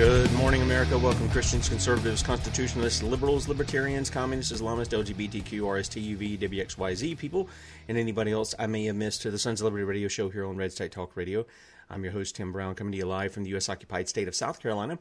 Good 0.00 0.32
morning, 0.32 0.62
America. 0.62 0.96
Welcome, 0.96 1.28
Christians, 1.28 1.68
conservatives, 1.68 2.22
constitutionalists, 2.22 3.02
liberals, 3.02 3.48
libertarians, 3.48 4.08
communists, 4.08 4.50
Islamists, 4.50 4.94
LGBTQ, 4.94 5.60
RSTUV, 5.60 6.38
WXYZ 6.38 7.18
people, 7.18 7.50
and 7.86 7.98
anybody 7.98 8.32
else 8.32 8.54
I 8.58 8.66
may 8.66 8.86
have 8.86 8.96
missed 8.96 9.20
to 9.20 9.30
the 9.30 9.38
Sons 9.38 9.60
of 9.60 9.66
Liberty 9.66 9.84
radio 9.84 10.08
show 10.08 10.30
here 10.30 10.46
on 10.46 10.56
Red 10.56 10.72
State 10.72 10.92
Talk 10.92 11.18
Radio. 11.18 11.44
I'm 11.90 12.02
your 12.02 12.14
host, 12.14 12.34
Tim 12.34 12.50
Brown, 12.50 12.76
coming 12.76 12.92
to 12.92 12.96
you 12.96 13.04
live 13.04 13.34
from 13.34 13.42
the 13.42 13.50
U.S. 13.50 13.68
occupied 13.68 14.08
state 14.08 14.26
of 14.26 14.34
South 14.34 14.58
Carolina. 14.58 14.98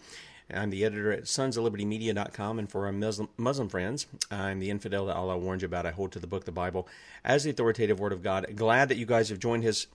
I'm 0.53 0.69
the 0.69 0.83
editor 0.83 1.13
at 1.13 1.23
sonsoflibertymedia.com, 1.23 2.59
and 2.59 2.69
for 2.69 2.86
our 2.86 2.91
Muslim, 2.91 3.30
Muslim 3.38 3.69
friends, 3.69 4.06
I'm 4.30 4.59
the 4.59 4.69
infidel 4.69 5.06
that 5.06 5.16
Allah 5.16 5.38
warned 5.38 5.61
you 5.61 5.67
about. 5.67 5.86
I 5.86 5.91
hold 5.91 6.11
to 6.11 6.19
the 6.19 6.28
book, 6.28 6.44
the 6.44 6.52
Bible, 6.52 6.89
as 7.23 7.45
the 7.45 7.52
authoritative 7.52 8.02
Word 8.02 8.11
of 8.11 8.22
God. 8.22 8.47
Glad 8.53 8.89
that 8.89 8.97
you 8.97 9.06
guys 9.06 9.30
have 9.30 9.39
joined 9.39 9.63
His 9.63 9.88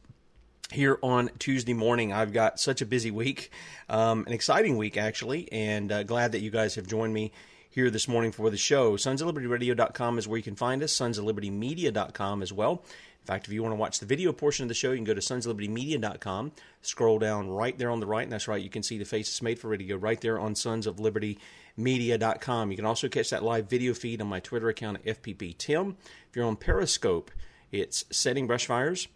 here 0.72 0.98
on 1.02 1.30
Tuesday 1.38 1.74
morning. 1.74 2.12
I've 2.12 2.32
got 2.32 2.58
such 2.58 2.80
a 2.82 2.86
busy 2.86 3.10
week, 3.10 3.50
um, 3.88 4.24
an 4.26 4.32
exciting 4.32 4.76
week 4.76 4.96
actually, 4.96 5.50
and 5.52 5.90
uh, 5.90 6.02
glad 6.02 6.32
that 6.32 6.40
you 6.40 6.50
guys 6.50 6.74
have 6.76 6.86
joined 6.86 7.12
me 7.12 7.32
here 7.70 7.90
this 7.90 8.06
morning 8.06 8.30
for 8.30 8.50
the 8.50 8.56
show. 8.56 8.96
Sons 8.96 9.20
of 9.20 9.26
Liberty 9.26 9.46
Radio.com 9.46 10.18
is 10.18 10.28
where 10.28 10.36
you 10.36 10.44
can 10.44 10.54
find 10.54 10.82
us, 10.82 10.92
Sons 10.92 11.18
of 11.18 11.24
Liberty 11.24 11.50
Media.com 11.50 12.42
as 12.42 12.52
well. 12.52 12.84
In 13.24 13.26
fact, 13.26 13.46
if 13.46 13.52
you 13.52 13.62
want 13.62 13.72
to 13.72 13.76
watch 13.76 14.00
the 14.00 14.06
video 14.06 14.32
portion 14.32 14.64
of 14.64 14.68
the 14.68 14.74
show, 14.74 14.90
you 14.90 14.96
can 14.96 15.04
go 15.04 15.14
to 15.14 15.22
Sons 15.22 15.46
of 15.46 15.50
Liberty 15.50 15.68
Media.com, 15.68 16.52
scroll 16.82 17.18
down 17.18 17.48
right 17.48 17.76
there 17.76 17.90
on 17.90 17.98
the 17.98 18.06
right, 18.06 18.22
and 18.22 18.32
that's 18.32 18.46
right, 18.46 18.62
you 18.62 18.70
can 18.70 18.82
see 18.82 18.98
the 18.98 19.04
Faces 19.04 19.40
Made 19.42 19.58
for 19.58 19.68
Radio 19.68 19.96
right 19.96 20.20
there 20.20 20.38
on 20.38 20.54
Sons 20.54 20.86
of 20.86 21.00
Liberty 21.00 21.38
Media.com. 21.76 22.70
You 22.70 22.76
can 22.76 22.84
also 22.84 23.08
catch 23.08 23.30
that 23.30 23.42
live 23.42 23.68
video 23.68 23.94
feed 23.94 24.20
on 24.20 24.28
my 24.28 24.40
Twitter 24.40 24.68
account 24.68 24.98
at 24.98 25.22
FPP 25.22 25.56
Tim. 25.58 25.96
If 26.28 26.36
you're 26.36 26.44
on 26.44 26.56
Periscope, 26.56 27.30
it's 27.72 28.04
Setting 28.10 28.46
Brush 28.46 28.66
Fires. 28.66 29.08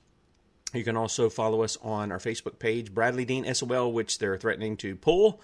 You 0.75 0.85
can 0.85 0.97
also 0.97 1.31
follow 1.31 1.63
us 1.63 1.79
on 1.83 2.13
our 2.13 2.19
Facebook 2.19 2.59
page, 2.59 2.93
Bradley 2.93 3.25
Dean 3.25 3.53
SOL, 3.55 3.93
which 3.93 4.19
they're 4.19 4.37
threatening 4.37 4.77
to 4.79 4.97
pull. 4.97 5.41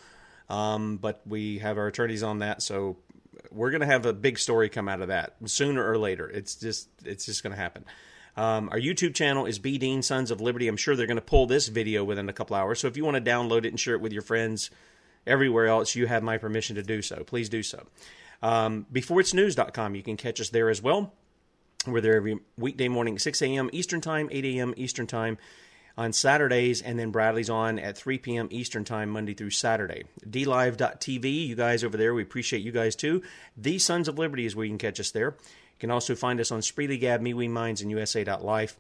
Um, 0.49 0.99
but 0.99 1.23
we 1.27 1.59
have 1.59 1.79
our 1.79 1.87
attorneys 1.87 2.23
on 2.23 2.41
that, 2.41 2.61
so 2.61 2.99
we're 3.51 3.71
going 3.71 3.81
to 3.81 3.87
have 3.87 4.05
a 4.05 4.13
big 4.13 4.39
story 4.39 4.69
come 4.69 4.89
out 4.89 5.01
of 5.01 5.09
that 5.09 5.37
sooner 5.47 5.89
or 5.89 5.97
later. 5.97 6.29
It's 6.29 6.57
just 6.57 6.89
it's 7.05 7.25
just 7.25 7.43
going 7.43 7.53
to 7.53 7.61
happen. 7.61 7.85
Um, 8.37 8.69
our 8.71 8.79
YouTube 8.79 9.15
channel 9.15 9.47
is 9.47 9.59
B 9.59 9.79
Dean 9.79 10.03
Sons 10.03 10.31
of 10.31 10.41
Liberty. 10.41 10.69
I'm 10.69 10.77
sure 10.77 10.97
they're 10.97 11.07
going 11.07 11.17
to 11.17 11.23
pull 11.23 11.47
this 11.47 11.69
video 11.69 12.05
within 12.05 12.29
a 12.29 12.33
couple 12.33 12.57
hours. 12.57 12.81
So 12.81 12.89
if 12.89 12.97
you 12.97 13.05
want 13.05 13.17
to 13.17 13.31
download 13.31 13.65
it 13.65 13.69
and 13.69 13.79
share 13.79 13.95
it 13.95 14.01
with 14.01 14.13
your 14.13 14.23
friends 14.23 14.71
everywhere 15.27 15.69
else, 15.69 15.95
you 15.95 16.07
have 16.07 16.23
my 16.23 16.37
permission 16.37 16.77
to 16.77 16.83
do 16.83 17.01
so. 17.01 17.23
Please 17.25 17.49
do 17.49 17.63
so. 17.63 17.87
Um, 18.43 18.87
beforeitsnews.com, 18.93 19.95
you 19.95 20.03
can 20.03 20.17
catch 20.17 20.41
us 20.41 20.51
there 20.51 20.69
as 20.69 20.83
well. 20.83 21.13
We're 21.87 22.01
there 22.01 22.17
every 22.17 22.39
weekday 22.57 22.89
morning, 22.89 23.19
6 23.19 23.43
a.m. 23.43 23.69
Eastern 23.73 24.01
Time, 24.01 24.29
8 24.31 24.45
a.m. 24.47 24.73
Eastern 24.77 25.07
Time 25.07 25.37
on 25.99 26.15
Saturdays, 26.15 26.81
and 26.81 26.99
then 26.99 27.13
Bradley's 27.13 27.51
on 27.51 27.79
at 27.79 27.99
3 27.99 28.19
p.m. 28.19 28.49
Eastern 28.51 28.85
Time, 28.85 29.11
Monday 29.11 29.35
through 29.35 29.51
Saturday. 29.51 30.05
DLive.tv, 30.29 31.47
you 31.47 31.55
guys 31.55 31.85
over 31.85 31.97
there, 31.99 32.15
we 32.15 32.23
appreciate 32.23 32.63
you 32.63 32.73
guys 32.73 32.97
too. 32.97 33.23
The 33.57 33.79
Sons 33.79 34.09
of 34.09 34.19
Liberty 34.19 34.47
is 34.47 34.57
where 34.57 34.65
you 34.65 34.71
can 34.71 34.79
catch 34.79 34.99
us 34.99 35.11
there. 35.11 35.37
You 35.37 35.79
can 35.79 35.91
also 35.91 36.15
find 36.15 36.41
us 36.41 36.51
on 36.51 36.61
Spreely 36.61 36.99
Gab, 36.99 37.21
MeWe 37.21 37.51
Minds, 37.51 37.83
and 37.83 37.91
USA.life 37.91 38.79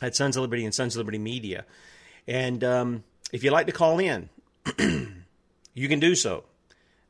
at 0.00 0.14
Sons 0.14 0.36
of 0.36 0.42
Liberty 0.42 0.64
and 0.64 0.74
Sons 0.74 0.94
of 0.94 1.00
Liberty 1.00 1.18
Media. 1.18 1.64
And 2.28 2.62
um, 2.62 3.04
if 3.32 3.42
you'd 3.42 3.52
like 3.52 3.66
to 3.66 3.72
call 3.72 3.98
in, 3.98 4.28
you 4.78 5.88
can 5.88 5.98
do 5.98 6.14
so. 6.14 6.44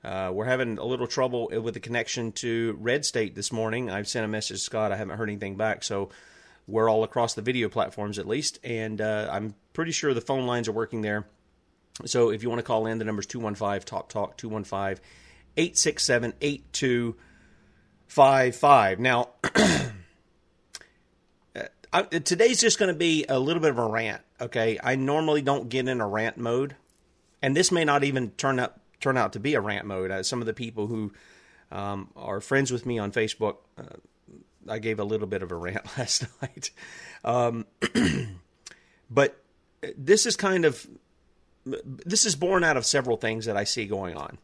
Uh, 0.08 0.30
we're 0.32 0.46
having 0.46 0.78
a 0.78 0.84
little 0.84 1.06
trouble 1.06 1.50
with 1.62 1.74
the 1.74 1.80
connection 1.80 2.32
to 2.32 2.74
Red 2.80 3.04
State 3.04 3.34
this 3.34 3.52
morning. 3.52 3.90
I've 3.90 4.08
sent 4.08 4.24
a 4.24 4.28
message 4.28 4.56
to 4.56 4.62
Scott. 4.62 4.90
I 4.90 4.96
haven't 4.96 5.18
heard 5.18 5.28
anything 5.28 5.56
back. 5.56 5.84
So 5.84 6.08
we're 6.66 6.88
all 6.88 7.04
across 7.04 7.34
the 7.34 7.42
video 7.42 7.68
platforms 7.68 8.18
at 8.18 8.26
least. 8.26 8.58
And 8.64 9.02
uh, 9.02 9.28
I'm 9.30 9.54
pretty 9.74 9.92
sure 9.92 10.14
the 10.14 10.22
phone 10.22 10.46
lines 10.46 10.66
are 10.66 10.72
working 10.72 11.02
there. 11.02 11.26
So 12.06 12.30
if 12.30 12.42
you 12.42 12.48
want 12.48 12.60
to 12.60 12.62
call 12.62 12.86
in, 12.86 12.96
the 12.96 13.04
number 13.04 13.20
is 13.20 13.26
215 13.26 13.82
Talk 13.82 14.08
Talk 14.08 14.38
215 14.38 15.04
867 15.58 16.32
8255. 16.40 19.00
Now, 19.00 19.28
I, 21.92 22.02
today's 22.02 22.62
just 22.62 22.78
going 22.78 22.90
to 22.90 22.98
be 22.98 23.26
a 23.28 23.38
little 23.38 23.60
bit 23.60 23.72
of 23.72 23.78
a 23.78 23.86
rant. 23.86 24.22
Okay. 24.40 24.80
I 24.82 24.96
normally 24.96 25.42
don't 25.42 25.68
get 25.68 25.86
in 25.86 26.00
a 26.00 26.08
rant 26.08 26.38
mode. 26.38 26.76
And 27.42 27.54
this 27.54 27.70
may 27.70 27.84
not 27.84 28.04
even 28.04 28.30
turn 28.30 28.58
up 28.58 28.80
turn 29.00 29.16
out 29.16 29.32
to 29.34 29.40
be 29.40 29.54
a 29.54 29.60
rant 29.60 29.86
mode. 29.86 30.10
Uh, 30.10 30.22
some 30.22 30.40
of 30.40 30.46
the 30.46 30.54
people 30.54 30.86
who 30.86 31.12
um, 31.70 32.10
are 32.16 32.40
friends 32.40 32.70
with 32.70 32.86
me 32.86 32.98
on 32.98 33.12
Facebook, 33.12 33.56
uh, 33.78 33.96
I 34.68 34.78
gave 34.78 35.00
a 35.00 35.04
little 35.04 35.26
bit 35.26 35.42
of 35.42 35.52
a 35.52 35.56
rant 35.56 35.84
last 35.98 36.26
night. 36.42 36.70
Um, 37.24 37.66
but 39.10 39.42
this 39.96 40.26
is 40.26 40.36
kind 40.36 40.64
of 40.64 40.86
this 41.84 42.24
is 42.24 42.34
born 42.34 42.64
out 42.64 42.76
of 42.78 42.86
several 42.86 43.16
things 43.16 43.44
that 43.44 43.56
I 43.56 43.64
see 43.64 43.84
going 43.86 44.16
on. 44.16 44.38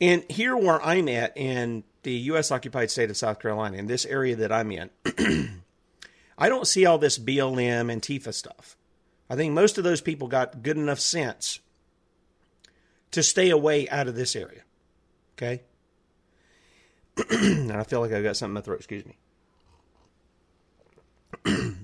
And 0.00 0.24
here 0.30 0.56
where 0.56 0.82
I'm 0.82 1.08
at 1.08 1.36
in 1.36 1.84
the 2.02 2.12
U.S. 2.12 2.50
occupied 2.50 2.90
state 2.90 3.10
of 3.10 3.16
South 3.16 3.38
Carolina, 3.38 3.76
in 3.76 3.86
this 3.86 4.06
area 4.06 4.36
that 4.36 4.52
I'm 4.52 4.70
in, 4.72 4.90
I 6.38 6.48
don't 6.48 6.66
see 6.66 6.86
all 6.86 6.98
this 6.98 7.18
BLM 7.18 7.92
and 7.92 8.00
Tifa 8.00 8.32
stuff. 8.32 8.76
I 9.28 9.36
think 9.36 9.52
most 9.52 9.78
of 9.78 9.84
those 9.84 10.00
people 10.00 10.28
got 10.28 10.62
good 10.62 10.76
enough 10.76 11.00
sense 11.00 11.60
to 13.12 13.22
stay 13.22 13.50
away 13.50 13.88
out 13.88 14.08
of 14.08 14.14
this 14.14 14.36
area. 14.36 14.62
Okay? 15.36 15.62
I 17.18 17.84
feel 17.84 18.00
like 18.00 18.12
I've 18.12 18.22
got 18.22 18.36
something 18.36 18.50
in 18.50 18.54
my 18.54 18.60
throat. 18.60 18.78
Excuse 18.78 19.04
me. 19.04 19.16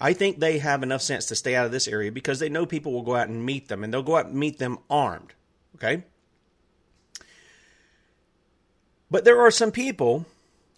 I 0.00 0.12
think 0.12 0.38
they 0.38 0.58
have 0.58 0.82
enough 0.82 1.02
sense 1.02 1.26
to 1.26 1.36
stay 1.36 1.54
out 1.54 1.66
of 1.66 1.72
this 1.72 1.86
area 1.86 2.10
because 2.10 2.38
they 2.40 2.48
know 2.48 2.66
people 2.66 2.92
will 2.92 3.02
go 3.02 3.14
out 3.14 3.28
and 3.28 3.46
meet 3.46 3.68
them, 3.68 3.84
and 3.84 3.92
they'll 3.92 4.02
go 4.02 4.16
out 4.16 4.26
and 4.26 4.34
meet 4.34 4.58
them 4.58 4.78
armed. 4.90 5.34
Okay? 5.76 6.04
But 9.10 9.24
there 9.24 9.40
are 9.40 9.50
some 9.50 9.70
people, 9.70 10.26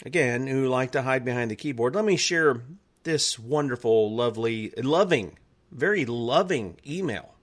again, 0.05 0.47
who 0.47 0.69
like 0.69 0.93
to 0.93 1.03
hide 1.03 1.25
behind 1.25 1.51
the 1.51 1.57
keyboard. 1.57 1.95
Let 1.95 2.05
me 2.05 2.17
share 2.17 2.63
this 3.05 3.39
wonderful, 3.39 4.15
lovely, 4.15 4.73
loving, 4.77 5.39
very 5.71 6.05
loving 6.05 6.79
email 6.87 7.34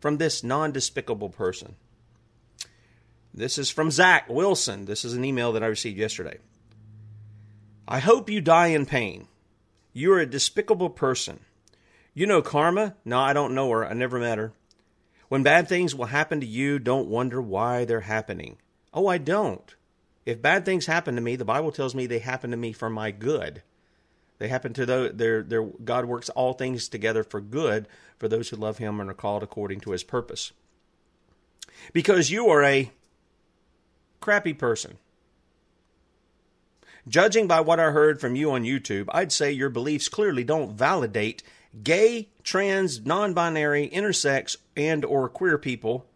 from 0.00 0.16
this 0.16 0.42
non 0.42 0.72
despicable 0.72 1.28
person. 1.28 1.76
This 3.32 3.58
is 3.58 3.70
from 3.70 3.90
Zach 3.90 4.28
Wilson. 4.28 4.86
This 4.86 5.04
is 5.04 5.14
an 5.14 5.24
email 5.24 5.52
that 5.52 5.62
I 5.62 5.66
received 5.66 5.98
yesterday. 5.98 6.38
I 7.86 8.00
hope 8.00 8.28
you 8.28 8.40
die 8.40 8.68
in 8.68 8.86
pain. 8.86 9.28
You 9.92 10.12
are 10.12 10.20
a 10.20 10.26
despicable 10.26 10.90
person. 10.90 11.40
You 12.14 12.26
know 12.26 12.42
Karma? 12.42 12.96
No, 13.04 13.18
I 13.20 13.32
don't 13.32 13.54
know 13.54 13.70
her. 13.70 13.86
I 13.86 13.92
never 13.92 14.18
met 14.18 14.38
her. 14.38 14.52
When 15.28 15.42
bad 15.44 15.68
things 15.68 15.94
will 15.94 16.06
happen 16.06 16.40
to 16.40 16.46
you, 16.46 16.78
don't 16.78 17.08
wonder 17.08 17.40
why 17.40 17.84
they're 17.84 18.00
happening. 18.00 18.58
Oh, 18.92 19.06
I 19.06 19.18
don't. 19.18 19.74
If 20.26 20.42
bad 20.42 20.64
things 20.64 20.86
happen 20.86 21.14
to 21.14 21.20
me, 21.20 21.36
the 21.36 21.44
Bible 21.44 21.70
tells 21.70 21.94
me 21.94 22.06
they 22.06 22.18
happen 22.18 22.50
to 22.50 22.56
me 22.56 22.72
for 22.72 22.90
my 22.90 23.10
good. 23.10 23.62
They 24.40 24.48
happen 24.48 24.72
to 24.72 24.86
those, 24.86 25.12
their, 25.12 25.42
their, 25.42 25.62
God 25.62 26.06
works 26.06 26.30
all 26.30 26.54
things 26.54 26.88
together 26.88 27.22
for 27.22 27.42
good 27.42 27.86
for 28.18 28.26
those 28.26 28.48
who 28.48 28.56
love 28.56 28.78
Him 28.78 28.98
and 28.98 29.10
are 29.10 29.14
called 29.14 29.42
according 29.42 29.80
to 29.80 29.90
His 29.90 30.02
purpose. 30.02 30.52
Because 31.92 32.30
you 32.30 32.48
are 32.48 32.64
a 32.64 32.90
crappy 34.18 34.54
person. 34.54 34.96
Judging 37.06 37.46
by 37.46 37.60
what 37.60 37.78
I 37.78 37.90
heard 37.90 38.18
from 38.18 38.34
you 38.34 38.50
on 38.52 38.64
YouTube, 38.64 39.08
I'd 39.10 39.30
say 39.30 39.52
your 39.52 39.68
beliefs 39.68 40.08
clearly 40.08 40.42
don't 40.42 40.72
validate 40.72 41.42
gay, 41.82 42.30
trans, 42.42 43.04
non-binary, 43.04 43.90
intersex, 43.90 44.56
and 44.74 45.04
or 45.04 45.28
queer 45.28 45.58
people, 45.58 46.06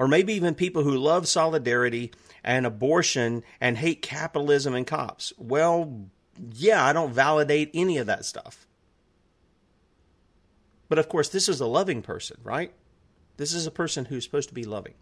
or 0.00 0.08
maybe 0.08 0.32
even 0.34 0.56
people 0.56 0.82
who 0.82 0.96
love 0.98 1.28
solidarity 1.28 2.10
and 2.42 2.66
abortion 2.66 3.44
and 3.60 3.78
hate 3.78 4.02
capitalism 4.02 4.74
and 4.74 4.86
cops. 4.86 5.32
Well, 5.38 6.08
yeah, 6.54 6.84
I 6.84 6.92
don't 6.92 7.12
validate 7.12 7.70
any 7.74 7.98
of 7.98 8.06
that 8.06 8.24
stuff. 8.24 8.66
But 10.88 10.98
of 10.98 11.08
course, 11.08 11.28
this 11.28 11.48
is 11.48 11.60
a 11.60 11.66
loving 11.66 12.02
person, 12.02 12.38
right? 12.42 12.72
This 13.36 13.52
is 13.52 13.66
a 13.66 13.70
person 13.70 14.06
who's 14.06 14.24
supposed 14.24 14.48
to 14.48 14.54
be 14.54 14.64
loving. 14.64 14.94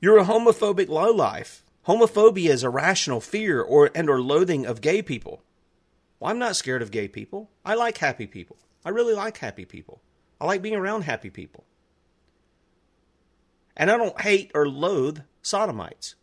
You're 0.00 0.18
a 0.18 0.24
homophobic 0.24 0.88
lowlife. 0.88 1.62
Homophobia 1.86 2.50
is 2.50 2.64
irrational 2.64 3.20
fear 3.20 3.60
or 3.60 3.90
and 3.94 4.08
or 4.08 4.20
loathing 4.20 4.64
of 4.64 4.80
gay 4.80 5.02
people. 5.02 5.42
Well, 6.18 6.30
I'm 6.30 6.38
not 6.38 6.56
scared 6.56 6.82
of 6.82 6.90
gay 6.90 7.08
people. 7.08 7.50
I 7.64 7.74
like 7.74 7.98
happy 7.98 8.26
people. 8.26 8.56
I 8.84 8.90
really 8.90 9.14
like 9.14 9.38
happy 9.38 9.64
people. 9.64 10.00
I 10.40 10.46
like 10.46 10.62
being 10.62 10.76
around 10.76 11.02
happy 11.02 11.30
people. 11.30 11.64
And 13.76 13.90
I 13.90 13.96
don't 13.96 14.20
hate 14.20 14.50
or 14.54 14.68
loathe 14.68 15.20
sodomites. 15.42 16.14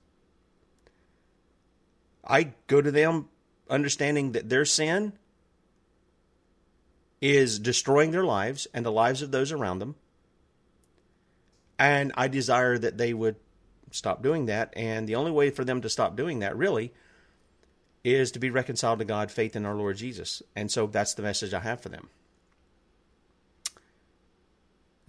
I 2.23 2.53
go 2.67 2.81
to 2.81 2.91
them 2.91 3.27
understanding 3.71 4.33
that 4.33 4.49
their 4.49 4.65
sin 4.65 5.13
is 7.21 7.59
destroying 7.59 8.11
their 8.11 8.23
lives 8.23 8.67
and 8.73 8.85
the 8.85 8.91
lives 8.91 9.21
of 9.21 9.31
those 9.31 9.51
around 9.51 9.79
them. 9.79 9.95
And 11.79 12.11
I 12.15 12.27
desire 12.27 12.77
that 12.77 12.97
they 12.97 13.13
would 13.13 13.37
stop 13.91 14.21
doing 14.21 14.47
that. 14.47 14.73
And 14.75 15.07
the 15.07 15.15
only 15.15 15.31
way 15.31 15.49
for 15.49 15.63
them 15.63 15.81
to 15.81 15.89
stop 15.89 16.15
doing 16.15 16.39
that, 16.39 16.55
really, 16.55 16.93
is 18.03 18.31
to 18.31 18.39
be 18.39 18.49
reconciled 18.49 18.99
to 18.99 19.05
God, 19.05 19.31
faith 19.31 19.55
in 19.55 19.65
our 19.65 19.75
Lord 19.75 19.97
Jesus. 19.97 20.41
And 20.55 20.71
so 20.71 20.87
that's 20.87 21.13
the 21.13 21.23
message 21.23 21.53
I 21.53 21.59
have 21.59 21.81
for 21.81 21.89
them. 21.89 22.09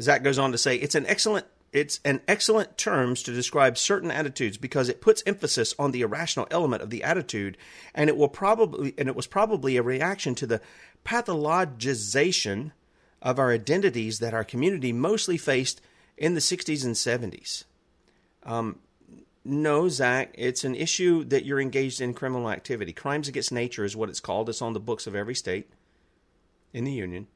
Zach 0.00 0.23
goes 0.23 0.38
on 0.38 0.53
to 0.53 0.58
say, 0.58 0.76
it's 0.76 0.94
an 0.94 1.06
excellent 1.06 1.47
it's 1.72 2.00
an 2.04 2.20
excellent 2.28 2.76
terms 2.76 3.22
to 3.22 3.32
describe 3.32 3.78
certain 3.78 4.10
attitudes 4.10 4.58
because 4.58 4.88
it 4.88 5.00
puts 5.00 5.22
emphasis 5.24 5.74
on 5.78 5.90
the 5.90 6.02
irrational 6.02 6.46
element 6.50 6.82
of 6.82 6.90
the 6.90 7.02
attitude 7.02 7.56
and 7.94 8.10
it 8.10 8.16
will 8.16 8.28
probably 8.28 8.94
and 8.98 9.08
it 9.08 9.16
was 9.16 9.26
probably 9.26 9.76
a 9.76 9.82
reaction 9.82 10.34
to 10.34 10.46
the 10.46 10.60
pathologization 11.04 12.72
of 13.22 13.38
our 13.38 13.52
identities 13.52 14.19
that 14.19 14.34
our 14.34 14.44
community 14.44 14.92
mostly 14.92 15.38
faced 15.38 15.80
in 16.19 16.34
the 16.34 16.40
60s 16.40 16.84
and 16.84 16.94
70s. 16.94 17.64
Um, 18.44 18.80
no, 19.44 19.88
Zach, 19.88 20.34
it's 20.34 20.64
an 20.64 20.74
issue 20.74 21.24
that 21.24 21.44
you're 21.44 21.60
engaged 21.60 22.00
in 22.00 22.14
criminal 22.14 22.50
activity. 22.50 22.92
Crimes 22.92 23.28
against 23.28 23.50
nature 23.50 23.84
is 23.84 23.96
what 23.96 24.08
it's 24.08 24.20
called. 24.20 24.48
It's 24.48 24.62
on 24.62 24.72
the 24.72 24.80
books 24.80 25.06
of 25.06 25.14
every 25.14 25.34
state 25.34 25.70
in 26.72 26.84
the 26.84 26.92
Union. 26.92 27.26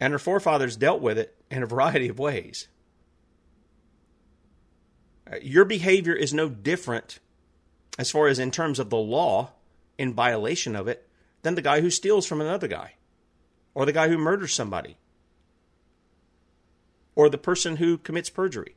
And 0.00 0.12
our 0.12 0.18
forefathers 0.18 0.76
dealt 0.76 1.00
with 1.00 1.18
it 1.18 1.36
in 1.50 1.62
a 1.62 1.66
variety 1.66 2.08
of 2.08 2.18
ways. 2.18 2.68
Your 5.42 5.64
behavior 5.64 6.14
is 6.14 6.34
no 6.34 6.48
different 6.48 7.20
as 7.98 8.10
far 8.10 8.28
as 8.28 8.38
in 8.38 8.50
terms 8.50 8.78
of 8.78 8.90
the 8.90 8.96
law 8.96 9.50
in 9.98 10.14
violation 10.14 10.74
of 10.74 10.88
it 10.88 11.08
than 11.42 11.54
the 11.54 11.62
guy 11.62 11.80
who 11.80 11.90
steals 11.90 12.26
from 12.26 12.40
another 12.40 12.68
guy 12.68 12.94
or 13.74 13.86
the 13.86 13.92
guy 13.92 14.08
who 14.08 14.18
murders 14.18 14.54
somebody 14.54 14.96
or 17.14 17.28
the 17.28 17.38
person 17.38 17.76
who 17.76 17.98
commits 17.98 18.30
perjury. 18.30 18.74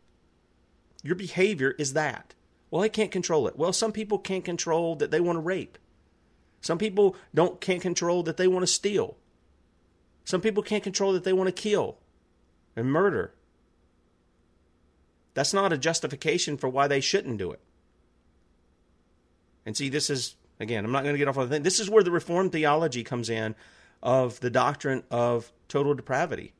Your 1.01 1.15
behavior 1.15 1.71
is 1.77 1.93
that. 1.93 2.33
Well, 2.69 2.81
I 2.81 2.89
can't 2.89 3.11
control 3.11 3.47
it. 3.47 3.57
Well, 3.57 3.73
some 3.73 3.91
people 3.91 4.17
can't 4.17 4.45
control 4.45 4.95
that 4.95 5.11
they 5.11 5.19
want 5.19 5.37
to 5.37 5.41
rape. 5.41 5.77
Some 6.61 6.77
people 6.77 7.15
don't 7.33 7.59
can't 7.61 7.81
control 7.81 8.23
that 8.23 8.37
they 8.37 8.47
want 8.47 8.63
to 8.63 8.67
steal. 8.67 9.17
Some 10.25 10.41
people 10.41 10.63
can't 10.63 10.83
control 10.83 11.13
that 11.13 11.23
they 11.23 11.33
want 11.33 11.47
to 11.47 11.61
kill 11.61 11.97
and 12.75 12.91
murder. 12.91 13.33
That's 15.33 15.53
not 15.53 15.73
a 15.73 15.77
justification 15.77 16.57
for 16.57 16.69
why 16.69 16.87
they 16.87 17.01
shouldn't 17.01 17.37
do 17.37 17.51
it. 17.51 17.59
And 19.65 19.75
see, 19.75 19.89
this 19.89 20.09
is, 20.09 20.35
again, 20.59 20.85
I'm 20.85 20.91
not 20.91 21.03
going 21.03 21.15
to 21.15 21.19
get 21.19 21.27
off 21.27 21.37
on 21.37 21.47
the 21.47 21.55
thing. 21.55 21.63
This 21.63 21.79
is 21.79 21.89
where 21.89 22.03
the 22.03 22.11
Reformed 22.11 22.51
theology 22.51 23.03
comes 23.03 23.29
in 23.29 23.55
of 24.01 24.39
the 24.41 24.49
doctrine 24.49 25.03
of 25.09 25.51
total 25.67 25.93
depravity. 25.93 26.53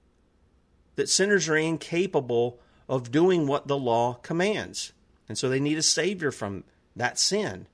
That 0.96 1.10
sinners 1.10 1.50
are 1.50 1.58
incapable 1.58 2.60
of 2.88 3.12
doing 3.12 3.48
what 3.48 3.68
the 3.68 3.78
law 3.78 4.16
commands. 4.16 4.94
And 5.28 5.38
so 5.38 5.50
they 5.50 5.60
need 5.60 5.78
a 5.78 5.84
Savior 5.84 6.32
from 6.32 6.64
that 6.96 7.20
sin. 7.20 7.68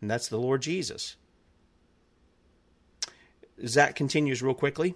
And 0.00 0.10
that's 0.10 0.28
the 0.28 0.38
Lord 0.38 0.62
Jesus. 0.62 1.16
Zach 3.66 3.94
continues 3.94 4.42
real 4.42 4.54
quickly, 4.54 4.94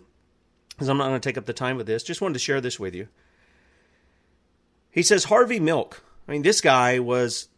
because 0.71 0.89
I'm 0.89 0.99
not 0.99 1.09
going 1.09 1.21
to 1.21 1.29
take 1.29 1.39
up 1.39 1.47
the 1.47 1.53
time 1.53 1.77
with 1.77 1.87
this. 1.87 2.03
Just 2.03 2.21
wanted 2.21 2.35
to 2.35 2.41
share 2.41 2.61
this 2.61 2.79
with 2.79 2.95
you. 2.95 3.09
He 4.91 5.03
says 5.03 5.25
Harvey 5.25 5.61
Milk. 5.61 6.03
I 6.27 6.33
mean, 6.33 6.43
this 6.43 6.61
guy 6.61 6.99
was, 6.99 7.49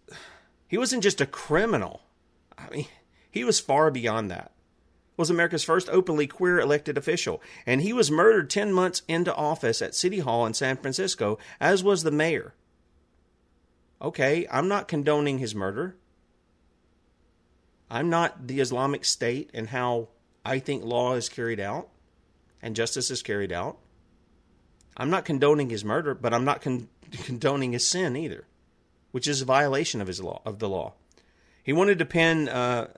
he 0.69 0.79
wasn't 0.79 1.03
just 1.03 1.21
a 1.21 1.27
criminal. 1.27 2.03
I 2.57 2.69
mean, 2.71 2.87
he 3.31 3.45
was 3.45 3.61
far 3.61 3.91
beyond 3.91 4.31
that. 4.31 4.53
Was 5.17 5.31
America's 5.31 5.65
first 5.65 5.89
openly 5.91 6.27
queer 6.27 6.59
elected 6.59 6.97
official, 6.97 7.43
and 7.67 7.83
he 7.83 7.93
was 7.93 8.11
murdered 8.11 8.49
10 8.49 8.73
months 8.73 9.03
into 9.09 9.35
office 9.35 9.83
at 9.83 9.95
City 9.95 10.21
Hall 10.21 10.47
in 10.47 10.55
San 10.55 10.77
Francisco, 10.77 11.39
as 11.61 11.85
was 11.85 12.03
the 12.03 12.11
mayor. 12.11 12.55
Okay, 14.01 14.47
I'm 14.51 14.69
not 14.69 14.89
condoning 14.89 15.39
his 15.39 15.55
murder. 15.55 15.97
I'm 17.91 18.09
not 18.09 18.47
the 18.47 18.61
Islamic 18.61 19.05
State 19.05 19.51
and 19.53 19.69
how 19.69 20.09
I 20.45 20.59
think 20.59 20.83
law 20.83 21.15
is 21.15 21.29
carried 21.29 21.61
out 21.61 21.89
and 22.63 22.75
justice 22.75 23.11
is 23.11 23.23
carried 23.23 23.53
out. 23.53 23.77
I'm 24.97 25.11
not 25.11 25.25
condoning 25.25 25.69
his 25.69 25.85
murder, 25.85 26.15
but 26.15 26.33
I'm 26.33 26.45
not 26.45 26.63
con- 26.63 26.89
condoning 27.13 27.73
his 27.73 27.87
sin 27.87 28.17
either, 28.17 28.45
which 29.11 29.29
is 29.29 29.43
a 29.43 29.47
violation 29.47 30.01
of 30.01 30.07
his 30.07 30.23
law 30.23 30.41
of 30.45 30.59
the 30.59 30.69
law. 30.69 30.95
He 31.63 31.73
wanted 31.73 31.99
to 31.99 32.05
pin 32.05 32.49
uh, 32.49 32.89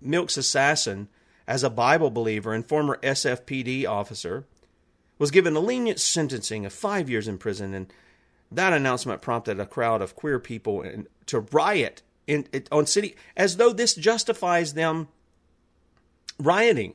Milk's 0.00 0.36
assassin 0.36 1.08
as 1.46 1.62
a 1.62 1.70
Bible 1.70 2.10
believer 2.10 2.54
and 2.54 2.66
former 2.66 2.98
SFPD 3.02 3.86
officer. 3.86 4.44
Was 5.18 5.30
given 5.30 5.54
a 5.54 5.60
lenient 5.60 6.00
sentencing 6.00 6.66
of 6.66 6.72
five 6.72 7.08
years 7.08 7.28
in 7.28 7.38
prison, 7.38 7.72
and 7.72 7.86
that 8.50 8.72
announcement 8.72 9.22
prompted 9.22 9.60
a 9.60 9.66
crowd 9.66 10.02
of 10.02 10.16
queer 10.16 10.40
people 10.40 10.82
in, 10.82 11.06
to 11.26 11.40
riot 11.52 12.02
in, 12.26 12.46
in, 12.52 12.64
on 12.72 12.86
city 12.86 13.14
as 13.36 13.56
though 13.56 13.72
this 13.72 13.94
justifies 13.94 14.74
them 14.74 15.08
rioting. 16.38 16.94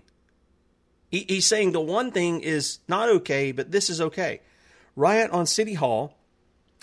He, 1.10 1.26
he's 1.28 1.46
saying 1.46 1.72
the 1.72 1.82
one 1.82 2.12
thing 2.12 2.42
is 2.42 2.80
not 2.88 3.10
okay, 3.10 3.52
but 3.52 3.72
this 3.72 3.90
is 3.90 4.02
okay. 4.02 4.42
Riot 4.96 5.32
on 5.32 5.46
City 5.46 5.76
Hall 5.76 6.16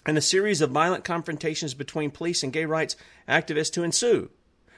and 0.06 0.16
a 0.16 0.22
series 0.22 0.60
of 0.60 0.70
violent 0.70 1.04
confrontations 1.04 1.74
between 1.74 2.10
police 2.10 2.42
and 2.42 2.52
gay 2.52 2.64
rights 2.64 2.96
activists 3.28 3.72
to 3.72 3.82
ensue. 3.82 4.30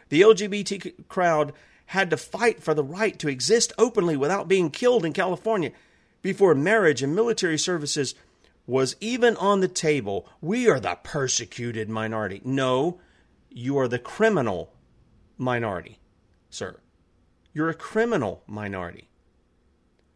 The 0.08 0.22
LGBT 0.22 1.06
crowd 1.08 1.52
had 1.86 2.10
to 2.10 2.16
fight 2.16 2.62
for 2.62 2.74
the 2.74 2.82
right 2.82 3.18
to 3.18 3.28
exist 3.28 3.72
openly 3.78 4.16
without 4.16 4.48
being 4.48 4.70
killed 4.70 5.04
in 5.04 5.12
California 5.12 5.70
before 6.22 6.54
marriage 6.54 7.02
and 7.02 7.14
military 7.14 7.58
services 7.58 8.14
was 8.66 8.96
even 9.00 9.36
on 9.36 9.60
the 9.60 9.68
table. 9.68 10.28
We 10.40 10.68
are 10.68 10.80
the 10.80 10.98
persecuted 11.02 11.88
minority. 11.88 12.40
No, 12.44 13.00
you 13.50 13.78
are 13.78 13.88
the 13.88 13.98
criminal 13.98 14.74
minority, 15.36 15.98
sir. 16.50 16.80
You're 17.52 17.70
a 17.70 17.74
criminal 17.74 18.42
minority. 18.46 19.08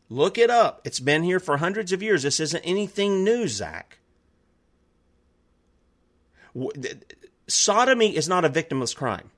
Look 0.09 0.37
it 0.37 0.51
up. 0.51 0.83
It's 0.85 1.01
been 1.01 1.23
here 1.23 1.41
for 1.41 1.57
hundreds 1.57 1.93
of 1.93 2.03
years. 2.03 2.23
This 2.23 2.41
isn't 2.41 2.63
anything 2.63 3.25
new, 3.25 3.49
Zach. 3.49 3.99
Sodomy 7.49 8.17
is 8.17 8.29
not 8.29 8.45
a 8.45 8.51
victimless 8.51 8.95
crime. 8.95 9.31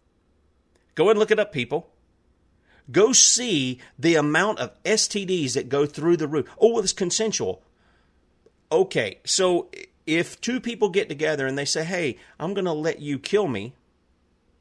Go 0.95 1.11
and 1.11 1.19
look 1.19 1.31
it 1.31 1.39
up, 1.39 1.53
people. 1.53 1.89
Go 2.91 3.13
see 3.13 3.81
the 3.99 4.15
amount 4.15 4.59
of 4.59 4.83
STDs 4.85 5.55
that 5.55 5.69
go 5.69 5.87
through 5.87 6.19
the 6.19 6.29
roof. 6.29 6.49
Oh, 6.61 6.79
it's 6.79 6.93
consensual. 6.93 7.63
Okay, 8.71 9.19
so 9.25 9.71
if 10.07 10.41
two 10.41 10.61
people 10.61 10.91
get 10.91 11.09
together 11.09 11.47
and 11.47 11.57
they 11.57 11.65
say, 11.65 11.85
"Hey, 11.85 12.19
I'm 12.39 12.55
going 12.55 12.67
to 12.67 12.73
let 12.73 13.01
you 13.01 13.19
kill 13.19 13.49
me," 13.49 13.75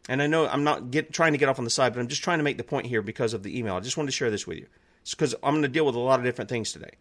and 0.08 0.22
I 0.22 0.28
know 0.28 0.48
I'm 0.48 0.64
not 0.64 0.92
get, 0.92 1.12
trying 1.12 1.34
to 1.34 1.38
get 1.38 1.50
off 1.50 1.60
on 1.60 1.66
the 1.66 1.72
side, 1.72 1.94
but 1.94 2.00
I'm 2.00 2.08
just 2.08 2.24
trying 2.24 2.40
to 2.40 2.44
make 2.44 2.58
the 2.58 2.64
point 2.64 2.88
here 2.88 3.02
because 3.02 3.34
of 3.34 3.44
the 3.44 3.58
email. 3.58 3.76
I 3.76 3.82
just 3.82 3.98
wanted 3.98 4.08
to 4.08 4.18
share 4.18 4.32
this 4.32 4.48
with 4.48 4.58
you 4.58 4.68
because 5.10 5.36
I'm 5.44 5.54
going 5.54 5.64
to 5.64 5.68
deal 5.68 5.86
with 5.86 5.96
a 5.96 6.00
lot 6.00 6.20
of 6.20 6.26
different 6.26 6.50
things 6.50 6.72
today. 6.72 6.92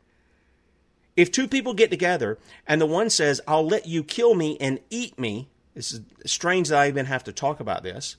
If 1.17 1.31
two 1.31 1.47
people 1.47 1.75
get 1.75 1.91
together 1.91 2.39
and 2.67 2.81
the 2.81 2.87
one 2.87 3.11
says, 3.11 3.41
I'll 3.47 3.67
let 3.67 3.87
you 3.87 4.03
kill 4.03 4.35
me 4.35 4.57
and 4.61 4.81
eat 4.91 5.19
me, 5.19 5.51
this 5.75 5.93
is 5.93 6.01
strange 6.27 6.69
that 6.69 6.79
I 6.79 6.89
even 6.89 7.07
have 7.07 7.25
to 7.25 7.33
talk 7.33 7.61
about 7.61 7.83
this. 7.83 8.17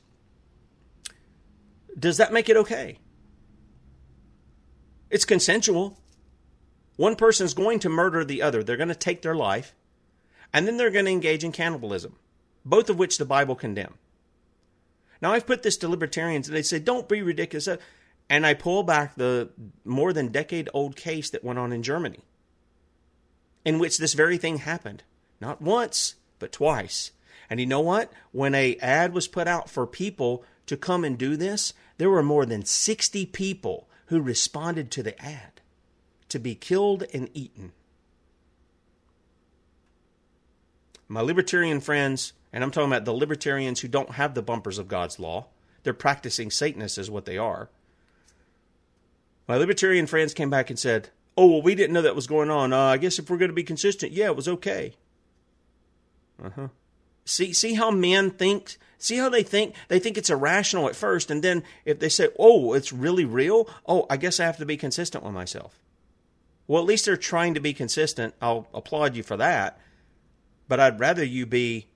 Does 1.98 2.18
that 2.18 2.34
make 2.34 2.50
it 2.50 2.58
okay? 2.58 3.00
It's 5.10 5.26
consensual. 5.26 6.00
One 6.96 7.16
person's 7.16 7.54
going 7.54 7.80
to 7.80 7.90
murder 7.90 8.24
the 8.24 8.42
other, 8.42 8.64
they're 8.64 8.78
going 8.78 8.88
to 8.90 8.96
take 8.96 9.22
their 9.22 9.36
life, 9.36 9.76
and 10.52 10.68
then 10.68 10.78
they're 10.78 10.92
going 10.92 11.06
to 11.06 11.12
engage 11.12 11.44
in 11.44 11.52
cannibalism, 11.52 12.16
both 12.64 12.90
of 12.90 13.00
which 13.00 13.18
the 13.18 13.26
Bible 13.26 13.56
condemn. 13.56 13.96
Now, 15.22 15.34
I've 15.34 15.48
put 15.48 15.64
this 15.64 15.78
to 15.78 15.88
libertarians, 15.88 16.48
and 16.48 16.58
they 16.58 16.62
say, 16.62 16.80
don't 16.80 17.08
be 17.08 17.22
ridiculous. 17.22 17.68
and 18.30 18.46
I 18.46 18.54
pull 18.54 18.84
back 18.84 19.16
the 19.16 19.50
more 19.86 20.14
than 20.14 20.32
decade 20.32 20.70
old 20.74 20.96
case 20.96 21.30
that 21.32 21.44
went 21.44 21.60
on 21.60 21.72
in 21.72 21.82
Germany, 21.82 22.24
in 23.66 23.80
which 23.80 23.98
this 23.98 24.14
very 24.14 24.38
thing 24.38 24.58
happened. 24.58 25.04
Not 25.40 25.62
once, 25.62 26.16
but 26.40 26.52
twice. 26.52 27.12
And 27.50 27.60
you 27.60 27.66
know 27.66 27.82
what? 27.82 28.12
When 28.32 28.56
a 28.56 28.78
ad 28.78 29.14
was 29.14 29.28
put 29.28 29.48
out 29.48 29.70
for 29.70 29.86
people 29.86 30.44
to 30.66 30.78
come 30.78 31.04
and 31.04 31.18
do 31.18 31.36
this, 31.36 31.74
there 31.98 32.10
were 32.10 32.24
more 32.24 32.46
than 32.46 32.66
60 32.66 33.26
people 33.28 33.88
who 34.08 34.22
responded 34.22 34.92
to 34.92 35.04
the 35.04 35.22
ad 35.24 35.62
to 36.30 36.40
be 36.40 36.56
killed 36.56 37.04
and 37.14 37.30
eaten. 37.34 37.74
My 41.08 41.22
libertarian 41.22 41.80
friends, 41.80 42.34
and 42.52 42.64
I'm 42.64 42.72
talking 42.72 42.92
about 42.92 43.06
the 43.06 43.14
libertarians 43.14 43.82
who 43.82 43.88
don't 43.88 44.12
have 44.12 44.34
the 44.34 44.42
bumpers 44.42 44.80
of 44.80 44.88
God's 44.88 45.20
law, 45.20 45.48
they're 45.84 45.94
practicing 45.94 46.50
Satanists, 46.50 46.98
is 46.98 47.12
what 47.12 47.26
they 47.26 47.38
are. 47.38 47.70
My 49.48 49.58
libertarian 49.58 50.08
friends 50.08 50.34
came 50.34 50.50
back 50.50 50.70
and 50.70 50.80
said, 50.80 51.10
Oh, 51.36 51.48
well, 51.48 51.62
we 51.62 51.76
didn't 51.76 51.94
know 51.94 52.02
that 52.04 52.16
was 52.16 52.28
going 52.28 52.50
on. 52.50 52.74
Uh, 52.74 52.78
I 52.78 52.98
guess 52.98 53.18
if 53.20 53.30
we're 53.30 53.38
going 53.38 53.50
to 53.50 53.56
be 53.56 53.64
consistent, 53.64 54.12
yeah, 54.12 54.26
it 54.26 54.36
was 54.36 54.48
okay. 54.48 54.96
Uh 56.44 56.50
huh. 56.56 56.68
See, 57.26 57.54
see 57.54 57.74
how 57.76 57.92
men 57.92 58.32
think. 58.32 58.78
See 58.98 59.18
how 59.18 59.30
they 59.30 59.44
think. 59.44 59.76
They 59.88 60.00
think 60.00 60.18
it's 60.18 60.30
irrational 60.30 60.88
at 60.88 60.96
first, 60.96 61.32
and 61.32 61.44
then 61.44 61.64
if 61.86 62.00
they 62.00 62.10
say, 62.10 62.30
"Oh, 62.38 62.74
it's 62.74 62.94
really 62.94 63.26
real," 63.26 63.68
oh, 63.86 64.06
I 64.10 64.18
guess 64.18 64.40
I 64.40 64.46
have 64.46 64.58
to 64.58 64.66
be 64.66 64.78
consistent 64.78 65.24
with 65.24 65.34
myself. 65.34 65.80
Well, 66.68 66.82
at 66.82 66.88
least 66.88 67.06
they're 67.06 67.18
trying 67.18 67.54
to 67.56 67.60
be 67.60 67.74
consistent. 67.74 68.34
I'll 68.42 68.68
applaud 68.74 69.16
you 69.16 69.24
for 69.24 69.38
that. 69.38 69.80
But 70.68 70.80
I'd 70.80 71.00
rather 71.00 71.24
you 71.24 71.46
be 71.46 71.88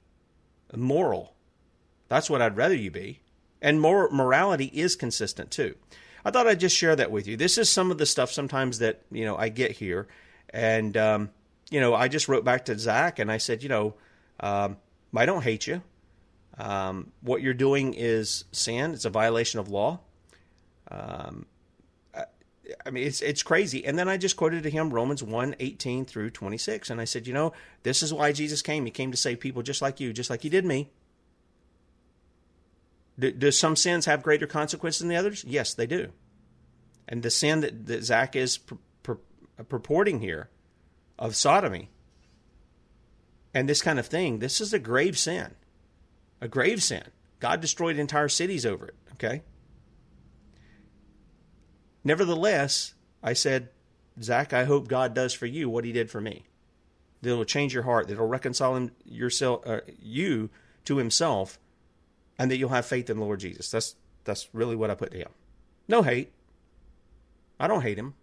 moral. 0.75 1.33
That's 2.09 2.29
what 2.29 2.41
I'd 2.41 2.57
rather 2.57 2.75
you 2.75 2.91
be. 2.91 3.21
And 3.61 3.81
more 3.81 4.09
morality 4.09 4.65
is 4.65 4.95
consistent 4.95 5.51
too. 5.51 5.75
I 6.23 6.31
thought 6.31 6.47
I'd 6.47 6.59
just 6.59 6.75
share 6.75 6.95
that 6.95 7.11
with 7.11 7.27
you. 7.27 7.37
This 7.37 7.57
is 7.57 7.69
some 7.69 7.89
of 7.89 7.97
the 7.97 8.05
stuff 8.05 8.31
sometimes 8.31 8.79
that 8.79 9.01
you 9.11 9.25
know 9.25 9.37
I 9.37 9.49
get 9.49 9.71
here, 9.71 10.07
and 10.49 10.95
um, 10.97 11.29
you 11.69 11.79
know 11.79 11.93
I 11.95 12.07
just 12.07 12.27
wrote 12.27 12.43
back 12.43 12.65
to 12.65 12.77
Zach 12.77 13.19
and 13.19 13.31
I 13.31 13.37
said, 13.37 13.63
you 13.63 13.69
know, 13.69 13.95
um, 14.39 14.77
I 15.15 15.25
don't 15.25 15.43
hate 15.43 15.67
you. 15.67 15.81
Um, 16.57 17.11
what 17.21 17.41
you're 17.41 17.53
doing 17.53 17.93
is 17.93 18.45
sin. 18.51 18.93
It's 18.93 19.05
a 19.05 19.09
violation 19.09 19.59
of 19.59 19.69
law. 19.69 19.99
Um, 20.89 21.45
I 22.85 22.89
mean, 22.89 23.05
it's 23.07 23.21
it's 23.21 23.43
crazy. 23.43 23.85
And 23.85 23.97
then 23.97 24.09
I 24.09 24.17
just 24.17 24.35
quoted 24.35 24.63
to 24.63 24.69
him 24.69 24.89
Romans 24.93 25.23
1, 25.23 25.55
18 25.59 26.05
through 26.05 26.31
26. 26.31 26.89
And 26.89 26.99
I 26.99 27.05
said, 27.05 27.27
you 27.27 27.33
know, 27.33 27.53
this 27.83 28.03
is 28.03 28.13
why 28.13 28.31
Jesus 28.31 28.61
came. 28.61 28.85
He 28.85 28.91
came 28.91 29.11
to 29.11 29.17
save 29.17 29.39
people 29.39 29.61
just 29.61 29.81
like 29.81 29.99
you, 29.99 30.13
just 30.13 30.29
like 30.29 30.41
he 30.41 30.49
did 30.49 30.65
me. 30.65 30.89
Do, 33.19 33.31
do 33.31 33.51
some 33.51 33.75
sins 33.75 34.05
have 34.05 34.21
greater 34.23 34.47
consequences 34.47 34.99
than 34.99 35.09
the 35.09 35.15
others? 35.15 35.43
Yes, 35.47 35.73
they 35.73 35.87
do. 35.87 36.11
And 37.07 37.23
the 37.23 37.29
sin 37.29 37.61
that, 37.61 37.85
that 37.87 38.03
Zach 38.03 38.35
is 38.35 38.57
pur- 38.57 38.77
pur- 39.03 39.19
purporting 39.67 40.19
here 40.19 40.49
of 41.17 41.35
sodomy 41.35 41.89
and 43.57 43.67
this 43.67 43.81
kind 43.81 43.97
of 43.97 44.05
thing, 44.05 44.37
this 44.37 44.61
is 44.61 44.71
a 44.71 44.77
grave 44.77 45.17
sin. 45.17 45.55
A 46.41 46.47
grave 46.47 46.83
sin. 46.83 47.03
God 47.39 47.59
destroyed 47.59 47.97
entire 47.97 48.29
cities 48.29 48.67
over 48.67 48.85
it, 48.85 48.95
okay? 49.13 49.41
Nevertheless, 52.03 52.93
I 53.23 53.33
said, 53.33 53.69
Zach, 54.21 54.53
I 54.53 54.65
hope 54.65 54.87
God 54.87 55.15
does 55.15 55.33
for 55.33 55.47
you 55.47 55.69
what 55.69 55.85
he 55.85 55.91
did 55.91 56.11
for 56.11 56.21
me. 56.21 56.45
That 57.23 57.35
will 57.35 57.45
change 57.45 57.73
your 57.73 57.81
heart, 57.81 58.07
that 58.07 58.19
will 58.19 58.27
reconcile 58.27 58.75
him, 58.75 58.91
yourself, 59.03 59.65
uh, 59.65 59.79
you 59.99 60.51
to 60.85 60.97
himself, 60.97 61.57
and 62.37 62.51
that 62.51 62.57
you'll 62.57 62.69
have 62.69 62.85
faith 62.85 63.09
in 63.09 63.19
Lord 63.19 63.39
Jesus. 63.39 63.71
That's, 63.71 63.95
that's 64.23 64.47
really 64.53 64.75
what 64.75 64.91
I 64.91 64.95
put 64.95 65.11
to 65.11 65.17
him. 65.17 65.29
No 65.87 66.03
hate. 66.03 66.31
I 67.59 67.67
don't 67.67 67.81
hate 67.81 67.97
him. 67.97 68.13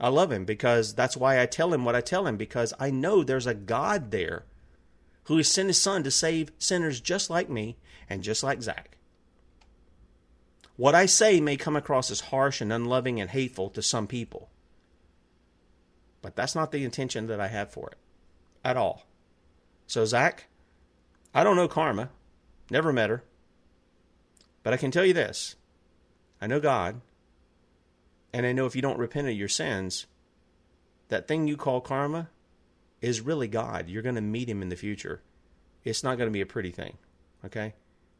I 0.00 0.08
love 0.08 0.32
him 0.32 0.46
because 0.46 0.94
that's 0.94 1.16
why 1.16 1.40
I 1.40 1.46
tell 1.46 1.74
him 1.74 1.84
what 1.84 1.94
I 1.94 2.00
tell 2.00 2.26
him 2.26 2.36
because 2.38 2.72
I 2.80 2.90
know 2.90 3.22
there's 3.22 3.46
a 3.46 3.54
God 3.54 4.10
there 4.10 4.44
who 5.24 5.36
has 5.36 5.48
sent 5.48 5.68
his 5.68 5.80
son 5.80 6.02
to 6.04 6.10
save 6.10 6.52
sinners 6.58 7.00
just 7.00 7.28
like 7.28 7.50
me 7.50 7.76
and 8.08 8.22
just 8.22 8.42
like 8.42 8.62
Zach. 8.62 8.96
What 10.76 10.94
I 10.94 11.04
say 11.04 11.40
may 11.40 11.58
come 11.58 11.76
across 11.76 12.10
as 12.10 12.20
harsh 12.20 12.62
and 12.62 12.72
unloving 12.72 13.20
and 13.20 13.28
hateful 13.28 13.68
to 13.70 13.82
some 13.82 14.06
people, 14.06 14.48
but 16.22 16.34
that's 16.34 16.54
not 16.54 16.72
the 16.72 16.84
intention 16.84 17.26
that 17.26 17.38
I 17.38 17.48
have 17.48 17.70
for 17.70 17.90
it 17.90 17.98
at 18.64 18.78
all. 18.78 19.04
So, 19.86 20.06
Zach, 20.06 20.46
I 21.34 21.44
don't 21.44 21.56
know 21.56 21.68
Karma, 21.68 22.10
never 22.70 22.92
met 22.92 23.10
her, 23.10 23.24
but 24.62 24.72
I 24.72 24.76
can 24.76 24.90
tell 24.90 25.04
you 25.04 25.14
this 25.14 25.56
I 26.40 26.46
know 26.46 26.60
God, 26.60 27.00
and 28.32 28.46
I 28.46 28.52
know 28.52 28.66
if 28.66 28.76
you 28.76 28.82
don't 28.82 28.98
repent 28.98 29.28
of 29.28 29.34
your 29.34 29.48
sins, 29.48 30.06
that 31.08 31.28
thing 31.28 31.46
you 31.46 31.56
call 31.56 31.80
karma 31.80 32.30
is 33.00 33.20
really 33.20 33.48
God. 33.48 33.88
You're 33.88 34.02
going 34.02 34.14
to 34.14 34.20
meet 34.20 34.48
him 34.48 34.62
in 34.62 34.68
the 34.68 34.76
future. 34.76 35.22
It's 35.84 36.04
not 36.04 36.16
going 36.16 36.28
to 36.28 36.32
be 36.32 36.40
a 36.40 36.46
pretty 36.46 36.70
thing. 36.70 36.96
Okay? 37.44 37.74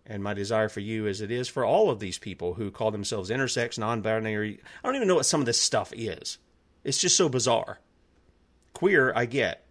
And 0.06 0.22
my 0.22 0.34
desire 0.34 0.68
for 0.68 0.80
you, 0.80 1.06
as 1.06 1.20
it 1.20 1.30
is 1.30 1.48
for 1.48 1.64
all 1.64 1.90
of 1.90 2.00
these 2.00 2.18
people 2.18 2.54
who 2.54 2.70
call 2.70 2.90
themselves 2.90 3.30
intersex, 3.30 3.78
non 3.78 4.00
binary, 4.00 4.60
I 4.82 4.88
don't 4.88 4.96
even 4.96 5.08
know 5.08 5.14
what 5.14 5.26
some 5.26 5.40
of 5.40 5.46
this 5.46 5.60
stuff 5.60 5.92
is. 5.94 6.38
It's 6.82 6.98
just 6.98 7.16
so 7.16 7.28
bizarre. 7.28 7.78
Queer, 8.72 9.12
I 9.14 9.26
get. 9.26 9.64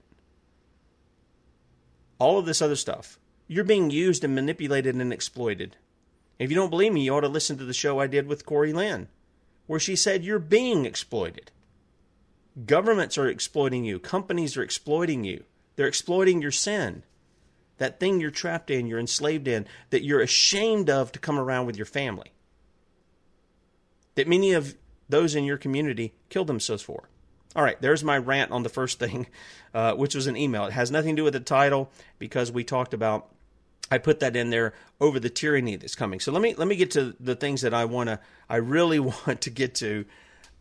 All 2.19 2.37
of 2.37 2.45
this 2.45 2.61
other 2.61 2.75
stuff. 2.75 3.18
You're 3.49 3.65
being 3.65 3.89
used 3.89 4.23
and 4.23 4.33
manipulated 4.33 4.95
and 4.95 5.11
exploited. 5.11 5.75
If 6.37 6.49
you 6.49 6.55
don't 6.55 6.69
believe 6.69 6.93
me, 6.93 7.03
you 7.03 7.13
ought 7.13 7.21
to 7.21 7.27
listen 7.27 7.57
to 7.57 7.65
the 7.65 7.73
show 7.73 7.99
I 7.99 8.07
did 8.07 8.27
with 8.27 8.45
Corey 8.45 8.71
Lynn 8.71 9.09
where 9.69 9.79
she 9.79 9.95
said 9.95 10.23
you're 10.23 10.39
being 10.39 10.87
exploited. 10.87 11.51
Governments 12.65 13.19
are 13.19 13.27
exploiting 13.27 13.85
you, 13.85 13.99
companies 13.99 14.57
are 14.57 14.63
exploiting 14.63 15.23
you, 15.23 15.43
they're 15.75 15.85
exploiting 15.85 16.41
your 16.41 16.49
sin. 16.49 17.03
That 17.77 17.99
thing 17.99 18.19
you're 18.19 18.31
trapped 18.31 18.71
in, 18.71 18.87
you're 18.87 18.99
enslaved 18.99 19.47
in, 19.47 19.67
that 19.91 20.03
you're 20.03 20.21
ashamed 20.21 20.89
of 20.89 21.11
to 21.11 21.19
come 21.19 21.37
around 21.37 21.67
with 21.67 21.77
your 21.77 21.85
family. 21.85 22.31
That 24.15 24.27
many 24.27 24.53
of 24.53 24.73
those 25.07 25.35
in 25.35 25.43
your 25.43 25.57
community 25.57 26.15
killed 26.29 26.47
themselves 26.47 26.81
for. 26.81 27.07
All 27.55 27.63
right, 27.63 27.79
there's 27.79 28.03
my 28.03 28.17
rant 28.17 28.49
on 28.49 28.63
the 28.63 28.69
first 28.69 28.97
thing, 28.97 29.27
uh, 29.75 29.93
which 29.93 30.15
was 30.15 30.25
an 30.25 30.35
email. 30.35 30.65
It 30.65 30.73
has 30.73 30.89
nothing 30.89 31.15
to 31.15 31.19
do 31.19 31.23
with 31.25 31.33
the 31.33 31.41
title 31.41 31.91
because 32.17 32.51
we 32.51 32.63
talked 32.63 32.95
about 32.95 33.29
I 33.91 33.97
put 33.97 34.19
that 34.19 34.35
in 34.35 34.49
there 34.49 34.73
over 34.99 35.19
the 35.19 35.29
tyranny 35.29 35.75
that's 35.75 35.95
coming. 35.95 36.19
So 36.19 36.31
let 36.31 36.41
me 36.41 36.53
let 36.55 36.67
me 36.67 36.75
get 36.75 36.91
to 36.91 37.15
the 37.19 37.35
things 37.35 37.61
that 37.61 37.73
I 37.73 37.85
want 37.85 38.09
to 38.09 38.19
I 38.49 38.57
really 38.57 38.99
want 38.99 39.41
to 39.41 39.49
get 39.49 39.75
to 39.75 40.05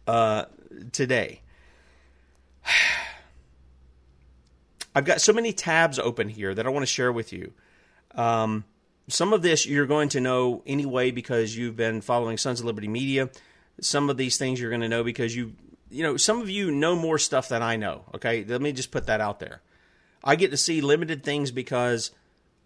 uh, 0.06 0.44
today. 0.92 1.42
I've 4.94 5.04
got 5.04 5.20
so 5.20 5.32
many 5.32 5.52
tabs 5.52 5.98
open 5.98 6.28
here 6.28 6.54
that 6.54 6.66
I 6.66 6.70
want 6.70 6.82
to 6.82 6.86
share 6.86 7.12
with 7.12 7.32
you. 7.32 7.52
Um, 8.14 8.64
some 9.06 9.32
of 9.32 9.42
this 9.42 9.66
you're 9.66 9.86
going 9.86 10.08
to 10.10 10.20
know 10.20 10.62
anyway 10.66 11.10
because 11.10 11.56
you've 11.56 11.76
been 11.76 12.00
following 12.00 12.36
Sons 12.36 12.60
of 12.60 12.66
Liberty 12.66 12.88
Media. 12.88 13.30
Some 13.80 14.10
of 14.10 14.16
these 14.16 14.38
things 14.38 14.60
you're 14.60 14.70
going 14.70 14.80
to 14.80 14.88
know 14.88 15.04
because 15.04 15.36
you 15.36 15.52
you 15.90 16.02
know 16.02 16.16
some 16.16 16.40
of 16.40 16.50
you 16.50 16.70
know 16.70 16.96
more 16.96 17.18
stuff 17.18 17.48
than 17.48 17.62
I 17.62 17.76
know. 17.76 18.04
Okay, 18.14 18.44
let 18.44 18.60
me 18.60 18.72
just 18.72 18.90
put 18.90 19.06
that 19.06 19.20
out 19.20 19.38
there. 19.40 19.62
I 20.24 20.36
get 20.36 20.50
to 20.50 20.56
see 20.56 20.80
limited 20.80 21.22
things 21.22 21.50
because 21.50 22.10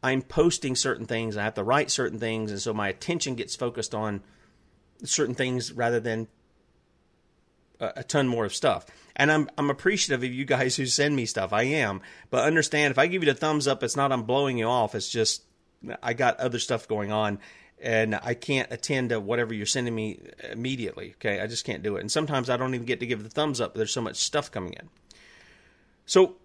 I'm 0.02 0.22
posting 0.22 0.74
certain 0.74 1.06
things, 1.06 1.36
I 1.36 1.44
have 1.44 1.54
to 1.54 1.64
write 1.64 1.90
certain 1.90 2.18
things, 2.18 2.50
and 2.50 2.60
so 2.60 2.74
my 2.74 2.88
attention 2.88 3.34
gets 3.34 3.54
focused 3.54 3.94
on 3.94 4.22
certain 5.04 5.34
things 5.34 5.72
rather 5.72 6.00
than 6.00 6.28
a, 7.80 7.92
a 7.96 8.04
ton 8.04 8.28
more 8.28 8.44
of 8.44 8.54
stuff. 8.54 8.86
And 9.14 9.30
I'm 9.30 9.48
I'm 9.58 9.70
appreciative 9.70 10.22
of 10.22 10.32
you 10.32 10.44
guys 10.44 10.76
who 10.76 10.86
send 10.86 11.14
me 11.14 11.26
stuff. 11.26 11.52
I 11.52 11.64
am, 11.64 12.00
but 12.30 12.44
understand 12.44 12.92
if 12.92 12.98
I 12.98 13.06
give 13.06 13.22
you 13.22 13.32
the 13.32 13.38
thumbs 13.38 13.68
up, 13.68 13.82
it's 13.82 13.96
not 13.96 14.12
I'm 14.12 14.22
blowing 14.22 14.58
you 14.58 14.66
off. 14.66 14.94
It's 14.94 15.08
just 15.08 15.42
I 16.02 16.14
got 16.14 16.40
other 16.40 16.58
stuff 16.58 16.88
going 16.88 17.12
on, 17.12 17.38
and 17.80 18.14
I 18.14 18.34
can't 18.34 18.72
attend 18.72 19.10
to 19.10 19.20
whatever 19.20 19.52
you're 19.52 19.66
sending 19.66 19.94
me 19.94 20.20
immediately. 20.50 21.14
Okay, 21.16 21.40
I 21.40 21.46
just 21.46 21.64
can't 21.64 21.82
do 21.82 21.96
it. 21.96 22.00
And 22.00 22.10
sometimes 22.10 22.48
I 22.48 22.56
don't 22.56 22.74
even 22.74 22.86
get 22.86 23.00
to 23.00 23.06
give 23.06 23.22
the 23.22 23.28
thumbs 23.28 23.60
up. 23.60 23.74
There's 23.74 23.92
so 23.92 24.00
much 24.00 24.16
stuff 24.16 24.50
coming 24.50 24.72
in. 24.72 24.88
So 26.06 26.36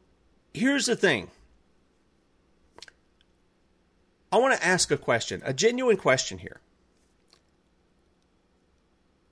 here's 0.53 0.87
the 0.87 0.95
thing 0.95 1.29
I 4.31 4.37
want 4.37 4.59
to 4.59 4.65
ask 4.65 4.91
a 4.91 4.97
question, 4.97 5.41
a 5.45 5.53
genuine 5.53 5.97
question 5.97 6.39
here. 6.39 6.59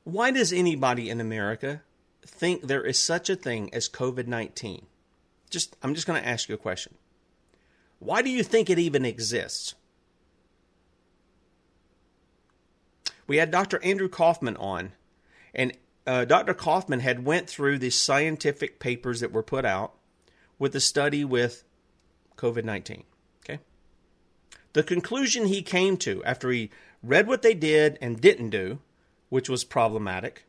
Why 0.04 0.32
does 0.32 0.54
anybody 0.54 1.10
in 1.10 1.20
America 1.20 1.82
think 2.26 2.64
there 2.64 2.84
is 2.84 2.98
such 2.98 3.30
a 3.30 3.36
thing 3.36 3.74
as 3.74 3.90
COVID 3.90 4.28
19? 4.28 4.86
Just, 5.50 5.76
I'm 5.82 5.96
just 5.96 6.08
going 6.08 6.22
to 6.22 6.28
ask 6.28 6.48
you 6.48 6.56
a 6.56 6.60
question. 6.60 6.96
Why 8.00 8.22
do 8.22 8.30
you 8.30 8.44
think 8.44 8.70
it 8.70 8.80
even 8.80 9.06
exists? 9.06 9.76
We 13.28 13.38
had 13.38 13.52
Dr. 13.52 13.84
Andrew 13.84 14.10
Kaufman 14.10 14.58
on, 14.58 14.92
and 15.54 15.74
uh, 16.06 16.26
Dr. 16.26 16.54
Kaufman 16.54 17.00
had 17.00 17.26
went 17.26 17.50
through 17.50 17.80
the 17.80 17.90
scientific 17.90 18.80
papers 18.80 19.22
that 19.22 19.32
were 19.32 19.44
put 19.44 19.66
out 19.66 19.96
with 20.60 20.74
the 20.74 20.80
study 20.80 21.26
with 21.26 21.64
COVID 22.38 22.64
19. 22.64 23.04
The 24.76 24.84
conclusion 24.84 25.46
he 25.46 25.62
came 25.62 25.96
to 26.00 26.22
after 26.26 26.52
he 26.52 26.70
read 27.02 27.28
what 27.28 27.44
they 27.44 27.54
did 27.54 27.98
and 28.02 28.20
didn't 28.20 28.50
do, 28.50 28.80
which 29.30 29.48
was 29.48 29.64
problematic. 29.64 30.44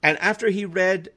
And 0.00 0.16
after 0.18 0.50
he 0.50 0.64
read, 0.64 1.08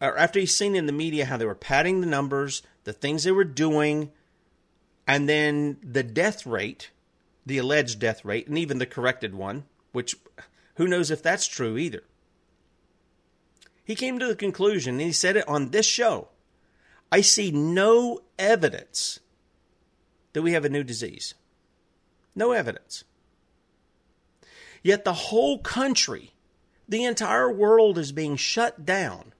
or 0.00 0.18
after 0.18 0.40
he's 0.40 0.56
seen 0.56 0.74
in 0.74 0.86
the 0.86 0.92
media 0.92 1.26
how 1.26 1.36
they 1.36 1.44
were 1.44 1.54
padding 1.54 2.00
the 2.00 2.08
numbers, 2.08 2.62
the 2.82 2.92
things 2.92 3.22
they 3.22 3.30
were 3.30 3.44
doing, 3.44 4.10
and 5.06 5.28
then 5.28 5.76
the 5.84 6.02
death 6.02 6.44
rate, 6.46 6.90
the 7.46 7.58
alleged 7.58 8.00
death 8.00 8.24
rate, 8.24 8.48
and 8.48 8.58
even 8.58 8.78
the 8.78 8.86
corrected 8.86 9.36
one, 9.36 9.66
which 9.92 10.16
who 10.74 10.88
knows 10.88 11.12
if 11.12 11.22
that's 11.22 11.46
true 11.46 11.78
either. 11.78 12.02
He 13.84 13.94
came 13.94 14.18
to 14.18 14.26
the 14.26 14.34
conclusion, 14.34 14.94
and 14.94 15.02
he 15.02 15.12
said 15.12 15.36
it 15.36 15.46
on 15.46 15.70
this 15.70 15.86
show 15.86 16.30
I 17.12 17.20
see 17.20 17.52
no 17.52 18.22
evidence 18.36 19.20
that 20.36 20.42
we 20.42 20.52
have 20.52 20.66
a 20.66 20.68
new 20.68 20.84
disease. 20.84 21.32
No 22.34 22.52
evidence. 22.52 23.04
Yet 24.82 25.02
the 25.02 25.14
whole 25.14 25.60
country, 25.60 26.34
the 26.86 27.04
entire 27.04 27.50
world 27.50 27.96
is 27.96 28.12
being 28.12 28.36
shut 28.36 28.84
down 28.84 29.32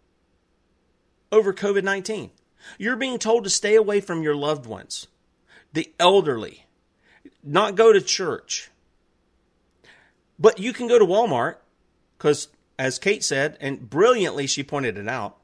over 1.31 1.53
COVID 1.53 1.85
19. 1.85 2.31
You're 2.79 2.97
being 2.97 3.19
told 3.19 3.45
to 3.45 3.50
stay 3.50 3.75
away 3.75 4.00
from 4.00 4.23
your 4.23 4.35
loved 4.35 4.65
ones, 4.65 5.07
the 5.75 5.93
elderly, 6.00 6.65
not 7.45 7.75
go 7.75 7.93
to 7.93 8.00
church. 8.00 8.71
But 10.38 10.61
you 10.61 10.73
can 10.73 10.88
go 10.88 10.99
to 10.99 11.05
Walmart 11.05 11.57
because, 12.17 12.49
as 12.79 12.99
Kate 12.99 13.23
said, 13.23 13.59
and 13.61 13.91
brilliantly 13.91 14.47
she 14.47 14.65
pointed 14.65 14.97
it 14.97 15.09
out, 15.09 15.37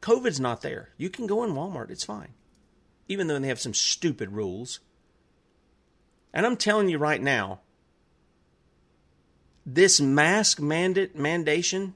COVID's 0.00 0.38
not 0.38 0.62
there. 0.62 0.90
You 0.96 1.10
can 1.10 1.26
go 1.26 1.42
in 1.42 1.54
Walmart, 1.54 1.90
it's 1.90 2.04
fine. 2.04 2.34
Even 3.08 3.26
though 3.26 3.40
they 3.40 3.48
have 3.48 3.58
some 3.58 3.74
stupid 3.74 4.30
rules. 4.30 4.78
And 6.32 6.46
I'm 6.46 6.56
telling 6.56 6.88
you 6.88 6.98
right 6.98 7.20
now, 7.20 7.60
this 9.66 10.00
mask 10.00 10.60
mandate 10.60 11.16
mandation, 11.16 11.92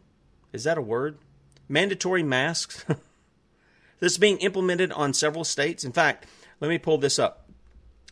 is 0.52 0.64
that 0.64 0.78
a 0.78 0.82
word? 0.82 1.18
Mandatory 1.68 2.22
masks. 2.22 2.84
this 4.00 4.12
is 4.12 4.18
being 4.18 4.38
implemented 4.38 4.92
on 4.92 5.14
several 5.14 5.44
states. 5.44 5.84
In 5.84 5.92
fact, 5.92 6.26
let 6.60 6.68
me 6.68 6.78
pull 6.78 6.98
this 6.98 7.18
up 7.18 7.48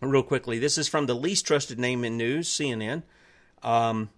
real 0.00 0.22
quickly. 0.22 0.58
This 0.58 0.78
is 0.78 0.88
from 0.88 1.06
the 1.06 1.14
least 1.14 1.46
trusted 1.46 1.78
name 1.78 2.04
in 2.04 2.16
news, 2.16 2.50
CNN. 2.50 3.02
Um, 3.62 4.10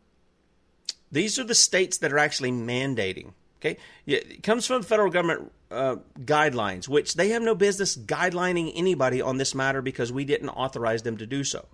these 1.13 1.39
are 1.39 1.45
the 1.45 1.55
states 1.55 1.99
that 1.99 2.13
are 2.13 2.19
actually 2.19 2.51
mandating. 2.51 3.33
Okay, 3.61 3.79
it 4.05 4.43
comes 4.43 4.67
from 4.67 4.83
the 4.83 4.87
federal 4.87 5.11
government 5.11 5.51
uh, 5.71 5.97
guidelines, 6.21 6.89
which 6.89 7.15
they 7.15 7.31
have 7.31 7.43
no 7.43 7.55
business 7.55 7.97
guidelining 7.97 8.73
anybody 8.75 9.23
on 9.23 9.39
this 9.39 9.55
matter 9.55 9.81
because 9.81 10.13
we 10.13 10.25
didn't 10.25 10.51
authorize 10.51 11.03
them 11.03 11.17
to 11.17 11.27
do 11.27 11.43
so. 11.43 11.67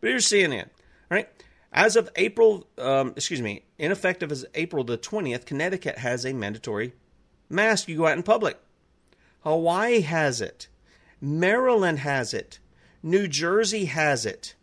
But 0.00 0.10
here's 0.10 0.26
CNN, 0.26 0.68
right? 1.10 1.28
As 1.72 1.96
of 1.96 2.10
April, 2.16 2.66
um, 2.78 3.12
excuse 3.16 3.42
me, 3.42 3.64
ineffective 3.78 4.32
as 4.32 4.46
April 4.54 4.84
the 4.84 4.98
20th, 4.98 5.46
Connecticut 5.46 5.98
has 5.98 6.24
a 6.24 6.32
mandatory 6.32 6.92
mask. 7.48 7.88
You 7.88 7.98
go 7.98 8.06
out 8.06 8.16
in 8.16 8.22
public. 8.22 8.58
Hawaii 9.40 10.00
has 10.00 10.40
it. 10.40 10.68
Maryland 11.20 12.00
has 12.00 12.34
it. 12.34 12.58
New 13.02 13.28
Jersey 13.28 13.86
has 13.86 14.26
it. 14.26 14.54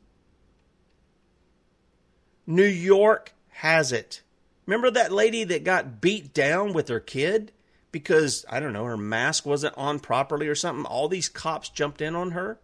New 2.46 2.66
York 2.66 3.34
has 3.50 3.92
it. 3.92 4.22
Remember 4.66 4.92
that 4.92 5.12
lady 5.12 5.44
that 5.46 5.64
got 5.64 6.02
beat 6.02 6.34
down 6.34 6.74
with 6.74 6.88
her 6.88 7.00
kid 7.00 7.52
because, 7.92 8.46
I 8.50 8.60
don't 8.60 8.74
know, 8.74 8.86
her 8.86 8.98
mask 8.98 9.46
wasn't 9.46 9.78
on 9.78 10.00
properly 10.00 10.48
or 10.48 10.56
something? 10.56 10.86
All 10.86 11.08
these 11.08 11.30
cops 11.30 11.70
jumped 11.70 12.02
in 12.02 12.16
on 12.16 12.32
her? 12.32 12.60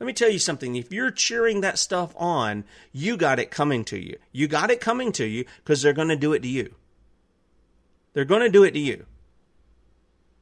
Let 0.00 0.06
me 0.06 0.12
tell 0.12 0.30
you 0.30 0.38
something. 0.38 0.76
If 0.76 0.92
you're 0.92 1.10
cheering 1.10 1.60
that 1.60 1.78
stuff 1.78 2.14
on, 2.16 2.64
you 2.92 3.16
got 3.16 3.40
it 3.40 3.50
coming 3.50 3.84
to 3.86 3.98
you. 3.98 4.16
You 4.30 4.46
got 4.46 4.70
it 4.70 4.80
coming 4.80 5.10
to 5.12 5.24
you 5.24 5.44
because 5.58 5.82
they're 5.82 5.92
going 5.92 6.08
to 6.08 6.16
do 6.16 6.32
it 6.32 6.42
to 6.42 6.48
you. 6.48 6.74
They're 8.12 8.24
going 8.24 8.42
to 8.42 8.48
do 8.48 8.64
it 8.64 8.72
to 8.72 8.78
you. 8.78 9.06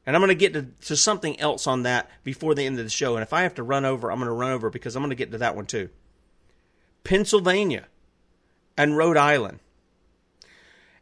And 0.05 0.15
I'm 0.15 0.21
going 0.21 0.29
to 0.29 0.49
get 0.49 0.83
to, 0.83 0.97
something 0.97 1.39
else 1.41 1.67
on 1.67 1.83
that 1.83 2.09
before 2.23 2.55
the 2.55 2.65
end 2.65 2.79
of 2.79 2.85
the 2.85 2.91
show. 2.91 3.17
And 3.17 3.23
if 3.23 3.33
I 3.33 3.43
have 3.43 3.55
to 3.55 3.63
run 3.63 3.85
over, 3.85 4.11
I'm 4.11 4.19
going 4.19 4.29
to 4.29 4.33
run 4.33 4.53
over 4.53 4.71
because 4.71 4.95
I'm 4.95 5.03
going 5.03 5.11
to 5.11 5.17
get 5.17 5.33
to 5.33 5.39
that 5.39 5.57
one 5.57 5.67
too. 5.67 5.89
Pennsylvania 7.03 7.87
and 8.77 8.97
Rhode 8.97 9.17
Island. 9.17 9.61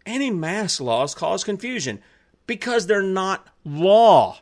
Any 0.06 0.30
mass 0.30 0.80
laws 0.80 1.14
cause 1.14 1.44
confusion 1.44 2.00
because 2.46 2.86
they're 2.86 3.02
not 3.02 3.48
law. 3.64 4.38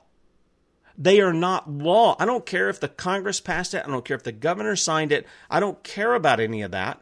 They 0.96 1.20
are 1.20 1.33
not 1.33 1.70
law. 1.70 2.16
I 2.18 2.26
don't 2.26 2.46
care 2.46 2.68
if 2.68 2.81
the 2.81 2.88
Congress 2.88 3.40
passed 3.40 3.74
it. 3.74 3.85
I 3.87 3.90
don't 3.90 4.05
care 4.05 4.16
if 4.16 4.22
the 4.22 4.33
governor 4.33 4.76
signed 4.76 5.12
it. 5.12 5.26
I 5.50 5.61
don't 5.61 5.83
care 5.83 6.14
about 6.14 6.40
any 6.40 6.62
of 6.62 6.70
that. 6.72 7.00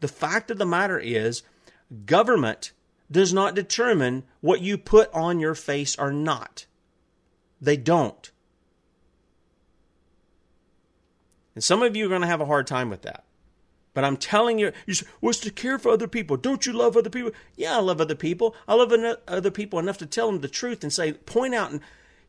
The 0.00 0.08
fact 0.08 0.50
of 0.50 0.58
the 0.58 0.66
matter 0.66 0.98
is, 0.98 1.42
government 2.06 2.72
does 3.10 3.32
not 3.32 3.54
determine 3.54 4.24
what 4.40 4.60
you 4.60 4.78
put 4.78 5.12
on 5.12 5.38
your 5.38 5.54
face 5.54 5.98
or 5.98 6.12
not. 6.12 6.66
They 7.60 7.76
don't. 7.76 8.30
And 11.54 11.62
some 11.62 11.82
of 11.82 11.94
you 11.94 12.06
are 12.06 12.08
going 12.08 12.22
to 12.22 12.26
have 12.26 12.40
a 12.40 12.46
hard 12.46 12.66
time 12.66 12.88
with 12.88 13.02
that. 13.02 13.24
But 13.94 14.04
I'm 14.04 14.16
telling 14.16 14.58
you, 14.58 14.72
you 14.86 14.94
say, 14.94 15.06
what's 15.20 15.40
to 15.40 15.50
care 15.50 15.78
for 15.78 15.90
other 15.90 16.08
people? 16.08 16.38
Don't 16.38 16.64
you 16.64 16.72
love 16.72 16.96
other 16.96 17.10
people? 17.10 17.32
Yeah, 17.56 17.76
I 17.76 17.80
love 17.80 18.00
other 18.00 18.14
people. 18.14 18.56
I 18.66 18.74
love 18.74 18.92
other 19.28 19.50
people 19.50 19.78
enough 19.78 19.98
to 19.98 20.06
tell 20.06 20.28
them 20.28 20.40
the 20.40 20.48
truth 20.48 20.82
and 20.82 20.90
say, 20.90 21.12
point 21.12 21.54
out 21.54 21.70
and 21.70 21.82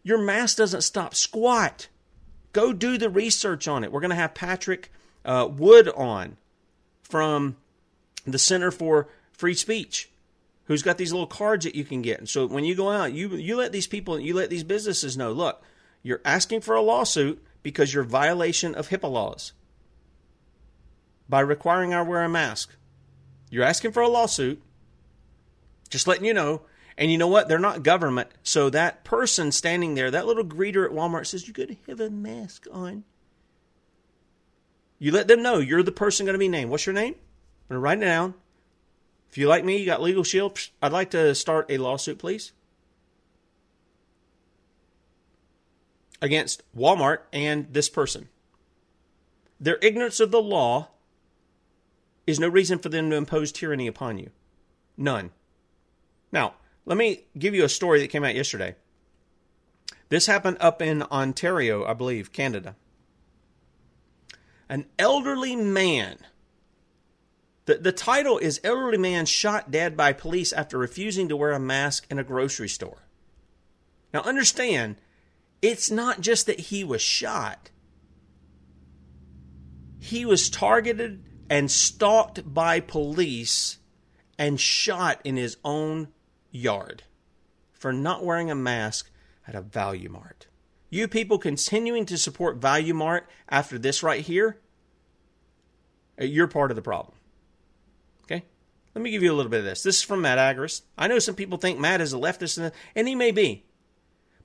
your 0.04 0.18
mask 0.18 0.58
doesn't 0.58 0.82
stop 0.82 1.16
squat. 1.16 1.88
Go 2.52 2.74
do 2.74 2.98
the 2.98 3.10
research 3.10 3.68
on 3.68 3.84
it. 3.84 3.92
We're 3.92 4.02
going 4.02 4.10
to 4.10 4.16
have 4.16 4.34
Patrick 4.34 4.92
uh, 5.26 5.50
Wood 5.52 5.90
on 5.90 6.38
from 7.02 7.56
the 8.26 8.38
Center 8.38 8.70
for 8.70 9.08
Free 9.32 9.54
Speech, 9.54 10.10
who's 10.66 10.84
got 10.84 10.98
these 10.98 11.12
little 11.12 11.28
cards 11.28 11.66
that 11.66 11.76
you 11.76 11.84
can 11.84 12.02
get. 12.02 12.20
And 12.20 12.30
so 12.30 12.46
when 12.46 12.64
you 12.64 12.76
go 12.76 12.90
out, 12.90 13.14
you 13.14 13.30
you 13.30 13.56
let 13.56 13.72
these 13.72 13.88
people, 13.88 14.20
you 14.20 14.34
let 14.34 14.50
these 14.50 14.64
businesses 14.64 15.18
know, 15.18 15.32
look, 15.32 15.64
you're 16.04 16.22
asking 16.26 16.62
for 16.62 16.76
a 16.76 16.82
lawsuit 16.82 17.44
because 17.64 17.94
you're 17.94 18.04
violation 18.04 18.76
of 18.76 18.90
HIPAA 18.90 19.12
laws 19.12 19.54
by 21.30 21.40
requiring 21.40 21.94
I 21.94 22.02
wear 22.02 22.24
a 22.24 22.30
mask. 22.30 22.76
You're 23.50 23.64
asking 23.64 23.94
for 23.94 24.02
a 24.02 24.10
lawsuit. 24.10 24.62
Just 25.90 26.08
letting 26.08 26.26
you 26.26 26.34
know 26.34 26.62
and 26.98 27.12
you 27.12 27.18
know 27.18 27.28
what? 27.28 27.48
They're 27.48 27.60
not 27.60 27.84
government. 27.84 28.30
So 28.44 28.70
that 28.70 29.04
person 29.04 29.52
standing 29.52 29.96
there, 29.96 30.12
that 30.12 30.28
little 30.28 30.44
greeter 30.44 30.86
at 30.86 30.92
Walmart 30.92 31.28
says, 31.28 31.48
You 31.48 31.54
got 31.54 31.70
to 31.70 31.78
have 31.88 32.00
a 32.00 32.10
mask 32.10 32.68
on. 32.72 33.04
You 35.00 35.12
let 35.12 35.28
them 35.28 35.42
know 35.42 35.58
you're 35.58 35.84
the 35.84 35.92
person 35.92 36.26
going 36.26 36.34
to 36.34 36.40
be 36.40 36.48
named. 36.48 36.70
What's 36.70 36.86
your 36.86 36.94
name? 36.94 37.16
I'm 37.70 37.76
going 37.76 37.76
to 37.76 37.80
write 37.80 37.98
it 37.98 38.06
down. 38.06 38.36
If 39.30 39.38
you 39.38 39.48
like 39.48 39.66
me, 39.66 39.78
you 39.78 39.86
got 39.86 40.02
Legal 40.02 40.24
Shield. 40.24 40.58
I'd 40.82 40.92
like 40.92 41.10
to 41.12 41.34
start 41.34 41.66
a 41.70 41.78
lawsuit, 41.78 42.20
please. 42.20 42.52
Against 46.22 46.64
Walmart 46.78 47.20
and 47.34 47.68
this 47.74 47.90
person. 47.90 48.30
Their 49.60 49.80
ignorance 49.82 50.20
of 50.20 50.32
the 50.32 50.42
law 50.42 50.90
is 52.28 52.40
no 52.40 52.48
reason 52.48 52.80
for 52.80 52.90
them 52.90 53.10
to 53.10 53.16
impose 53.16 53.52
tyranny 53.52 53.88
upon 53.88 54.20
you. 54.20 54.30
None. 54.96 55.32
Now, 56.32 56.54
let 56.86 56.98
me 56.98 57.26
give 57.38 57.56
you 57.56 57.64
a 57.64 57.70
story 57.70 58.00
that 58.02 58.10
came 58.10 58.24
out 58.24 58.36
yesterday. 58.36 58.76
This 60.10 60.26
happened 60.26 60.58
up 60.60 60.82
in 60.82 61.04
Ontario, 61.04 61.86
I 61.86 61.94
believe, 61.94 62.34
Canada. 62.34 62.76
An 64.70 64.86
elderly 65.00 65.56
man. 65.56 66.18
The, 67.66 67.76
the 67.76 67.92
title 67.92 68.38
is 68.38 68.60
Elderly 68.64 68.98
Man 68.98 69.26
Shot 69.26 69.72
Dead 69.72 69.96
by 69.96 70.12
Police 70.12 70.52
After 70.52 70.78
Refusing 70.78 71.30
to 71.30 71.38
Wear 71.38 71.54
a 71.54 71.60
Mask 71.60 72.06
in 72.10 72.20
a 72.20 72.24
Grocery 72.24 72.68
Store. 72.68 73.04
Now, 74.14 74.22
understand, 74.22 74.98
it's 75.62 75.90
not 75.90 76.22
just 76.22 76.46
that 76.46 76.60
he 76.60 76.84
was 76.84 77.02
shot, 77.02 77.70
he 80.00 80.26
was 80.26 80.50
targeted 80.50 81.24
and 81.50 81.72
stalked 81.72 82.54
by 82.54 82.82
police 82.82 83.78
and 84.38 84.60
shot 84.60 85.22
in 85.24 85.38
his 85.38 85.56
own 85.64 86.10
yard 86.54 87.04
for 87.74 87.92
not 87.92 88.24
wearing 88.24 88.50
a 88.50 88.56
mask 88.56 89.10
at 89.46 89.56
a 89.56 89.62
Value 89.62 90.10
Mart. 90.10 90.48
You 90.90 91.08
people 91.08 91.38
continuing 91.38 92.06
to 92.06 92.18
support 92.18 92.58
Value 92.58 92.94
Mart 92.94 93.28
after 93.50 93.78
this 93.78 94.04
right 94.04 94.22
here, 94.22 94.60
uh, 96.22 96.24
you're 96.24 96.48
part 96.48 96.72
of 96.72 96.76
the 96.76 96.82
problem. 96.82 97.18
Okay? 98.24 98.46
Let 98.94 99.02
me 99.02 99.12
give 99.12 99.24
you 99.24 99.34
a 99.34 99.36
little 99.36 99.50
bit 99.50 99.60
of 99.60 99.66
this. 99.66 99.84
This 99.84 99.98
is 99.98 100.04
from 100.04 100.22
Matt 100.22 100.38
Agorist. 100.38 100.84
I 100.98 101.08
know 101.08 101.20
some 101.20 101.36
people 101.36 101.58
think 101.58 101.80
Matt 101.80 102.00
is 102.00 102.14
a 102.14 102.18
leftist, 102.18 102.72
and 102.96 103.08
he 103.08 103.16
may 103.16 103.32
be. 103.32 103.66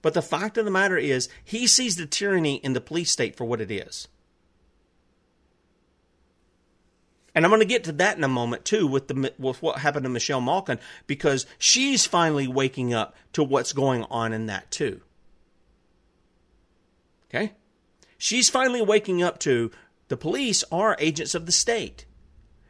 But 0.01 0.15
the 0.15 0.23
fact 0.23 0.57
of 0.57 0.65
the 0.65 0.71
matter 0.71 0.97
is, 0.97 1.29
he 1.45 1.67
sees 1.67 1.97
the 1.97 2.07
tyranny 2.07 2.57
in 2.57 2.73
the 2.73 2.81
police 2.81 3.11
state 3.11 3.37
for 3.37 3.45
what 3.45 3.61
it 3.61 3.71
is. 3.71 4.09
And 7.39 7.47
I'm 7.47 7.53
going 7.53 7.61
to 7.61 7.67
get 7.67 7.85
to 7.85 7.93
that 7.93 8.17
in 8.17 8.25
a 8.25 8.29
moment 8.29 8.65
too 8.65 8.85
with 8.85 9.07
the 9.07 9.33
with 9.39 9.63
what 9.63 9.79
happened 9.79 10.03
to 10.03 10.09
Michelle 10.09 10.41
Malkin 10.41 10.81
because 11.07 11.47
she's 11.57 12.05
finally 12.05 12.49
waking 12.49 12.93
up 12.93 13.15
to 13.35 13.45
what's 13.45 13.73
going 13.73 14.03
on 14.11 14.33
in 14.33 14.47
that 14.47 14.73
too. 14.73 15.03
Okay? 17.31 17.53
She's 18.17 18.51
finally 18.51 18.83
waking 18.83 19.23
up 19.23 19.39
to 19.39 19.71
The 20.09 20.17
police 20.17 20.65
are 20.73 20.97
agents 20.99 21.33
of 21.37 21.47
the 21.47 21.53
state, 21.53 22.07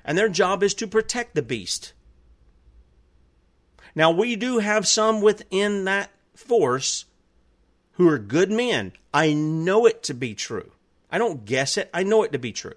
and 0.05 0.19
their 0.19 0.29
job 0.29 0.63
is 0.63 0.75
to 0.75 0.87
protect 0.87 1.35
the 1.35 1.41
beast. 1.41 1.95
Now, 3.95 4.11
we 4.11 4.37
do 4.37 4.59
have 4.59 4.87
some 4.87 5.23
within 5.23 5.85
that 5.85 6.11
force 6.35 7.07
who 7.93 8.07
are 8.07 8.19
good 8.19 8.51
men. 8.51 8.93
I 9.15 9.33
know 9.33 9.87
it 9.87 10.03
to 10.03 10.13
be 10.13 10.35
true. 10.35 10.73
I 11.11 11.17
don't 11.17 11.47
guess 11.47 11.79
it, 11.79 11.89
I 11.95 12.03
know 12.03 12.23
it 12.23 12.33
to 12.33 12.39
be 12.39 12.53
true. 12.53 12.75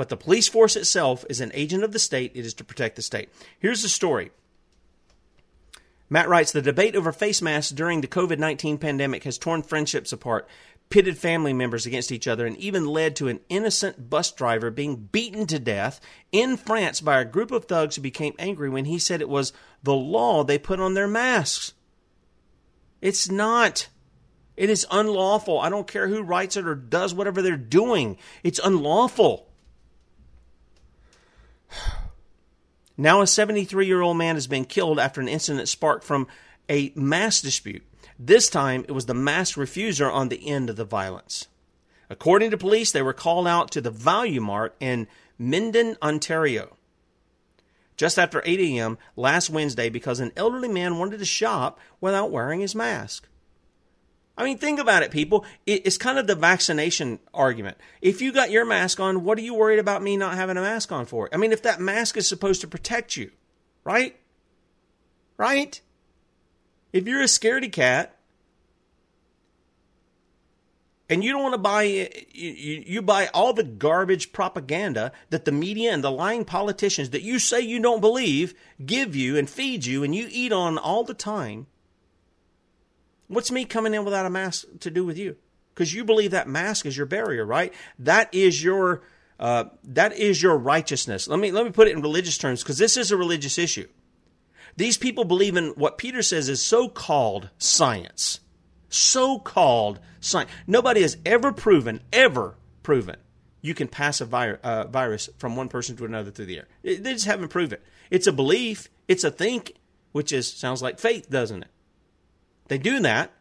But 0.00 0.08
the 0.08 0.16
police 0.16 0.48
force 0.48 0.76
itself 0.76 1.26
is 1.28 1.42
an 1.42 1.50
agent 1.52 1.84
of 1.84 1.92
the 1.92 1.98
state, 1.98 2.32
it 2.34 2.46
is 2.46 2.54
to 2.54 2.64
protect 2.64 2.96
the 2.96 3.02
state. 3.02 3.28
Here's 3.58 3.82
the 3.82 3.88
story. 3.90 4.30
Matt 6.08 6.26
writes 6.26 6.52
The 6.52 6.62
debate 6.62 6.96
over 6.96 7.12
face 7.12 7.42
masks 7.42 7.70
during 7.70 8.00
the 8.00 8.06
COVID 8.06 8.38
19 8.38 8.78
pandemic 8.78 9.24
has 9.24 9.36
torn 9.36 9.60
friendships 9.60 10.10
apart, 10.10 10.48
pitted 10.88 11.18
family 11.18 11.52
members 11.52 11.84
against 11.84 12.12
each 12.12 12.26
other, 12.26 12.46
and 12.46 12.56
even 12.56 12.86
led 12.86 13.14
to 13.16 13.28
an 13.28 13.40
innocent 13.50 14.08
bus 14.08 14.32
driver 14.32 14.70
being 14.70 14.96
beaten 15.12 15.46
to 15.48 15.58
death 15.58 16.00
in 16.32 16.56
France 16.56 17.02
by 17.02 17.20
a 17.20 17.26
group 17.26 17.50
of 17.50 17.66
thugs 17.66 17.96
who 17.96 18.00
became 18.00 18.32
angry 18.38 18.70
when 18.70 18.86
he 18.86 18.98
said 18.98 19.20
it 19.20 19.28
was 19.28 19.52
the 19.82 19.92
law 19.92 20.42
they 20.42 20.56
put 20.56 20.80
on 20.80 20.94
their 20.94 21.08
masks. 21.08 21.74
It's 23.02 23.30
not. 23.30 23.88
It 24.56 24.70
is 24.70 24.86
unlawful. 24.90 25.60
I 25.60 25.68
don't 25.68 25.86
care 25.86 26.08
who 26.08 26.22
writes 26.22 26.56
it 26.56 26.66
or 26.66 26.74
does 26.74 27.12
whatever 27.12 27.42
they're 27.42 27.58
doing. 27.58 28.16
It's 28.42 28.58
unlawful. 28.58 29.46
Now, 32.96 33.22
a 33.22 33.26
73 33.26 33.86
year 33.86 34.02
old 34.02 34.18
man 34.18 34.34
has 34.34 34.46
been 34.46 34.64
killed 34.64 34.98
after 34.98 35.20
an 35.20 35.28
incident 35.28 35.68
sparked 35.68 36.04
from 36.04 36.26
a 36.68 36.92
mask 36.94 37.42
dispute. 37.42 37.82
This 38.18 38.50
time, 38.50 38.84
it 38.86 38.92
was 38.92 39.06
the 39.06 39.14
mask 39.14 39.56
refuser 39.56 40.12
on 40.12 40.28
the 40.28 40.46
end 40.46 40.68
of 40.68 40.76
the 40.76 40.84
violence. 40.84 41.48
According 42.10 42.50
to 42.50 42.58
police, 42.58 42.92
they 42.92 43.02
were 43.02 43.12
called 43.12 43.46
out 43.46 43.70
to 43.70 43.80
the 43.80 43.90
Value 43.90 44.40
Mart 44.40 44.74
in 44.80 45.06
Minden, 45.38 45.96
Ontario, 46.02 46.76
just 47.96 48.18
after 48.18 48.42
8 48.44 48.60
a.m. 48.60 48.98
last 49.16 49.48
Wednesday 49.48 49.88
because 49.88 50.20
an 50.20 50.32
elderly 50.36 50.68
man 50.68 50.98
wanted 50.98 51.20
to 51.20 51.24
shop 51.24 51.78
without 52.00 52.30
wearing 52.30 52.60
his 52.60 52.74
mask. 52.74 53.28
I 54.36 54.44
mean, 54.44 54.56
think 54.56 54.80
about 54.80 55.02
it, 55.02 55.10
people. 55.10 55.44
It's 55.66 55.98
kind 55.98 56.18
of 56.18 56.26
the 56.26 56.34
vaccination 56.34 57.18
argument. 57.34 57.76
If 58.00 58.22
you 58.22 58.32
got 58.32 58.50
your 58.50 58.64
mask 58.64 58.98
on, 58.98 59.22
what 59.22 59.36
are 59.36 59.42
you 59.42 59.54
worried 59.54 59.78
about 59.78 60.02
me 60.02 60.16
not 60.16 60.34
having 60.34 60.56
a 60.56 60.62
mask 60.62 60.90
on 60.92 61.04
for? 61.04 61.28
I 61.32 61.36
mean, 61.36 61.52
if 61.52 61.62
that 61.62 61.80
mask 61.80 62.16
is 62.16 62.26
supposed 62.26 62.62
to 62.62 62.68
protect 62.68 63.16
you, 63.16 63.32
right? 63.84 64.16
Right? 65.36 65.80
If 66.92 67.06
you're 67.06 67.20
a 67.20 67.24
scaredy 67.24 67.70
cat 67.70 68.16
and 71.10 71.22
you 71.22 71.32
don't 71.32 71.42
want 71.42 71.54
to 71.54 71.58
buy 71.58 71.82
you, 71.82 72.08
you 72.32 73.02
buy 73.02 73.28
all 73.34 73.52
the 73.52 73.64
garbage 73.64 74.32
propaganda 74.32 75.12
that 75.28 75.44
the 75.44 75.52
media 75.52 75.92
and 75.92 76.02
the 76.02 76.10
lying 76.10 76.44
politicians 76.44 77.10
that 77.10 77.22
you 77.22 77.38
say 77.38 77.60
you 77.60 77.80
don't 77.80 78.00
believe 78.00 78.54
give 78.86 79.14
you 79.14 79.36
and 79.36 79.50
feed 79.50 79.84
you 79.84 80.02
and 80.02 80.14
you 80.14 80.28
eat 80.30 80.52
on 80.52 80.78
all 80.78 81.04
the 81.04 81.14
time 81.14 81.66
What's 83.30 83.52
me 83.52 83.64
coming 83.64 83.94
in 83.94 84.04
without 84.04 84.26
a 84.26 84.30
mask 84.30 84.66
to 84.80 84.90
do 84.90 85.04
with 85.04 85.16
you? 85.16 85.36
Because 85.72 85.94
you 85.94 86.04
believe 86.04 86.32
that 86.32 86.48
mask 86.48 86.84
is 86.84 86.96
your 86.96 87.06
barrier, 87.06 87.46
right? 87.46 87.72
That 87.96 88.34
is 88.34 88.62
your 88.62 89.02
uh, 89.38 89.66
that 89.84 90.18
is 90.18 90.42
your 90.42 90.58
righteousness. 90.58 91.28
Let 91.28 91.38
me 91.38 91.52
let 91.52 91.64
me 91.64 91.70
put 91.70 91.86
it 91.86 91.92
in 91.92 92.02
religious 92.02 92.36
terms 92.36 92.62
because 92.62 92.78
this 92.78 92.96
is 92.96 93.12
a 93.12 93.16
religious 93.16 93.56
issue. 93.56 93.86
These 94.76 94.98
people 94.98 95.24
believe 95.24 95.56
in 95.56 95.68
what 95.70 95.96
Peter 95.96 96.22
says 96.22 96.48
is 96.48 96.60
so-called 96.60 97.50
science. 97.56 98.40
So-called 98.88 100.00
science. 100.20 100.50
Nobody 100.66 101.02
has 101.02 101.16
ever 101.24 101.52
proven, 101.52 102.02
ever 102.12 102.56
proven, 102.82 103.16
you 103.62 103.74
can 103.74 103.86
pass 103.86 104.20
a 104.20 104.24
vir- 104.24 104.58
uh, 104.64 104.88
virus 104.88 105.30
from 105.38 105.54
one 105.54 105.68
person 105.68 105.96
to 105.96 106.04
another 106.04 106.32
through 106.32 106.46
the 106.46 106.58
air. 106.58 106.68
They 106.82 107.12
just 107.12 107.26
haven't 107.26 107.48
proven 107.48 107.74
it. 107.74 107.84
It's 108.10 108.26
a 108.26 108.32
belief. 108.32 108.88
It's 109.06 109.22
a 109.22 109.30
think, 109.30 109.74
which 110.12 110.32
is 110.32 110.52
sounds 110.52 110.82
like 110.82 110.98
faith, 110.98 111.30
doesn't 111.30 111.62
it? 111.62 111.70
They 112.70 112.78
do 112.78 113.00
that. 113.00 113.32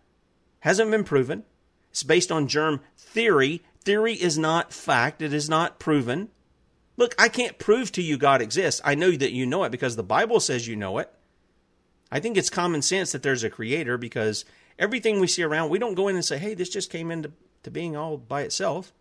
Hasn't 0.62 0.90
been 0.90 1.04
proven. 1.04 1.44
It's 1.92 2.02
based 2.02 2.32
on 2.32 2.48
germ 2.48 2.82
theory. 2.98 3.62
Theory 3.82 4.14
is 4.14 4.40
not 4.40 4.74
fact, 4.74 5.22
it 5.22 5.34
is 5.34 5.48
not 5.48 5.78
proven. 5.78 6.30
Look, 6.98 7.14
I 7.20 7.30
can't 7.30 7.60
prove 7.60 7.92
to 7.92 8.02
you 8.02 8.18
God 8.18 8.42
exists. 8.42 8.82
I 8.84 8.96
know 8.96 9.12
that 9.12 9.32
you 9.32 9.46
know 9.46 9.64
it 9.66 9.72
because 9.72 9.96
the 9.96 10.04
Bible 10.04 10.40
says 10.40 10.68
you 10.68 10.76
know 10.76 10.98
it. 10.98 11.14
I 12.12 12.20
think 12.20 12.38
it's 12.38 12.50
common 12.50 12.82
sense 12.82 13.12
that 13.12 13.22
there's 13.22 13.44
a 13.44 13.52
creator 13.52 14.00
because 14.00 14.46
everything 14.80 15.20
we 15.20 15.28
see 15.28 15.44
around, 15.44 15.70
we 15.70 15.78
don't 15.78 15.94
go 15.94 16.08
in 16.08 16.16
and 16.16 16.26
say, 16.26 16.40
hey, 16.40 16.56
this 16.56 16.70
just 16.70 16.90
came 16.90 17.12
into 17.12 17.32
to 17.62 17.70
being 17.70 17.96
all 17.96 18.18
by 18.18 18.42
itself. 18.42 18.92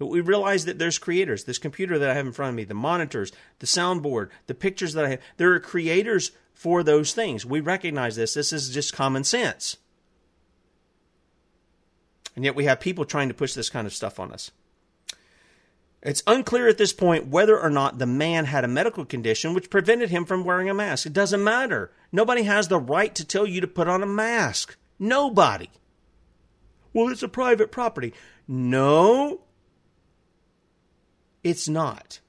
But 0.00 0.06
we 0.06 0.20
realize 0.20 0.64
that 0.64 0.80
there's 0.80 0.98
creators. 0.98 1.44
This 1.44 1.58
computer 1.58 2.00
that 2.00 2.10
I 2.10 2.14
have 2.14 2.26
in 2.26 2.32
front 2.32 2.50
of 2.50 2.56
me, 2.56 2.64
the 2.64 2.74
monitors, 2.74 3.30
the 3.60 3.66
soundboard, 3.66 4.30
the 4.48 4.54
pictures 4.54 4.94
that 4.94 5.04
I 5.04 5.10
have, 5.10 5.20
there 5.36 5.54
are 5.54 5.60
creators 5.60 6.32
for 6.62 6.84
those 6.84 7.12
things. 7.12 7.44
We 7.44 7.58
recognize 7.58 8.14
this. 8.14 8.34
This 8.34 8.52
is 8.52 8.70
just 8.70 8.92
common 8.92 9.24
sense. 9.24 9.78
And 12.36 12.44
yet 12.44 12.54
we 12.54 12.66
have 12.66 12.78
people 12.78 13.04
trying 13.04 13.26
to 13.26 13.34
push 13.34 13.54
this 13.54 13.68
kind 13.68 13.84
of 13.84 13.92
stuff 13.92 14.20
on 14.20 14.32
us. 14.32 14.52
It's 16.04 16.22
unclear 16.24 16.68
at 16.68 16.78
this 16.78 16.92
point 16.92 17.26
whether 17.26 17.58
or 17.58 17.68
not 17.68 17.98
the 17.98 18.06
man 18.06 18.44
had 18.44 18.62
a 18.62 18.68
medical 18.68 19.04
condition 19.04 19.54
which 19.54 19.70
prevented 19.70 20.10
him 20.10 20.24
from 20.24 20.44
wearing 20.44 20.70
a 20.70 20.74
mask. 20.74 21.04
It 21.04 21.12
doesn't 21.12 21.42
matter. 21.42 21.90
Nobody 22.12 22.44
has 22.44 22.68
the 22.68 22.78
right 22.78 23.12
to 23.16 23.24
tell 23.24 23.46
you 23.46 23.60
to 23.60 23.66
put 23.66 23.88
on 23.88 24.04
a 24.04 24.06
mask. 24.06 24.76
Nobody. 25.00 25.68
Well, 26.92 27.08
it's 27.08 27.24
a 27.24 27.28
private 27.28 27.72
property. 27.72 28.14
No, 28.46 29.40
it's 31.42 31.68
not. 31.68 32.20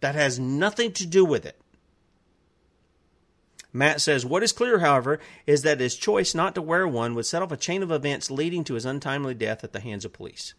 That 0.00 0.14
has 0.14 0.38
nothing 0.38 0.92
to 0.92 1.06
do 1.06 1.24
with 1.24 1.46
it. 1.46 1.58
Matt 3.76 4.00
says, 4.00 4.24
What 4.24 4.42
is 4.42 4.52
clear, 4.52 4.78
however, 4.78 5.20
is 5.46 5.62
that 5.62 5.80
his 5.80 5.96
choice 5.96 6.34
not 6.34 6.54
to 6.54 6.62
wear 6.62 6.88
one 6.88 7.14
would 7.14 7.26
set 7.26 7.42
off 7.42 7.52
a 7.52 7.56
chain 7.56 7.82
of 7.82 7.92
events 7.92 8.30
leading 8.30 8.64
to 8.64 8.74
his 8.74 8.84
untimely 8.84 9.34
death 9.34 9.62
at 9.62 9.72
the 9.72 9.80
hands 9.80 10.04
of 10.04 10.12
police. 10.12 10.54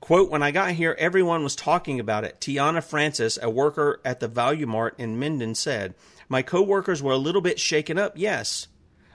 Quote, 0.00 0.30
when 0.30 0.42
I 0.42 0.50
got 0.50 0.72
here, 0.72 0.94
everyone 0.98 1.42
was 1.42 1.56
talking 1.56 1.98
about 1.98 2.24
it. 2.24 2.40
Tiana 2.40 2.82
Francis, 2.82 3.38
a 3.42 3.50
worker 3.50 4.00
at 4.04 4.20
the 4.20 4.28
Value 4.28 4.66
Mart 4.66 4.94
in 4.98 5.18
Minden, 5.18 5.54
said, 5.54 5.94
My 6.28 6.42
coworkers 6.42 7.02
were 7.02 7.12
a 7.12 7.18
little 7.18 7.40
bit 7.40 7.58
shaken 7.58 7.98
up, 7.98 8.12
yes. 8.16 8.68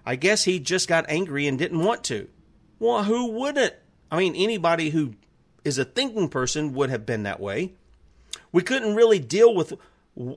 I 0.06 0.18
guess 0.18 0.44
he 0.44 0.60
just 0.60 0.90
got 0.90 1.06
angry 1.08 1.48
and 1.48 1.58
didn't 1.58 1.80
want 1.80 2.04
to. 2.06 2.28
Well, 2.80 3.04
who 3.04 3.32
wouldn't? 3.32 3.74
I 4.12 4.18
mean, 4.18 4.36
anybody 4.36 4.90
who 4.90 5.14
is 5.64 5.78
a 5.78 5.86
thinking 5.86 6.28
person 6.28 6.74
would 6.74 6.90
have 6.90 7.06
been 7.06 7.24
that 7.24 7.40
way. 7.40 7.74
We 8.52 8.62
couldn't 8.62 8.96
really 8.96 9.20
deal 9.20 9.54
with 9.56 9.74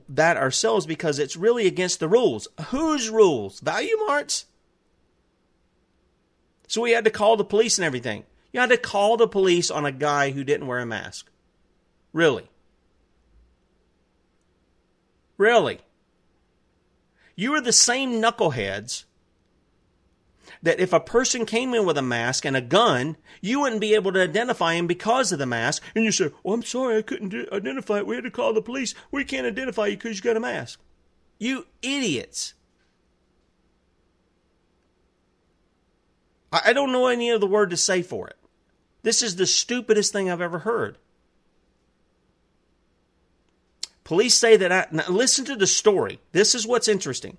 that 0.09 0.37
ourselves 0.37 0.85
because 0.85 1.19
it's 1.19 1.37
really 1.37 1.67
against 1.67 1.99
the 1.99 2.07
rules. 2.07 2.47
Whose 2.67 3.09
rules? 3.09 3.59
Value 3.59 3.95
Marts? 4.07 4.45
So 6.67 6.81
we 6.81 6.91
had 6.91 7.05
to 7.05 7.11
call 7.11 7.37
the 7.37 7.45
police 7.45 7.77
and 7.77 7.85
everything. 7.85 8.25
You 8.51 8.59
had 8.59 8.69
to 8.69 8.77
call 8.77 9.17
the 9.17 9.27
police 9.27 9.69
on 9.69 9.85
a 9.85 9.91
guy 9.91 10.31
who 10.31 10.43
didn't 10.43 10.67
wear 10.67 10.79
a 10.79 10.85
mask. 10.85 11.29
Really? 12.11 12.49
Really? 15.37 15.79
You 17.35 17.53
are 17.53 17.61
the 17.61 17.71
same 17.71 18.13
knuckleheads 18.13 19.03
that 20.63 20.79
if 20.79 20.93
a 20.93 20.99
person 20.99 21.45
came 21.45 21.73
in 21.73 21.85
with 21.85 21.97
a 21.97 22.01
mask 22.01 22.45
and 22.45 22.55
a 22.55 22.61
gun, 22.61 23.17
you 23.41 23.59
wouldn't 23.59 23.81
be 23.81 23.93
able 23.93 24.11
to 24.13 24.21
identify 24.21 24.73
him 24.73 24.87
because 24.87 25.31
of 25.31 25.39
the 25.39 25.45
mask. 25.45 25.83
And 25.95 26.03
you 26.03 26.11
say, 26.11 26.31
"Oh, 26.43 26.53
I'm 26.53 26.63
sorry, 26.63 26.97
I 26.97 27.01
couldn't 27.01 27.33
identify 27.51 27.97
it. 27.97 28.07
We 28.07 28.15
had 28.15 28.23
to 28.23 28.31
call 28.31 28.53
the 28.53 28.61
police. 28.61 28.93
We 29.11 29.23
can't 29.23 29.47
identify 29.47 29.87
you 29.87 29.97
because 29.97 30.17
you 30.17 30.23
got 30.23 30.37
a 30.37 30.41
mask." 30.41 30.79
You 31.39 31.67
idiots! 31.81 32.53
I 36.51 36.73
don't 36.73 36.91
know 36.91 37.07
any 37.07 37.29
other 37.29 37.45
word 37.45 37.69
to 37.71 37.77
say 37.77 38.01
for 38.01 38.27
it. 38.27 38.37
This 39.03 39.21
is 39.21 39.35
the 39.35 39.45
stupidest 39.45 40.11
thing 40.11 40.29
I've 40.29 40.41
ever 40.41 40.59
heard. 40.59 40.97
Police 44.03 44.35
say 44.35 44.55
that 44.55 44.71
I, 44.71 44.87
listen 45.09 45.43
to 45.45 45.55
the 45.55 45.67
story. 45.67 46.19
This 46.31 46.55
is 46.55 46.65
what's 46.65 46.87
interesting. 46.87 47.37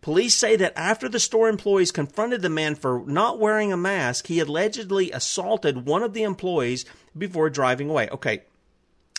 Police 0.00 0.34
say 0.34 0.56
that 0.56 0.78
after 0.78 1.08
the 1.08 1.18
store 1.18 1.48
employees 1.48 1.90
confronted 1.90 2.42
the 2.42 2.48
man 2.48 2.74
for 2.74 3.02
not 3.06 3.40
wearing 3.40 3.72
a 3.72 3.76
mask, 3.76 4.28
he 4.28 4.38
allegedly 4.38 5.10
assaulted 5.10 5.86
one 5.86 6.02
of 6.02 6.12
the 6.12 6.22
employees 6.22 6.84
before 7.16 7.50
driving 7.50 7.90
away. 7.90 8.08
Okay, 8.10 8.42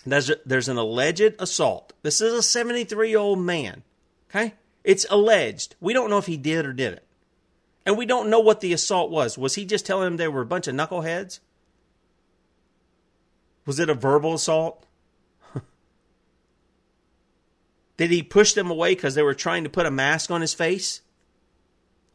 there's, 0.06 0.30
a, 0.30 0.38
there's 0.46 0.70
an 0.70 0.78
alleged 0.78 1.34
assault. 1.40 1.94
This 2.04 2.22
is 2.22 2.34
a 2.34 2.42
73 2.42 3.10
year 3.10 3.20
old 3.20 3.40
man. 3.40 3.84
Okay? 4.30 4.54
It's 4.84 5.06
alleged. 5.10 5.76
We 5.82 5.94
don't 5.94 6.10
know 6.10 6.18
if 6.18 6.28
he 6.28 6.38
did 6.38 6.66
or 6.66 6.74
didn't. 6.74 7.04
And 7.86 7.98
we 7.98 8.06
don't 8.06 8.30
know 8.30 8.40
what 8.40 8.62
the 8.62 8.74
assault 8.74 9.12
was. 9.12 9.38
Was 9.38 9.56
he 9.56 9.66
just 9.66 9.86
telling 9.86 10.06
them 10.06 10.18
they 10.18 10.28
were 10.28 10.42
a 10.42 10.46
bunch 10.46 10.68
of 10.68 10.76
knuckleheads? 10.76 11.40
Was 13.66 13.80
it 13.80 13.90
a 13.90 13.94
verbal 13.94 14.34
assault? 14.34 14.86
Did 17.98 18.12
he 18.12 18.24
push 18.24 18.54
them 18.54 18.70
away 18.70 18.96
because 18.96 19.16
they 19.16 19.24
were 19.24 19.34
trying 19.34 19.64
to 19.64 19.70
put 19.70 19.86
a 19.86 19.92
mask 19.92 20.32
on 20.32 20.42
his 20.42 20.54
face? 20.54 21.02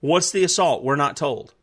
What's 0.00 0.30
the 0.30 0.44
assault? 0.44 0.82
We're 0.82 0.96
not 0.96 1.16
told. 1.16 1.54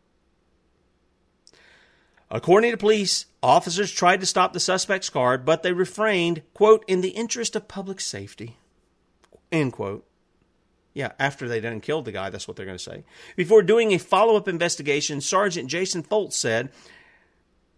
According 2.31 2.71
to 2.71 2.77
police, 2.77 3.25
officers 3.41 3.91
tried 3.91 4.19
to 4.19 4.25
stop 4.25 4.53
the 4.53 4.59
suspect's 4.59 5.09
car, 5.09 5.37
but 5.37 5.63
they 5.63 5.73
refrained, 5.73 6.43
quote, 6.53 6.85
in 6.87 7.01
the 7.01 7.09
interest 7.09 7.55
of 7.55 7.67
public 7.67 7.99
safety, 7.99 8.57
end 9.51 9.73
quote. 9.73 10.05
Yeah, 10.93 11.11
after 11.19 11.47
they 11.47 11.59
done 11.59 11.81
killed 11.81 12.05
the 12.05 12.11
guy, 12.11 12.29
that's 12.29 12.47
what 12.47 12.57
they're 12.57 12.65
going 12.65 12.77
to 12.77 12.83
say. 12.83 13.03
Before 13.35 13.61
doing 13.61 13.93
a 13.93 13.97
follow 13.99 14.35
up 14.35 14.47
investigation, 14.47 15.21
Sergeant 15.21 15.69
Jason 15.69 16.03
Foltz 16.03 16.33
said, 16.33 16.71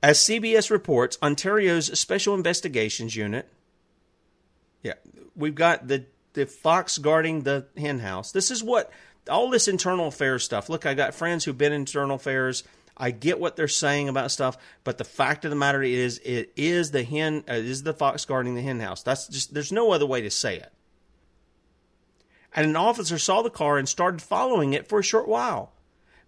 as 0.04 0.18
CBS 0.18 0.72
reports, 0.72 1.18
Ontario's 1.22 1.98
Special 2.00 2.34
Investigations 2.34 3.16
Unit, 3.16 3.48
yeah, 4.82 4.96
we've 5.36 5.56
got 5.56 5.88
the, 5.88 6.06
the 6.34 6.46
fox 6.46 6.98
guarding 6.98 7.41
the 7.41 7.65
hen 7.78 8.00
house. 8.00 8.32
This 8.32 8.52
is 8.52 8.63
what 8.63 8.91
all 9.30 9.50
this 9.50 9.67
internal 9.67 10.08
affairs 10.08 10.44
stuff. 10.44 10.70
Look, 10.70 10.86
I 10.86 10.94
got 10.94 11.13
friends 11.13 11.46
who've 11.46 11.58
been 11.58 11.74
in 11.74 11.82
internal 11.82 12.15
affairs 12.15 12.63
I 13.02 13.10
get 13.10 13.39
what 13.39 13.56
they're 13.56 13.67
saying 13.67 14.10
about 14.10 14.30
stuff, 14.30 14.58
but 14.84 15.00
the 15.00 15.04
fact 15.04 15.44
of 15.44 15.50
the 15.50 15.56
matter 15.56 15.82
is, 15.82 16.20
it 16.24 16.54
is 16.56 16.91
the 16.91 17.04
hen, 17.04 17.44
uh, 17.50 17.54
is 17.54 17.82
the 17.82 17.96
fox 17.96 18.26
guarding 18.26 18.54
the 18.54 18.62
hen 18.62 18.80
house. 18.80 19.02
That's 19.02 19.28
just 19.28 19.56
there's 19.56 19.72
no 19.72 19.91
other 19.91 20.06
way 20.06 20.22
to 20.22 20.30
say 20.30 20.58
it. 20.58 20.72
And 22.54 22.70
an 22.70 22.76
officer 22.76 23.17
saw 23.17 23.41
the 23.41 23.50
car 23.50 23.78
and 23.78 23.89
started 23.89 24.22
following 24.22 24.74
it 24.74 24.88
for 24.88 25.00
a 25.00 25.04
short 25.04 25.28
while. 25.28 25.72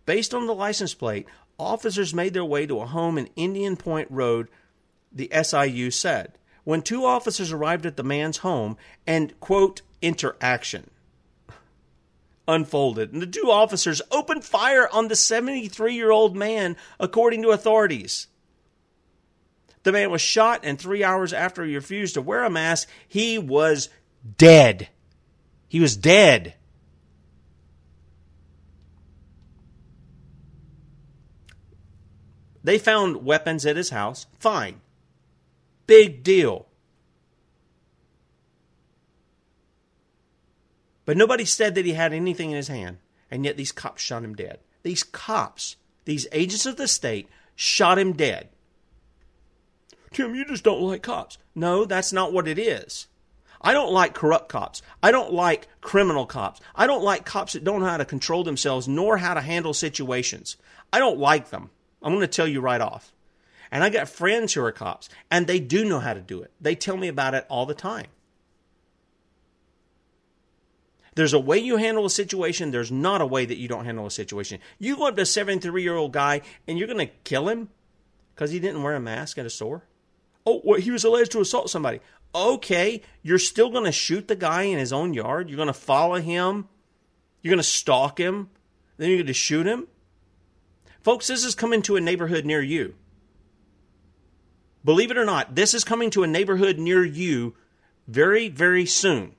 Based 0.07 0.33
on 0.33 0.47
the 0.47 0.55
license 0.55 0.95
plate, 0.95 1.27
officers 1.59 2.13
made 2.13 2.33
their 2.33 2.43
way 2.43 2.65
to 2.65 2.79
a 2.79 2.87
home 2.87 3.19
in 3.19 3.29
Indian 3.35 3.77
Point 3.77 4.07
Road, 4.09 4.47
the 5.11 5.29
SIU 5.43 5.91
said. 5.91 6.39
When 6.63 6.81
two 6.81 7.05
officers 7.05 7.51
arrived 7.51 7.85
at 7.85 7.97
the 7.97 8.03
man's 8.03 8.37
home 8.37 8.77
and, 9.05 9.37
quote, 9.41 9.81
interaction 10.03 10.91
unfolded, 12.47 13.13
and 13.13 13.21
the 13.21 13.27
two 13.27 13.49
officers 13.49 14.01
opened 14.11 14.43
fire 14.43 14.87
on 14.91 15.07
the 15.07 15.15
73 15.15 15.95
year 15.95 16.11
old 16.11 16.35
man, 16.35 16.75
according 16.99 17.41
to 17.41 17.49
authorities. 17.49 18.27
The 19.83 19.91
man 19.91 20.11
was 20.11 20.21
shot, 20.21 20.61
and 20.63 20.79
three 20.79 21.03
hours 21.03 21.33
after 21.33 21.63
he 21.63 21.75
refused 21.75 22.13
to 22.13 22.21
wear 22.21 22.43
a 22.43 22.49
mask, 22.49 22.87
he 23.07 23.37
was 23.37 23.89
dead. 24.37 24.89
He 25.67 25.79
was 25.79 25.97
dead. 25.97 26.55
They 32.63 32.77
found 32.77 33.25
weapons 33.25 33.65
at 33.65 33.75
his 33.75 33.89
house. 33.89 34.25
Fine. 34.39 34.79
Big 35.85 36.23
deal. 36.23 36.67
But 41.05 41.17
nobody 41.17 41.45
said 41.45 41.75
that 41.75 41.85
he 41.85 41.93
had 41.93 42.13
anything 42.13 42.51
in 42.51 42.57
his 42.57 42.67
hand, 42.67 42.97
and 43.29 43.43
yet 43.45 43.57
these 43.57 43.71
cops 43.71 44.01
shot 44.01 44.23
him 44.23 44.35
dead. 44.35 44.59
These 44.83 45.03
cops, 45.03 45.75
these 46.05 46.27
agents 46.31 46.65
of 46.65 46.77
the 46.77 46.87
state, 46.87 47.27
shot 47.55 47.99
him 47.99 48.13
dead. 48.13 48.49
Tim, 50.11 50.35
you 50.35 50.45
just 50.45 50.63
don't 50.63 50.81
like 50.81 51.01
cops. 51.01 51.37
No, 51.55 51.85
that's 51.85 52.13
not 52.13 52.31
what 52.31 52.47
it 52.47 52.59
is. 52.59 53.07
I 53.61 53.73
don't 53.73 53.93
like 53.93 54.13
corrupt 54.13 54.49
cops. 54.49 54.81
I 55.01 55.11
don't 55.11 55.33
like 55.33 55.67
criminal 55.81 56.25
cops. 56.25 56.59
I 56.75 56.85
don't 56.85 57.03
like 57.03 57.25
cops 57.25 57.53
that 57.53 57.63
don't 57.63 57.79
know 57.79 57.87
how 57.87 57.97
to 57.97 58.05
control 58.05 58.43
themselves 58.43 58.87
nor 58.87 59.17
how 59.17 59.33
to 59.33 59.41
handle 59.41 59.73
situations. 59.73 60.57
I 60.91 60.99
don't 60.99 61.17
like 61.17 61.49
them. 61.49 61.69
I'm 62.01 62.13
going 62.13 62.21
to 62.21 62.27
tell 62.27 62.47
you 62.47 62.59
right 62.59 62.81
off. 62.81 63.13
And 63.71 63.83
I 63.83 63.89
got 63.89 64.09
friends 64.09 64.53
who 64.53 64.63
are 64.63 64.71
cops, 64.71 65.09
and 65.31 65.47
they 65.47 65.59
do 65.59 65.85
know 65.85 65.99
how 65.99 66.13
to 66.13 66.21
do 66.21 66.41
it. 66.43 66.51
They 66.61 66.75
tell 66.75 66.97
me 66.97 67.07
about 67.07 67.33
it 67.33 67.45
all 67.49 67.65
the 67.65 67.73
time. 67.73 68.07
There's 71.15 71.33
a 71.33 71.39
way 71.39 71.59
you 71.59 71.77
handle 71.77 72.05
a 72.05 72.09
situation. 72.09 72.71
There's 72.71 72.91
not 72.91 73.21
a 73.21 73.25
way 73.25 73.45
that 73.45 73.57
you 73.57 73.67
don't 73.67 73.85
handle 73.85 74.05
a 74.05 74.11
situation. 74.11 74.59
You 74.79 74.95
go 74.97 75.07
up 75.07 75.15
to 75.15 75.21
a 75.21 75.25
73 75.25 75.83
year 75.83 75.95
old 75.95 76.11
guy 76.11 76.41
and 76.67 76.77
you're 76.77 76.87
going 76.87 77.05
to 77.05 77.13
kill 77.23 77.49
him 77.49 77.69
because 78.33 78.51
he 78.51 78.59
didn't 78.59 78.83
wear 78.83 78.95
a 78.95 78.99
mask 78.99 79.37
at 79.37 79.45
a 79.45 79.49
store? 79.49 79.83
Oh, 80.45 80.61
well, 80.63 80.79
he 80.79 80.91
was 80.91 81.03
alleged 81.03 81.31
to 81.33 81.41
assault 81.41 81.69
somebody. 81.69 81.99
Okay, 82.35 83.01
you're 83.21 83.39
still 83.39 83.69
going 83.69 83.85
to 83.85 83.91
shoot 83.91 84.27
the 84.27 84.35
guy 84.35 84.63
in 84.63 84.79
his 84.79 84.91
own 84.91 85.13
yard. 85.13 85.49
You're 85.49 85.57
going 85.57 85.67
to 85.67 85.73
follow 85.73 86.15
him. 86.15 86.67
You're 87.41 87.51
going 87.51 87.57
to 87.59 87.63
stalk 87.63 88.19
him. 88.19 88.49
Then 88.97 89.09
you're 89.09 89.19
going 89.19 89.27
to 89.27 89.33
shoot 89.33 89.67
him. 89.67 89.87
Folks, 91.01 91.27
this 91.27 91.43
is 91.43 91.53
coming 91.53 91.81
to 91.83 91.95
a 91.95 92.01
neighborhood 92.01 92.45
near 92.45 92.61
you. 92.61 92.95
Believe 94.83 95.11
it 95.11 95.17
or 95.17 95.25
not, 95.25 95.55
this 95.55 95.73
is 95.73 95.83
coming 95.83 96.09
to 96.09 96.23
a 96.23 96.27
neighborhood 96.27 96.77
near 96.77 97.05
you 97.05 97.55
very, 98.07 98.49
very 98.49 98.85
soon. 98.85 99.35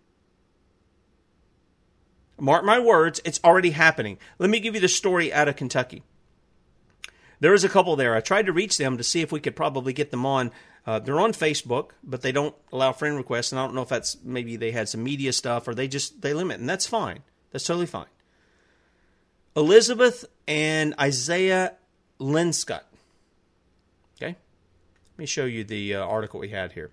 Mark 2.44 2.62
my 2.62 2.78
words, 2.78 3.22
it's 3.24 3.40
already 3.42 3.70
happening. 3.70 4.18
Let 4.38 4.50
me 4.50 4.60
give 4.60 4.74
you 4.74 4.80
the 4.82 4.86
story 4.86 5.32
out 5.32 5.48
of 5.48 5.56
Kentucky. 5.56 6.02
There 7.40 7.54
is 7.54 7.64
a 7.64 7.70
couple 7.70 7.96
there. 7.96 8.14
I 8.14 8.20
tried 8.20 8.44
to 8.44 8.52
reach 8.52 8.76
them 8.76 8.98
to 8.98 9.02
see 9.02 9.22
if 9.22 9.32
we 9.32 9.40
could 9.40 9.56
probably 9.56 9.94
get 9.94 10.10
them 10.10 10.26
on. 10.26 10.52
Uh, 10.86 10.98
they're 10.98 11.18
on 11.18 11.32
Facebook, 11.32 11.92
but 12.02 12.20
they 12.20 12.32
don't 12.32 12.54
allow 12.70 12.92
friend 12.92 13.16
requests, 13.16 13.50
and 13.50 13.58
I 13.58 13.64
don't 13.64 13.74
know 13.74 13.80
if 13.80 13.88
that's 13.88 14.18
maybe 14.22 14.56
they 14.56 14.72
had 14.72 14.90
some 14.90 15.02
media 15.02 15.32
stuff 15.32 15.66
or 15.66 15.74
they 15.74 15.88
just 15.88 16.20
they 16.20 16.34
limit, 16.34 16.60
and 16.60 16.68
that's 16.68 16.86
fine. 16.86 17.20
That's 17.50 17.64
totally 17.64 17.86
fine. 17.86 18.12
Elizabeth 19.56 20.26
and 20.46 20.94
Isaiah 21.00 21.72
Linscott. 22.20 22.82
Okay, 24.18 24.36
let 24.36 25.18
me 25.18 25.24
show 25.24 25.46
you 25.46 25.64
the 25.64 25.94
uh, 25.94 26.04
article 26.04 26.40
we 26.40 26.50
had 26.50 26.72
here. 26.72 26.90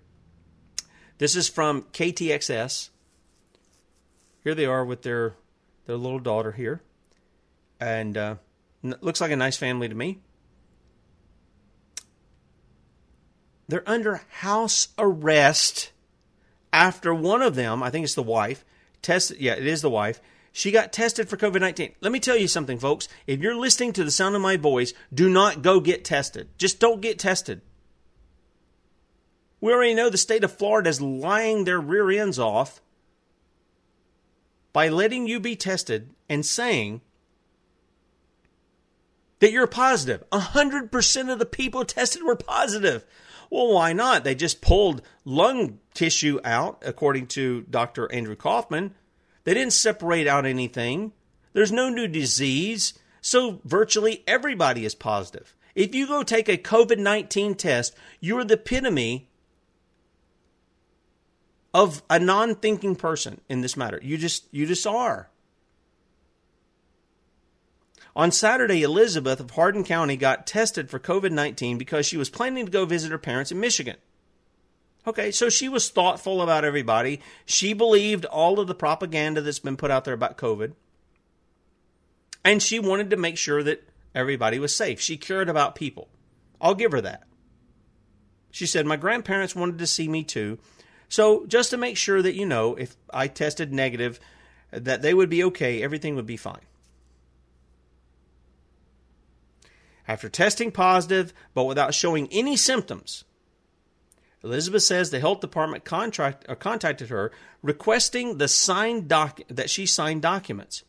This 1.18 1.36
is 1.36 1.46
from 1.50 1.82
KTXS 1.92 2.88
here 4.42 4.54
they 4.54 4.66
are 4.66 4.84
with 4.84 5.02
their 5.02 5.34
their 5.92 5.98
little 5.98 6.18
daughter 6.18 6.52
here, 6.52 6.80
and 7.78 8.16
uh, 8.16 8.36
looks 8.82 9.20
like 9.20 9.30
a 9.30 9.36
nice 9.36 9.58
family 9.58 9.90
to 9.90 9.94
me. 9.94 10.20
They're 13.68 13.86
under 13.86 14.22
house 14.30 14.88
arrest 14.98 15.92
after 16.72 17.14
one 17.14 17.42
of 17.42 17.56
them, 17.56 17.82
I 17.82 17.90
think 17.90 18.04
it's 18.04 18.14
the 18.14 18.22
wife, 18.22 18.64
tested. 19.02 19.38
Yeah, 19.38 19.52
it 19.52 19.66
is 19.66 19.82
the 19.82 19.90
wife. 19.90 20.22
She 20.50 20.70
got 20.70 20.94
tested 20.94 21.28
for 21.28 21.36
COVID 21.36 21.60
19. 21.60 21.96
Let 22.00 22.10
me 22.10 22.20
tell 22.20 22.38
you 22.38 22.48
something, 22.48 22.78
folks. 22.78 23.06
If 23.26 23.40
you're 23.40 23.54
listening 23.54 23.92
to 23.94 24.04
the 24.04 24.10
sound 24.10 24.34
of 24.34 24.40
my 24.40 24.56
voice, 24.56 24.94
do 25.12 25.28
not 25.28 25.60
go 25.60 25.78
get 25.78 26.06
tested. 26.06 26.48
Just 26.56 26.80
don't 26.80 27.02
get 27.02 27.18
tested. 27.18 27.60
We 29.60 29.74
already 29.74 29.94
know 29.94 30.08
the 30.08 30.16
state 30.16 30.42
of 30.42 30.56
Florida 30.56 30.88
is 30.88 31.02
lying 31.02 31.64
their 31.64 31.80
rear 31.80 32.10
ends 32.10 32.38
off 32.38 32.80
by 34.72 34.88
letting 34.88 35.26
you 35.26 35.40
be 35.40 35.56
tested 35.56 36.10
and 36.28 36.44
saying 36.44 37.00
that 39.40 39.52
you're 39.52 39.66
positive. 39.66 40.22
100% 40.30 41.32
of 41.32 41.38
the 41.38 41.46
people 41.46 41.84
tested 41.84 42.22
were 42.22 42.36
positive. 42.36 43.04
Well, 43.50 43.74
why 43.74 43.92
not? 43.92 44.24
They 44.24 44.34
just 44.34 44.62
pulled 44.62 45.02
lung 45.24 45.80
tissue 45.94 46.40
out, 46.44 46.82
according 46.86 47.26
to 47.28 47.62
Dr. 47.62 48.10
Andrew 48.12 48.36
Kaufman. 48.36 48.94
They 49.44 49.54
didn't 49.54 49.72
separate 49.72 50.26
out 50.26 50.46
anything. 50.46 51.12
There's 51.52 51.72
no 51.72 51.88
new 51.88 52.08
disease. 52.08 52.94
So 53.20 53.60
virtually 53.64 54.22
everybody 54.26 54.84
is 54.84 54.94
positive. 54.94 55.56
If 55.74 55.94
you 55.94 56.06
go 56.06 56.22
take 56.22 56.48
a 56.48 56.56
COVID 56.56 56.98
19 56.98 57.54
test, 57.54 57.94
you're 58.20 58.44
the 58.44 58.54
epitome 58.54 59.28
of 61.74 62.02
a 62.10 62.18
non-thinking 62.18 62.96
person 62.96 63.40
in 63.48 63.60
this 63.60 63.76
matter. 63.76 63.98
You 64.02 64.16
just 64.16 64.46
you 64.50 64.66
just 64.66 64.86
are. 64.86 65.28
On 68.14 68.30
Saturday, 68.30 68.82
Elizabeth 68.82 69.40
of 69.40 69.52
Hardin 69.52 69.84
County 69.84 70.16
got 70.16 70.46
tested 70.46 70.90
for 70.90 70.98
COVID 70.98 71.32
19 71.32 71.78
because 71.78 72.04
she 72.04 72.16
was 72.18 72.28
planning 72.28 72.66
to 72.66 72.72
go 72.72 72.84
visit 72.84 73.10
her 73.10 73.18
parents 73.18 73.50
in 73.50 73.60
Michigan. 73.60 73.96
Okay, 75.06 75.30
so 75.32 75.48
she 75.48 75.68
was 75.68 75.88
thoughtful 75.88 76.42
about 76.42 76.64
everybody. 76.64 77.20
She 77.44 77.72
believed 77.72 78.24
all 78.26 78.60
of 78.60 78.68
the 78.68 78.74
propaganda 78.74 79.40
that's 79.40 79.58
been 79.58 79.76
put 79.76 79.90
out 79.90 80.04
there 80.04 80.14
about 80.14 80.38
COVID. 80.38 80.74
And 82.44 82.62
she 82.62 82.78
wanted 82.78 83.10
to 83.10 83.16
make 83.16 83.36
sure 83.36 83.62
that 83.62 83.88
everybody 84.14 84.58
was 84.58 84.74
safe. 84.74 85.00
She 85.00 85.16
cared 85.16 85.48
about 85.48 85.74
people. 85.74 86.08
I'll 86.60 86.74
give 86.74 86.92
her 86.92 87.00
that. 87.00 87.24
She 88.50 88.66
said, 88.66 88.86
My 88.86 88.96
grandparents 88.96 89.56
wanted 89.56 89.78
to 89.78 89.86
see 89.86 90.06
me 90.06 90.22
too, 90.22 90.58
so 91.12 91.44
just 91.44 91.68
to 91.68 91.76
make 91.76 91.98
sure 91.98 92.22
that 92.22 92.34
you 92.34 92.46
know, 92.46 92.74
if 92.74 92.96
I 93.12 93.28
tested 93.28 93.70
negative, 93.70 94.18
that 94.70 95.02
they 95.02 95.12
would 95.12 95.28
be 95.28 95.44
okay, 95.44 95.82
everything 95.82 96.16
would 96.16 96.24
be 96.24 96.38
fine. 96.38 96.62
After 100.08 100.30
testing 100.30 100.72
positive, 100.72 101.34
but 101.52 101.64
without 101.64 101.92
showing 101.92 102.28
any 102.32 102.56
symptoms, 102.56 103.24
Elizabeth 104.42 104.84
says 104.84 105.10
the 105.10 105.20
health 105.20 105.40
department 105.40 105.84
contract, 105.84 106.46
uh, 106.48 106.54
contacted 106.54 107.10
her 107.10 107.30
requesting 107.60 108.38
the 108.38 108.48
signed 108.48 109.06
doc 109.06 109.38
that 109.48 109.68
she 109.68 109.84
signed 109.84 110.22
documents. 110.22 110.82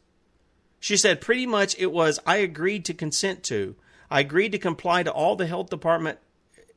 She 0.80 0.96
said 0.96 1.20
pretty 1.20 1.46
much 1.46 1.76
it 1.78 1.92
was 1.92 2.22
I 2.26 2.38
agreed 2.38 2.86
to 2.86 2.94
consent 2.94 3.44
to. 3.44 3.76
I 4.10 4.22
agreed 4.22 4.54
to 4.54 4.58
comply 4.58 5.04
to 5.04 5.12
all 5.12 5.36
the 5.36 5.48
health 5.48 5.70
department 5.70 6.20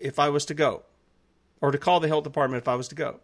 if 0.01 0.19
I 0.19 0.31
was 0.31 0.45
to 0.47 0.55
go, 0.55 0.83
or 1.61 1.71
to 1.71 1.79
call 1.79 2.01
the 2.01 2.09
health 2.09 2.25
department 2.25 2.61
if 2.61 2.67
I 2.67 2.75
was 2.75 2.89
to 2.89 2.97
go. 2.97 3.21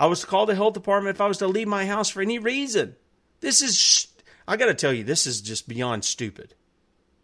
I 0.00 0.06
was 0.06 0.20
to 0.20 0.26
call 0.26 0.46
the 0.46 0.54
health 0.54 0.72
department 0.72 1.14
if 1.14 1.20
I 1.20 1.26
was 1.26 1.36
to 1.38 1.46
leave 1.46 1.68
my 1.68 1.84
house 1.84 2.08
for 2.08 2.22
any 2.22 2.38
reason. 2.38 2.96
This 3.40 3.60
is, 3.60 3.78
sh- 3.78 4.06
I 4.48 4.56
got 4.56 4.66
to 4.66 4.74
tell 4.74 4.94
you, 4.94 5.04
this 5.04 5.26
is 5.26 5.42
just 5.42 5.68
beyond 5.68 6.06
stupid. 6.06 6.54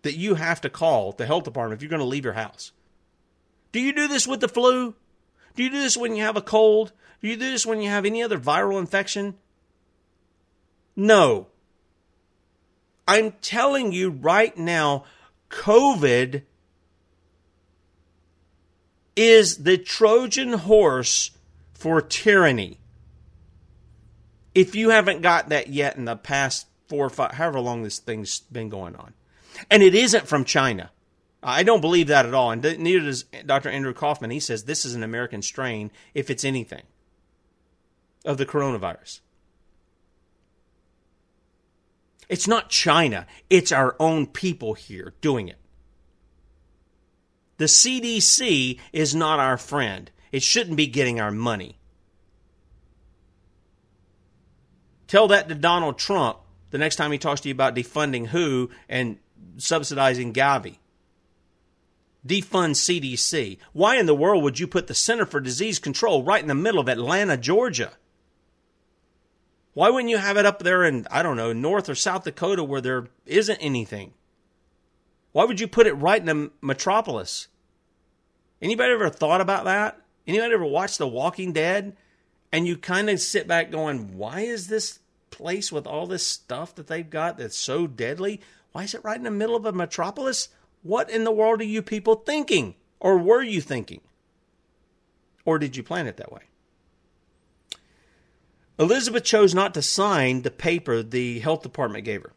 That 0.03 0.19
you 0.19 0.35
have 0.35 0.61
to 0.61 0.69
call 0.69 1.13
the 1.13 1.25
health 1.25 1.45
department 1.45 1.79
if 1.79 1.83
you're 1.83 1.89
going 1.89 2.01
to 2.01 2.07
leave 2.07 2.27
your 2.27 2.35
house. 2.35 2.73
Do 3.73 3.81
you 3.81 3.95
do 3.95 4.07
this 4.09 4.27
with 4.27 4.43
the 4.43 4.49
flu? 4.49 4.95
Do 5.55 5.63
you 5.65 5.71
do 5.71 5.81
this 5.81 5.97
when 5.97 6.17
you 6.17 6.25
have 6.25 6.37
a 6.37 6.43
cold? 6.43 6.93
Do 7.23 7.29
you 7.29 7.37
do 7.37 7.51
this 7.51 7.65
when 7.65 7.81
you 7.81 7.89
have 7.89 8.05
any 8.05 8.23
other 8.23 8.39
viral 8.39 8.79
infection? 8.79 9.37
No. 10.95 11.47
I'm 13.09 13.33
telling 13.41 13.93
you 13.93 14.11
right 14.11 14.55
now, 14.55 15.05
COVID 15.49 16.43
is 19.17 19.65
the 19.65 19.79
Trojan 19.79 20.53
horse 20.53 21.31
for 21.87 22.03
tyranny. 22.03 22.81
If 24.57 24.75
you 24.75 24.91
haven't 24.91 25.23
got 25.23 25.51
that 25.51 25.69
yet 25.69 25.95
in 25.95 26.05
the 26.05 26.17
past 26.17 26.67
four 26.89 27.07
or 27.07 27.11
five, 27.11 27.31
however 27.31 27.61
long 27.61 27.85
this 27.85 28.01
thing's 28.01 28.41
been 28.41 28.69
going 28.69 28.97
on. 28.97 29.15
And 29.71 29.85
it 29.85 29.95
isn't 29.95 30.27
from 30.27 30.45
China. 30.45 30.91
I 31.45 31.63
don't 31.63 31.81
believe 31.81 32.09
that 32.09 32.27
at 32.27 32.35
all. 32.35 32.51
And 32.51 32.61
neither 32.61 33.05
does 33.05 33.23
Dr. 33.23 33.69
Andrew 33.69 33.95
Kaufman. 33.95 34.33
He 34.33 34.41
says 34.41 34.65
this 34.65 34.85
is 34.85 34.97
an 34.97 35.05
American 35.05 35.43
strain, 35.43 35.93
if 36.13 36.29
it's 36.29 36.45
anything, 36.45 36.83
of 38.25 38.37
the 38.37 38.47
coronavirus. 38.47 39.21
It's 42.29 42.49
not 42.49 42.69
China, 42.69 43.29
it's 43.49 43.71
our 43.71 43.95
own 44.01 44.27
people 44.27 44.75
here 44.75 45.15
doing 45.21 45.47
it. 45.47 45.61
The 47.59 47.67
CDC 47.67 48.81
is 48.93 49.15
not 49.15 49.39
our 49.39 49.57
friend. 49.57 50.11
It 50.33 50.43
shouldn't 50.43 50.77
be 50.77 50.87
getting 50.87 51.21
our 51.21 51.31
money. 51.31 51.79
Tell 55.07 55.29
that 55.29 55.49
to 55.49 55.55
Donald 55.55 55.99
Trump 55.99 56.39
the 56.71 56.79
next 56.79 56.97
time 56.97 57.13
he 57.13 57.19
talks 57.19 57.41
to 57.43 57.49
you 57.49 57.55
about 57.55 57.75
defunding 57.75 58.29
WHO 58.29 58.71
and 58.89 59.19
subsidizing 59.57 60.33
Gavi. 60.33 60.79
Defund 62.27 62.75
CDC. 62.75 63.59
Why 63.73 63.97
in 63.97 64.07
the 64.07 64.15
world 64.15 64.43
would 64.43 64.59
you 64.59 64.67
put 64.67 64.89
the 64.89 64.95
Center 64.95 65.25
for 65.25 65.41
Disease 65.41 65.79
Control 65.79 66.25
right 66.25 66.43
in 66.43 66.49
the 66.49 66.55
middle 66.55 66.81
of 66.81 66.89
Atlanta, 66.89 67.37
Georgia? 67.37 67.93
Why 69.75 69.91
wouldn't 69.91 70.11
you 70.11 70.19
have 70.19 70.37
it 70.37 70.47
up 70.47 70.61
there 70.61 70.85
in, 70.85 71.07
I 71.11 71.23
don't 71.23 71.37
know, 71.37 71.53
North 71.53 71.89
or 71.89 71.95
South 71.95 72.25
Dakota 72.25 72.65
where 72.65 72.81
there 72.81 73.07
isn't 73.27 73.59
anything? 73.59 74.15
Why 75.33 75.45
would 75.45 75.61
you 75.61 75.69
put 75.69 75.87
it 75.87 75.93
right 75.93 76.19
in 76.19 76.27
the 76.27 76.51
metropolis? 76.63 77.49
Anybody 78.61 78.93
ever 78.93 79.11
thought 79.11 79.43
about 79.43 79.67
that? 79.67 80.01
Anybody 80.27 80.55
ever 80.55 80.65
watch 80.65 80.99
The 80.99 81.07
Walking 81.07 81.53
Dead? 81.53 81.97
And 82.53 82.67
you 82.67 82.77
kind 82.77 83.11
of 83.11 83.21
sit 83.21 83.47
back 83.47 83.71
going, 83.71 84.17
why 84.17 84.41
is 84.41 84.69
this 84.69 85.01
place 85.31 85.71
with 85.71 85.87
all 85.87 86.07
this 86.07 86.27
stuff 86.27 86.75
that 86.77 86.87
they've 86.87 87.09
got 87.09 87.39
that's 87.39 87.57
so 87.57 87.87
deadly? 87.87 88.41
Why 88.73 88.85
is 88.85 88.95
it 88.95 89.05
right 89.05 89.17
in 89.17 89.25
the 89.25 89.31
middle 89.31 89.57
of 89.57 89.67
a 89.67 89.73
metropolis? 89.73 90.49
What 90.83 91.11
in 91.11 91.25
the 91.25 91.33
world 91.33 91.61
are 91.61 91.65
you 91.65 91.83
people 91.83 92.15
thinking? 92.15 92.75
Or 93.01 93.19
were 93.19 93.43
you 93.43 93.61
thinking? 93.61 94.01
Or 95.45 95.59
did 95.59 95.77
you 95.77 95.83
plan 95.83 96.07
it 96.07 96.17
that 96.17 96.33
way? 96.33 96.43
Elizabeth 98.79 99.25
chose 99.25 99.55
not 99.55 99.75
to 99.75 99.83
sign 99.83 100.43
the 100.43 100.51
paper 100.51 101.03
the 101.03 101.41
health 101.41 101.63
department 101.63 102.05
gave 102.05 102.23
her. 102.23 102.33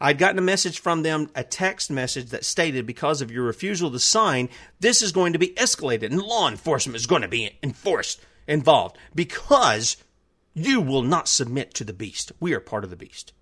I'd 0.00 0.18
gotten 0.18 0.38
a 0.38 0.42
message 0.42 0.80
from 0.80 1.02
them, 1.02 1.30
a 1.34 1.44
text 1.44 1.90
message 1.90 2.30
that 2.30 2.44
stated, 2.44 2.86
because 2.86 3.20
of 3.20 3.30
your 3.30 3.44
refusal 3.44 3.90
to 3.90 3.98
sign, 3.98 4.48
this 4.80 5.02
is 5.02 5.12
going 5.12 5.32
to 5.32 5.38
be 5.38 5.48
escalated 5.50 6.06
and 6.06 6.22
law 6.22 6.48
enforcement 6.48 6.96
is 6.96 7.06
going 7.06 7.22
to 7.22 7.28
be 7.28 7.56
enforced, 7.62 8.20
involved, 8.46 8.96
because 9.14 9.96
you 10.54 10.80
will 10.80 11.02
not 11.02 11.28
submit 11.28 11.74
to 11.74 11.84
the 11.84 11.92
beast. 11.92 12.32
We 12.40 12.54
are 12.54 12.60
part 12.60 12.84
of 12.84 12.90
the 12.90 12.96
beast. 12.96 13.32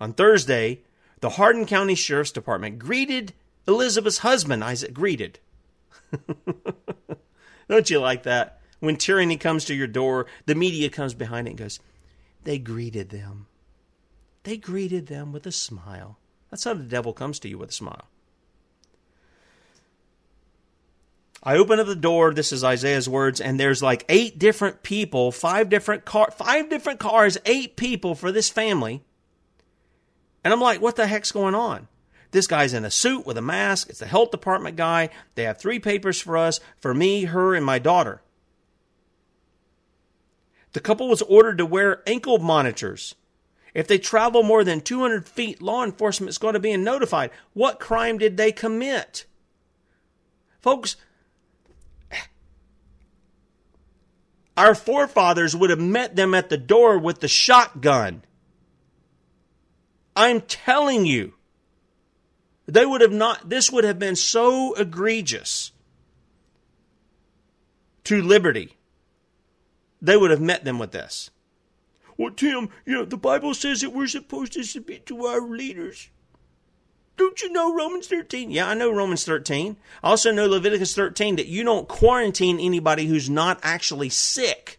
On 0.00 0.12
Thursday, 0.12 0.80
the 1.20 1.30
Hardin 1.30 1.66
County 1.66 1.94
Sheriff's 1.94 2.32
Department 2.32 2.78
greeted 2.78 3.32
Elizabeth's 3.68 4.18
husband, 4.18 4.64
Isaac, 4.64 4.92
greeted. 4.92 5.38
Don't 7.68 7.88
you 7.88 8.00
like 8.00 8.24
that? 8.24 8.60
When 8.80 8.96
tyranny 8.96 9.36
comes 9.36 9.64
to 9.66 9.74
your 9.74 9.86
door, 9.86 10.26
the 10.46 10.56
media 10.56 10.90
comes 10.90 11.14
behind 11.14 11.46
it 11.46 11.50
and 11.50 11.58
goes, 11.58 11.78
they 12.42 12.58
greeted 12.58 13.10
them. 13.10 13.46
They 14.44 14.56
greeted 14.56 15.06
them 15.06 15.32
with 15.32 15.46
a 15.46 15.52
smile. 15.52 16.18
That's 16.50 16.64
how 16.64 16.74
the 16.74 16.82
devil 16.82 17.12
comes 17.12 17.38
to 17.40 17.48
you 17.48 17.58
with 17.58 17.70
a 17.70 17.74
smile. 17.74 18.08
I 21.42 21.56
open 21.56 21.80
up 21.80 21.86
the 21.86 21.96
door. 21.96 22.32
This 22.32 22.52
is 22.52 22.62
Isaiah's 22.62 23.08
words, 23.08 23.40
and 23.40 23.58
there's 23.58 23.82
like 23.82 24.04
eight 24.08 24.38
different 24.38 24.82
people, 24.82 25.32
five 25.32 25.68
different 25.68 26.04
car, 26.04 26.30
five 26.30 26.70
different 26.70 27.00
cars, 27.00 27.36
eight 27.46 27.76
people 27.76 28.14
for 28.14 28.30
this 28.30 28.48
family. 28.48 29.02
And 30.44 30.52
I'm 30.52 30.60
like, 30.60 30.80
what 30.80 30.96
the 30.96 31.06
heck's 31.06 31.32
going 31.32 31.54
on? 31.54 31.88
This 32.30 32.46
guy's 32.46 32.72
in 32.72 32.84
a 32.84 32.90
suit 32.90 33.26
with 33.26 33.36
a 33.36 33.42
mask. 33.42 33.90
It's 33.90 33.98
the 33.98 34.06
health 34.06 34.30
department 34.30 34.76
guy. 34.76 35.10
They 35.34 35.44
have 35.44 35.58
three 35.58 35.78
papers 35.78 36.20
for 36.20 36.36
us, 36.36 36.60
for 36.78 36.94
me, 36.94 37.24
her, 37.24 37.54
and 37.54 37.64
my 37.64 37.78
daughter. 37.78 38.22
The 40.72 40.80
couple 40.80 41.08
was 41.08 41.22
ordered 41.22 41.58
to 41.58 41.66
wear 41.66 42.02
ankle 42.06 42.38
monitors 42.38 43.14
if 43.74 43.86
they 43.86 43.98
travel 43.98 44.42
more 44.42 44.64
than 44.64 44.80
200 44.80 45.26
feet, 45.26 45.62
law 45.62 45.84
enforcement 45.84 46.30
is 46.30 46.38
going 46.38 46.54
to 46.54 46.60
be 46.60 46.76
notified. 46.76 47.30
What 47.54 47.80
crime 47.80 48.18
did 48.18 48.36
they 48.36 48.52
commit? 48.52 49.24
Folks, 50.60 50.96
our 54.56 54.74
forefathers 54.74 55.56
would 55.56 55.70
have 55.70 55.80
met 55.80 56.16
them 56.16 56.34
at 56.34 56.50
the 56.50 56.58
door 56.58 56.98
with 56.98 57.20
the 57.20 57.28
shotgun. 57.28 58.22
I'm 60.14 60.42
telling 60.42 61.06
you, 61.06 61.34
they 62.66 62.84
would 62.84 63.00
have 63.00 63.12
not, 63.12 63.48
this 63.48 63.72
would 63.72 63.84
have 63.84 63.98
been 63.98 64.16
so 64.16 64.74
egregious 64.74 65.72
to 68.04 68.20
liberty. 68.20 68.76
They 70.02 70.16
would 70.16 70.30
have 70.30 70.40
met 70.40 70.64
them 70.64 70.78
with 70.78 70.92
this. 70.92 71.30
Well, 72.16 72.32
Tim, 72.32 72.68
you 72.84 72.94
know, 72.94 73.04
the 73.04 73.16
Bible 73.16 73.54
says 73.54 73.80
that 73.80 73.90
we're 73.90 74.06
supposed 74.06 74.52
to 74.54 74.64
submit 74.64 75.06
to 75.06 75.26
our 75.26 75.40
leaders. 75.40 76.10
Don't 77.16 77.40
you 77.42 77.52
know 77.52 77.74
Romans 77.74 78.06
13? 78.08 78.50
Yeah, 78.50 78.68
I 78.68 78.74
know 78.74 78.92
Romans 78.92 79.24
13. 79.24 79.76
I 80.02 80.08
also 80.08 80.32
know 80.32 80.46
Leviticus 80.46 80.94
13 80.94 81.36
that 81.36 81.46
you 81.46 81.62
don't 81.62 81.88
quarantine 81.88 82.58
anybody 82.58 83.06
who's 83.06 83.28
not 83.28 83.60
actually 83.62 84.08
sick. 84.08 84.78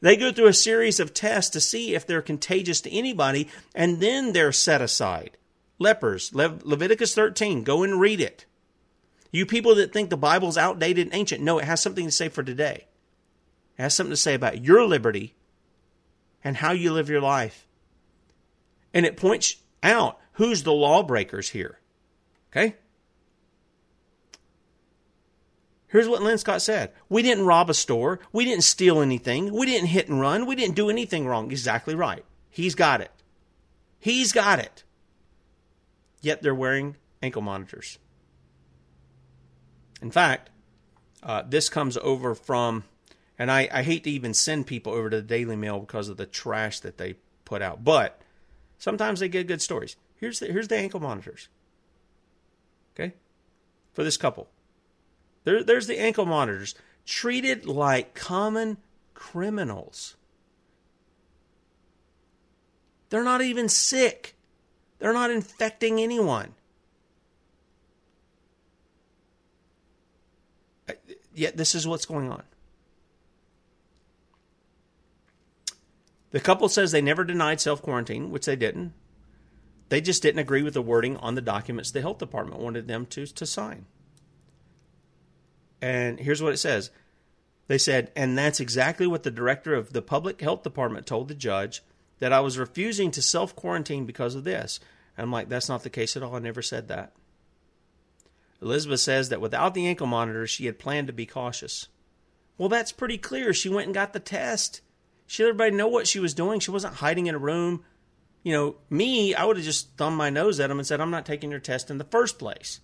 They 0.00 0.16
go 0.16 0.32
through 0.32 0.48
a 0.48 0.52
series 0.52 1.00
of 1.00 1.14
tests 1.14 1.50
to 1.50 1.60
see 1.60 1.94
if 1.94 2.06
they're 2.06 2.22
contagious 2.22 2.80
to 2.82 2.96
anybody, 2.96 3.48
and 3.74 4.00
then 4.00 4.32
they're 4.32 4.52
set 4.52 4.80
aside. 4.80 5.36
Lepers, 5.78 6.34
Le- 6.34 6.58
Leviticus 6.62 7.14
13, 7.14 7.64
go 7.64 7.82
and 7.82 8.00
read 8.00 8.20
it. 8.20 8.46
You 9.30 9.44
people 9.46 9.74
that 9.76 9.92
think 9.92 10.10
the 10.10 10.16
Bible's 10.16 10.56
outdated 10.58 11.06
and 11.06 11.14
ancient, 11.14 11.42
no, 11.42 11.58
it 11.58 11.64
has 11.64 11.80
something 11.80 12.06
to 12.06 12.10
say 12.10 12.28
for 12.28 12.42
today. 12.42 12.87
It 13.78 13.82
has 13.82 13.94
something 13.94 14.12
to 14.12 14.16
say 14.16 14.34
about 14.34 14.64
your 14.64 14.84
liberty 14.84 15.34
and 16.42 16.56
how 16.56 16.72
you 16.72 16.92
live 16.92 17.08
your 17.08 17.20
life. 17.20 17.66
And 18.92 19.06
it 19.06 19.16
points 19.16 19.56
out 19.82 20.18
who's 20.32 20.64
the 20.64 20.72
lawbreakers 20.72 21.50
here. 21.50 21.78
Okay? 22.50 22.74
Here's 25.88 26.08
what 26.08 26.20
Linscott 26.20 26.60
said 26.60 26.92
We 27.08 27.22
didn't 27.22 27.46
rob 27.46 27.70
a 27.70 27.74
store. 27.74 28.20
We 28.32 28.44
didn't 28.44 28.64
steal 28.64 29.00
anything. 29.00 29.52
We 29.52 29.66
didn't 29.66 29.88
hit 29.88 30.08
and 30.08 30.20
run. 30.20 30.46
We 30.46 30.56
didn't 30.56 30.76
do 30.76 30.90
anything 30.90 31.26
wrong. 31.26 31.50
Exactly 31.50 31.94
right. 31.94 32.24
He's 32.50 32.74
got 32.74 33.00
it. 33.00 33.12
He's 33.98 34.32
got 34.32 34.58
it. 34.58 34.84
Yet 36.20 36.42
they're 36.42 36.54
wearing 36.54 36.96
ankle 37.22 37.42
monitors. 37.42 37.98
In 40.02 40.10
fact, 40.10 40.50
uh, 41.22 41.42
this 41.46 41.68
comes 41.68 41.96
over 41.98 42.34
from 42.34 42.84
and 43.38 43.50
I, 43.50 43.68
I 43.72 43.82
hate 43.82 44.04
to 44.04 44.10
even 44.10 44.34
send 44.34 44.66
people 44.66 44.92
over 44.92 45.08
to 45.08 45.16
the 45.16 45.22
Daily 45.22 45.56
Mail 45.56 45.78
because 45.78 46.08
of 46.08 46.16
the 46.16 46.26
trash 46.26 46.80
that 46.80 46.98
they 46.98 47.14
put 47.44 47.62
out. 47.62 47.84
But 47.84 48.20
sometimes 48.78 49.20
they 49.20 49.28
get 49.28 49.46
good 49.46 49.62
stories. 49.62 49.96
Here's 50.16 50.40
the, 50.40 50.46
here's 50.46 50.68
the 50.68 50.76
ankle 50.76 51.00
monitors. 51.00 51.48
Okay? 52.94 53.14
For 53.92 54.02
this 54.02 54.16
couple. 54.16 54.48
There, 55.44 55.62
there's 55.62 55.86
the 55.86 56.00
ankle 56.00 56.26
monitors. 56.26 56.74
Treated 57.06 57.64
like 57.64 58.14
common 58.14 58.78
criminals. 59.14 60.16
They're 63.10 63.24
not 63.24 63.40
even 63.40 63.68
sick. 63.68 64.34
They're 64.98 65.12
not 65.12 65.30
infecting 65.30 66.00
anyone. 66.00 66.54
Yet 71.34 71.56
this 71.56 71.76
is 71.76 71.86
what's 71.86 72.04
going 72.04 72.30
on. 72.30 72.42
The 76.30 76.40
couple 76.40 76.68
says 76.68 76.92
they 76.92 77.00
never 77.00 77.24
denied 77.24 77.60
self 77.60 77.82
quarantine, 77.82 78.30
which 78.30 78.46
they 78.46 78.56
didn't. 78.56 78.92
They 79.88 80.00
just 80.00 80.22
didn't 80.22 80.40
agree 80.40 80.62
with 80.62 80.74
the 80.74 80.82
wording 80.82 81.16
on 81.16 81.34
the 81.34 81.40
documents 81.40 81.90
the 81.90 82.02
health 82.02 82.18
department 82.18 82.60
wanted 82.60 82.88
them 82.88 83.06
to, 83.06 83.26
to 83.26 83.46
sign. 83.46 83.86
And 85.80 86.20
here's 86.20 86.42
what 86.42 86.52
it 86.52 86.58
says 86.58 86.90
They 87.68 87.78
said, 87.78 88.12
and 88.14 88.36
that's 88.36 88.60
exactly 88.60 89.06
what 89.06 89.22
the 89.22 89.30
director 89.30 89.74
of 89.74 89.92
the 89.92 90.02
public 90.02 90.40
health 90.40 90.62
department 90.62 91.06
told 91.06 91.28
the 91.28 91.34
judge 91.34 91.82
that 92.18 92.32
I 92.32 92.40
was 92.40 92.58
refusing 92.58 93.10
to 93.12 93.22
self 93.22 93.56
quarantine 93.56 94.04
because 94.04 94.34
of 94.34 94.44
this. 94.44 94.80
And 95.16 95.24
I'm 95.24 95.32
like, 95.32 95.48
that's 95.48 95.68
not 95.68 95.82
the 95.82 95.90
case 95.90 96.16
at 96.16 96.22
all. 96.22 96.36
I 96.36 96.40
never 96.40 96.62
said 96.62 96.88
that. 96.88 97.12
Elizabeth 98.60 99.00
says 99.00 99.28
that 99.28 99.40
without 99.40 99.74
the 99.74 99.86
ankle 99.86 100.06
monitor, 100.06 100.46
she 100.46 100.66
had 100.66 100.78
planned 100.78 101.06
to 101.06 101.12
be 101.12 101.26
cautious. 101.26 101.88
Well, 102.56 102.68
that's 102.68 102.92
pretty 102.92 103.18
clear. 103.18 103.54
She 103.54 103.68
went 103.68 103.86
and 103.86 103.94
got 103.94 104.12
the 104.12 104.20
test. 104.20 104.80
She 105.28 105.42
let 105.44 105.50
everybody 105.50 105.76
know 105.76 105.88
what 105.88 106.08
she 106.08 106.20
was 106.20 106.32
doing. 106.32 106.58
She 106.58 106.70
wasn't 106.70 106.94
hiding 106.94 107.26
in 107.26 107.34
a 107.34 107.38
room. 107.38 107.84
You 108.42 108.52
know, 108.52 108.76
me, 108.88 109.34
I 109.34 109.44
would 109.44 109.58
have 109.58 109.64
just 109.64 109.94
thumbed 109.98 110.16
my 110.16 110.30
nose 110.30 110.58
at 110.58 110.68
them 110.68 110.78
and 110.78 110.86
said, 110.86 111.02
I'm 111.02 111.10
not 111.10 111.26
taking 111.26 111.50
your 111.50 111.60
test 111.60 111.90
in 111.90 111.98
the 111.98 112.04
first 112.04 112.38
place. 112.38 112.80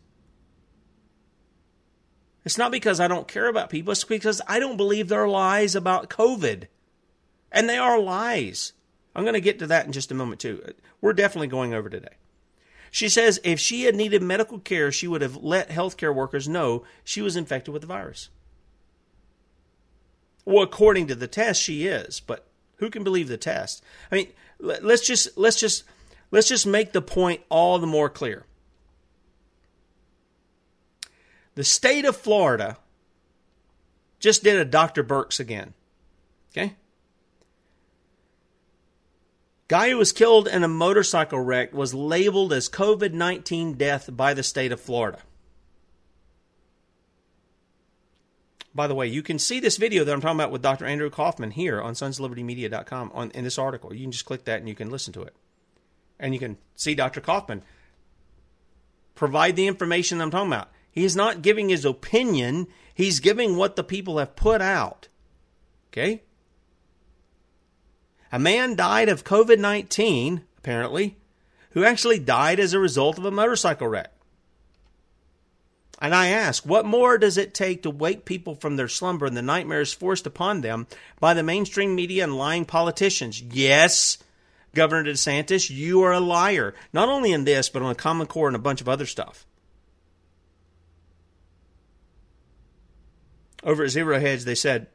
It's 2.44 2.58
not 2.58 2.70
because 2.70 3.00
I 3.00 3.08
don't 3.08 3.26
care 3.26 3.48
about 3.48 3.70
people, 3.70 3.92
it's 3.92 4.04
because 4.04 4.42
I 4.46 4.60
don't 4.60 4.76
believe 4.76 5.08
their 5.08 5.26
lies 5.26 5.74
about 5.74 6.10
COVID. 6.10 6.66
And 7.50 7.66
they 7.66 7.78
are 7.78 7.98
lies. 7.98 8.74
I'm 9.16 9.24
going 9.24 9.32
to 9.32 9.40
get 9.40 9.58
to 9.60 9.66
that 9.68 9.86
in 9.86 9.92
just 9.92 10.10
a 10.10 10.14
moment, 10.14 10.40
too. 10.40 10.62
We're 11.00 11.14
definitely 11.14 11.46
going 11.46 11.72
over 11.72 11.88
today. 11.88 12.16
She 12.90 13.08
says 13.08 13.40
if 13.42 13.58
she 13.58 13.84
had 13.84 13.94
needed 13.94 14.22
medical 14.22 14.58
care, 14.58 14.92
she 14.92 15.08
would 15.08 15.22
have 15.22 15.36
let 15.36 15.70
healthcare 15.70 16.14
workers 16.14 16.46
know 16.46 16.84
she 17.04 17.22
was 17.22 17.36
infected 17.36 17.72
with 17.72 17.80
the 17.80 17.88
virus. 17.88 18.28
Well, 20.44 20.62
according 20.62 21.06
to 21.08 21.14
the 21.14 21.26
test, 21.26 21.62
she 21.62 21.86
is, 21.86 22.20
but 22.20 22.46
who 22.76 22.90
can 22.90 23.04
believe 23.04 23.28
the 23.28 23.36
test? 23.36 23.82
I 24.10 24.16
mean, 24.16 24.28
let's 24.58 25.06
just 25.06 25.36
let's 25.38 25.58
just 25.58 25.84
let's 26.30 26.48
just 26.48 26.66
make 26.66 26.92
the 26.92 27.02
point 27.02 27.42
all 27.48 27.78
the 27.78 27.86
more 27.86 28.10
clear. 28.10 28.44
The 31.54 31.64
state 31.64 32.04
of 32.04 32.16
Florida 32.16 32.78
just 34.18 34.42
did 34.42 34.56
a 34.56 34.64
Dr. 34.64 35.04
Birx 35.04 35.38
again. 35.38 35.72
Okay? 36.50 36.74
Guy 39.68 39.90
who 39.90 39.96
was 39.96 40.12
killed 40.12 40.46
in 40.46 40.62
a 40.62 40.68
motorcycle 40.68 41.40
wreck 41.40 41.72
was 41.72 41.94
labeled 41.94 42.52
as 42.52 42.68
COVID 42.68 43.12
19 43.12 43.74
death 43.74 44.10
by 44.12 44.34
the 44.34 44.42
state 44.42 44.72
of 44.72 44.80
Florida. 44.80 45.20
By 48.74 48.88
the 48.88 48.94
way, 48.94 49.06
you 49.06 49.22
can 49.22 49.38
see 49.38 49.60
this 49.60 49.76
video 49.76 50.02
that 50.02 50.12
I'm 50.12 50.20
talking 50.20 50.38
about 50.38 50.50
with 50.50 50.62
Dr. 50.62 50.84
Andrew 50.84 51.08
Kaufman 51.08 51.52
here 51.52 51.80
on 51.80 51.94
sonslibertymedia.com 51.94 53.12
on 53.14 53.30
in 53.30 53.44
this 53.44 53.58
article. 53.58 53.94
You 53.94 54.02
can 54.02 54.12
just 54.12 54.24
click 54.24 54.44
that 54.44 54.58
and 54.58 54.68
you 54.68 54.74
can 54.74 54.90
listen 54.90 55.12
to 55.12 55.22
it. 55.22 55.34
And 56.18 56.34
you 56.34 56.40
can 56.40 56.58
see 56.74 56.94
Dr. 56.94 57.20
Kaufman 57.20 57.62
provide 59.14 59.54
the 59.54 59.68
information 59.68 60.20
I'm 60.20 60.30
talking 60.30 60.52
about. 60.52 60.70
He's 60.90 61.14
not 61.14 61.42
giving 61.42 61.68
his 61.68 61.84
opinion, 61.84 62.66
he's 62.94 63.20
giving 63.20 63.56
what 63.56 63.76
the 63.76 63.84
people 63.84 64.18
have 64.18 64.36
put 64.36 64.60
out. 64.60 65.08
Okay? 65.92 66.22
A 68.32 68.38
man 68.38 68.74
died 68.74 69.08
of 69.08 69.22
COVID 69.22 69.58
19, 69.58 70.42
apparently, 70.58 71.16
who 71.70 71.84
actually 71.84 72.18
died 72.18 72.58
as 72.58 72.72
a 72.72 72.80
result 72.80 73.18
of 73.18 73.24
a 73.24 73.30
motorcycle 73.30 73.86
wreck. 73.86 74.13
And 76.00 76.14
I 76.14 76.28
ask, 76.28 76.64
what 76.66 76.84
more 76.84 77.18
does 77.18 77.38
it 77.38 77.54
take 77.54 77.82
to 77.82 77.90
wake 77.90 78.24
people 78.24 78.54
from 78.54 78.76
their 78.76 78.88
slumber 78.88 79.26
and 79.26 79.36
the 79.36 79.42
nightmares 79.42 79.92
forced 79.92 80.26
upon 80.26 80.60
them 80.60 80.86
by 81.20 81.34
the 81.34 81.42
mainstream 81.42 81.94
media 81.94 82.24
and 82.24 82.36
lying 82.36 82.64
politicians? 82.64 83.40
Yes, 83.40 84.18
Governor 84.74 85.10
DeSantis, 85.10 85.70
you 85.70 86.02
are 86.02 86.12
a 86.12 86.20
liar. 86.20 86.74
Not 86.92 87.08
only 87.08 87.32
in 87.32 87.44
this, 87.44 87.68
but 87.68 87.82
on 87.82 87.88
the 87.88 87.94
Common 87.94 88.26
Core 88.26 88.48
and 88.48 88.56
a 88.56 88.60
bunch 88.60 88.80
of 88.80 88.88
other 88.88 89.06
stuff. 89.06 89.46
Over 93.62 93.84
at 93.84 93.90
Zero 93.90 94.18
Hedge, 94.20 94.44
they 94.44 94.54
said, 94.54 94.88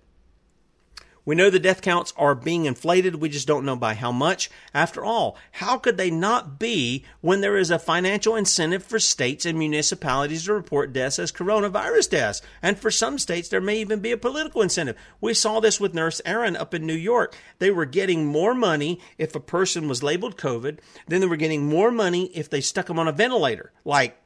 we 1.29 1.35
know 1.35 1.51
the 1.51 1.59
death 1.59 1.83
counts 1.83 2.11
are 2.17 2.33
being 2.33 2.65
inflated. 2.65 3.13
We 3.13 3.29
just 3.29 3.47
don't 3.47 3.63
know 3.63 3.75
by 3.75 3.93
how 3.93 4.11
much. 4.11 4.49
After 4.73 5.05
all, 5.05 5.37
how 5.51 5.77
could 5.77 5.95
they 5.95 6.09
not 6.09 6.57
be 6.57 7.05
when 7.21 7.41
there 7.41 7.55
is 7.55 7.69
a 7.69 7.77
financial 7.77 8.35
incentive 8.35 8.83
for 8.83 8.97
states 8.97 9.45
and 9.45 9.55
municipalities 9.55 10.45
to 10.45 10.53
report 10.55 10.91
deaths 10.91 11.19
as 11.19 11.31
coronavirus 11.31 12.09
deaths? 12.09 12.41
And 12.63 12.79
for 12.79 12.89
some 12.89 13.19
states, 13.19 13.47
there 13.47 13.61
may 13.61 13.77
even 13.77 13.99
be 13.99 14.11
a 14.11 14.17
political 14.17 14.63
incentive. 14.63 14.95
We 15.21 15.35
saw 15.35 15.59
this 15.59 15.79
with 15.79 15.93
Nurse 15.93 16.19
Erin 16.25 16.55
up 16.55 16.73
in 16.73 16.87
New 16.87 16.95
York. 16.95 17.37
They 17.59 17.69
were 17.69 17.85
getting 17.85 18.25
more 18.25 18.55
money 18.55 18.99
if 19.19 19.35
a 19.35 19.39
person 19.39 19.87
was 19.87 20.01
labeled 20.01 20.35
COVID, 20.35 20.79
then 21.05 21.21
they 21.21 21.27
were 21.27 21.35
getting 21.35 21.67
more 21.67 21.91
money 21.91 22.31
if 22.33 22.49
they 22.49 22.59
stuck 22.59 22.87
them 22.87 22.97
on 22.97 23.07
a 23.07 23.11
ventilator. 23.11 23.71
Like 23.85 24.19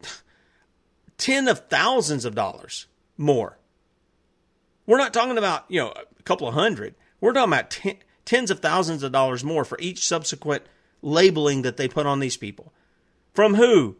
10 1.18 1.48
of 1.48 1.66
thousands 1.66 2.24
of 2.24 2.36
dollars 2.36 2.86
more. 3.18 3.58
We're 4.86 4.98
not 4.98 5.12
talking 5.12 5.38
about, 5.38 5.64
you 5.68 5.80
know, 5.80 5.92
a 6.20 6.22
couple 6.22 6.46
of 6.46 6.54
hundred. 6.54 6.94
We're 7.20 7.32
talking 7.32 7.52
about 7.52 7.70
ten, 7.70 7.96
tens 8.24 8.50
of 8.50 8.60
thousands 8.60 9.02
of 9.02 9.12
dollars 9.12 9.42
more 9.42 9.64
for 9.64 9.78
each 9.80 10.06
subsequent 10.06 10.64
labeling 11.02 11.62
that 11.62 11.76
they 11.76 11.88
put 11.88 12.06
on 12.06 12.20
these 12.20 12.36
people. 12.36 12.72
From 13.32 13.54
who? 13.54 13.96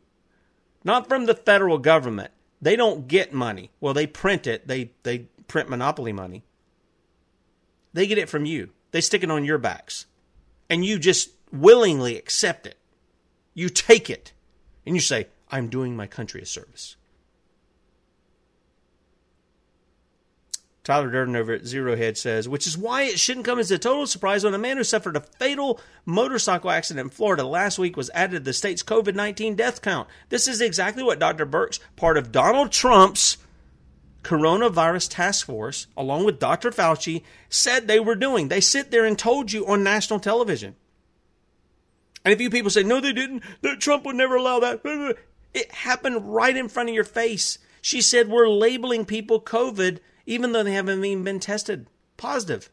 Not 0.85 1.09
from 1.09 1.27
the 1.27 1.35
federal 1.35 1.79
government. 1.79 2.31
They 2.62 2.77
don't 2.77 3.09
get 3.09 3.33
money. 3.33 3.71
Well, 3.81 3.95
they 3.95 4.07
print 4.07 4.47
it. 4.47 4.68
They 4.68 4.93
they 5.03 5.29
print 5.49 5.68
monopoly 5.68 6.12
money. 6.12 6.45
They 7.93 8.07
get 8.07 8.18
it 8.18 8.29
from 8.29 8.45
you. 8.45 8.71
They 8.93 9.01
stick 9.01 9.23
it 9.23 9.31
on 9.31 9.45
your 9.45 9.59
backs. 9.59 10.07
And 10.68 10.85
you 10.85 10.99
just 10.99 11.31
willingly 11.53 12.16
accept 12.16 12.66
it. 12.66 12.77
You 13.55 13.68
take 13.68 14.09
it. 14.09 14.33
And 14.87 14.95
you 14.95 15.01
say, 15.01 15.27
I'm 15.51 15.68
doing 15.68 15.97
my 15.97 16.07
country 16.07 16.41
a 16.41 16.47
service. 16.47 16.97
Tyler 20.91 21.09
Durden 21.09 21.36
over 21.36 21.53
at 21.53 21.66
Zero 21.66 21.95
Hedge 21.95 22.18
says, 22.18 22.49
which 22.49 22.66
is 22.66 22.76
why 22.76 23.03
it 23.03 23.20
shouldn't 23.20 23.47
come 23.47 23.61
as 23.61 23.70
a 23.70 23.78
total 23.78 24.09
surprise 24.09 24.43
when 24.43 24.55
a 24.55 24.59
man 24.59 24.76
who 24.76 24.82
suffered 24.82 25.14
a 25.14 25.20
fatal 25.20 25.80
motorcycle 26.05 26.68
accident 26.68 27.05
in 27.05 27.11
Florida 27.11 27.45
last 27.45 27.78
week 27.78 27.97
was 27.97 28.11
added 28.12 28.32
to 28.32 28.41
the 28.41 28.53
state's 28.53 28.82
COVID 28.82 29.14
19 29.14 29.55
death 29.55 29.82
count. 29.82 30.09
This 30.30 30.49
is 30.49 30.61
exactly 30.61 31.05
what 31.05 31.20
Dr. 31.20 31.47
Birx, 31.47 31.78
part 31.95 32.16
of 32.16 32.32
Donald 32.32 32.72
Trump's 32.72 33.36
coronavirus 34.24 35.11
task 35.11 35.47
force, 35.47 35.86
along 35.97 36.24
with 36.24 36.41
Dr. 36.41 36.72
Fauci, 36.72 37.22
said 37.49 37.86
they 37.86 38.01
were 38.01 38.16
doing. 38.16 38.49
They 38.49 38.61
sit 38.61 38.91
there 38.91 39.05
and 39.05 39.16
told 39.16 39.53
you 39.53 39.68
on 39.68 39.84
national 39.84 40.18
television. 40.18 40.74
And 42.24 42.34
if 42.34 42.41
you 42.41 42.51
people 42.51 42.70
say, 42.70 42.82
no, 42.82 43.01
they 43.01 43.12
didn't, 43.12 43.45
that 43.61 43.78
Trump 43.78 44.05
would 44.07 44.16
never 44.16 44.34
allow 44.34 44.59
that, 44.59 44.80
it 45.55 45.72
happened 45.72 46.34
right 46.34 46.57
in 46.57 46.68
front 46.68 46.88
of 46.88 46.97
your 46.97 47.05
face. 47.05 47.59
She 47.80 48.01
said, 48.01 48.28
we're 48.28 48.49
labeling 48.49 49.05
people 49.05 49.41
COVID 49.41 50.01
even 50.31 50.53
though 50.53 50.62
they 50.62 50.74
haven't 50.74 51.05
even 51.05 51.24
been 51.24 51.41
tested 51.41 51.89
positive. 52.16 52.70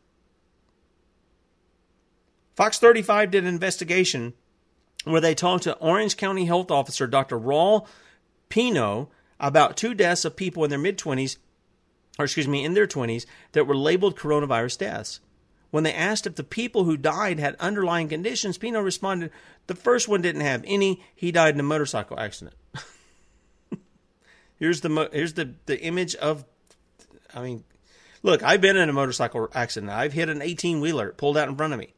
Fox 2.55 2.77
35 2.77 3.31
did 3.31 3.43
an 3.43 3.49
investigation 3.49 4.33
where 5.05 5.21
they 5.21 5.33
talked 5.33 5.63
to 5.63 5.75
Orange 5.77 6.17
County 6.17 6.45
Health 6.45 6.69
Officer 6.69 7.07
Dr. 7.07 7.39
Raul 7.39 7.87
Pino 8.49 9.09
about 9.39 9.75
two 9.75 9.95
deaths 9.95 10.23
of 10.23 10.35
people 10.35 10.63
in 10.63 10.69
their 10.69 10.77
mid 10.77 10.99
20s, 10.99 11.37
or 12.19 12.25
excuse 12.25 12.47
me, 12.47 12.63
in 12.63 12.75
their 12.75 12.85
20s, 12.85 13.25
that 13.53 13.65
were 13.65 13.75
labeled 13.75 14.15
coronavirus 14.15 14.77
deaths. 14.77 15.19
When 15.71 15.83
they 15.83 15.93
asked 15.93 16.27
if 16.27 16.35
the 16.35 16.43
people 16.43 16.83
who 16.83 16.95
died 16.95 17.39
had 17.39 17.55
underlying 17.55 18.07
conditions, 18.07 18.59
Pino 18.59 18.81
responded, 18.81 19.31
the 19.65 19.75
first 19.75 20.07
one 20.07 20.21
didn't 20.21 20.41
have 20.41 20.63
any. 20.67 21.01
He 21.15 21.31
died 21.31 21.55
in 21.55 21.59
a 21.59 21.63
motorcycle 21.63 22.19
accident. 22.19 22.55
here's 24.59 24.81
the 24.81 25.09
here's 25.11 25.33
the, 25.33 25.55
the 25.65 25.81
image 25.81 26.13
of 26.15 26.45
I 27.37 27.43
mean, 27.43 27.63
look, 28.23 28.41
I've 28.41 28.61
been 28.61 28.77
in 28.77 28.89
a 28.89 28.93
motorcycle 28.93 29.47
accident. 29.53 29.91
I've 29.91 30.13
hit 30.13 30.27
an 30.27 30.41
18 30.41 30.81
wheeler 30.81 31.11
pulled 31.11 31.37
out 31.37 31.47
in 31.47 31.55
front 31.55 31.73
of 31.73 31.79
me. 31.79 31.93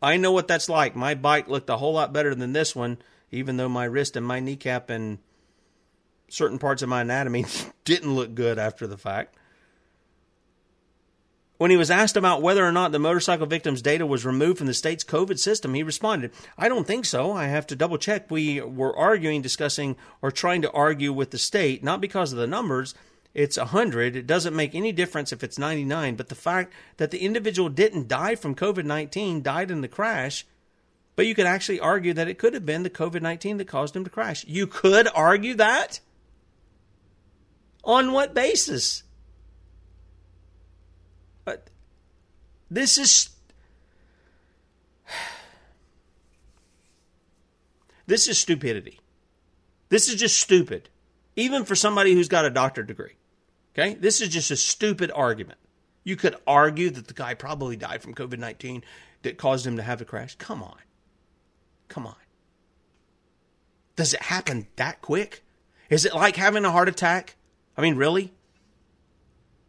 I 0.00 0.16
know 0.16 0.30
what 0.30 0.46
that's 0.46 0.68
like. 0.68 0.94
My 0.94 1.14
bike 1.14 1.48
looked 1.48 1.68
a 1.68 1.76
whole 1.76 1.92
lot 1.92 2.12
better 2.12 2.34
than 2.34 2.52
this 2.52 2.76
one, 2.76 2.98
even 3.32 3.56
though 3.56 3.68
my 3.68 3.84
wrist 3.84 4.16
and 4.16 4.24
my 4.24 4.38
kneecap 4.38 4.90
and 4.90 5.18
certain 6.28 6.58
parts 6.58 6.82
of 6.82 6.88
my 6.88 7.00
anatomy 7.00 7.46
didn't 7.84 8.14
look 8.14 8.34
good 8.36 8.58
after 8.58 8.86
the 8.86 8.96
fact. 8.96 9.34
When 11.56 11.72
he 11.72 11.76
was 11.76 11.90
asked 11.90 12.16
about 12.16 12.40
whether 12.40 12.64
or 12.64 12.70
not 12.70 12.92
the 12.92 13.00
motorcycle 13.00 13.46
victim's 13.46 13.82
data 13.82 14.06
was 14.06 14.24
removed 14.24 14.58
from 14.58 14.68
the 14.68 14.74
state's 14.74 15.02
COVID 15.02 15.40
system, 15.40 15.74
he 15.74 15.82
responded, 15.82 16.30
I 16.56 16.68
don't 16.68 16.86
think 16.86 17.04
so. 17.04 17.32
I 17.32 17.46
have 17.46 17.66
to 17.66 17.74
double 17.74 17.98
check. 17.98 18.30
We 18.30 18.60
were 18.60 18.96
arguing, 18.96 19.42
discussing, 19.42 19.96
or 20.22 20.30
trying 20.30 20.62
to 20.62 20.70
argue 20.70 21.12
with 21.12 21.32
the 21.32 21.38
state, 21.38 21.82
not 21.82 22.00
because 22.00 22.32
of 22.32 22.38
the 22.38 22.46
numbers, 22.46 22.94
it's 23.34 23.56
100. 23.56 24.16
It 24.16 24.26
doesn't 24.26 24.56
make 24.56 24.74
any 24.74 24.92
difference 24.92 25.32
if 25.32 25.44
it's 25.44 25.58
99. 25.58 26.16
But 26.16 26.28
the 26.28 26.34
fact 26.34 26.72
that 26.96 27.10
the 27.10 27.20
individual 27.20 27.68
didn't 27.68 28.08
die 28.08 28.34
from 28.34 28.54
COVID 28.54 28.84
19, 28.84 29.42
died 29.42 29.70
in 29.70 29.80
the 29.80 29.88
crash, 29.88 30.46
but 31.14 31.26
you 31.26 31.34
could 31.34 31.46
actually 31.46 31.80
argue 31.80 32.12
that 32.14 32.28
it 32.28 32.38
could 32.38 32.54
have 32.54 32.64
been 32.64 32.82
the 32.82 32.90
COVID 32.90 33.22
19 33.22 33.58
that 33.58 33.68
caused 33.68 33.94
him 33.94 34.04
to 34.04 34.10
crash. 34.10 34.44
You 34.46 34.66
could 34.66 35.08
argue 35.14 35.54
that? 35.54 36.00
On 37.84 38.12
what 38.12 38.34
basis? 38.34 39.02
But 41.44 41.70
this 42.70 42.98
is. 42.98 43.30
This 48.06 48.26
is 48.26 48.38
stupidity. 48.38 49.00
This 49.90 50.08
is 50.08 50.14
just 50.14 50.40
stupid, 50.40 50.88
even 51.36 51.66
for 51.66 51.74
somebody 51.74 52.14
who's 52.14 52.28
got 52.28 52.46
a 52.46 52.50
doctorate 52.50 52.86
degree. 52.86 53.17
Okay? 53.74 53.94
This 53.94 54.20
is 54.20 54.28
just 54.28 54.50
a 54.50 54.56
stupid 54.56 55.10
argument. 55.14 55.58
You 56.04 56.16
could 56.16 56.36
argue 56.46 56.90
that 56.90 57.06
the 57.06 57.14
guy 57.14 57.34
probably 57.34 57.76
died 57.76 58.02
from 58.02 58.14
COVID 58.14 58.38
19 58.38 58.82
that 59.22 59.36
caused 59.36 59.66
him 59.66 59.76
to 59.76 59.82
have 59.82 59.98
the 59.98 60.04
crash. 60.04 60.36
Come 60.36 60.62
on. 60.62 60.78
Come 61.88 62.06
on. 62.06 62.16
Does 63.96 64.14
it 64.14 64.22
happen 64.22 64.68
that 64.76 65.02
quick? 65.02 65.42
Is 65.90 66.04
it 66.04 66.14
like 66.14 66.36
having 66.36 66.64
a 66.64 66.70
heart 66.70 66.88
attack? 66.88 67.36
I 67.76 67.82
mean, 67.82 67.96
really? 67.96 68.32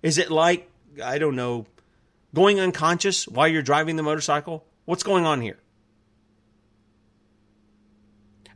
Is 0.02 0.18
it 0.18 0.30
like, 0.32 0.70
I 1.04 1.18
don't 1.18 1.36
know, 1.36 1.66
going 2.34 2.60
unconscious 2.60 3.28
while 3.28 3.48
you're 3.48 3.62
driving 3.62 3.96
the 3.96 4.04
motorcycle? 4.04 4.66
What's 4.86 5.04
going 5.04 5.26
on 5.26 5.42
here? 5.42 5.58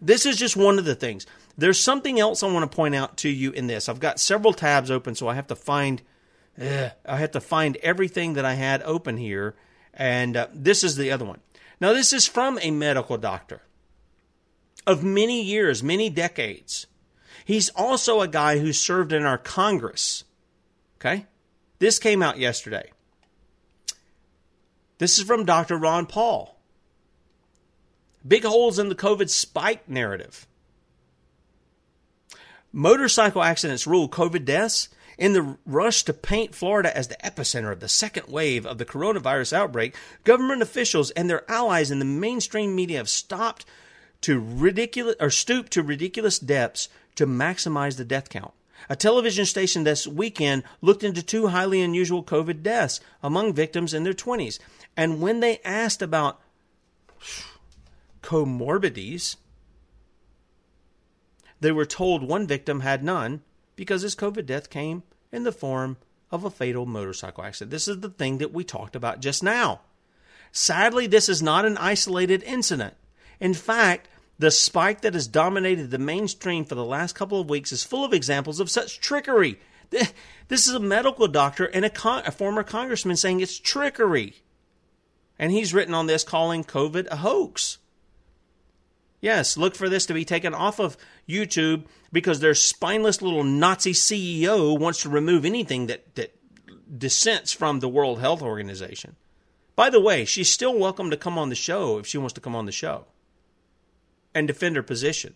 This 0.02 0.26
is 0.26 0.36
just 0.36 0.58
one 0.58 0.80
of 0.80 0.86
the 0.86 0.96
things. 0.96 1.26
There's 1.58 1.80
something 1.80 2.20
else 2.20 2.42
I 2.42 2.52
want 2.52 2.70
to 2.70 2.76
point 2.76 2.96
out 2.96 3.18
to 3.18 3.30
you 3.30 3.52
in 3.52 3.68
this. 3.68 3.88
I've 3.88 4.00
got 4.00 4.20
several 4.20 4.54
tabs 4.54 4.90
open, 4.90 5.16
so 5.16 5.28
I 5.28 5.36
have 5.36 5.48
to 5.48 5.56
find 5.56 6.02
I 6.58 6.92
have 7.06 7.32
to 7.32 7.42
find 7.42 7.78
everything 7.78 8.34
that 8.34 8.46
I 8.46 8.54
had 8.54 8.84
open 8.84 9.18
here, 9.18 9.56
and 9.94 10.38
uh, 10.38 10.48
this 10.54 10.84
is 10.84 10.96
the 10.96 11.12
other 11.12 11.26
one. 11.26 11.40
Now, 11.82 11.94
this 11.94 12.14
is 12.14 12.28
from 12.28 12.60
a 12.62 12.72
medical 12.72 13.18
doctor 13.18 13.64
of 14.86 15.04
many 15.04 15.42
years, 15.42 15.82
many 15.82 16.10
decades. 16.10 16.88
He's 17.46 17.70
also 17.70 18.22
a 18.22 18.28
guy 18.28 18.60
who 18.60 18.72
served 18.72 19.12
in 19.12 19.24
our 19.24 19.38
Congress. 19.38 20.24
Okay? 20.98 21.26
This 21.80 22.00
came 22.00 22.22
out 22.22 22.38
yesterday. 22.38 22.92
This 25.00 25.18
is 25.18 25.26
from 25.26 25.44
Dr. 25.44 25.76
Ron 25.76 26.06
Paul. 26.06 26.58
Big 28.26 28.46
holes 28.46 28.80
in 28.80 28.88
the 28.88 28.96
COVID 28.96 29.30
spike 29.30 29.90
narrative. 29.90 30.48
Motorcycle 32.76 33.44
accidents 33.44 33.86
rule 33.86 34.10
COVID 34.10 34.46
deaths. 34.46 34.90
In 35.16 35.34
the 35.34 35.58
rush 35.64 36.02
to 36.06 36.14
paint 36.14 36.56
Florida 36.56 36.96
as 36.98 37.08
the 37.08 37.18
epicenter 37.24 37.72
of 37.72 37.82
the 37.82 37.88
second 37.88 38.30
wave 38.30 38.66
of 38.66 38.80
the 38.80 38.86
coronavirus 38.86 39.54
outbreak, 39.54 39.96
government 40.24 40.64
officials 40.64 41.12
and 41.12 41.30
their 41.30 41.50
allies 41.50 41.92
in 41.92 42.00
the 42.00 42.06
mainstream 42.06 42.76
media 42.76 42.98
have 42.98 43.08
stopped 43.08 43.64
to 44.22 44.40
ridiculous 44.40 45.16
or 45.20 45.30
stooped 45.30 45.72
to 45.74 45.84
ridiculous 45.84 46.40
depths 46.40 46.90
to 47.14 47.28
maximize 47.28 47.98
the 47.98 48.04
death 48.04 48.28
count. 48.28 48.54
A 48.90 48.96
television 48.96 49.46
station 49.46 49.84
this 49.84 50.08
weekend 50.08 50.64
looked 50.82 51.04
into 51.04 51.22
two 51.22 51.48
highly 51.48 51.80
unusual 51.80 52.24
COVID 52.24 52.64
deaths 52.64 53.00
among 53.22 53.54
victims 53.54 53.94
in 53.94 54.04
their 54.04 54.14
20s. 54.14 54.58
And 54.98 55.22
when 55.22 55.42
they 55.42 55.60
asked 55.64 56.02
about 56.02 56.42
comorbidities, 58.24 59.36
they 61.64 61.72
were 61.72 61.86
told 61.86 62.24
one 62.24 62.46
victim 62.46 62.82
had 62.82 63.04
none 63.04 63.42
because 63.76 64.02
his 64.02 64.16
COVID 64.16 64.46
death 64.46 64.70
came 64.70 65.04
in 65.32 65.44
the 65.44 65.52
form 65.52 65.98
of 66.30 66.44
a 66.44 66.50
fatal 66.50 66.86
motorcycle 66.86 67.44
accident. 67.44 67.72
This 67.72 67.88
is 67.88 68.02
the 68.02 68.10
thing 68.10 68.40
that 68.40 68.54
we 68.54 68.64
talked 68.64 68.96
about 68.96 69.22
just 69.22 69.42
now. 69.42 69.82
Sadly, 70.52 71.08
this 71.08 71.30
is 71.30 71.42
not 71.42 71.66
an 71.66 71.78
isolated 71.78 72.44
incident. 72.44 72.96
In 73.40 73.54
fact, 73.54 74.10
the 74.38 74.52
spike 74.52 75.02
that 75.02 75.14
has 75.14 75.28
dominated 75.28 75.90
the 75.90 75.98
mainstream 75.98 76.66
for 76.66 76.76
the 76.76 76.84
last 76.84 77.16
couple 77.16 77.40
of 77.40 77.50
weeks 77.50 77.72
is 77.72 77.84
full 77.84 78.04
of 78.04 78.14
examples 78.14 78.60
of 78.60 78.70
such 78.70 79.00
trickery. 79.00 79.60
This 79.90 80.68
is 80.68 80.74
a 80.74 80.80
medical 80.80 81.28
doctor 81.28 81.66
and 81.66 81.86
a, 81.86 81.90
con- 81.90 82.24
a 82.26 82.32
former 82.32 82.64
congressman 82.64 83.16
saying 83.16 83.40
it's 83.40 83.60
trickery. 83.60 84.42
And 85.40 85.52
he's 85.52 85.74
written 85.74 85.94
on 85.94 86.08
this 86.08 86.24
calling 86.24 86.64
COVID 86.64 87.08
a 87.08 87.18
hoax. 87.18 87.78
Yes, 89.24 89.56
look 89.56 89.74
for 89.74 89.88
this 89.88 90.06
to 90.08 90.14
be 90.14 90.26
taken 90.26 90.54
off 90.54 90.82
of 90.82 90.98
YouTube 91.30 91.86
because 92.12 92.42
their 92.42 92.54
spineless 92.54 93.22
little 93.22 93.46
Nazi 93.46 93.94
CEO 93.94 94.78
wants 94.78 95.04
to 95.04 95.10
remove 95.10 95.46
anything 95.46 95.88
that, 95.88 96.14
that 96.16 96.36
dissents 96.98 97.54
from 97.54 97.80
the 97.80 97.88
World 97.88 98.20
Health 98.20 98.42
Organization. 98.42 99.16
By 99.78 99.90
the 99.90 100.02
way, 100.02 100.26
she's 100.26 100.52
still 100.52 100.78
welcome 100.78 101.10
to 101.10 101.16
come 101.16 101.38
on 101.38 101.48
the 101.48 101.56
show 101.56 102.00
if 102.00 102.06
she 102.06 102.18
wants 102.18 102.34
to 102.34 102.42
come 102.42 102.54
on 102.54 102.66
the 102.66 102.74
show 102.74 103.06
and 104.36 104.46
defend 104.46 104.76
her 104.76 104.84
position. 104.84 105.36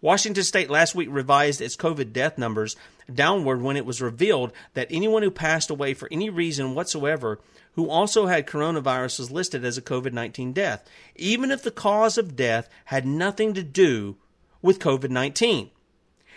Washington 0.00 0.44
State 0.44 0.70
last 0.70 0.94
week 0.94 1.08
revised 1.10 1.60
its 1.60 1.76
COVID 1.76 2.12
death 2.12 2.38
numbers 2.38 2.76
downward 3.12 3.60
when 3.60 3.76
it 3.76 3.84
was 3.84 4.00
revealed 4.00 4.52
that 4.74 4.86
anyone 4.88 5.24
who 5.24 5.32
passed 5.32 5.68
away 5.68 5.94
for 5.94 6.08
any 6.12 6.30
reason 6.30 6.76
whatsoever 6.76 7.40
who 7.72 7.88
also 7.88 8.26
had 8.26 8.46
coronavirus 8.46 9.18
was 9.18 9.30
listed 9.30 9.64
as 9.64 9.78
a 9.78 9.82
COVID 9.82 10.12
19 10.12 10.52
death, 10.52 10.88
even 11.16 11.50
if 11.50 11.62
the 11.62 11.70
cause 11.70 12.18
of 12.18 12.36
death 12.36 12.68
had 12.86 13.06
nothing 13.06 13.54
to 13.54 13.62
do 13.62 14.16
with 14.62 14.78
COVID 14.78 15.10
19. 15.10 15.70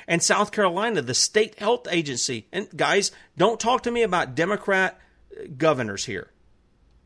And 0.07 0.21
South 0.21 0.51
Carolina, 0.51 1.01
the 1.01 1.13
state 1.13 1.59
health 1.59 1.87
agency, 1.89 2.47
and 2.51 2.67
guys, 2.75 3.11
don't 3.37 3.59
talk 3.59 3.83
to 3.83 3.91
me 3.91 4.03
about 4.03 4.35
Democrat 4.35 4.99
uh, 5.31 5.45
governors 5.57 6.05
here. 6.05 6.29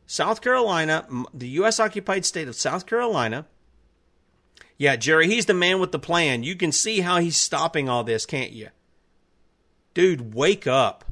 South 0.06 0.40
Carolina, 0.40 1.06
the 1.34 1.48
U.S. 1.50 1.78
occupied 1.78 2.24
state 2.24 2.48
of 2.48 2.56
South 2.56 2.86
Carolina, 2.86 3.46
yeah, 4.78 4.94
Jerry, 4.94 5.26
he's 5.26 5.46
the 5.46 5.54
man 5.54 5.80
with 5.80 5.92
the 5.92 5.98
plan. 5.98 6.44
You 6.44 6.54
can 6.54 6.70
see 6.70 7.00
how 7.00 7.18
he's 7.18 7.36
stopping 7.36 7.88
all 7.88 8.04
this, 8.04 8.24
can't 8.24 8.52
you? 8.52 8.68
Dude, 9.92 10.34
wake 10.34 10.66
up. 10.66 11.04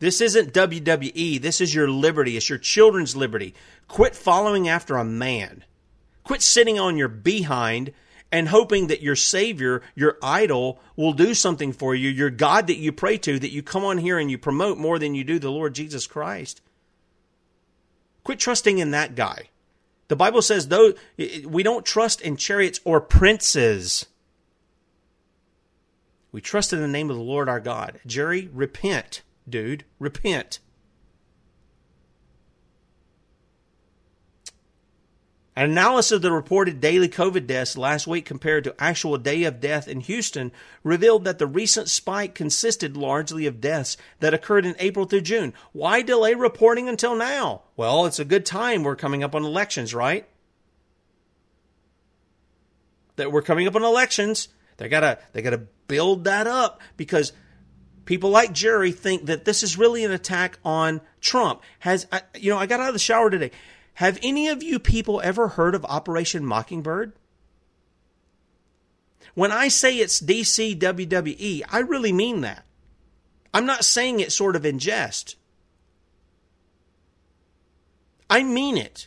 This 0.00 0.22
isn't 0.22 0.54
WWE. 0.54 1.40
This 1.40 1.60
is 1.60 1.74
your 1.74 1.88
liberty. 1.88 2.36
It's 2.36 2.48
your 2.48 2.58
children's 2.58 3.14
liberty. 3.14 3.54
Quit 3.86 4.16
following 4.16 4.66
after 4.66 4.96
a 4.96 5.04
man. 5.04 5.64
Quit 6.24 6.42
sitting 6.42 6.78
on 6.78 6.96
your 6.96 7.08
behind 7.08 7.92
and 8.32 8.48
hoping 8.48 8.86
that 8.86 9.02
your 9.02 9.16
Savior, 9.16 9.82
your 9.94 10.16
idol, 10.22 10.80
will 10.96 11.12
do 11.12 11.34
something 11.34 11.72
for 11.72 11.94
you, 11.94 12.08
your 12.08 12.30
God 12.30 12.66
that 12.68 12.78
you 12.78 12.92
pray 12.92 13.18
to, 13.18 13.38
that 13.38 13.52
you 13.52 13.62
come 13.62 13.84
on 13.84 13.98
here 13.98 14.18
and 14.18 14.30
you 14.30 14.38
promote 14.38 14.78
more 14.78 14.98
than 14.98 15.14
you 15.14 15.22
do 15.22 15.38
the 15.38 15.50
Lord 15.50 15.74
Jesus 15.74 16.06
Christ. 16.06 16.62
Quit 18.24 18.38
trusting 18.38 18.78
in 18.78 18.92
that 18.92 19.14
guy. 19.14 19.50
The 20.08 20.16
Bible 20.16 20.42
says, 20.42 20.68
though, 20.68 20.94
we 21.44 21.62
don't 21.62 21.84
trust 21.84 22.20
in 22.22 22.36
chariots 22.36 22.80
or 22.84 23.00
princes. 23.00 24.06
We 26.32 26.40
trust 26.40 26.72
in 26.72 26.80
the 26.80 26.88
name 26.88 27.10
of 27.10 27.16
the 27.16 27.22
Lord 27.22 27.48
our 27.48 27.60
God. 27.60 28.00
Jerry, 28.06 28.48
repent 28.52 29.22
dude. 29.50 29.84
Repent. 29.98 30.60
An 35.60 35.72
analysis 35.72 36.12
of 36.12 36.22
the 36.22 36.32
reported 36.32 36.80
daily 36.80 37.08
COVID 37.08 37.46
deaths 37.46 37.76
last 37.76 38.06
week 38.06 38.24
compared 38.24 38.64
to 38.64 38.74
actual 38.78 39.18
day 39.18 39.44
of 39.44 39.60
death 39.60 39.88
in 39.88 40.00
Houston 40.00 40.52
revealed 40.82 41.24
that 41.24 41.38
the 41.38 41.46
recent 41.46 41.90
spike 41.90 42.34
consisted 42.34 42.96
largely 42.96 43.44
of 43.44 43.60
deaths 43.60 43.98
that 44.20 44.32
occurred 44.32 44.64
in 44.64 44.74
April 44.78 45.04
through 45.04 45.20
June. 45.20 45.52
Why 45.72 46.00
delay 46.00 46.32
reporting 46.34 46.88
until 46.88 47.14
now? 47.14 47.64
Well, 47.76 48.06
it's 48.06 48.18
a 48.18 48.24
good 48.24 48.46
time. 48.46 48.84
We're 48.84 48.96
coming 48.96 49.22
up 49.22 49.34
on 49.34 49.44
elections, 49.44 49.94
right? 49.94 50.26
That 53.16 53.30
we're 53.30 53.42
coming 53.42 53.66
up 53.66 53.76
on 53.76 53.82
elections. 53.82 54.48
They 54.78 54.88
gotta 54.88 55.18
they 55.34 55.42
gotta 55.42 55.66
build 55.88 56.24
that 56.24 56.46
up 56.46 56.80
because 56.96 57.34
people 58.10 58.30
like 58.30 58.52
Jerry 58.52 58.90
think 58.90 59.26
that 59.26 59.44
this 59.44 59.62
is 59.62 59.78
really 59.78 60.04
an 60.04 60.10
attack 60.10 60.58
on 60.64 61.00
Trump. 61.20 61.62
Has 61.78 62.08
you 62.36 62.50
know, 62.50 62.58
I 62.58 62.66
got 62.66 62.80
out 62.80 62.88
of 62.88 62.92
the 62.92 62.98
shower 62.98 63.30
today. 63.30 63.52
Have 63.94 64.18
any 64.20 64.48
of 64.48 64.64
you 64.64 64.80
people 64.80 65.20
ever 65.22 65.46
heard 65.46 65.76
of 65.76 65.84
Operation 65.84 66.44
Mockingbird? 66.44 67.12
When 69.34 69.52
I 69.52 69.68
say 69.68 69.96
it's 69.96 70.20
DC 70.20 70.76
WWE, 70.80 71.62
I 71.70 71.78
really 71.78 72.12
mean 72.12 72.40
that. 72.40 72.64
I'm 73.54 73.64
not 73.64 73.84
saying 73.84 74.18
it 74.18 74.32
sort 74.32 74.56
of 74.56 74.66
in 74.66 74.80
jest. 74.80 75.36
I 78.28 78.42
mean 78.42 78.76
it. 78.76 79.06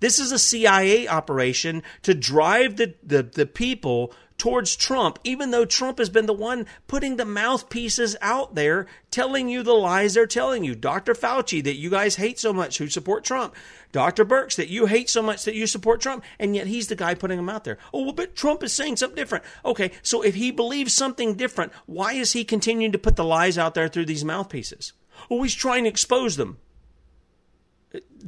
This 0.00 0.18
is 0.18 0.32
a 0.32 0.38
CIA 0.38 1.06
operation 1.08 1.82
to 2.04 2.14
drive 2.14 2.76
the, 2.76 2.94
the, 3.02 3.22
the 3.22 3.44
people 3.44 4.14
towards 4.40 4.74
Trump, 4.74 5.18
even 5.22 5.50
though 5.50 5.66
Trump 5.66 5.98
has 5.98 6.08
been 6.08 6.24
the 6.24 6.32
one 6.32 6.64
putting 6.88 7.16
the 7.16 7.26
mouthpieces 7.26 8.16
out 8.22 8.54
there 8.54 8.86
telling 9.10 9.50
you 9.50 9.62
the 9.62 9.74
lies 9.74 10.14
they're 10.14 10.26
telling 10.26 10.64
you. 10.64 10.74
Dr. 10.74 11.12
Fauci, 11.12 11.62
that 11.62 11.76
you 11.76 11.90
guys 11.90 12.16
hate 12.16 12.38
so 12.38 12.50
much 12.50 12.78
who 12.78 12.88
support 12.88 13.22
Trump. 13.22 13.54
Dr. 13.92 14.24
Birx, 14.24 14.56
that 14.56 14.70
you 14.70 14.86
hate 14.86 15.10
so 15.10 15.20
much 15.20 15.44
that 15.44 15.54
you 15.54 15.66
support 15.66 16.00
Trump, 16.00 16.24
and 16.38 16.56
yet 16.56 16.66
he's 16.66 16.88
the 16.88 16.96
guy 16.96 17.12
putting 17.12 17.36
them 17.36 17.50
out 17.50 17.64
there. 17.64 17.76
Oh, 17.92 18.04
well, 18.04 18.12
but 18.14 18.34
Trump 18.34 18.62
is 18.62 18.72
saying 18.72 18.96
something 18.96 19.16
different. 19.16 19.44
Okay, 19.62 19.90
so 20.02 20.22
if 20.22 20.34
he 20.34 20.50
believes 20.50 20.94
something 20.94 21.34
different, 21.34 21.72
why 21.84 22.14
is 22.14 22.32
he 22.32 22.42
continuing 22.42 22.92
to 22.92 22.98
put 22.98 23.16
the 23.16 23.24
lies 23.24 23.58
out 23.58 23.74
there 23.74 23.88
through 23.88 24.06
these 24.06 24.24
mouthpieces? 24.24 24.94
Oh, 25.30 25.42
he's 25.42 25.54
trying 25.54 25.84
to 25.84 25.90
expose 25.90 26.36
them. 26.36 26.56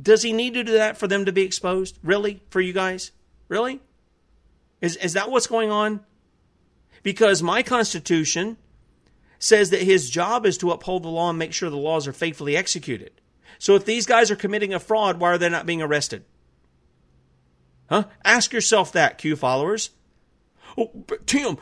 Does 0.01 0.23
he 0.23 0.35
need 0.35 0.53
to 0.55 0.65
do 0.65 0.73
that 0.73 0.99
for 0.99 1.09
them 1.09 1.25
to 1.25 1.33
be 1.33 1.43
exposed? 1.43 1.99
Really? 2.03 2.43
For 2.51 2.61
you 2.61 2.75
guys? 2.75 3.13
Really? 3.49 3.81
Is, 4.83 4.97
is 4.97 5.15
that 5.15 5.31
what's 5.31 5.47
going 5.47 5.71
on? 5.71 6.01
Because 7.03 7.43
my 7.43 7.63
Constitution 7.63 8.59
says 9.39 9.71
that 9.71 9.83
his 9.83 10.11
job 10.11 10.45
is 10.45 10.59
to 10.59 10.71
uphold 10.71 11.05
the 11.05 11.09
law 11.09 11.31
and 11.31 11.39
make 11.39 11.53
sure 11.53 11.71
the 11.71 11.77
laws 11.77 12.07
are 12.07 12.13
faithfully 12.13 12.57
executed. 12.57 13.13
So 13.59 13.75
if 13.77 13.85
these 13.85 14.07
guys 14.07 14.31
are 14.31 14.37
committing 14.37 14.75
a 14.75 14.81
fraud, 14.81 15.19
why 15.19 15.31
are 15.31 15.39
they 15.39 15.49
not 15.49 15.67
being 15.67 15.83
arrested? 15.83 16.25
Huh? 17.89 18.05
Ask 18.25 18.53
yourself 18.53 18.93
that, 18.93 19.19
Q 19.19 19.37
followers. 19.37 19.91
Oh, 20.77 20.91
Tim, 21.27 21.59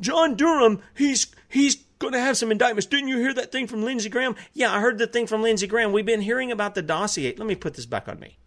John 0.00 0.34
Durham, 0.34 0.82
he's 0.94 1.28
he's 1.48 1.76
going 1.98 2.12
to 2.12 2.20
have 2.20 2.36
some 2.36 2.52
indictments. 2.52 2.86
Didn't 2.86 3.08
you 3.08 3.18
hear 3.18 3.32
that 3.34 3.50
thing 3.50 3.66
from 3.66 3.82
Lindsey 3.82 4.08
Graham? 4.08 4.36
Yeah, 4.52 4.72
I 4.72 4.80
heard 4.80 4.98
the 4.98 5.06
thing 5.06 5.26
from 5.26 5.42
Lindsey 5.42 5.66
Graham. 5.66 5.92
We've 5.92 6.04
been 6.04 6.20
hearing 6.20 6.52
about 6.52 6.74
the 6.74 6.82
dossier. 6.82 7.34
Let 7.36 7.46
me 7.46 7.54
put 7.54 7.74
this 7.74 7.86
back 7.86 8.08
on 8.08 8.20
me. 8.20 8.38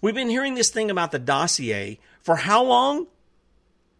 We've 0.00 0.14
been 0.14 0.28
hearing 0.28 0.54
this 0.54 0.70
thing 0.70 0.90
about 0.90 1.12
the 1.12 1.18
dossier 1.18 1.98
for 2.20 2.36
how 2.36 2.62
long? 2.62 3.06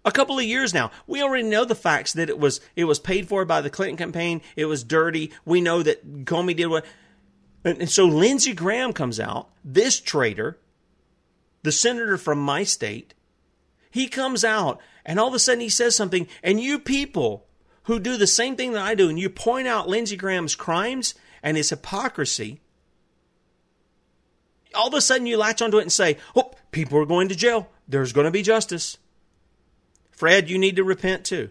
A 0.04 0.12
couple 0.12 0.38
of 0.38 0.44
years 0.44 0.72
now. 0.72 0.92
We 1.06 1.22
already 1.22 1.48
know 1.48 1.64
the 1.64 1.74
facts 1.74 2.12
that 2.12 2.28
it 2.28 2.38
was 2.38 2.60
it 2.76 2.84
was 2.84 3.00
paid 3.00 3.28
for 3.28 3.44
by 3.44 3.60
the 3.60 3.70
Clinton 3.70 3.96
campaign. 3.96 4.40
It 4.54 4.66
was 4.66 4.84
dirty. 4.84 5.32
We 5.44 5.60
know 5.60 5.82
that 5.82 6.24
Comey 6.24 6.56
did 6.56 6.66
what. 6.66 6.84
And 7.64 7.90
so 7.90 8.04
Lindsey 8.04 8.54
Graham 8.54 8.92
comes 8.92 9.18
out, 9.18 9.48
this 9.64 9.98
traitor, 9.98 10.58
the 11.64 11.72
senator 11.72 12.16
from 12.16 12.38
my 12.38 12.62
state, 12.62 13.14
he 13.90 14.06
comes 14.06 14.44
out 14.44 14.80
and 15.06 15.18
all 15.18 15.28
of 15.28 15.34
a 15.34 15.38
sudden 15.38 15.60
he 15.60 15.68
says 15.68 15.96
something, 15.96 16.28
and 16.42 16.60
you 16.60 16.78
people 16.78 17.46
who 17.84 17.98
do 17.98 18.16
the 18.16 18.26
same 18.26 18.56
thing 18.56 18.72
that 18.72 18.82
I 18.82 18.94
do, 18.94 19.08
and 19.08 19.18
you 19.18 19.30
point 19.30 19.68
out 19.68 19.88
Lindsey 19.88 20.16
Graham's 20.16 20.56
crimes 20.56 21.14
and 21.42 21.56
his 21.56 21.70
hypocrisy, 21.70 22.60
all 24.76 24.88
of 24.88 24.94
a 24.94 25.00
sudden 25.00 25.26
you 25.26 25.36
latch 25.36 25.62
onto 25.62 25.78
it 25.78 25.82
and 25.82 25.92
say, 25.92 26.18
oh, 26.34 26.52
people 26.70 26.98
are 26.98 27.06
going 27.06 27.28
to 27.28 27.34
jail. 27.34 27.68
There's 27.88 28.12
going 28.12 28.26
to 28.26 28.30
be 28.30 28.42
justice. 28.42 28.98
Fred, 30.10 30.48
you 30.48 30.58
need 30.58 30.76
to 30.76 30.84
repent 30.84 31.24
too. 31.24 31.50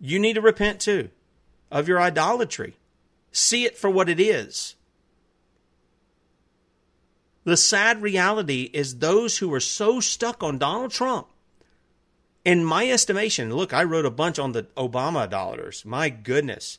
You 0.00 0.18
need 0.18 0.34
to 0.34 0.40
repent 0.40 0.80
too 0.80 1.10
of 1.70 1.88
your 1.88 2.00
idolatry. 2.00 2.76
See 3.32 3.64
it 3.64 3.78
for 3.78 3.90
what 3.90 4.08
it 4.08 4.18
is. 4.18 4.74
The 7.44 7.56
sad 7.56 8.02
reality 8.02 8.70
is 8.72 8.98
those 8.98 9.38
who 9.38 9.52
are 9.54 9.60
so 9.60 10.00
stuck 10.00 10.42
on 10.42 10.58
Donald 10.58 10.90
Trump, 10.90 11.28
in 12.44 12.64
my 12.64 12.88
estimation, 12.88 13.54
look, 13.54 13.72
I 13.72 13.84
wrote 13.84 14.06
a 14.06 14.10
bunch 14.10 14.38
on 14.38 14.52
the 14.52 14.64
Obama 14.76 15.28
dollars. 15.28 15.84
My 15.84 16.08
goodness. 16.08 16.78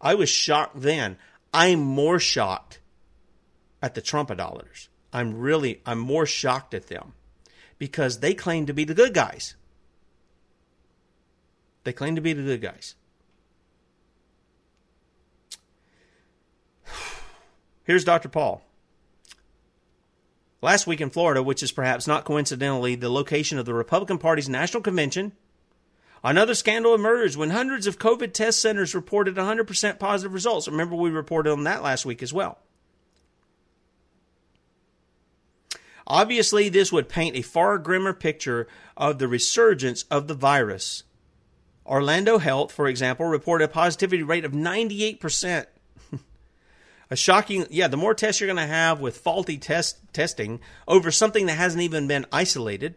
I 0.00 0.14
was 0.14 0.28
shocked 0.28 0.80
then. 0.80 1.16
I'm 1.52 1.80
more 1.80 2.18
shocked 2.18 2.80
at 3.82 3.94
the 3.94 4.00
Trump 4.00 4.34
dollars. 4.36 4.88
I'm 5.12 5.36
really, 5.36 5.82
I'm 5.84 5.98
more 5.98 6.24
shocked 6.24 6.72
at 6.72 6.86
them 6.86 7.12
because 7.78 8.20
they 8.20 8.32
claim 8.32 8.64
to 8.66 8.72
be 8.72 8.84
the 8.84 8.94
good 8.94 9.12
guys. 9.12 9.56
They 11.84 11.92
claim 11.92 12.14
to 12.14 12.22
be 12.22 12.32
the 12.32 12.42
good 12.42 12.62
guys. 12.62 12.94
Here's 17.84 18.04
Dr. 18.04 18.28
Paul. 18.28 18.62
Last 20.62 20.86
week 20.86 21.00
in 21.00 21.10
Florida, 21.10 21.42
which 21.42 21.62
is 21.62 21.72
perhaps 21.72 22.06
not 22.06 22.24
coincidentally 22.24 22.94
the 22.94 23.10
location 23.10 23.58
of 23.58 23.66
the 23.66 23.74
Republican 23.74 24.18
Party's 24.18 24.48
national 24.48 24.84
convention, 24.84 25.32
another 26.22 26.54
scandal 26.54 26.94
emerged 26.94 27.36
when 27.36 27.50
hundreds 27.50 27.88
of 27.88 27.98
COVID 27.98 28.32
test 28.32 28.62
centers 28.62 28.94
reported 28.94 29.34
100% 29.34 29.98
positive 29.98 30.32
results. 30.32 30.68
Remember, 30.68 30.94
we 30.94 31.10
reported 31.10 31.50
on 31.50 31.64
that 31.64 31.82
last 31.82 32.06
week 32.06 32.22
as 32.22 32.32
well. 32.32 32.58
Obviously, 36.12 36.68
this 36.68 36.92
would 36.92 37.08
paint 37.08 37.36
a 37.36 37.40
far 37.40 37.78
grimmer 37.78 38.12
picture 38.12 38.68
of 38.98 39.18
the 39.18 39.26
resurgence 39.26 40.02
of 40.10 40.28
the 40.28 40.34
virus. 40.34 41.04
Orlando 41.86 42.36
Health, 42.36 42.70
for 42.70 42.86
example, 42.86 43.24
reported 43.24 43.64
a 43.64 43.68
positivity 43.68 44.22
rate 44.22 44.44
of 44.44 44.52
98%. 44.52 45.64
a 47.10 47.16
shocking, 47.16 47.66
yeah, 47.70 47.88
the 47.88 47.96
more 47.96 48.12
tests 48.12 48.42
you're 48.42 48.46
going 48.46 48.58
to 48.58 48.66
have 48.66 49.00
with 49.00 49.16
faulty 49.16 49.56
test 49.56 50.00
testing 50.12 50.60
over 50.86 51.10
something 51.10 51.46
that 51.46 51.54
hasn't 51.54 51.82
even 51.82 52.06
been 52.06 52.26
isolated. 52.30 52.96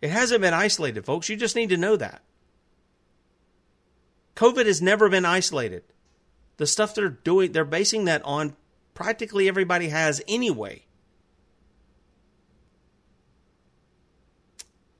It 0.00 0.10
hasn't 0.10 0.40
been 0.40 0.54
isolated, 0.54 1.04
folks. 1.04 1.28
You 1.28 1.34
just 1.34 1.56
need 1.56 1.70
to 1.70 1.76
know 1.76 1.96
that. 1.96 2.22
COVID 4.36 4.66
has 4.66 4.80
never 4.80 5.08
been 5.08 5.24
isolated. 5.24 5.82
The 6.58 6.68
stuff 6.68 6.94
they're 6.94 7.08
doing, 7.08 7.50
they're 7.50 7.64
basing 7.64 8.04
that 8.04 8.22
on 8.24 8.54
practically 8.94 9.48
everybody 9.48 9.88
has 9.88 10.22
anyway. 10.28 10.85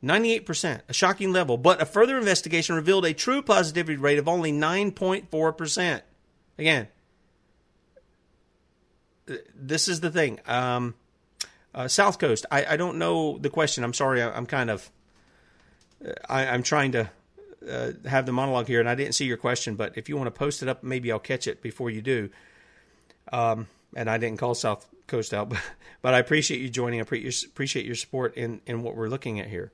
98%, 0.06 0.82
a 0.88 0.92
shocking 0.92 1.32
level, 1.32 1.56
but 1.56 1.82
a 1.82 1.86
further 1.86 2.16
investigation 2.16 2.76
revealed 2.76 3.04
a 3.04 3.12
true 3.12 3.42
positivity 3.42 3.96
rate 3.96 4.18
of 4.18 4.28
only 4.28 4.52
9.4%. 4.52 6.02
Again, 6.58 6.88
this 9.54 9.88
is 9.88 10.00
the 10.00 10.10
thing. 10.10 10.40
Um, 10.46 10.94
uh, 11.74 11.88
South 11.88 12.18
Coast, 12.18 12.46
I, 12.50 12.64
I, 12.64 12.76
don't 12.76 12.98
know 12.98 13.36
the 13.36 13.50
question. 13.50 13.84
I'm 13.84 13.92
sorry. 13.92 14.22
I, 14.22 14.36
am 14.36 14.46
kind 14.46 14.70
of, 14.70 14.90
I, 16.28 16.44
am 16.44 16.62
trying 16.62 16.92
to 16.92 17.10
uh, 17.68 17.92
have 18.06 18.24
the 18.24 18.32
monologue 18.32 18.66
here, 18.66 18.80
and 18.80 18.88
I 18.88 18.94
didn't 18.94 19.14
see 19.14 19.26
your 19.26 19.36
question, 19.36 19.74
but 19.74 19.98
if 19.98 20.08
you 20.08 20.16
want 20.16 20.28
to 20.28 20.30
post 20.30 20.62
it 20.62 20.68
up, 20.68 20.82
maybe 20.82 21.12
I'll 21.12 21.18
catch 21.18 21.46
it 21.46 21.60
before 21.60 21.90
you 21.90 22.00
do. 22.00 22.30
Um, 23.32 23.66
and 23.94 24.08
I 24.08 24.16
didn't 24.18 24.38
call 24.38 24.54
South 24.54 24.86
Coast 25.06 25.34
out, 25.34 25.50
but, 25.50 25.60
but 26.02 26.14
I 26.14 26.18
appreciate 26.18 26.60
you 26.60 26.70
joining. 26.70 27.00
I 27.00 27.02
appreciate 27.02 27.84
your 27.84 27.94
support 27.94 28.36
in, 28.36 28.60
in 28.66 28.82
what 28.82 28.96
we're 28.96 29.08
looking 29.08 29.40
at 29.40 29.48
here. 29.48 29.72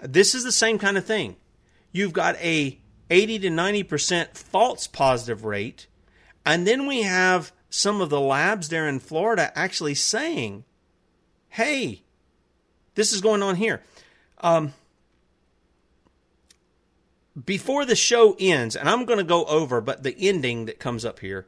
This 0.00 0.34
is 0.34 0.44
the 0.44 0.52
same 0.52 0.78
kind 0.78 0.96
of 0.96 1.04
thing. 1.04 1.36
You've 1.92 2.12
got 2.12 2.36
a 2.36 2.78
80 3.10 3.38
to 3.40 3.48
90% 3.48 4.36
false 4.36 4.86
positive 4.86 5.44
rate, 5.44 5.86
and 6.44 6.66
then 6.66 6.86
we 6.86 7.02
have 7.02 7.52
some 7.70 8.00
of 8.00 8.10
the 8.10 8.20
labs 8.20 8.68
there 8.68 8.88
in 8.88 9.00
Florida 9.00 9.52
actually 9.54 9.94
saying, 9.94 10.64
hey, 11.48 12.02
this 12.94 13.12
is 13.12 13.20
going 13.20 13.42
on 13.42 13.56
here. 13.56 13.82
Um, 14.40 14.72
before 17.44 17.84
the 17.84 17.96
show 17.96 18.36
ends, 18.38 18.76
and 18.76 18.88
I'm 18.88 19.04
going 19.04 19.18
to 19.18 19.24
go 19.24 19.44
over, 19.44 19.80
but 19.80 20.02
the 20.02 20.16
ending 20.18 20.66
that 20.66 20.78
comes 20.78 21.04
up 21.04 21.20
here, 21.20 21.46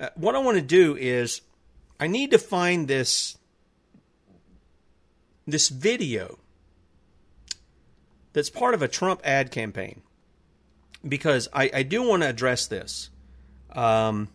uh, 0.00 0.10
what 0.14 0.34
I 0.34 0.38
want 0.38 0.56
to 0.56 0.62
do 0.62 0.96
is 0.96 1.42
I 2.00 2.06
need 2.06 2.30
to 2.30 2.38
find 2.38 2.88
this 2.88 3.36
this 5.46 5.70
video 5.70 6.38
that's 8.38 8.50
part 8.50 8.72
of 8.72 8.82
a 8.82 8.88
Trump 8.88 9.20
ad 9.24 9.50
campaign 9.50 10.00
because 11.06 11.48
I, 11.52 11.70
I 11.74 11.82
do 11.82 12.06
want 12.08 12.22
to 12.22 12.28
address 12.28 12.68
this. 12.68 13.10
Um, 13.72 14.28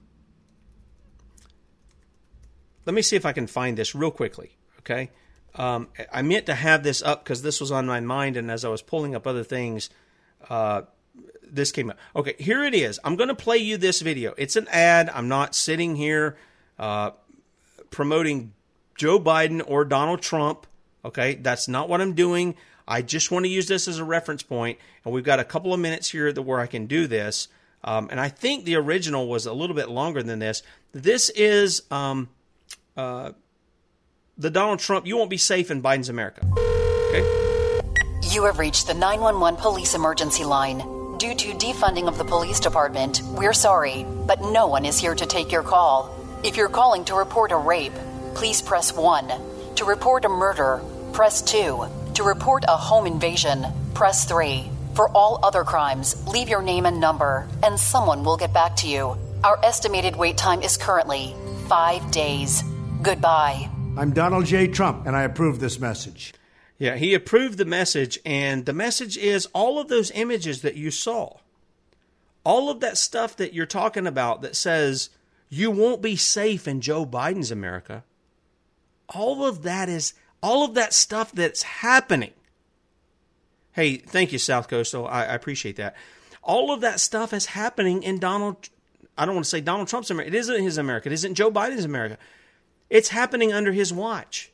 let 2.86 2.94
me 2.94 3.02
see 3.02 3.16
if 3.16 3.26
I 3.26 3.32
can 3.32 3.48
find 3.48 3.78
this 3.78 3.96
real 3.96 4.12
quickly. 4.12 4.58
Okay. 4.80 5.10
Um, 5.56 5.88
I 6.12 6.22
meant 6.22 6.48
to 6.48 6.54
have 6.54 6.84
this 6.84 7.02
up 7.02 7.24
because 7.24 7.44
this 7.44 7.62
was 7.62 7.72
on 7.72 7.86
my 7.86 8.02
mind, 8.02 8.36
and 8.36 8.52
as 8.52 8.66
I 8.66 8.70
was 8.70 8.82
pulling 8.82 9.16
up 9.16 9.26
other 9.26 9.46
things, 9.46 9.90
uh, 10.50 10.82
this 11.42 11.72
came 11.72 11.90
up. 11.90 11.98
Okay, 12.14 12.36
here 12.38 12.66
it 12.66 12.74
is. 12.74 13.00
I'm 13.06 13.16
going 13.16 13.30
to 13.30 13.36
play 13.36 13.58
you 13.58 13.78
this 13.78 14.02
video. 14.02 14.34
It's 14.38 14.58
an 14.58 14.68
ad. 14.70 15.10
I'm 15.14 15.30
not 15.30 15.56
sitting 15.56 15.96
here 15.96 16.36
uh, 16.78 17.12
promoting 17.90 18.52
Joe 18.96 19.18
Biden 19.18 19.64
or 19.66 19.86
Donald 19.86 20.22
Trump. 20.22 20.68
Okay, 21.06 21.36
that's 21.36 21.70
not 21.70 21.88
what 21.88 22.02
I'm 22.02 22.16
doing. 22.16 22.56
I 22.88 23.02
just 23.02 23.32
want 23.32 23.46
to 23.46 23.50
use 23.50 23.68
this 23.68 23.88
as 23.88 24.00
a 24.00 24.04
reference 24.04 24.44
point, 24.44 24.78
and 25.06 25.14
we've 25.14 25.24
got 25.24 25.40
a 25.40 25.44
couple 25.44 25.74
of 25.74 25.80
minutes 25.80 26.10
here 26.10 26.32
where 26.34 26.60
I 26.60 26.68
can 26.68 26.86
do 26.86 27.08
this. 27.08 27.48
Um, 27.84 28.08
and 28.12 28.20
I 28.20 28.30
think 28.30 28.66
the 28.66 28.76
original 28.76 29.28
was 29.28 29.46
a 29.46 29.54
little 29.54 29.76
bit 29.76 29.90
longer 29.90 30.24
than 30.24 30.40
this. 30.40 30.64
This 30.94 31.30
is 31.30 31.84
um, 31.92 32.30
uh, 32.96 33.32
the 34.38 34.50
Donald 34.50 34.80
Trump, 34.80 35.06
you 35.06 35.18
won't 35.18 35.30
be 35.30 35.38
safe 35.38 35.70
in 35.70 35.82
Biden's 35.82 36.10
America. 36.10 36.46
Okay? 37.10 37.44
You 38.32 38.46
have 38.46 38.58
reached 38.58 38.88
the 38.88 38.94
911 38.94 39.60
police 39.60 39.94
emergency 39.94 40.44
line. 40.44 40.80
Due 41.18 41.36
to 41.36 41.54
defunding 41.54 42.08
of 42.08 42.18
the 42.18 42.26
police 42.26 42.60
department, 42.60 43.22
we're 43.38 43.54
sorry, 43.54 44.06
but 44.26 44.42
no 44.42 44.68
one 44.68 44.86
is 44.86 44.98
here 44.98 45.16
to 45.16 45.26
take 45.26 45.52
your 45.52 45.64
call. 45.64 46.14
If 46.44 46.58
you're 46.58 46.70
calling 46.70 47.06
to 47.06 47.16
report 47.16 47.52
a 47.52 47.58
rape, 47.58 47.94
please 48.34 48.62
press 48.62 48.94
1. 48.94 49.32
To 49.76 49.86
report 49.86 50.26
a 50.26 50.30
murder, 50.30 50.82
press 51.12 51.42
2. 51.42 51.86
To 52.16 52.22
report 52.22 52.64
a 52.68 52.78
home 52.78 53.08
invasion, 53.08 53.66
press 53.96 54.26
3. 54.26 54.70
For 54.94 55.10
all 55.18 55.40
other 55.42 55.64
crimes, 55.64 56.28
leave 56.28 56.48
your 56.48 56.62
name 56.62 56.86
and 56.86 57.00
number, 57.00 57.48
and 57.64 57.80
someone 57.80 58.24
will 58.24 58.38
get 58.38 58.54
back 58.54 58.76
to 58.78 58.88
you. 58.88 59.18
Our 59.44 59.60
estimated 59.66 60.16
wait 60.16 60.38
time 60.38 60.62
is 60.62 60.78
currently 60.78 61.34
five 61.68 62.12
days. 62.12 62.64
Goodbye. 63.02 63.68
I'm 63.98 64.14
Donald 64.14 64.46
J. 64.46 64.68
Trump, 64.68 65.08
and 65.08 65.16
I 65.16 65.24
approve 65.24 65.60
this 65.60 65.80
message. 65.80 66.36
Yeah, 66.78 66.98
he 66.98 67.16
approved 67.16 67.58
the 67.58 67.66
message, 67.66 68.20
and 68.24 68.68
the 68.68 68.74
message 68.74 69.18
is 69.18 69.48
all 69.48 69.80
of 69.80 69.88
those 69.88 70.12
images 70.12 70.62
that 70.62 70.76
you 70.76 70.92
saw, 70.92 71.38
all 72.44 72.70
of 72.70 72.80
that 72.82 73.00
stuff 73.00 73.36
that 73.38 73.54
you're 73.54 73.66
talking 73.66 74.06
about 74.06 74.44
that 74.44 74.56
says 74.56 75.10
you 75.50 75.72
won't 75.72 76.04
be 76.04 76.16
safe 76.16 76.68
in 76.68 76.80
Joe 76.80 77.08
Biden's 77.08 77.50
America, 77.50 78.04
all 79.10 79.44
of 79.44 79.64
that 79.64 79.90
is 79.90 80.14
all 80.44 80.66
of 80.66 80.74
that 80.76 80.94
stuff 80.94 81.32
that's 81.32 81.64
happening. 81.64 82.34
Hey, 83.72 83.96
thank 83.96 84.34
you, 84.34 84.38
South 84.38 84.68
Coastal. 84.68 85.08
I, 85.08 85.22
I 85.22 85.34
appreciate 85.34 85.78
that. 85.78 85.96
All 86.44 86.72
of 86.72 86.82
that 86.82 87.00
stuff 87.00 87.34
is 87.34 87.48
happening 87.48 88.04
in 88.04 88.20
Donald. 88.20 88.70
I 89.18 89.26
don't 89.26 89.36
want 89.36 89.46
to 89.46 89.50
say 89.50 89.62
Donald 89.62 89.88
Trump's 89.88 90.12
America. 90.12 90.36
It 90.36 90.38
isn't 90.38 90.62
his 90.62 90.78
America. 90.78 91.08
It 91.08 91.14
isn't 91.14 91.36
Joe 91.36 91.50
Biden's 91.50 91.86
America. 91.86 92.18
It's 92.90 93.10
happening 93.10 93.54
under 93.54 93.72
his 93.72 93.94
watch. 93.94 94.52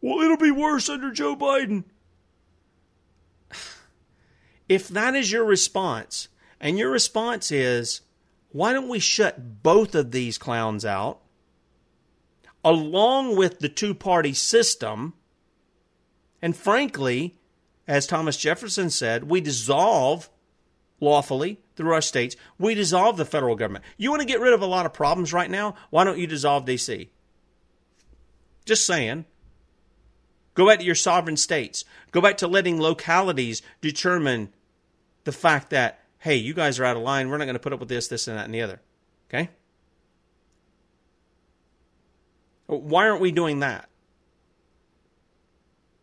well, 0.00 0.20
it'll 0.20 0.36
be 0.36 0.52
worse 0.52 0.88
under 0.88 1.10
Joe 1.10 1.36
Biden. 1.36 1.84
If 4.66 4.88
that 4.88 5.14
is 5.14 5.30
your 5.30 5.44
response, 5.44 6.28
and 6.58 6.78
your 6.78 6.88
response 6.90 7.52
is, 7.52 8.00
why 8.50 8.72
don't 8.72 8.88
we 8.88 8.98
shut 8.98 9.62
both 9.62 9.94
of 9.94 10.10
these 10.10 10.38
clowns 10.38 10.86
out, 10.86 11.20
along 12.64 13.36
with 13.36 13.58
the 13.58 13.68
two 13.68 13.94
party 13.94 14.32
system? 14.32 15.14
And 16.40 16.56
frankly, 16.56 17.36
as 17.86 18.06
Thomas 18.06 18.36
Jefferson 18.36 18.90
said, 18.90 19.24
we 19.24 19.40
dissolve 19.40 20.30
lawfully 21.00 21.60
through 21.76 21.92
our 21.92 22.00
states, 22.00 22.36
we 22.58 22.74
dissolve 22.74 23.16
the 23.16 23.24
federal 23.24 23.56
government. 23.56 23.84
You 23.96 24.10
want 24.10 24.22
to 24.22 24.28
get 24.28 24.40
rid 24.40 24.52
of 24.52 24.62
a 24.62 24.66
lot 24.66 24.86
of 24.86 24.92
problems 24.92 25.32
right 25.32 25.50
now? 25.50 25.74
Why 25.90 26.04
don't 26.04 26.18
you 26.18 26.26
dissolve 26.26 26.64
DC? 26.64 27.08
Just 28.64 28.86
saying. 28.86 29.26
Go 30.54 30.66
back 30.66 30.78
to 30.78 30.84
your 30.84 30.94
sovereign 30.94 31.36
states. 31.36 31.84
Go 32.12 32.20
back 32.20 32.36
to 32.38 32.46
letting 32.46 32.80
localities 32.80 33.60
determine 33.80 34.52
the 35.24 35.32
fact 35.32 35.70
that, 35.70 36.00
hey, 36.18 36.36
you 36.36 36.54
guys 36.54 36.78
are 36.78 36.84
out 36.84 36.96
of 36.96 37.02
line. 37.02 37.28
We're 37.28 37.38
not 37.38 37.46
going 37.46 37.56
to 37.56 37.60
put 37.60 37.72
up 37.72 37.80
with 37.80 37.88
this, 37.88 38.06
this, 38.08 38.28
and 38.28 38.38
that, 38.38 38.44
and 38.44 38.54
the 38.54 38.62
other. 38.62 38.80
Okay? 39.28 39.50
Why 42.66 43.08
aren't 43.08 43.20
we 43.20 43.32
doing 43.32 43.60
that? 43.60 43.88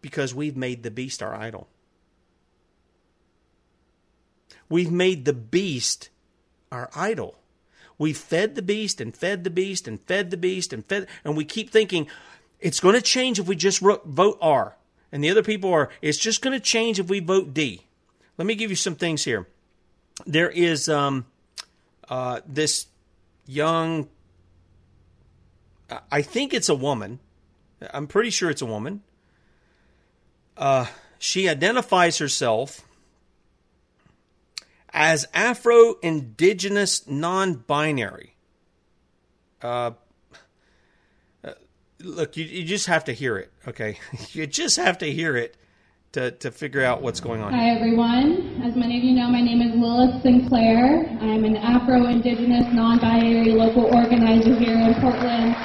Because 0.01 0.33
we've 0.33 0.57
made 0.57 0.83
the 0.83 0.91
beast 0.91 1.21
our 1.21 1.33
idol. 1.33 1.67
We've 4.69 4.91
made 4.91 5.25
the 5.25 5.33
beast 5.33 6.09
our 6.71 6.89
idol. 6.95 7.35
We 7.97 8.13
fed 8.13 8.55
the 8.55 8.61
beast 8.61 9.01
and 9.01 9.15
fed 9.15 9.43
the 9.43 9.49
beast 9.49 9.87
and 9.87 9.99
fed 10.01 10.31
the 10.31 10.37
beast 10.37 10.73
and 10.73 10.85
fed, 10.85 11.07
and 11.23 11.37
we 11.37 11.45
keep 11.45 11.69
thinking 11.69 12.07
it's 12.59 12.79
going 12.79 12.95
to 12.95 13.01
change 13.01 13.39
if 13.39 13.47
we 13.47 13.55
just 13.55 13.79
vote 13.79 14.37
R. 14.41 14.75
And 15.11 15.23
the 15.23 15.29
other 15.29 15.43
people 15.43 15.71
are, 15.73 15.89
it's 16.01 16.17
just 16.17 16.41
going 16.41 16.57
to 16.57 16.59
change 16.59 16.99
if 16.99 17.09
we 17.09 17.19
vote 17.19 17.53
D. 17.53 17.81
Let 18.37 18.45
me 18.45 18.55
give 18.55 18.69
you 18.69 18.75
some 18.75 18.95
things 18.95 19.23
here. 19.23 19.45
There 20.25 20.49
is 20.49 20.87
um, 20.87 21.25
uh, 22.09 22.41
this 22.47 22.87
young, 23.45 24.07
I 26.11 26.21
think 26.21 26.53
it's 26.53 26.69
a 26.69 26.75
woman. 26.75 27.19
I'm 27.93 28.07
pretty 28.07 28.29
sure 28.29 28.49
it's 28.49 28.61
a 28.61 28.65
woman. 28.65 29.01
Uh, 30.55 30.85
she 31.17 31.49
identifies 31.49 32.17
herself 32.17 32.81
as 34.93 35.27
Afro 35.33 35.95
Indigenous 36.01 37.07
non 37.07 37.55
binary. 37.55 38.35
Uh, 39.61 39.91
uh, 41.43 41.53
look, 41.99 42.37
you, 42.37 42.45
you 42.45 42.63
just 42.63 42.87
have 42.87 43.05
to 43.05 43.13
hear 43.13 43.37
it, 43.37 43.51
okay? 43.67 43.99
you 44.31 44.47
just 44.47 44.77
have 44.77 44.97
to 44.99 45.11
hear 45.11 45.35
it 45.35 45.55
to, 46.13 46.31
to 46.31 46.51
figure 46.51 46.83
out 46.83 47.01
what's 47.01 47.19
going 47.19 47.41
on. 47.41 47.53
Hi, 47.53 47.69
everyone. 47.69 48.61
As 48.65 48.75
many 48.75 48.97
of 48.97 49.03
you 49.03 49.13
know, 49.13 49.29
my 49.29 49.41
name 49.41 49.61
is 49.61 49.73
Lilith 49.75 50.21
Sinclair. 50.21 51.07
I'm 51.21 51.45
an 51.45 51.55
Afro 51.55 52.05
Indigenous 52.07 52.65
non 52.73 52.99
binary 52.99 53.51
local 53.51 53.85
organizer 53.85 54.55
here 54.55 54.75
in 54.75 54.93
Portland, 54.95 55.55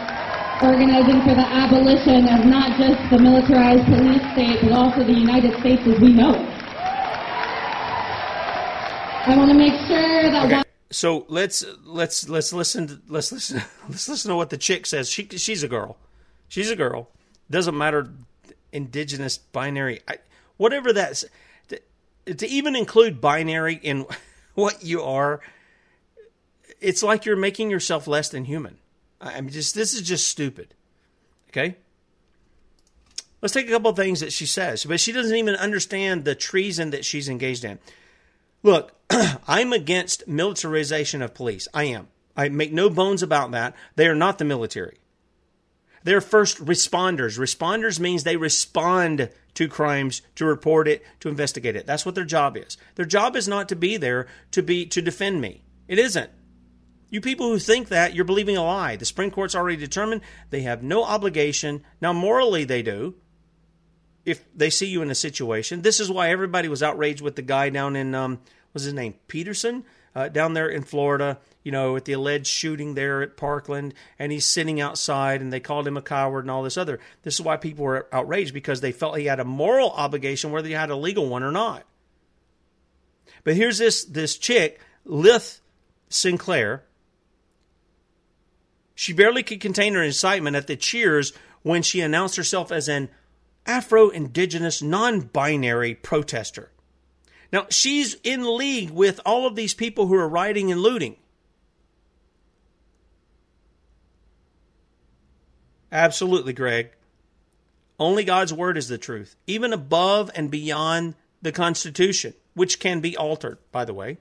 organizing 0.62 1.20
for 1.22 1.34
the 1.34 1.46
abolition 1.46 2.28
of 2.28 2.46
not 2.46 2.78
just 2.78 3.10
the 3.10 3.18
militarized 3.18 3.84
police 3.86 4.22
state, 4.32 4.58
but 4.62 4.72
also 4.72 5.04
the 5.04 5.12
United 5.12 5.58
States 5.60 5.82
as 5.86 6.00
we 6.00 6.12
know. 6.12 6.34
I 9.26 9.34
want 9.36 9.50
to 9.50 9.56
make 9.56 9.74
sure 9.86 10.22
that. 10.30 10.46
Okay. 10.46 10.62
So 10.90 11.26
let's 11.28 11.64
let's 11.84 12.28
let's 12.28 12.52
listen 12.52 12.86
to, 12.86 13.00
let's 13.08 13.32
listen 13.32 13.60
let's 13.88 14.08
listen 14.08 14.30
to 14.30 14.36
what 14.36 14.50
the 14.50 14.56
chick 14.56 14.86
says. 14.86 15.10
She 15.10 15.26
she's 15.28 15.62
a 15.62 15.68
girl, 15.68 15.96
she's 16.48 16.70
a 16.70 16.76
girl. 16.76 17.10
Doesn't 17.50 17.76
matter, 17.76 18.08
indigenous 18.72 19.38
binary, 19.38 20.00
I, 20.08 20.18
whatever 20.56 20.92
that's. 20.92 21.24
To, 21.68 22.34
to 22.34 22.48
even 22.48 22.74
include 22.74 23.20
binary 23.20 23.74
in 23.74 24.06
what 24.54 24.82
you 24.82 25.02
are, 25.02 25.40
it's 26.80 27.02
like 27.02 27.24
you're 27.24 27.36
making 27.36 27.70
yourself 27.70 28.06
less 28.06 28.28
than 28.28 28.44
human. 28.44 28.78
I 29.20 29.40
mean, 29.40 29.50
just 29.50 29.74
this 29.74 29.94
is 29.94 30.02
just 30.02 30.28
stupid. 30.28 30.74
Okay. 31.48 31.76
Let's 33.42 33.54
take 33.54 33.68
a 33.68 33.72
couple 33.72 33.90
of 33.90 33.96
things 33.96 34.20
that 34.20 34.32
she 34.32 34.46
says, 34.46 34.84
but 34.84 34.98
she 34.98 35.12
doesn't 35.12 35.36
even 35.36 35.54
understand 35.54 36.24
the 36.24 36.34
treason 36.34 36.90
that 36.90 37.04
she's 37.04 37.28
engaged 37.28 37.64
in. 37.64 37.78
Look, 38.62 38.92
I'm 39.46 39.72
against 39.72 40.26
militarization 40.26 41.22
of 41.22 41.34
police. 41.34 41.68
I 41.72 41.84
am. 41.84 42.08
I 42.36 42.48
make 42.48 42.72
no 42.72 42.90
bones 42.90 43.22
about 43.22 43.52
that. 43.52 43.74
They 43.94 44.08
are 44.08 44.14
not 44.14 44.38
the 44.38 44.44
military. 44.44 44.98
They're 46.02 46.20
first 46.20 46.58
responders. 46.58 47.38
Responders 47.38 47.98
means 47.98 48.24
they 48.24 48.36
respond 48.36 49.30
to 49.54 49.68
crimes, 49.68 50.22
to 50.36 50.44
report 50.44 50.86
it, 50.86 51.04
to 51.20 51.28
investigate 51.28 51.76
it. 51.76 51.86
That's 51.86 52.06
what 52.06 52.14
their 52.14 52.24
job 52.24 52.56
is. 52.56 52.76
Their 52.94 53.06
job 53.06 53.34
is 53.36 53.48
not 53.48 53.68
to 53.70 53.76
be 53.76 53.96
there 53.96 54.26
to 54.52 54.62
be 54.62 54.86
to 54.86 55.02
defend 55.02 55.40
me. 55.40 55.62
It 55.88 55.98
isn't. 55.98 56.30
You 57.08 57.20
people 57.20 57.48
who 57.48 57.58
think 57.58 57.88
that, 57.88 58.14
you're 58.14 58.24
believing 58.24 58.56
a 58.56 58.64
lie. 58.64 58.96
The 58.96 59.04
Supreme 59.04 59.30
Court's 59.30 59.54
already 59.54 59.76
determined 59.76 60.22
they 60.50 60.62
have 60.62 60.82
no 60.82 61.04
obligation. 61.04 61.84
Now, 62.00 62.12
morally, 62.12 62.64
they 62.64 62.82
do. 62.82 63.14
If 64.24 64.44
they 64.56 64.70
see 64.70 64.86
you 64.86 65.02
in 65.02 65.10
a 65.10 65.14
situation, 65.14 65.82
this 65.82 66.00
is 66.00 66.10
why 66.10 66.30
everybody 66.30 66.68
was 66.68 66.82
outraged 66.82 67.20
with 67.20 67.36
the 67.36 67.42
guy 67.42 67.70
down 67.70 67.94
in 67.94 68.12
um, 68.14 68.40
was 68.72 68.82
his 68.82 68.92
name 68.92 69.14
Peterson 69.28 69.84
uh, 70.16 70.28
down 70.28 70.54
there 70.54 70.68
in 70.68 70.82
Florida, 70.82 71.38
you 71.62 71.70
know, 71.70 71.94
at 71.94 72.06
the 72.06 72.14
alleged 72.14 72.46
shooting 72.46 72.94
there 72.94 73.20
at 73.20 73.36
Parkland, 73.36 73.92
and 74.18 74.32
he's 74.32 74.46
sitting 74.46 74.80
outside, 74.80 75.42
and 75.42 75.52
they 75.52 75.60
called 75.60 75.86
him 75.86 75.98
a 75.98 76.02
coward 76.02 76.44
and 76.44 76.50
all 76.50 76.62
this 76.62 76.78
other. 76.78 76.98
This 77.22 77.34
is 77.34 77.42
why 77.42 77.58
people 77.58 77.84
were 77.84 78.08
outraged 78.10 78.54
because 78.54 78.80
they 78.80 78.92
felt 78.92 79.18
he 79.18 79.26
had 79.26 79.40
a 79.40 79.44
moral 79.44 79.90
obligation, 79.90 80.50
whether 80.50 80.68
he 80.68 80.72
had 80.72 80.88
a 80.88 80.96
legal 80.96 81.28
one 81.28 81.42
or 81.42 81.52
not. 81.52 81.84
But 83.44 83.56
here's 83.56 83.76
this 83.76 84.04
this 84.04 84.38
chick, 84.38 84.80
Lith 85.04 85.60
Sinclair. 86.08 86.84
She 88.96 89.12
barely 89.12 89.42
could 89.42 89.60
contain 89.60 89.94
her 89.94 90.02
excitement 90.02 90.56
at 90.56 90.66
the 90.66 90.74
cheers 90.74 91.34
when 91.62 91.82
she 91.82 92.00
announced 92.00 92.36
herself 92.36 92.72
as 92.72 92.88
an 92.88 93.10
Afro 93.66 94.08
Indigenous 94.08 94.80
non 94.80 95.20
binary 95.20 95.94
protester. 95.94 96.72
Now, 97.52 97.66
she's 97.70 98.14
in 98.24 98.56
league 98.56 98.90
with 98.90 99.20
all 99.26 99.46
of 99.46 99.54
these 99.54 99.74
people 99.74 100.06
who 100.06 100.14
are 100.14 100.28
rioting 100.28 100.72
and 100.72 100.80
looting. 100.80 101.16
Absolutely, 105.92 106.54
Greg. 106.54 106.90
Only 108.00 108.24
God's 108.24 108.52
word 108.52 108.78
is 108.78 108.88
the 108.88 108.98
truth, 108.98 109.36
even 109.46 109.74
above 109.74 110.30
and 110.34 110.50
beyond 110.50 111.14
the 111.42 111.52
Constitution, 111.52 112.32
which 112.54 112.80
can 112.80 113.00
be 113.00 113.14
altered, 113.16 113.58
by 113.72 113.84
the 113.84 113.94
way. 113.94 114.16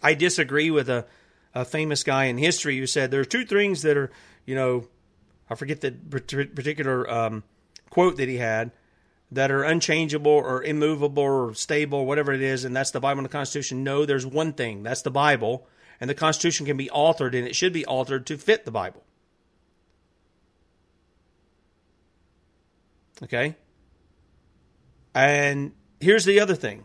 I 0.00 0.14
disagree 0.14 0.70
with 0.70 0.88
a, 0.88 1.06
a 1.56 1.64
famous 1.64 2.04
guy 2.04 2.24
in 2.24 2.36
history 2.36 2.76
who 2.76 2.86
said 2.86 3.10
there 3.10 3.20
are 3.20 3.24
two 3.24 3.46
things 3.46 3.80
that 3.80 3.96
are, 3.96 4.10
you 4.44 4.54
know, 4.54 4.86
I 5.48 5.54
forget 5.54 5.80
the 5.80 5.90
particular 5.90 7.10
um, 7.10 7.44
quote 7.88 8.18
that 8.18 8.28
he 8.28 8.36
had 8.36 8.72
that 9.32 9.50
are 9.50 9.62
unchangeable 9.62 10.30
or 10.30 10.62
immovable 10.62 11.22
or 11.22 11.54
stable, 11.54 12.04
whatever 12.04 12.32
it 12.34 12.42
is, 12.42 12.66
and 12.66 12.76
that's 12.76 12.90
the 12.90 13.00
Bible 13.00 13.20
and 13.20 13.24
the 13.24 13.32
Constitution. 13.32 13.82
No, 13.82 14.04
there's 14.04 14.26
one 14.26 14.52
thing 14.52 14.82
that's 14.82 15.00
the 15.00 15.10
Bible, 15.10 15.66
and 15.98 16.10
the 16.10 16.14
Constitution 16.14 16.66
can 16.66 16.76
be 16.76 16.90
altered, 16.90 17.34
and 17.34 17.48
it 17.48 17.56
should 17.56 17.72
be 17.72 17.86
altered 17.86 18.26
to 18.26 18.36
fit 18.36 18.66
the 18.66 18.70
Bible. 18.70 19.02
Okay? 23.22 23.56
And 25.14 25.72
here's 26.00 26.26
the 26.26 26.38
other 26.38 26.54
thing. 26.54 26.84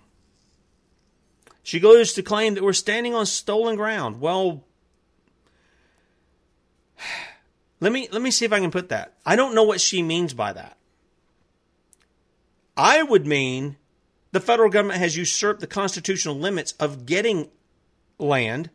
She 1.63 1.79
goes 1.79 2.13
to 2.13 2.23
claim 2.23 2.55
that 2.55 2.63
we're 2.63 2.73
standing 2.73 3.13
on 3.13 3.25
stolen 3.25 3.75
ground. 3.75 4.19
Well, 4.19 4.63
let 7.79 7.91
me 7.91 8.07
let 8.11 8.21
me 8.21 8.31
see 8.31 8.45
if 8.45 8.53
I 8.53 8.59
can 8.59 8.71
put 8.71 8.89
that. 8.89 9.13
I 9.25 9.35
don't 9.35 9.55
know 9.55 9.63
what 9.63 9.81
she 9.81 10.01
means 10.01 10.33
by 10.33 10.53
that. 10.53 10.77
I 12.75 13.03
would 13.03 13.27
mean 13.27 13.77
the 14.31 14.39
federal 14.39 14.69
government 14.69 14.99
has 14.99 15.17
usurped 15.17 15.59
the 15.59 15.67
constitutional 15.67 16.35
limits 16.35 16.71
of 16.73 17.05
getting 17.05 17.49
land. 18.17 18.69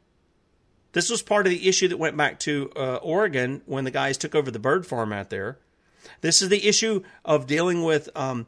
This 0.93 1.11
was 1.11 1.23
part 1.23 1.47
of 1.47 1.51
the 1.51 1.69
issue 1.69 1.89
that 1.89 1.99
went 1.99 2.17
back 2.17 2.39
to 2.41 2.71
uh, 2.77 2.97
Oregon 2.97 3.63
when 3.67 3.85
the 3.85 3.91
guys 3.91 4.17
took 4.17 4.35
over 4.35 4.51
the 4.51 4.59
bird 4.59 4.87
farm 4.87 5.13
out 5.13 5.31
there. 5.31 5.59
This 6.21 6.41
is 6.41 6.49
the 6.49 6.67
issue 6.67 7.03
of 7.25 7.47
dealing 7.47 7.83
with, 7.83 8.09
um, 8.15 8.47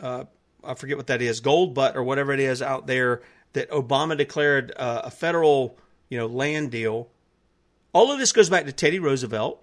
uh, 0.00 0.24
I 0.62 0.74
forget 0.74 0.96
what 0.96 1.08
that 1.08 1.20
is, 1.20 1.40
Gold 1.40 1.74
Butte 1.74 1.96
or 1.96 2.02
whatever 2.02 2.32
it 2.32 2.40
is 2.40 2.62
out 2.62 2.86
there 2.86 3.20
that 3.54 3.70
Obama 3.70 4.16
declared 4.16 4.72
uh, 4.76 5.02
a 5.04 5.10
federal, 5.10 5.76
you 6.08 6.18
know, 6.18 6.26
land 6.26 6.70
deal. 6.70 7.08
All 7.92 8.12
of 8.12 8.18
this 8.18 8.32
goes 8.32 8.50
back 8.50 8.66
to 8.66 8.72
Teddy 8.72 8.98
Roosevelt. 8.98 9.60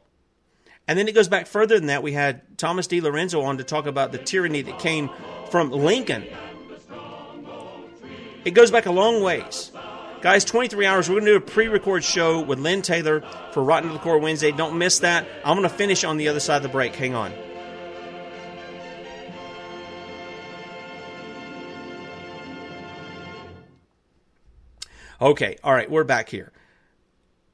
And 0.87 0.97
then 0.97 1.07
it 1.07 1.13
goes 1.13 1.27
back 1.27 1.47
further 1.47 1.77
than 1.77 1.87
that. 1.87 2.01
We 2.01 2.11
had 2.11 2.57
Thomas 2.57 2.87
DiLorenzo 2.87 3.43
on 3.43 3.59
to 3.59 3.63
talk 3.63 3.85
about 3.85 4.11
the 4.11 4.17
tyranny 4.17 4.61
that 4.63 4.79
came 4.79 5.09
from 5.49 5.69
Lincoln. 5.71 6.25
It 8.43 8.51
goes 8.51 8.71
back 8.71 8.87
a 8.87 8.91
long 8.91 9.21
ways. 9.21 9.71
Guys, 10.21 10.43
23 10.45 10.85
hours. 10.85 11.09
We're 11.09 11.15
going 11.15 11.25
to 11.25 11.31
do 11.31 11.37
a 11.37 11.41
pre 11.41 11.67
record 11.67 12.03
show 12.03 12.41
with 12.41 12.59
Lynn 12.59 12.81
Taylor 12.81 13.21
for 13.53 13.63
Rotten 13.63 13.89
to 13.89 13.93
the 13.93 13.99
Core 13.99 14.17
Wednesday. 14.17 14.51
Don't 14.51 14.77
miss 14.77 14.99
that. 14.99 15.27
I'm 15.45 15.57
going 15.57 15.69
to 15.69 15.75
finish 15.75 16.03
on 16.03 16.17
the 16.17 16.27
other 16.27 16.39
side 16.39 16.57
of 16.57 16.63
the 16.63 16.69
break. 16.69 16.95
Hang 16.95 17.13
on. 17.13 17.33
Okay, 25.21 25.57
all 25.63 25.73
right, 25.73 25.89
we're 25.89 26.03
back 26.03 26.29
here. 26.29 26.51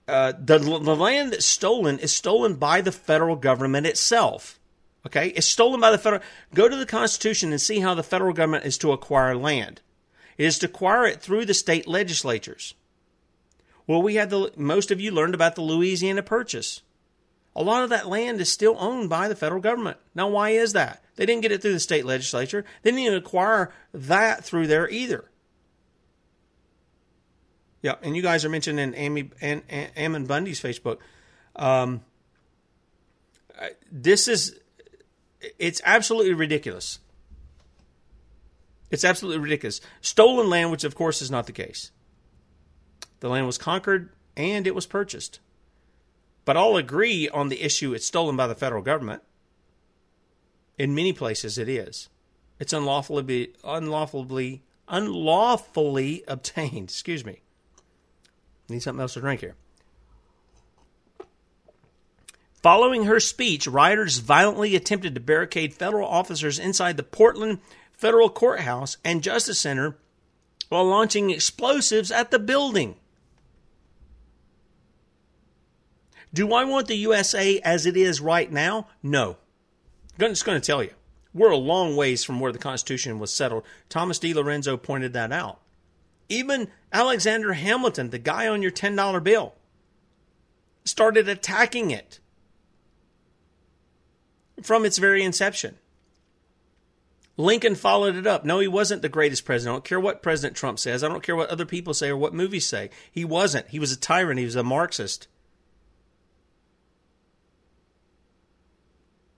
Uh, 0.08 0.32
the, 0.40 0.58
the 0.58 0.96
land 0.96 1.34
that's 1.34 1.46
stolen 1.46 2.00
is 2.00 2.14
stolen 2.14 2.56
by 2.56 2.80
the 2.80 2.94
federal 2.94 3.36
government 3.36 3.86
itself. 3.86 4.58
Okay, 5.06 5.28
it's 5.30 5.48
stolen 5.48 5.82
by 5.82 5.92
the 5.92 5.98
federal. 5.98 6.22
Go 6.54 6.70
to 6.70 6.76
the 6.78 6.86
Constitution 6.86 7.52
and 7.52 7.60
see 7.60 7.82
how 7.82 7.94
the 7.94 8.04
federal 8.04 8.32
government 8.32 8.66
is 8.66 8.78
to 8.78 8.94
acquire 8.94 9.36
land. 9.36 9.82
It 10.38 10.46
is 10.46 10.60
to 10.60 10.68
acquire 10.68 11.06
it 11.06 11.22
through 11.22 11.46
the 11.46 11.54
state 11.54 11.88
legislatures. 11.88 12.74
Well, 13.86 14.02
we 14.02 14.16
had 14.16 14.30
the 14.30 14.52
most 14.56 14.90
of 14.90 15.02
you 15.02 15.12
learned 15.12 15.36
about 15.36 15.56
the 15.56 15.62
Louisiana 15.62 16.24
Purchase. 16.24 16.82
A 17.54 17.64
lot 17.64 17.84
of 17.84 17.90
that 17.90 18.08
land 18.08 18.40
is 18.40 18.52
still 18.52 18.78
owned 18.80 19.10
by 19.10 19.28
the 19.28 19.36
federal 19.36 19.62
government. 19.62 19.98
Now, 20.16 20.30
why 20.30 20.52
is 20.52 20.72
that? 20.74 21.04
They 21.16 21.26
didn't 21.26 21.42
get 21.42 21.52
it 21.52 21.62
through 21.62 21.74
the 21.74 21.80
state 21.82 22.06
legislature. 22.06 22.64
They 22.82 22.92
didn't 22.92 23.06
even 23.06 23.18
acquire 23.18 23.74
that 23.94 24.46
through 24.46 24.68
there 24.68 24.90
either. 24.90 25.26
Yeah, 27.82 27.96
and 28.02 28.16
you 28.16 28.22
guys 28.22 28.44
are 28.44 28.50
mentioning 28.50 28.94
Amy 28.96 29.30
and 29.42 29.62
Ammon 29.70 30.26
Bundy's 30.26 30.62
Facebook. 30.62 30.98
Um, 31.56 32.02
this 33.92 34.28
is 34.28 34.60
it's 35.60 35.82
absolutely 35.86 36.34
ridiculous. 36.34 37.00
It's 38.90 39.04
absolutely 39.04 39.42
ridiculous. 39.42 39.82
Stolen 40.02 40.50
land, 40.50 40.72
which 40.72 40.84
of 40.84 40.96
course 40.96 41.22
is 41.22 41.30
not 41.30 41.46
the 41.46 41.52
case. 41.52 41.92
The 43.20 43.30
land 43.30 43.46
was 43.46 43.58
conquered 43.58 44.12
and 44.36 44.66
it 44.66 44.76
was 44.76 44.86
purchased. 44.86 45.40
But 46.46 46.58
all 46.58 46.78
agree 46.78 47.28
on 47.28 47.50
the 47.50 47.62
issue 47.62 47.94
it's 47.94 48.06
stolen 48.06 48.38
by 48.38 48.48
the 48.48 48.56
federal 48.56 48.82
government. 48.82 49.22
In 50.78 50.96
many 50.96 51.12
places 51.12 51.58
it 51.58 51.68
is. 51.68 52.10
It's 52.60 52.74
unlawfully 52.74 53.54
unlawfully 53.64 54.64
unlawfully 54.88 56.24
obtained. 56.28 56.90
Excuse 56.90 57.26
me. 57.26 57.42
Need 58.70 58.84
something 58.84 59.02
else 59.02 59.14
to 59.14 59.22
drink 59.22 59.42
here. 59.42 59.56
Following 62.62 63.06
her 63.06 63.20
speech, 63.20 63.68
rioters 63.68 64.18
violently 64.18 64.76
attempted 64.76 65.16
to 65.16 65.22
barricade 65.22 65.74
federal 65.74 66.08
officers 66.08 66.60
inside 66.60 66.98
the 66.98 67.04
Portland 67.04 67.60
Federal 67.94 68.30
Courthouse 68.30 68.98
and 69.06 69.24
Justice 69.24 69.60
Center 69.60 69.98
while 70.70 70.86
launching 70.86 71.30
explosives 71.30 72.12
at 72.12 72.32
the 72.32 72.40
building. 72.40 72.96
Do 76.34 76.54
I 76.54 76.66
want 76.66 76.88
the 76.88 76.98
USA 76.98 77.60
as 77.62 77.86
it 77.86 77.96
is 77.96 78.20
right 78.20 78.52
now? 78.52 78.88
No. 79.02 79.38
I'm 80.20 80.30
just 80.30 80.46
going 80.46 80.60
to 80.60 80.66
tell 80.66 80.84
you. 80.84 80.92
We're 81.34 81.52
a 81.52 81.58
long 81.58 81.96
ways 81.96 82.24
from 82.24 82.40
where 82.40 82.52
the 82.52 82.60
Constitution 82.60 83.20
was 83.20 83.34
settled. 83.34 83.64
Thomas 83.90 84.20
DiLorenzo 84.20 84.82
pointed 84.82 85.14
that 85.14 85.32
out. 85.32 85.62
Even 86.30 86.70
Alexander 86.92 87.54
Hamilton, 87.54 88.10
the 88.10 88.20
guy 88.20 88.48
on 88.48 88.62
your 88.62 88.72
$10 88.72 89.24
bill, 89.24 89.54
started 90.84 91.28
attacking 91.28 91.92
it 91.92 92.20
from 94.62 94.86
its 94.86 94.98
very 94.98 95.24
inception. 95.24 95.78
Lincoln 97.38 97.76
followed 97.76 98.16
it 98.16 98.26
up. 98.26 98.44
No, 98.44 98.60
he 98.60 98.68
wasn't 98.68 99.04
the 99.04 99.10
greatest 99.10 99.46
president. 99.46 99.74
I 99.74 99.76
don't 99.76 99.86
care 99.86 100.00
what 100.00 100.24
President 100.24 100.58
Trump 100.58 100.80
says. 100.80 101.04
I 101.04 101.08
don't 101.08 101.22
care 101.22 101.36
what 101.36 101.50
other 101.50 101.68
people 101.68 101.94
say 101.94 102.10
or 102.10 102.18
what 102.18 102.34
movies 102.34 102.66
say. 102.66 102.90
He 103.12 103.24
wasn't. 103.24 103.68
He 103.70 103.78
was 103.78 103.92
a 103.92 103.98
tyrant. 103.98 104.40
He 104.40 104.46
was 104.46 104.56
a 104.56 104.64
Marxist. 104.64 105.28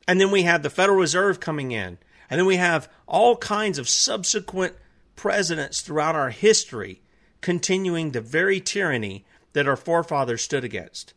And 0.07 0.19
then 0.19 0.31
we 0.31 0.43
have 0.43 0.63
the 0.63 0.69
Federal 0.69 0.97
Reserve 0.97 1.41
coming 1.41 1.71
in. 1.71 1.97
And 2.29 2.39
then 2.39 2.45
we 2.45 2.55
have 2.55 2.89
all 3.05 3.35
kinds 3.35 3.77
of 3.77 3.89
subsequent 3.89 4.75
presidents 5.19 5.81
throughout 5.81 6.15
our 6.15 6.29
history 6.29 7.01
continuing 7.41 8.11
the 8.11 8.21
very 8.21 8.61
tyranny 8.61 9.25
that 9.51 9.67
our 9.67 9.75
forefathers 9.75 10.41
stood 10.41 10.63
against. 10.63 11.13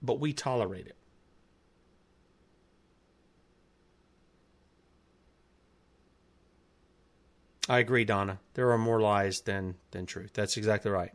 But 0.00 0.20
we 0.20 0.32
tolerate 0.32 0.86
it. 0.86 0.96
I 7.68 7.80
agree, 7.80 8.04
Donna. 8.04 8.38
There 8.54 8.70
are 8.70 8.78
more 8.78 9.00
lies 9.00 9.40
than 9.40 9.74
than 9.90 10.06
truth. 10.06 10.30
That's 10.34 10.56
exactly 10.56 10.92
right. 10.92 11.10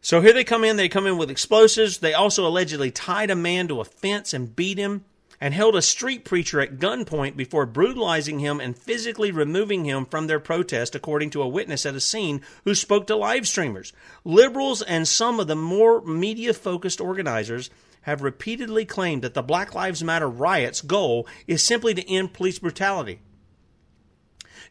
So 0.00 0.20
here 0.20 0.32
they 0.32 0.44
come 0.44 0.62
in. 0.62 0.76
They 0.76 0.88
come 0.88 1.08
in 1.08 1.18
with 1.18 1.30
explosives. 1.30 1.98
They 1.98 2.14
also 2.14 2.46
allegedly 2.46 2.92
tied 2.92 3.30
a 3.30 3.36
man 3.36 3.66
to 3.68 3.80
a 3.80 3.84
fence 3.84 4.32
and 4.32 4.54
beat 4.54 4.78
him, 4.78 5.04
and 5.40 5.54
held 5.54 5.76
a 5.76 5.82
street 5.82 6.24
preacher 6.24 6.60
at 6.60 6.78
gunpoint 6.78 7.36
before 7.36 7.66
brutalizing 7.66 8.40
him 8.40 8.60
and 8.60 8.76
physically 8.76 9.30
removing 9.30 9.84
him 9.84 10.04
from 10.04 10.26
their 10.26 10.40
protest, 10.40 10.94
according 10.94 11.30
to 11.30 11.42
a 11.42 11.48
witness 11.48 11.86
at 11.86 11.94
a 11.94 12.00
scene 12.00 12.40
who 12.64 12.74
spoke 12.74 13.06
to 13.06 13.16
live 13.16 13.46
streamers. 13.46 13.92
Liberals 14.24 14.82
and 14.82 15.06
some 15.06 15.38
of 15.38 15.46
the 15.46 15.56
more 15.56 16.02
media 16.02 16.52
focused 16.52 17.00
organizers 17.00 17.70
have 18.02 18.22
repeatedly 18.22 18.84
claimed 18.84 19.22
that 19.22 19.34
the 19.34 19.42
Black 19.42 19.74
Lives 19.74 20.02
Matter 20.02 20.28
riots' 20.28 20.80
goal 20.80 21.26
is 21.46 21.62
simply 21.62 21.94
to 21.94 22.10
end 22.10 22.32
police 22.32 22.58
brutality. 22.58 23.20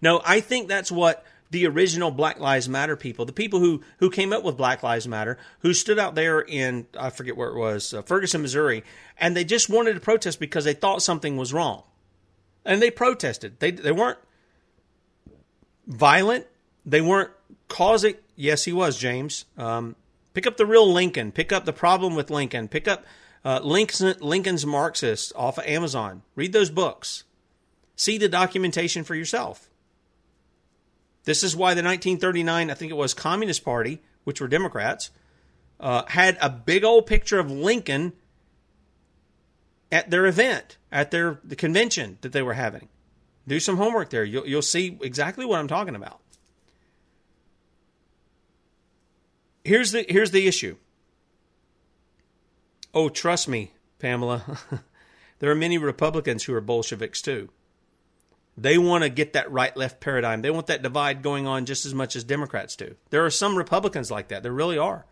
No, 0.01 0.21
I 0.25 0.39
think 0.39 0.67
that's 0.67 0.91
what 0.91 1.25
the 1.49 1.65
original 1.67 2.11
Black 2.11 2.39
Lives 2.39 2.67
Matter 2.67 2.95
people, 2.95 3.25
the 3.25 3.33
people 3.33 3.59
who 3.59 3.81
who 3.99 4.09
came 4.09 4.33
up 4.33 4.43
with 4.43 4.57
Black 4.57 4.83
Lives 4.83 5.07
Matter, 5.07 5.37
who 5.59 5.73
stood 5.73 5.99
out 5.99 6.15
there 6.15 6.39
in 6.39 6.87
I 6.97 7.09
forget 7.09 7.37
where 7.37 7.49
it 7.49 7.57
was, 7.57 7.93
uh, 7.93 8.01
Ferguson, 8.01 8.41
Missouri, 8.41 8.83
and 9.17 9.35
they 9.35 9.43
just 9.43 9.69
wanted 9.69 9.93
to 9.93 9.99
protest 9.99 10.39
because 10.39 10.65
they 10.65 10.73
thought 10.73 11.01
something 11.01 11.37
was 11.37 11.53
wrong, 11.53 11.83
and 12.65 12.81
they 12.81 12.91
protested. 12.91 13.59
They 13.59 13.71
they 13.71 13.91
weren't 13.91 14.19
violent. 15.87 16.45
They 16.85 17.01
weren't 17.01 17.31
causing. 17.67 18.15
Yes, 18.35 18.65
he 18.65 18.73
was 18.73 18.97
James. 18.97 19.45
Um, 19.57 19.95
pick 20.33 20.45
up 20.45 20.57
the 20.57 20.65
real 20.65 20.91
Lincoln. 20.91 21.31
Pick 21.31 21.51
up 21.51 21.65
the 21.65 21.73
problem 21.73 22.15
with 22.15 22.29
Lincoln. 22.29 22.67
Pick 22.67 22.87
up 22.87 23.05
uh, 23.43 23.59
Lincoln's, 23.63 24.21
Lincoln's 24.21 24.65
Marxist 24.65 25.33
off 25.35 25.57
of 25.57 25.65
Amazon. 25.65 26.23
Read 26.35 26.53
those 26.53 26.69
books. 26.69 27.23
See 27.95 28.17
the 28.17 28.29
documentation 28.29 29.03
for 29.03 29.15
yourself. 29.15 29.69
This 31.27 31.43
is 31.43 31.57
why 31.57 31.73
the 31.73 31.83
1939, 31.83 32.71
I 32.71 32.73
think 32.73 32.89
it 32.89 32.95
was, 32.95 33.13
Communist 33.13 33.65
Party, 33.65 34.01
which 34.23 34.39
were 34.39 34.47
Democrats, 34.47 35.11
uh, 35.77 36.05
had 36.07 36.37
a 36.39 36.49
big 36.49 36.85
old 36.85 37.05
picture 37.05 37.37
of 37.37 37.51
Lincoln 37.51 38.13
at 39.91 40.09
their 40.09 40.25
event, 40.25 40.77
at 40.89 41.11
their 41.11 41.41
the 41.43 41.57
convention 41.57 42.17
that 42.21 42.31
they 42.31 42.41
were 42.41 42.53
having. 42.53 42.87
Do 43.45 43.59
some 43.59 43.75
homework 43.75 44.09
there. 44.09 44.23
You'll, 44.23 44.47
you'll 44.47 44.61
see 44.61 44.97
exactly 45.01 45.45
what 45.45 45.59
I'm 45.59 45.67
talking 45.67 45.97
about. 45.97 46.21
Here's 49.65 49.91
the 49.91 50.05
here's 50.07 50.31
the 50.31 50.47
issue. 50.47 50.77
Oh, 52.93 53.09
trust 53.09 53.49
me, 53.49 53.73
Pamela. 53.99 54.59
there 55.39 55.51
are 55.51 55.55
many 55.55 55.77
Republicans 55.77 56.45
who 56.45 56.53
are 56.53 56.61
Bolsheviks 56.61 57.21
too. 57.21 57.49
They 58.57 58.79
want 58.79 59.03
to 59.03 59.09
get 59.09 59.33
that 59.33 59.51
right 59.51 59.75
left 59.77 59.99
paradigm. 59.99 60.41
They 60.41 60.49
want 60.49 60.67
that 60.67 60.81
divide 60.81 61.21
going 61.21 61.45
on 61.45 61.65
just 61.65 61.85
as 61.85 61.93
much 61.93 62.15
as 62.15 62.23
Democrats 62.23 62.75
do. 62.75 62.95
There 63.11 63.23
are 63.23 63.29
some 63.29 63.55
Republicans 63.55 64.09
like 64.09 64.29
that. 64.29 64.41
There 64.41 64.51
really 64.51 64.79
are. 64.79 65.05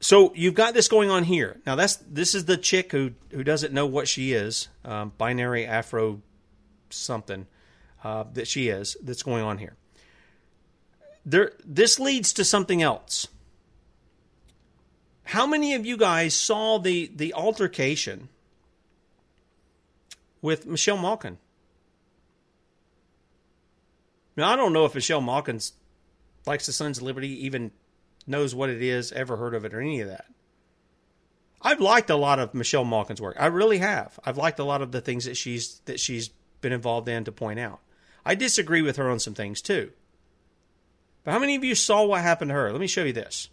So 0.00 0.32
you've 0.34 0.54
got 0.54 0.74
this 0.74 0.88
going 0.88 1.10
on 1.10 1.24
here. 1.24 1.60
Now 1.66 1.76
that's 1.76 1.96
this 1.96 2.34
is 2.34 2.46
the 2.46 2.56
chick 2.56 2.92
who 2.92 3.12
who 3.30 3.44
doesn't 3.44 3.72
know 3.72 3.86
what 3.86 4.08
she 4.08 4.32
is, 4.32 4.68
um, 4.84 5.12
binary 5.16 5.66
Afro 5.66 6.20
something 6.90 7.46
uh, 8.02 8.24
that 8.34 8.46
she 8.46 8.68
is. 8.68 8.96
That's 9.02 9.22
going 9.22 9.44
on 9.44 9.58
here. 9.58 9.76
There, 11.24 11.52
this 11.64 11.98
leads 11.98 12.34
to 12.34 12.44
something 12.44 12.82
else. 12.82 13.28
How 15.24 15.46
many 15.46 15.74
of 15.74 15.86
you 15.86 15.96
guys 15.96 16.34
saw 16.34 16.78
the 16.78 17.10
the 17.14 17.32
altercation 17.32 18.28
with 20.44 20.66
Michelle 20.66 20.98
Malkin. 20.98 21.38
Now, 24.36 24.50
I 24.50 24.56
don't 24.56 24.74
know 24.74 24.84
if 24.84 24.94
Michelle 24.94 25.22
Malkin 25.22 25.58
likes 26.44 26.66
the 26.66 26.72
Sons 26.72 26.98
of 26.98 27.04
Liberty, 27.04 27.46
even 27.46 27.70
knows 28.26 28.54
what 28.54 28.68
it 28.68 28.82
is, 28.82 29.10
ever 29.12 29.38
heard 29.38 29.54
of 29.54 29.64
it, 29.64 29.72
or 29.72 29.80
any 29.80 30.02
of 30.02 30.08
that. 30.08 30.26
I've 31.62 31.80
liked 31.80 32.10
a 32.10 32.16
lot 32.16 32.40
of 32.40 32.52
Michelle 32.52 32.84
Malkin's 32.84 33.22
work. 33.22 33.36
I 33.40 33.46
really 33.46 33.78
have. 33.78 34.20
I've 34.22 34.36
liked 34.36 34.58
a 34.58 34.64
lot 34.64 34.82
of 34.82 34.92
the 34.92 35.00
things 35.00 35.24
that 35.24 35.38
she's 35.38 35.80
that 35.86 35.98
she's 35.98 36.28
been 36.60 36.74
involved 36.74 37.08
in 37.08 37.24
to 37.24 37.32
point 37.32 37.58
out. 37.58 37.80
I 38.22 38.34
disagree 38.34 38.82
with 38.82 38.96
her 38.96 39.08
on 39.08 39.20
some 39.20 39.32
things 39.32 39.62
too. 39.62 39.92
But 41.22 41.32
how 41.32 41.38
many 41.38 41.56
of 41.56 41.64
you 41.64 41.74
saw 41.74 42.04
what 42.04 42.20
happened 42.20 42.50
to 42.50 42.54
her? 42.54 42.70
Let 42.70 42.82
me 42.82 42.86
show 42.86 43.04
you 43.04 43.14
this. 43.14 43.48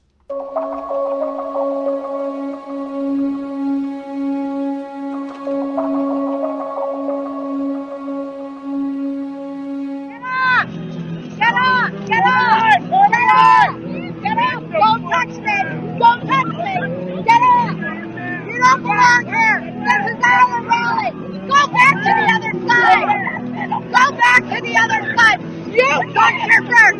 To 24.56 24.62
the 24.62 24.76
other 24.78 25.16
side. 25.16 25.40
Go 25.40 26.14
back 26.14 26.34
to 26.36 26.48
the 26.48 26.52
other 26.52 26.68
side. 26.72 27.00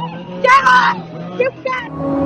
Get 0.43 0.63
off! 0.63 0.97
You 1.39 1.49
got... 1.63 2.18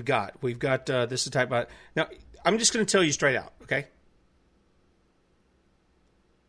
we've 0.00 0.06
got. 0.06 0.34
We've 0.40 0.58
got 0.58 0.88
uh, 0.88 1.04
this 1.04 1.26
is 1.26 1.30
type 1.30 1.48
about 1.48 1.68
now. 1.94 2.06
I'm 2.42 2.56
just 2.56 2.72
going 2.72 2.84
to 2.86 2.90
tell 2.90 3.04
you 3.04 3.12
straight 3.12 3.36
out, 3.36 3.52
okay? 3.64 3.86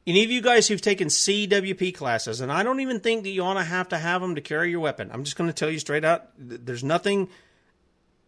Any 0.07 0.23
of 0.23 0.31
you 0.31 0.41
guys 0.41 0.69
who've 0.69 0.81
taken 0.81 1.09
CWP 1.09 1.93
classes, 1.93 2.39
and 2.39 2.49
I 2.49 2.63
don't 2.63 2.79
even 2.79 3.01
think 3.01 3.23
that 3.23 3.29
you 3.29 3.43
want 3.43 3.59
to 3.59 3.65
have 3.65 3.89
to 3.89 3.97
have 3.97 4.21
them 4.21 4.35
to 4.35 4.41
carry 4.41 4.71
your 4.71 4.79
weapon. 4.79 5.09
I'm 5.11 5.25
just 5.25 5.35
going 5.35 5.49
to 5.49 5.53
tell 5.53 5.69
you 5.69 5.79
straight 5.79 6.05
out. 6.05 6.29
th- 6.37 6.61
There's 6.63 6.83
nothing 6.83 7.27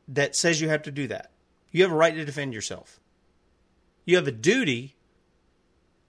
that 0.09 0.35
says 0.35 0.59
you 0.59 0.67
have 0.67 0.83
to 0.83 0.91
do 0.91 1.07
that. 1.07 1.31
You 1.71 1.83
have 1.83 1.91
a 1.91 1.95
right 1.95 2.13
to 2.13 2.25
defend 2.25 2.53
yourself. 2.53 2.99
You 4.03 4.17
have 4.17 4.27
a 4.27 4.31
duty 4.31 4.95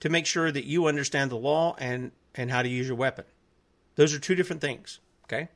to 0.01 0.09
make 0.09 0.25
sure 0.25 0.51
that 0.51 0.65
you 0.65 0.87
understand 0.87 1.31
the 1.31 1.37
law 1.37 1.75
and 1.79 2.11
and 2.35 2.51
how 2.51 2.61
to 2.61 2.67
use 2.67 2.85
your 2.87 2.97
weapon. 2.97 3.23
Those 3.95 4.13
are 4.13 4.19
two 4.19 4.35
different 4.35 4.61
things, 4.61 4.99
okay? 5.23 5.47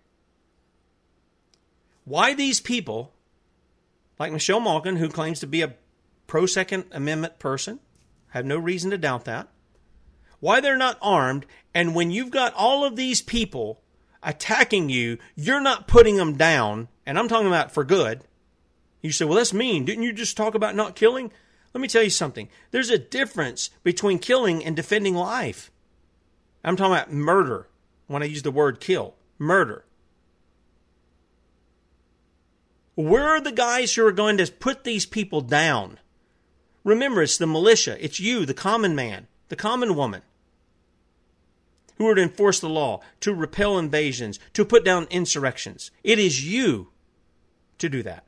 Why 2.06 2.34
these 2.34 2.62
people, 2.62 3.12
like 4.20 4.32
Michelle 4.32 4.60
Malkin, 4.60 4.98
who 4.98 5.10
claims 5.10 5.40
to 5.40 5.48
be 5.48 5.62
a 5.62 5.76
pro 6.28 6.46
Second 6.46 6.86
Amendment 6.92 7.40
person, 7.40 7.80
have 8.30 8.46
no 8.46 8.58
reason 8.58 8.92
to 8.92 8.98
doubt 8.98 9.26
that, 9.26 9.48
why 10.40 10.60
they're 10.60 10.78
not 10.78 11.00
armed, 11.02 11.46
and 11.74 11.96
when 11.96 12.12
you've 12.12 12.32
got 12.32 12.54
all 12.54 12.86
of 12.86 12.96
these 12.96 13.22
people 13.22 13.82
attacking 14.22 14.90
you, 14.90 15.18
you're 15.36 15.62
not 15.62 15.88
putting 15.88 16.18
them 16.18 16.36
down, 16.36 16.90
and 17.06 17.18
I'm 17.18 17.28
talking 17.28 17.48
about 17.48 17.72
for 17.72 17.84
good. 17.84 18.22
You 19.02 19.12
say, 19.12 19.26
well, 19.26 19.38
that's 19.38 19.54
mean. 19.54 19.86
Didn't 19.86 20.04
you 20.04 20.12
just 20.12 20.36
talk 20.36 20.56
about 20.56 20.76
not 20.76 20.96
killing? 20.96 21.32
Let 21.74 21.82
me 21.82 21.88
tell 21.88 22.04
you 22.04 22.10
something. 22.10 22.50
There's 22.72 22.90
a 22.90 22.98
difference 22.98 23.70
between 23.84 24.20
killing 24.20 24.64
and 24.64 24.76
defending 24.76 25.16
life. 25.16 25.72
I'm 26.64 26.76
talking 26.76 26.94
about 26.94 27.14
murder 27.14 27.68
when 28.08 28.22
I 28.22 28.26
use 28.26 28.44
the 28.44 28.52
word 28.52 28.82
kill. 28.82 29.16
Murder. 29.38 29.86
We're 33.00 33.40
the 33.40 33.54
guys 33.54 33.96
who 33.96 34.06
are 34.06 34.12
going 34.12 34.36
to 34.40 34.52
put 34.52 34.84
these 34.84 35.06
people 35.06 35.40
down. 35.40 36.00
Remember, 36.84 37.22
it's 37.22 37.38
the 37.38 37.48
militia. 37.48 37.96
It's 38.04 38.20
you, 38.20 38.46
the 38.46 38.54
common 38.54 38.94
man, 38.94 39.28
the 39.48 39.56
common 39.56 39.96
woman, 39.96 40.22
who 41.98 42.10
are 42.10 42.16
to 42.16 42.22
enforce 42.22 42.60
the 42.60 42.68
law, 42.68 43.00
to 43.22 43.34
repel 43.34 43.80
invasions, 43.80 44.38
to 44.52 44.66
put 44.66 44.84
down 44.84 45.08
insurrections. 45.10 45.92
It 46.04 46.20
is 46.20 46.46
you 46.46 46.90
to 47.78 47.88
do 47.88 48.04
that. 48.04 48.26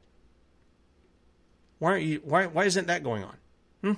Why 1.80 1.92
aren't 1.92 2.06
you? 2.06 2.22
Why, 2.24 2.46
why 2.46 2.64
isn't 2.64 2.88
that 2.88 3.04
going 3.04 3.26
on? 3.26 3.36
Hmm? 3.82 3.94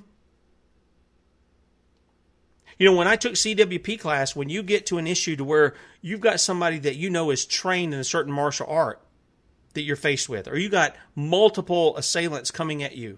You 2.80 2.89
know, 2.89 2.97
when 2.97 3.07
I 3.07 3.15
took 3.15 3.34
CWP 3.34 3.99
class, 3.99 4.36
when 4.36 4.49
you 4.49 4.63
get 4.63 4.88
to 4.88 4.97
an 4.97 5.05
issue 5.05 5.36
to 5.36 5.43
where 5.43 5.76
you've 6.01 6.19
got 6.19 6.39
somebody 6.39 6.80
that 6.80 6.95
you 6.95 7.11
know 7.11 7.30
is 7.30 7.45
trained 7.45 7.93
in 7.93 7.99
a 7.99 8.03
certain 8.03 8.34
martial 8.34 8.65
art 8.67 9.03
that 9.74 9.82
you're 9.82 9.95
faced 9.95 10.30
with, 10.30 10.47
or 10.47 10.57
you 10.57 10.69
got 10.69 10.95
multiple 11.15 11.95
assailants 11.97 12.51
coming 12.51 12.84
at 12.84 12.95
you, 12.95 13.17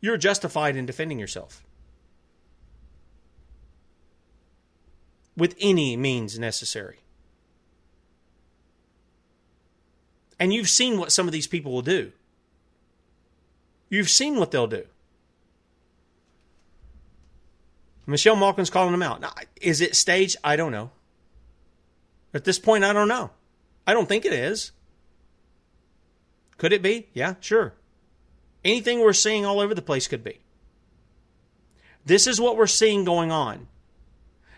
you're 0.00 0.16
justified 0.16 0.76
in 0.76 0.86
defending 0.86 1.18
yourself 1.18 1.64
with 5.36 5.54
any 5.60 5.96
means 5.96 6.38
necessary. 6.38 6.98
And 10.38 10.54
you've 10.54 10.68
seen 10.68 10.98
what 10.98 11.12
some 11.12 11.26
of 11.26 11.32
these 11.32 11.46
people 11.46 11.72
will 11.72 11.82
do. 11.82 12.12
You've 13.90 14.08
seen 14.08 14.36
what 14.36 14.50
they'll 14.50 14.66
do. 14.66 14.86
Michelle 18.06 18.36
Malkin's 18.36 18.70
calling 18.70 18.92
them 18.92 19.02
out. 19.02 19.20
Now, 19.20 19.32
is 19.60 19.80
it 19.80 19.94
staged? 19.94 20.36
I 20.42 20.56
don't 20.56 20.72
know. 20.72 20.90
At 22.32 22.44
this 22.44 22.58
point, 22.58 22.84
I 22.84 22.92
don't 22.92 23.08
know. 23.08 23.30
I 23.90 23.92
don't 23.92 24.08
think 24.08 24.24
it 24.24 24.32
is. 24.32 24.70
Could 26.58 26.72
it 26.72 26.80
be? 26.80 27.08
Yeah, 27.12 27.34
sure. 27.40 27.74
Anything 28.64 29.00
we're 29.00 29.12
seeing 29.12 29.44
all 29.44 29.58
over 29.58 29.74
the 29.74 29.82
place 29.82 30.06
could 30.06 30.22
be. 30.22 30.38
This 32.06 32.28
is 32.28 32.40
what 32.40 32.56
we're 32.56 32.68
seeing 32.68 33.02
going 33.02 33.32
on. 33.32 33.66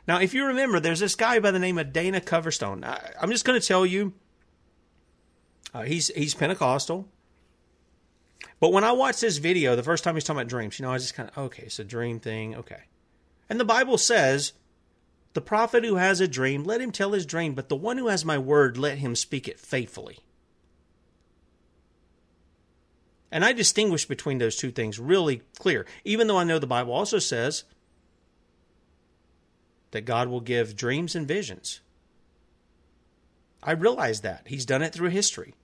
Now, 0.07 0.21
if 0.21 0.35
you 0.35 0.45
remember, 0.45 0.81
there's 0.81 1.01
this 1.01 1.15
guy 1.15 1.39
by 1.39 1.51
the 1.51 1.59
name 1.59 1.79
of 1.79 1.95
Dana 1.95 2.21
Coverstone. 2.21 2.85
I, 2.85 3.13
I'm 3.23 3.31
just 3.31 3.47
going 3.47 3.59
to 3.59 3.67
tell 3.67 3.87
you, 3.87 4.13
uh, 5.73 5.85
he's 5.85 6.09
he's 6.09 6.35
Pentecostal. 6.35 7.09
But 8.61 8.71
when 8.75 8.85
I 8.85 8.93
watched 8.93 9.23
this 9.23 9.39
video, 9.39 9.77
the 9.77 9.83
first 9.83 10.05
time 10.05 10.15
he's 10.15 10.25
talking 10.25 10.41
about 10.41 10.51
dreams, 10.51 10.79
you 10.79 10.85
know, 10.85 10.93
I 10.93 10.99
just 10.99 11.15
kind 11.15 11.31
of 11.31 11.39
okay, 11.47 11.63
it's 11.63 11.79
a 11.79 11.85
dream 11.85 12.21
thing, 12.21 12.55
okay. 12.55 12.83
And 13.49 13.59
the 13.59 13.65
Bible 13.65 13.97
says, 13.97 14.53
the 15.35 15.41
prophet 15.41 15.85
who 15.85 15.97
has 15.97 16.21
a 16.21 16.29
dream, 16.29 16.65
let 16.65 16.81
him 16.81 16.93
tell 16.93 17.13
his 17.13 17.27
dream, 17.27 17.55
but 17.55 17.69
the 17.69 17.77
one 17.77 17.99
who 17.99 18.09
has 18.09 18.25
my 18.25 18.39
word, 18.39 18.77
let 18.77 18.99
him 18.99 19.17
speak 19.17 19.49
it 19.49 19.59
faithfully. 19.59 20.19
And 23.31 23.45
I 23.45 23.53
distinguish 23.53 24.05
between 24.05 24.39
those 24.39 24.57
two 24.57 24.71
things 24.71 24.99
really 24.99 25.41
clear, 25.59 25.87
even 26.05 26.27
though 26.27 26.37
I 26.37 26.45
know 26.45 26.59
the 26.59 26.67
Bible 26.67 26.93
also 26.93 27.19
says 27.19 27.65
that 29.93 30.03
God 30.03 30.29
will 30.29 30.41
give 30.41 30.77
dreams 30.77 31.15
and 31.15 31.27
visions. 31.27 31.81
I 33.63 33.73
realize 33.73 34.21
that. 34.21 34.43
He's 34.47 34.67
done 34.67 34.83
it 34.83 34.93
through 34.93 35.11
history. 35.11 35.55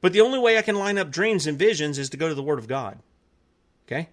But 0.00 0.12
the 0.12 0.20
only 0.20 0.38
way 0.38 0.56
I 0.56 0.62
can 0.62 0.76
line 0.76 0.98
up 0.98 1.10
dreams 1.10 1.46
and 1.46 1.58
visions 1.58 1.98
is 1.98 2.10
to 2.10 2.16
go 2.16 2.28
to 2.28 2.34
the 2.34 2.42
Word 2.42 2.58
of 2.58 2.68
God. 2.68 2.98
Okay? 3.86 4.10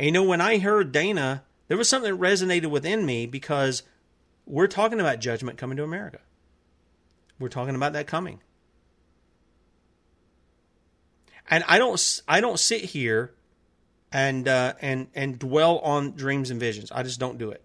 And 0.00 0.06
you 0.06 0.12
know, 0.12 0.22
when 0.22 0.40
I 0.40 0.56
heard 0.56 0.92
Dana, 0.92 1.44
there 1.68 1.76
was 1.76 1.86
something 1.86 2.10
that 2.10 2.18
resonated 2.18 2.68
within 2.68 3.04
me 3.04 3.26
because 3.26 3.82
we're 4.46 4.66
talking 4.66 4.98
about 4.98 5.20
judgment 5.20 5.58
coming 5.58 5.76
to 5.76 5.82
America. 5.84 6.20
We're 7.38 7.50
talking 7.50 7.74
about 7.74 7.92
that 7.92 8.06
coming. 8.06 8.40
And 11.50 11.64
I 11.68 11.76
don't 11.76 12.22
I 12.26 12.40
don't 12.40 12.58
sit 12.58 12.80
here 12.80 13.34
and 14.10 14.48
uh, 14.48 14.72
and 14.80 15.08
and 15.14 15.38
dwell 15.38 15.80
on 15.80 16.12
dreams 16.12 16.50
and 16.50 16.58
visions. 16.58 16.90
I 16.90 17.02
just 17.02 17.20
don't 17.20 17.36
do 17.36 17.50
it. 17.50 17.62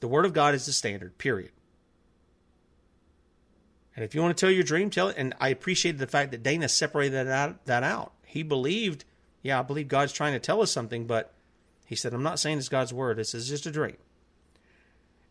The 0.00 0.08
Word 0.08 0.24
of 0.24 0.32
God 0.32 0.52
is 0.52 0.66
the 0.66 0.72
standard. 0.72 1.16
Period. 1.16 1.52
And 3.94 4.04
if 4.04 4.16
you 4.16 4.20
want 4.20 4.36
to 4.36 4.40
tell 4.40 4.50
your 4.50 4.64
dream, 4.64 4.90
tell 4.90 5.10
it. 5.10 5.14
And 5.16 5.32
I 5.38 5.50
appreciated 5.50 6.00
the 6.00 6.08
fact 6.08 6.32
that 6.32 6.42
Dana 6.42 6.68
separated 6.68 7.12
that 7.12 7.28
out. 7.28 7.66
That 7.66 7.84
out. 7.84 8.14
He 8.26 8.42
believed 8.42 9.04
Yeah, 9.42 9.58
I 9.58 9.62
believe 9.62 9.88
God's 9.88 10.12
trying 10.12 10.32
to 10.32 10.38
tell 10.38 10.62
us 10.62 10.70
something, 10.70 11.06
but 11.06 11.32
he 11.86 11.96
said, 11.96 12.14
I'm 12.14 12.22
not 12.22 12.38
saying 12.38 12.58
it's 12.58 12.68
God's 12.68 12.92
word. 12.92 13.18
This 13.18 13.34
is 13.34 13.48
just 13.48 13.66
a 13.66 13.70
dream. 13.70 13.96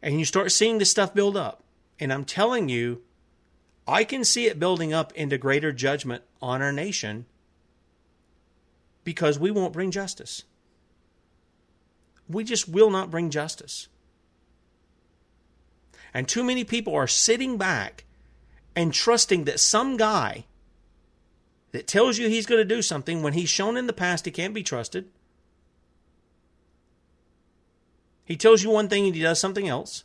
And 0.02 0.20
you 0.20 0.26
start 0.26 0.52
seeing 0.52 0.78
this 0.78 0.92
stuff 0.92 1.14
build 1.14 1.38
up. 1.38 1.64
And 2.00 2.12
I'm 2.12 2.26
telling 2.26 2.68
you, 2.68 3.02
I 3.88 4.04
can 4.04 4.24
see 4.24 4.48
it 4.48 4.60
building 4.60 4.94
up 4.94 5.12
into 5.14 5.38
greater 5.38 5.72
judgment 5.72 6.24
on 6.42 6.62
our 6.62 6.72
nation 6.72 7.26
because 9.04 9.40
we 9.40 9.52
won't 9.52 9.74
bring 9.74 9.92
justice. 9.92 10.44
We 12.28 12.44
just 12.44 12.68
will 12.68 12.90
not 12.90 13.12
bring 13.12 13.30
justice. 13.30 13.88
And 16.14 16.28
too 16.28 16.44
many 16.44 16.64
people 16.64 16.96
are 16.96 17.08
sitting 17.08 17.58
back 17.58 18.06
and 18.76 18.94
trusting 18.94 19.46
that 19.46 19.60
some 19.60 19.98
guy 19.98 20.46
that 21.72 21.88
tells 21.88 22.18
you 22.18 22.28
he's 22.28 22.46
going 22.46 22.60
to 22.60 22.76
do 22.76 22.82
something 22.82 23.24
when 23.24 23.34
he's 23.34 23.50
shown 23.50 23.78
in 23.78 23.88
the 23.88 23.94
past 23.94 24.26
he 24.26 24.32
can't 24.32 24.54
be 24.54 24.64
trusted. 24.64 25.10
He 28.26 28.36
tells 28.38 28.64
you 28.64 28.70
one 28.70 28.88
thing 28.88 29.06
and 29.06 29.16
he 29.16 29.22
does 29.22 29.40
something 29.40 29.68
else. 29.68 30.04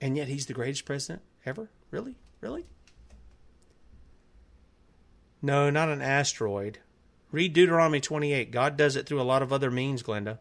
And 0.00 0.16
yet 0.16 0.28
he's 0.28 0.46
the 0.46 0.52
greatest 0.52 0.84
president 0.84 1.22
ever? 1.44 1.70
Really? 1.90 2.14
Really? 2.40 2.66
No, 5.42 5.70
not 5.70 5.88
an 5.88 6.02
asteroid. 6.02 6.78
Read 7.30 7.52
Deuteronomy 7.52 8.00
28. 8.00 8.50
God 8.50 8.76
does 8.76 8.96
it 8.96 9.06
through 9.06 9.20
a 9.20 9.22
lot 9.22 9.42
of 9.42 9.52
other 9.52 9.70
means, 9.70 10.02
Glenda. 10.02 10.38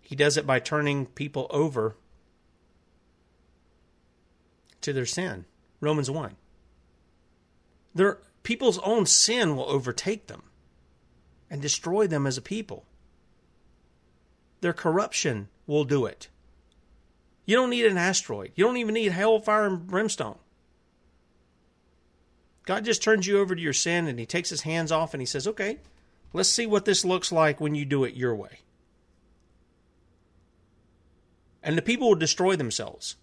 He 0.00 0.14
does 0.14 0.36
it 0.36 0.46
by 0.46 0.60
turning 0.60 1.06
people 1.06 1.46
over 1.50 1.96
to 4.84 4.92
their 4.92 5.06
sin. 5.06 5.44
Romans 5.80 6.10
1. 6.10 6.36
Their 7.94 8.18
people's 8.42 8.78
own 8.78 9.06
sin 9.06 9.56
will 9.56 9.68
overtake 9.68 10.26
them 10.26 10.44
and 11.50 11.60
destroy 11.60 12.06
them 12.06 12.26
as 12.26 12.38
a 12.38 12.42
people. 12.42 12.84
Their 14.60 14.72
corruption 14.72 15.48
will 15.66 15.84
do 15.84 16.06
it. 16.06 16.28
You 17.46 17.56
don't 17.56 17.70
need 17.70 17.86
an 17.86 17.98
asteroid. 17.98 18.52
You 18.54 18.64
don't 18.64 18.78
even 18.78 18.94
need 18.94 19.12
hellfire 19.12 19.66
and 19.66 19.86
brimstone. 19.86 20.38
God 22.64 22.84
just 22.84 23.02
turns 23.02 23.26
you 23.26 23.38
over 23.38 23.54
to 23.54 23.60
your 23.60 23.74
sin 23.74 24.06
and 24.06 24.18
he 24.18 24.24
takes 24.24 24.48
his 24.48 24.62
hands 24.62 24.90
off 24.90 25.12
and 25.12 25.20
he 25.20 25.26
says, 25.26 25.46
okay, 25.46 25.78
let's 26.32 26.48
see 26.48 26.66
what 26.66 26.86
this 26.86 27.04
looks 27.04 27.30
like 27.30 27.60
when 27.60 27.74
you 27.74 27.84
do 27.84 28.04
it 28.04 28.14
your 28.14 28.34
way. 28.34 28.60
And 31.62 31.76
the 31.76 31.82
people 31.82 32.08
will 32.08 32.14
destroy 32.14 32.56
themselves. 32.56 33.16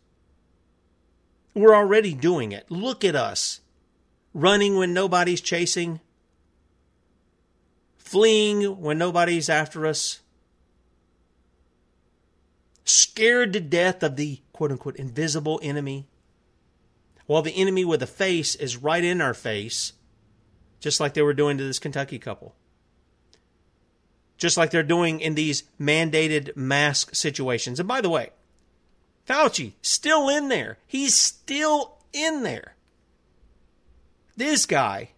We're 1.54 1.76
already 1.76 2.14
doing 2.14 2.52
it. 2.52 2.66
Look 2.70 3.04
at 3.04 3.16
us 3.16 3.60
running 4.34 4.78
when 4.78 4.94
nobody's 4.94 5.42
chasing, 5.42 6.00
fleeing 7.98 8.80
when 8.80 8.98
nobody's 8.98 9.50
after 9.50 9.86
us, 9.86 10.22
scared 12.86 13.54
to 13.54 13.60
death 13.60 14.04
of 14.04 14.16
the 14.16 14.40
quote 14.54 14.72
unquote 14.72 14.96
invisible 14.96 15.60
enemy, 15.64 16.08
while 17.26 17.42
the 17.42 17.56
enemy 17.56 17.86
with 17.86 18.02
a 18.02 18.08
face 18.08 18.56
is 18.56 18.78
right 18.78 19.04
in 19.04 19.22
our 19.22 19.34
face, 19.34 19.94
just 20.80 21.00
like 21.00 21.14
they 21.14 21.22
were 21.22 21.34
doing 21.34 21.58
to 21.58 21.64
this 21.64 21.80
Kentucky 21.80 22.20
couple. 22.20 22.56
Just 24.38 24.58
like 24.58 24.72
they're 24.72 24.82
doing 24.82 25.20
in 25.20 25.36
these 25.36 25.64
mandated 25.80 26.56
mask 26.56 27.14
situations. 27.14 27.80
And 27.80 27.88
by 27.88 28.02
the 28.02 28.10
way, 28.10 28.32
Fauci, 29.32 29.74
still 29.82 30.28
in 30.28 30.50
there. 30.50 30.78
He's 30.86 31.16
still 31.16 31.98
in 32.12 32.44
there. 32.44 32.76
This 34.36 34.66
guy, 34.66 35.12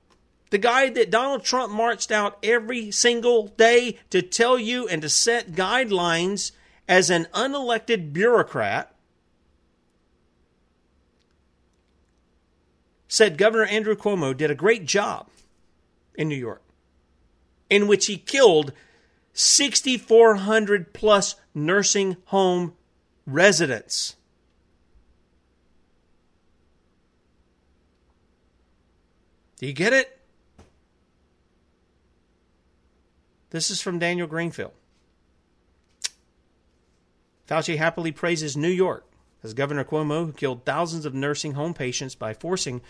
the 0.51 0.59
guy 0.59 0.89
that 0.89 1.09
Donald 1.09 1.43
Trump 1.43 1.73
marched 1.73 2.11
out 2.11 2.37
every 2.43 2.91
single 2.91 3.47
day 3.47 3.97
to 4.11 4.21
tell 4.21 4.59
you 4.59 4.87
and 4.87 5.01
to 5.01 5.09
set 5.09 5.53
guidelines 5.53 6.51
as 6.87 7.09
an 7.09 7.27
unelected 7.33 8.13
bureaucrat, 8.13 8.93
said 13.07 13.37
Governor 13.37 13.65
Andrew 13.65 13.95
Cuomo 13.95 14.37
did 14.37 14.51
a 14.51 14.55
great 14.55 14.85
job 14.85 15.27
in 16.13 16.27
New 16.27 16.35
York, 16.35 16.61
in 17.67 17.87
which 17.87 18.05
he 18.05 18.17
killed 18.17 18.73
6,400 19.33 20.93
plus 20.93 21.35
nursing 21.55 22.17
home 22.25 22.73
residents. 23.25 24.15
Do 29.57 29.67
you 29.67 29.73
get 29.73 29.93
it? 29.93 30.19
This 33.51 33.69
is 33.69 33.81
from 33.81 33.99
Daniel 33.99 34.27
Greenfield. 34.27 34.73
Fauci 37.47 37.77
happily 37.77 38.11
praises 38.11 38.57
New 38.57 38.67
York 38.67 39.05
as 39.43 39.53
Governor 39.53 39.83
Cuomo, 39.83 40.25
who 40.25 40.31
killed 40.31 40.65
thousands 40.65 41.05
of 41.05 41.13
nursing 41.13 41.53
home 41.53 41.73
patients 41.73 42.15
by 42.15 42.33
forcing 42.33 42.81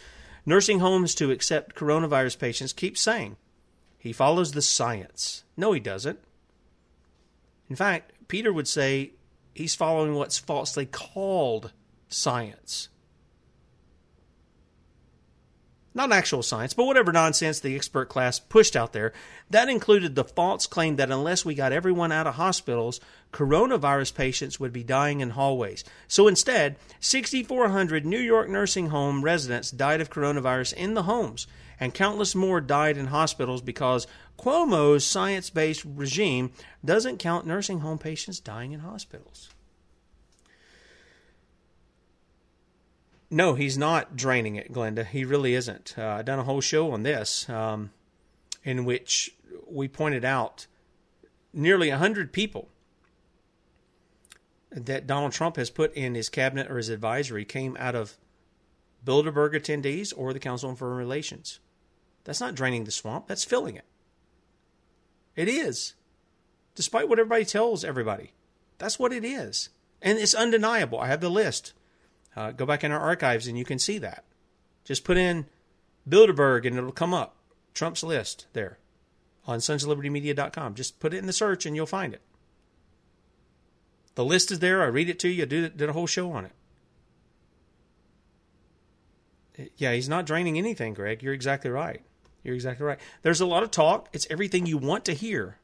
nursing 0.45 0.79
homes 0.79 1.15
to 1.15 1.31
accept 1.31 1.75
coronavirus 1.75 2.39
patients, 2.39 2.73
keeps 2.73 3.01
saying 3.01 3.37
he 3.97 4.13
follows 4.13 4.51
the 4.51 4.61
science. 4.61 5.43
No, 5.57 5.73
he 5.73 5.79
doesn't. 5.79 6.19
In 7.69 7.75
fact, 7.75 8.11
Peter 8.27 8.51
would 8.53 8.67
say 8.67 9.11
he's 9.53 9.75
following 9.75 10.15
what's 10.15 10.37
falsely 10.37 10.85
called 10.85 11.71
science. 12.07 12.89
Not 15.95 16.11
actual 16.11 16.41
science, 16.41 16.73
but 16.73 16.85
whatever 16.85 17.11
nonsense 17.11 17.59
the 17.59 17.75
expert 17.75 18.09
class 18.09 18.39
pushed 18.39 18.75
out 18.75 18.93
there. 18.93 19.13
That 19.51 19.69
included 19.69 20.15
the 20.15 20.23
false 20.23 20.65
claim 20.65 20.95
that 20.95 21.11
unless 21.11 21.45
we 21.45 21.53
got 21.53 21.71
everyone 21.71 22.11
out 22.11 22.25
of 22.25 22.33
hospitals, 22.35 22.99
coronavirus 23.31 24.15
patients 24.15 24.59
would 24.59 24.73
be 24.73 24.83
dying 24.83 25.21
in 25.21 25.31
hallways. 25.31 25.83
So 26.07 26.27
instead, 26.27 26.77
6,400 26.99 28.07
New 28.07 28.19
York 28.19 28.49
nursing 28.49 28.87
home 28.87 29.23
residents 29.23 29.69
died 29.69 30.01
of 30.01 30.09
coronavirus 30.09 30.73
in 30.73 30.95
the 30.95 31.03
homes, 31.03 31.45
and 31.79 31.93
countless 31.93 32.33
more 32.33 32.59
died 32.59 32.97
in 32.97 33.07
hospitals 33.07 33.61
because 33.61 34.07
Cuomo's 34.37 35.05
science 35.05 35.49
based 35.49 35.83
regime 35.85 36.51
doesn't 36.83 37.17
count 37.17 37.45
nursing 37.45 37.79
home 37.79 37.97
patients 37.97 38.39
dying 38.39 38.71
in 38.71 38.81
hospitals. 38.81 39.49
No, 43.29 43.55
he's 43.55 43.77
not 43.77 44.15
draining 44.15 44.57
it, 44.57 44.71
Glenda. 44.71 45.05
He 45.05 45.25
really 45.25 45.55
isn't. 45.55 45.95
Uh, 45.97 46.17
I've 46.19 46.25
done 46.25 46.37
a 46.37 46.43
whole 46.43 46.61
show 46.61 46.91
on 46.91 47.01
this 47.01 47.49
um, 47.49 47.89
in 48.63 48.85
which 48.85 49.35
we 49.67 49.87
pointed 49.87 50.23
out 50.23 50.67
nearly 51.51 51.89
100 51.89 52.31
people 52.31 52.69
that 54.69 55.07
Donald 55.07 55.31
Trump 55.31 55.55
has 55.55 55.69
put 55.69 55.93
in 55.93 56.15
his 56.15 56.29
cabinet 56.29 56.69
or 56.69 56.77
his 56.77 56.89
advisory 56.89 57.45
came 57.45 57.75
out 57.79 57.95
of 57.95 58.17
Bilderberg 59.05 59.53
attendees 59.53 60.13
or 60.15 60.33
the 60.33 60.39
Council 60.39 60.69
on 60.69 60.75
Foreign 60.75 60.97
Relations. 60.97 61.59
That's 62.23 62.39
not 62.39 62.55
draining 62.55 62.83
the 62.83 62.91
swamp, 62.91 63.27
that's 63.27 63.43
filling 63.43 63.75
it. 63.75 63.85
It 65.35 65.47
is. 65.47 65.93
Despite 66.75 67.09
what 67.09 67.19
everybody 67.19 67.45
tells 67.45 67.83
everybody. 67.83 68.31
That's 68.77 68.99
what 68.99 69.13
it 69.13 69.23
is. 69.23 69.69
And 70.01 70.17
it's 70.17 70.33
undeniable. 70.33 70.99
I 70.99 71.07
have 71.07 71.21
the 71.21 71.29
list. 71.29 71.73
Uh, 72.35 72.51
go 72.51 72.65
back 72.65 72.83
in 72.83 72.91
our 72.91 72.99
archives 72.99 73.47
and 73.47 73.57
you 73.57 73.65
can 73.65 73.79
see 73.79 73.97
that. 73.99 74.23
Just 74.83 75.03
put 75.03 75.17
in 75.17 75.45
Bilderberg 76.07 76.65
and 76.65 76.77
it'll 76.77 76.91
come 76.91 77.13
up. 77.13 77.35
Trump's 77.73 78.03
list 78.03 78.47
there 78.53 78.77
on 79.45 79.59
sonsoflibertymedia.com. 79.59 80.75
Just 80.75 80.99
put 80.99 81.13
it 81.13 81.17
in 81.17 81.25
the 81.25 81.33
search 81.33 81.65
and 81.65 81.75
you'll 81.75 81.85
find 81.85 82.13
it. 82.13 82.21
The 84.15 84.25
list 84.25 84.51
is 84.51 84.59
there. 84.59 84.83
I 84.83 84.87
read 84.87 85.09
it 85.09 85.19
to 85.19 85.29
you. 85.29 85.43
I 85.43 85.45
did, 85.45 85.77
did 85.77 85.89
a 85.89 85.93
whole 85.93 86.07
show 86.07 86.31
on 86.31 86.45
it. 86.45 86.51
Yeah, 89.77 89.93
he's 89.93 90.09
not 90.09 90.25
draining 90.25 90.57
anything, 90.57 90.93
Greg. 90.93 91.21
You're 91.21 91.33
exactly 91.33 91.69
right. 91.69 92.01
You're 92.43 92.55
exactly 92.55 92.85
right. 92.85 92.99
There's 93.21 93.41
a 93.41 93.45
lot 93.45 93.63
of 93.63 93.71
talk. 93.71 94.09
It's 94.13 94.27
everything 94.29 94.65
you 94.65 94.77
want 94.77 95.05
to 95.05 95.13
hear. 95.13 95.57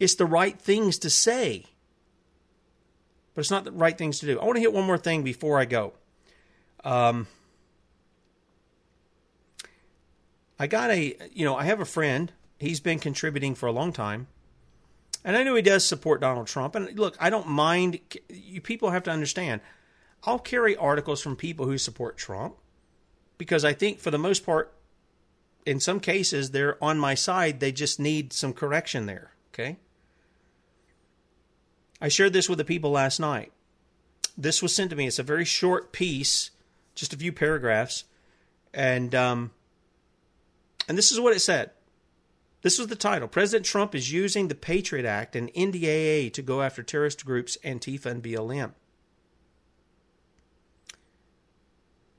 It's 0.00 0.14
the 0.14 0.26
right 0.26 0.58
things 0.58 0.98
to 0.98 1.10
say, 1.10 1.66
but 3.34 3.40
it's 3.40 3.50
not 3.50 3.64
the 3.64 3.72
right 3.72 3.96
things 3.96 4.18
to 4.20 4.26
do. 4.26 4.38
I 4.38 4.44
want 4.44 4.56
to 4.56 4.60
hit 4.60 4.72
one 4.72 4.84
more 4.84 4.98
thing 4.98 5.22
before 5.22 5.58
I 5.58 5.64
go. 5.64 5.92
Um, 6.84 7.26
I 10.58 10.66
got 10.66 10.90
a, 10.90 11.16
you 11.32 11.44
know, 11.44 11.56
I 11.56 11.64
have 11.64 11.80
a 11.80 11.84
friend. 11.84 12.32
He's 12.58 12.80
been 12.80 12.98
contributing 12.98 13.54
for 13.54 13.66
a 13.66 13.72
long 13.72 13.92
time. 13.92 14.26
And 15.24 15.36
I 15.36 15.42
know 15.42 15.54
he 15.54 15.62
does 15.62 15.84
support 15.84 16.20
Donald 16.20 16.46
Trump. 16.46 16.74
And 16.74 16.98
look, 16.98 17.16
I 17.20 17.30
don't 17.30 17.48
mind. 17.48 18.00
You 18.28 18.60
people 18.60 18.90
have 18.90 19.02
to 19.04 19.10
understand. 19.10 19.60
I'll 20.24 20.38
carry 20.38 20.76
articles 20.76 21.22
from 21.22 21.36
people 21.36 21.66
who 21.66 21.78
support 21.78 22.16
Trump 22.16 22.56
because 23.36 23.64
I 23.64 23.72
think, 23.72 24.00
for 24.00 24.10
the 24.10 24.18
most 24.18 24.44
part, 24.44 24.72
in 25.68 25.80
some 25.80 26.00
cases, 26.00 26.50
they're 26.50 26.82
on 26.82 26.98
my 26.98 27.14
side. 27.14 27.60
They 27.60 27.72
just 27.72 28.00
need 28.00 28.32
some 28.32 28.54
correction 28.54 29.04
there. 29.04 29.32
Okay. 29.52 29.76
I 32.00 32.08
shared 32.08 32.32
this 32.32 32.48
with 32.48 32.56
the 32.56 32.64
people 32.64 32.90
last 32.90 33.20
night. 33.20 33.52
This 34.36 34.62
was 34.62 34.74
sent 34.74 34.90
to 34.90 34.96
me. 34.96 35.06
It's 35.06 35.18
a 35.18 35.24
very 35.24 35.44
short 35.44 35.92
piece, 35.92 36.52
just 36.94 37.12
a 37.12 37.18
few 37.18 37.32
paragraphs, 37.32 38.04
And 38.72 39.14
um, 39.14 39.50
and 40.88 40.96
this 40.96 41.12
is 41.12 41.20
what 41.20 41.36
it 41.36 41.40
said. 41.40 41.70
This 42.62 42.78
was 42.78 42.88
the 42.88 42.96
title. 42.96 43.28
President 43.28 43.66
Trump 43.66 43.94
is 43.94 44.10
using 44.10 44.48
the 44.48 44.54
Patriot 44.54 45.04
Act 45.04 45.36
and 45.36 45.52
NDAA 45.52 46.32
to 46.32 46.42
go 46.42 46.62
after 46.62 46.82
terrorist 46.82 47.26
groups 47.26 47.58
Antifa 47.62 48.06
and 48.06 48.22
BLM. 48.22 48.72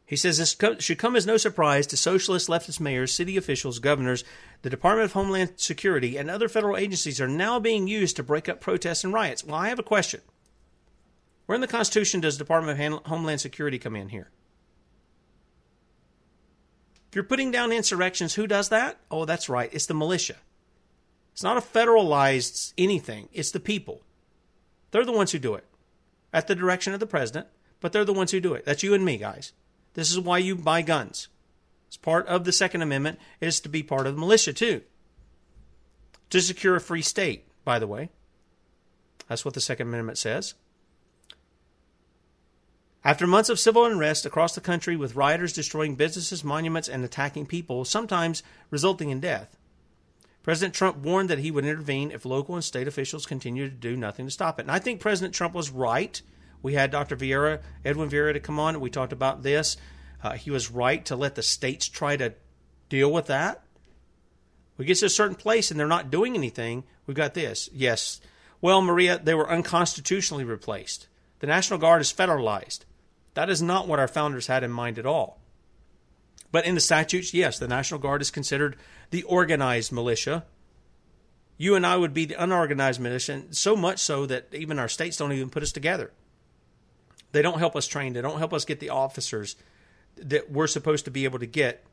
He 0.09 0.15
says 0.15 0.39
this 0.39 0.55
should 0.83 0.97
come 0.97 1.15
as 1.15 1.27
no 1.27 1.37
surprise 1.37 1.85
to 1.85 1.95
socialist 1.95 2.49
leftist 2.49 2.79
mayors, 2.79 3.13
city 3.13 3.37
officials, 3.37 3.77
governors. 3.77 4.23
The 4.63 4.69
Department 4.71 5.05
of 5.05 5.11
Homeland 5.11 5.51
Security 5.57 6.17
and 6.17 6.31
other 6.31 6.49
federal 6.49 6.77
agencies 6.77 7.21
are 7.21 7.27
now 7.27 7.59
being 7.59 7.87
used 7.87 8.15
to 8.15 8.23
break 8.23 8.49
up 8.49 8.59
protests 8.59 9.03
and 9.03 9.13
riots. 9.13 9.43
Well, 9.43 9.53
I 9.53 9.69
have 9.69 9.77
a 9.77 9.83
question. 9.83 10.21
Where 11.45 11.53
in 11.53 11.61
the 11.61 11.67
Constitution 11.67 12.21
does 12.21 12.39
Department 12.39 12.81
of 12.81 13.05
Homeland 13.05 13.39
Security 13.39 13.77
come 13.77 13.95
in 13.95 14.09
here? 14.09 14.31
If 17.09 17.13
you're 17.13 17.23
putting 17.23 17.51
down 17.51 17.71
insurrections, 17.71 18.33
who 18.33 18.47
does 18.47 18.69
that? 18.69 18.97
Oh, 19.11 19.25
that's 19.25 19.47
right. 19.47 19.69
It's 19.71 19.85
the 19.85 19.93
militia. 19.93 20.37
It's 21.33 21.43
not 21.43 21.57
a 21.57 21.61
federalized 21.61 22.73
anything, 22.79 23.29
it's 23.31 23.51
the 23.51 23.59
people. 23.59 24.01
They're 24.89 25.05
the 25.05 25.11
ones 25.11 25.33
who 25.33 25.37
do 25.37 25.53
it 25.53 25.65
at 26.33 26.47
the 26.47 26.55
direction 26.55 26.95
of 26.95 26.99
the 26.99 27.05
president, 27.05 27.45
but 27.79 27.91
they're 27.91 28.05
the 28.05 28.11
ones 28.11 28.31
who 28.31 28.39
do 28.39 28.55
it. 28.55 28.65
That's 28.65 28.81
you 28.81 28.95
and 28.95 29.05
me, 29.05 29.17
guys. 29.17 29.53
This 29.99 30.11
is 30.11 30.19
why 30.19 30.37
you 30.37 30.55
buy 30.55 30.81
guns. 30.81 31.27
It's 31.87 31.97
part 31.97 32.27
of 32.27 32.43
the 32.43 32.51
Second 32.51 32.81
Amendment 32.81 33.19
is 33.41 33.59
to 33.61 33.69
be 33.69 33.83
part 33.83 34.07
of 34.07 34.15
the 34.15 34.19
militia 34.19 34.53
too. 34.53 34.81
To 36.29 36.41
secure 36.41 36.75
a 36.75 36.81
free 36.81 37.01
state, 37.01 37.47
by 37.63 37.79
the 37.79 37.87
way. 37.87 38.09
That's 39.27 39.43
what 39.43 39.53
the 39.53 39.61
Second 39.61 39.87
Amendment 39.87 40.17
says. 40.17 40.53
After 43.03 43.25
months 43.25 43.49
of 43.49 43.59
civil 43.59 43.85
unrest 43.85 44.25
across 44.25 44.53
the 44.53 44.61
country 44.61 44.95
with 44.95 45.15
rioters 45.15 45.53
destroying 45.53 45.95
businesses, 45.95 46.43
monuments, 46.43 46.89
and 46.89 47.03
attacking 47.03 47.45
people, 47.45 47.85
sometimes 47.85 48.43
resulting 48.69 49.09
in 49.09 49.19
death, 49.19 49.57
President 50.43 50.73
Trump 50.73 50.97
warned 50.97 51.29
that 51.29 51.39
he 51.39 51.51
would 51.51 51.65
intervene 51.65 52.11
if 52.11 52.25
local 52.25 52.55
and 52.55 52.63
state 52.63 52.87
officials 52.87 53.25
continued 53.25 53.69
to 53.69 53.89
do 53.89 53.95
nothing 53.95 54.25
to 54.25 54.31
stop 54.31 54.59
it. 54.59 54.63
And 54.63 54.71
I 54.71 54.79
think 54.79 54.99
President 54.99 55.33
Trump 55.33 55.53
was 55.53 55.69
right 55.69 56.21
we 56.61 56.73
had 56.73 56.91
Dr. 56.91 57.15
Vieira, 57.15 57.61
Edwin 57.85 58.09
Vieira, 58.09 58.33
to 58.33 58.39
come 58.39 58.59
on. 58.59 58.79
We 58.79 58.89
talked 58.89 59.13
about 59.13 59.43
this. 59.43 59.77
Uh, 60.21 60.33
he 60.33 60.51
was 60.51 60.71
right 60.71 61.03
to 61.05 61.15
let 61.15 61.35
the 61.35 61.43
states 61.43 61.87
try 61.87 62.17
to 62.17 62.33
deal 62.89 63.11
with 63.11 63.27
that. 63.27 63.63
We 64.77 64.85
get 64.85 64.97
to 64.97 65.05
a 65.05 65.09
certain 65.09 65.35
place 65.35 65.71
and 65.71 65.79
they're 65.79 65.87
not 65.87 66.11
doing 66.11 66.35
anything. 66.35 66.83
We've 67.05 67.15
got 67.17 67.33
this. 67.33 67.69
Yes. 67.73 68.21
Well, 68.61 68.81
Maria, 68.81 69.19
they 69.21 69.33
were 69.33 69.49
unconstitutionally 69.49 70.43
replaced. 70.43 71.07
The 71.39 71.47
National 71.47 71.79
Guard 71.79 72.01
is 72.01 72.13
federalized. 72.13 72.79
That 73.33 73.49
is 73.49 73.61
not 73.61 73.87
what 73.87 73.99
our 73.99 74.07
founders 74.07 74.47
had 74.47 74.63
in 74.63 74.71
mind 74.71 74.99
at 74.99 75.05
all. 75.05 75.39
But 76.51 76.65
in 76.65 76.75
the 76.75 76.81
statutes, 76.81 77.33
yes, 77.33 77.59
the 77.59 77.67
National 77.67 77.99
Guard 77.99 78.21
is 78.21 78.31
considered 78.31 78.75
the 79.11 79.23
organized 79.23 79.91
militia. 79.91 80.45
You 81.57 81.75
and 81.75 81.85
I 81.85 81.95
would 81.97 82.13
be 82.13 82.25
the 82.25 82.41
unorganized 82.41 82.99
militia, 82.99 83.43
so 83.51 83.75
much 83.75 83.99
so 83.99 84.25
that 84.25 84.53
even 84.53 84.79
our 84.79 84.87
states 84.87 85.17
don't 85.17 85.31
even 85.31 85.49
put 85.49 85.63
us 85.63 85.71
together. 85.71 86.11
They 87.31 87.41
don't 87.41 87.59
help 87.59 87.75
us 87.75 87.87
train. 87.87 88.13
They 88.13 88.21
don't 88.21 88.39
help 88.39 88.53
us 88.53 88.65
get 88.65 88.79
the 88.79 88.89
officers 88.89 89.55
that 90.17 90.51
we're 90.51 90.67
supposed 90.67 91.05
to 91.05 91.11
be 91.11 91.25
able 91.25 91.39
to 91.39 91.45
get 91.45 91.83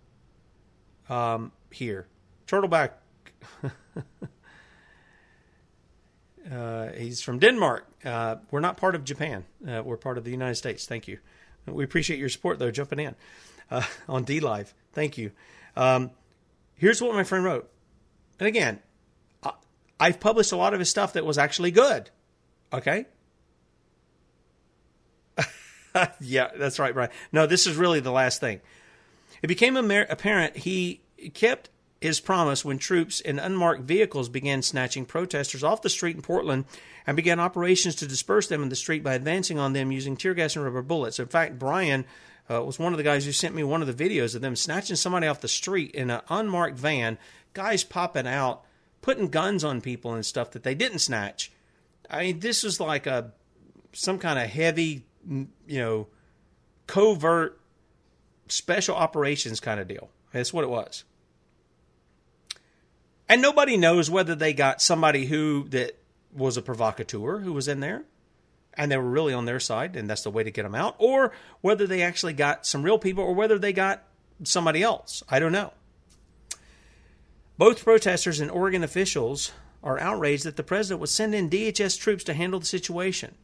um, 1.09 1.53
here. 1.71 2.07
Turtleback. 2.47 2.91
uh, 6.53 6.89
he's 6.89 7.23
from 7.23 7.39
Denmark. 7.39 7.87
Uh, 8.05 8.37
we're 8.51 8.61
not 8.61 8.77
part 8.77 8.95
of 8.95 9.05
Japan. 9.05 9.45
Uh, 9.67 9.83
we're 9.85 9.97
part 9.97 10.19
of 10.19 10.25
the 10.25 10.31
United 10.31 10.57
States. 10.57 10.87
Thank 10.87 11.09
you. 11.09 11.19
We 11.67 11.85
appreciate 11.85 12.19
your 12.19 12.29
support, 12.29 12.59
though, 12.59 12.71
jumping 12.71 13.01
in 13.01 13.15
uh, 13.71 13.83
on 14.09 14.25
D 14.25 14.41
Live. 14.41 14.73
Thank 14.93 15.19
you. 15.19 15.33
Um, 15.77 16.11
here's 16.75 17.03
what 17.03 17.15
my 17.15 17.25
friend 17.25 17.45
wrote. 17.45 17.71
And 18.39 18.47
again, 18.47 18.81
I've 19.99 20.21
published 20.21 20.53
a 20.53 20.57
lot 20.57 20.75
of 20.75 20.79
his 20.79 20.91
stuff 20.91 21.15
that 21.15 21.25
was 21.25 21.39
actually 21.39 21.71
good. 21.71 22.11
Okay. 22.73 23.07
yeah, 26.21 26.49
that's 26.57 26.79
right, 26.79 26.95
Brian. 26.95 27.11
No, 27.33 27.47
this 27.47 27.67
is 27.67 27.77
really 27.77 28.01
the 28.01 28.13
last 28.13 28.41
thing. 28.41 28.61
It 29.43 29.49
became 29.49 29.77
apparent 29.77 30.57
he 30.57 31.01
kept 31.35 31.71
his 32.01 32.21
promise 32.21 32.65
when 32.65 32.79
troops 32.79 33.21
in 33.21 33.39
unmarked 33.39 33.83
vehicles 33.83 34.29
began 34.29 34.63
snatching 34.63 35.07
protesters 35.07 35.65
off 35.65 35.83
the 35.83 35.89
street 35.89 36.17
in 36.17 36.23
Portland 36.23 36.65
and 37.07 37.17
began 37.17 37.41
operations 37.41 37.95
to 37.97 38.07
disperse 38.07 38.49
them 38.49 38.63
in 38.63 38.69
the 38.69 38.77
street 38.77 39.03
by 39.03 39.15
advancing 39.15 39.59
on 39.59 39.73
them 39.73 39.93
using 39.93 40.17
tear 40.17 40.35
gas 40.35 40.57
and 40.57 40.65
rubber 40.65 40.83
bullets. 40.83 41.19
In 41.19 41.27
fact, 41.27 41.59
Brian 41.59 42.05
uh, 42.51 42.63
was 42.63 42.79
one 42.79 42.93
of 42.93 42.99
the 42.99 43.03
guys 43.03 43.25
who 43.25 43.33
sent 43.33 43.55
me 43.55 43.65
one 43.65 43.83
of 43.83 43.97
the 43.97 44.09
videos 44.09 44.35
of 44.35 44.43
them 44.43 44.57
snatching 44.57 44.97
somebody 44.97 45.27
off 45.27 45.41
the 45.41 45.49
street 45.49 45.93
in 45.93 46.11
an 46.11 46.21
unmarked 46.29 46.79
van, 46.79 47.19
guys 47.55 47.83
popping 47.83 48.27
out, 48.27 48.63
putting 49.01 49.29
guns 49.29 49.65
on 49.65 49.81
people 49.81 50.13
and 50.13 50.27
stuff 50.27 50.51
that 50.51 50.63
they 50.63 50.75
didn't 50.75 50.99
snatch. 50.99 51.51
I 52.11 52.23
mean, 52.23 52.41
this 52.41 52.63
was 52.63 52.79
like 52.79 53.07
a 53.07 53.33
some 53.93 54.19
kind 54.19 54.39
of 54.39 54.51
heavy 54.51 55.06
you 55.29 55.49
know, 55.69 56.07
covert 56.87 57.61
special 58.49 58.97
operations 58.97 59.61
kind 59.61 59.81
of 59.81 59.89
deal. 59.89 60.11
That's 60.33 60.53
what 60.53 60.65
it 60.65 60.71
was. 60.71 61.05
And 63.29 63.43
nobody 63.43 63.77
knows 63.77 64.09
whether 64.09 64.35
they 64.35 64.53
got 64.53 64.81
somebody 64.81 65.27
who 65.27 65.69
that 65.71 65.99
was 66.33 66.57
a 66.57 66.63
provocateur 66.63 67.39
who 67.39 67.53
was 67.53 67.67
in 67.67 67.81
there 67.81 68.05
and 68.75 68.93
they 68.93 68.97
were 68.97 69.09
really 69.09 69.33
on 69.33 69.47
their 69.47 69.59
side 69.59 69.97
and 69.97 70.09
that's 70.09 70.23
the 70.23 70.31
way 70.31 70.45
to 70.45 70.51
get 70.51 70.63
them 70.63 70.75
out 70.75 70.95
or 70.99 71.33
whether 71.61 71.87
they 71.87 72.03
actually 72.03 72.35
got 72.35 72.67
some 72.67 72.83
real 72.83 72.99
people 72.99 73.25
or 73.25 73.35
whether 73.35 73.59
they 73.59 73.73
got 73.73 74.05
somebody 74.45 74.83
else. 74.83 75.23
I 75.29 75.39
don't 75.39 75.53
know. 75.53 75.73
Both 77.59 77.85
protesters 77.85 78.39
and 78.39 78.51
Oregon 78.51 78.85
officials 78.85 79.53
are 79.83 79.99
outraged 79.99 80.45
that 80.45 80.57
the 80.57 80.63
president 80.63 81.01
would 81.01 81.09
send 81.09 81.35
in 81.35 81.49
DHS 81.49 81.99
troops 81.99 82.23
to 82.25 82.35
handle 82.35 82.61
the 82.61 82.67
situation 82.67 83.35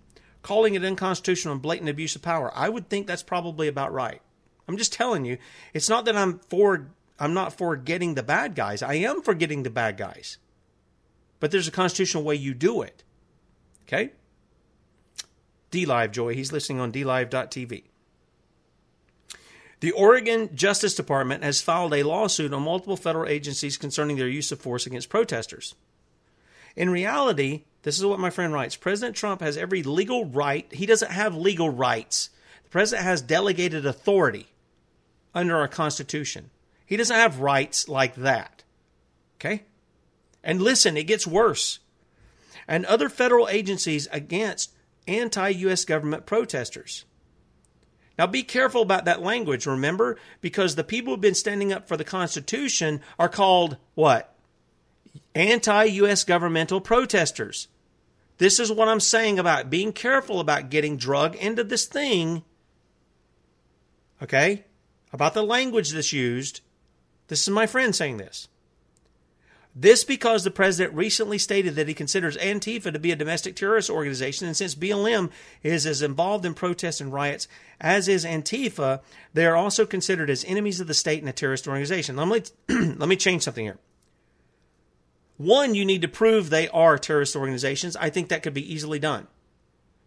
calling 0.42 0.74
it 0.74 0.84
unconstitutional 0.84 1.52
and 1.52 1.62
blatant 1.62 1.88
abuse 1.88 2.14
of 2.14 2.22
power. 2.22 2.52
I 2.54 2.68
would 2.68 2.88
think 2.88 3.06
that's 3.06 3.22
probably 3.22 3.68
about 3.68 3.92
right. 3.92 4.20
I'm 4.68 4.76
just 4.76 4.92
telling 4.92 5.24
you, 5.24 5.38
it's 5.72 5.88
not 5.88 6.04
that 6.04 6.16
I'm 6.16 6.40
for 6.48 6.90
I'm 7.18 7.34
not 7.34 7.56
for 7.56 7.76
getting 7.76 8.14
the 8.14 8.22
bad 8.22 8.54
guys. 8.54 8.82
I 8.82 8.94
am 8.94 9.22
for 9.22 9.34
getting 9.34 9.62
the 9.62 9.70
bad 9.70 9.96
guys. 9.96 10.38
But 11.40 11.50
there's 11.50 11.68
a 11.68 11.72
constitutional 11.72 12.24
way 12.24 12.34
you 12.34 12.54
do 12.54 12.82
it. 12.82 13.04
Okay? 13.84 14.12
D 15.70 15.86
Live 15.86 16.12
Joy, 16.12 16.34
he's 16.34 16.52
listening 16.52 16.80
on 16.80 16.92
dlive.tv. 16.92 17.84
The 19.80 19.92
Oregon 19.92 20.54
Justice 20.54 20.94
Department 20.94 21.42
has 21.42 21.60
filed 21.60 21.92
a 21.92 22.04
lawsuit 22.04 22.52
on 22.52 22.62
multiple 22.62 22.96
federal 22.96 23.28
agencies 23.28 23.76
concerning 23.76 24.16
their 24.16 24.28
use 24.28 24.52
of 24.52 24.60
force 24.60 24.86
against 24.86 25.08
protesters. 25.08 25.74
In 26.76 26.90
reality, 26.90 27.64
this 27.82 27.98
is 27.98 28.04
what 28.04 28.20
my 28.20 28.30
friend 28.30 28.52
writes 28.52 28.76
President 28.76 29.16
Trump 29.16 29.40
has 29.40 29.56
every 29.56 29.82
legal 29.82 30.24
right. 30.24 30.72
He 30.72 30.86
doesn't 30.86 31.10
have 31.10 31.34
legal 31.34 31.70
rights. 31.70 32.30
The 32.64 32.70
president 32.70 33.04
has 33.04 33.20
delegated 33.20 33.84
authority 33.84 34.48
under 35.34 35.56
our 35.56 35.68
Constitution. 35.68 36.50
He 36.86 36.96
doesn't 36.96 37.16
have 37.16 37.40
rights 37.40 37.88
like 37.88 38.14
that. 38.16 38.64
Okay? 39.36 39.64
And 40.44 40.62
listen, 40.62 40.96
it 40.96 41.06
gets 41.06 41.26
worse. 41.26 41.80
And 42.68 42.86
other 42.86 43.08
federal 43.08 43.48
agencies 43.48 44.08
against 44.12 44.72
anti 45.08 45.48
US 45.48 45.84
government 45.84 46.26
protesters. 46.26 47.04
Now 48.18 48.26
be 48.26 48.42
careful 48.42 48.82
about 48.82 49.06
that 49.06 49.22
language, 49.22 49.66
remember? 49.66 50.18
Because 50.40 50.74
the 50.74 50.84
people 50.84 51.12
who've 51.12 51.20
been 51.20 51.34
standing 51.34 51.72
up 51.72 51.88
for 51.88 51.96
the 51.96 52.04
Constitution 52.04 53.00
are 53.18 53.28
called 53.28 53.78
what? 53.94 54.31
Anti 55.34 55.84
US 55.84 56.24
governmental 56.24 56.80
protesters. 56.80 57.68
This 58.38 58.58
is 58.58 58.72
what 58.72 58.88
I'm 58.88 59.00
saying 59.00 59.38
about 59.38 59.70
being 59.70 59.92
careful 59.92 60.40
about 60.40 60.70
getting 60.70 60.96
drug 60.96 61.36
into 61.36 61.64
this 61.64 61.86
thing. 61.86 62.42
Okay? 64.22 64.64
About 65.12 65.34
the 65.34 65.42
language 65.42 65.90
that's 65.90 66.12
used. 66.12 66.60
This 67.28 67.42
is 67.42 67.50
my 67.50 67.66
friend 67.66 67.94
saying 67.94 68.16
this. 68.16 68.48
This 69.74 70.04
because 70.04 70.44
the 70.44 70.50
president 70.50 70.94
recently 70.94 71.38
stated 71.38 71.76
that 71.76 71.88
he 71.88 71.94
considers 71.94 72.36
Antifa 72.36 72.92
to 72.92 72.98
be 72.98 73.10
a 73.10 73.16
domestic 73.16 73.56
terrorist 73.56 73.88
organization, 73.88 74.46
and 74.46 74.56
since 74.56 74.74
BLM 74.74 75.30
is 75.62 75.86
as 75.86 76.02
involved 76.02 76.44
in 76.44 76.52
protests 76.52 77.00
and 77.00 77.10
riots 77.10 77.48
as 77.80 78.06
is 78.06 78.26
Antifa, 78.26 79.00
they 79.32 79.46
are 79.46 79.56
also 79.56 79.86
considered 79.86 80.28
as 80.28 80.44
enemies 80.44 80.80
of 80.80 80.88
the 80.88 80.94
state 80.94 81.20
and 81.20 81.28
a 81.28 81.32
terrorist 81.32 81.66
organization. 81.66 82.16
Let 82.16 82.28
me, 82.28 82.42
let 82.98 83.08
me 83.08 83.16
change 83.16 83.44
something 83.44 83.64
here. 83.64 83.78
One, 85.36 85.74
you 85.74 85.84
need 85.84 86.02
to 86.02 86.08
prove 86.08 86.50
they 86.50 86.68
are 86.68 86.98
terrorist 86.98 87.34
organizations. 87.34 87.96
I 87.96 88.10
think 88.10 88.28
that 88.28 88.42
could 88.42 88.54
be 88.54 88.72
easily 88.72 88.98
done. 88.98 89.26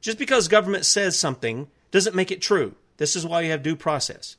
Just 0.01 0.17
because 0.17 0.47
government 0.47 0.85
says 0.85 1.17
something 1.17 1.67
doesn't 1.91 2.15
make 2.15 2.31
it 2.31 2.41
true. 2.41 2.75
This 2.97 3.15
is 3.15 3.25
why 3.25 3.41
you 3.41 3.51
have 3.51 3.63
due 3.63 3.75
process. 3.75 4.37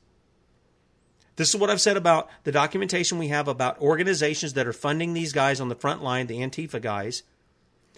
This 1.37 1.51
is 1.51 1.57
what 1.61 1.69
I've 1.69 1.81
said 1.81 1.97
about 1.97 2.31
the 2.45 2.53
documentation 2.53 3.19
we 3.19 3.29
have 3.29 3.47
about 3.47 3.81
organizations 3.81 4.55
that 4.55 4.67
are 4.67 4.73
funding 4.73 5.13
these 5.13 5.33
guys 5.33 5.61
on 5.61 5.69
the 5.69 5.75
front 5.75 6.03
line, 6.03 6.29
the 6.29 6.39
Antifa 6.39 6.81
guys, 6.81 7.23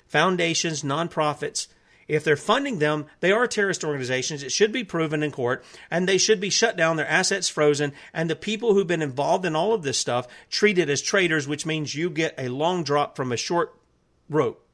foundations, 0.06 0.82
nonprofits. 0.82 1.68
If 2.08 2.24
they're 2.24 2.36
funding 2.36 2.78
them, 2.78 3.04
they 3.20 3.30
are 3.30 3.46
terrorist 3.46 3.84
organizations. 3.84 4.42
It 4.42 4.50
should 4.50 4.72
be 4.72 4.82
proven 4.82 5.22
in 5.22 5.30
court, 5.30 5.62
and 5.90 6.08
they 6.08 6.16
should 6.16 6.40
be 6.40 6.48
shut 6.48 6.74
down, 6.74 6.96
their 6.96 7.06
assets 7.06 7.50
frozen, 7.50 7.92
and 8.14 8.30
the 8.30 8.36
people 8.36 8.72
who've 8.72 8.86
been 8.86 9.02
involved 9.02 9.44
in 9.44 9.54
all 9.54 9.74
of 9.74 9.82
this 9.82 9.98
stuff 9.98 10.26
treated 10.48 10.88
as 10.88 11.02
traitors, 11.02 11.46
which 11.46 11.66
means 11.66 11.94
you 11.94 12.08
get 12.08 12.34
a 12.38 12.48
long 12.48 12.82
drop 12.82 13.14
from 13.14 13.30
a 13.30 13.36
short 13.36 13.78
rope. 14.30 14.66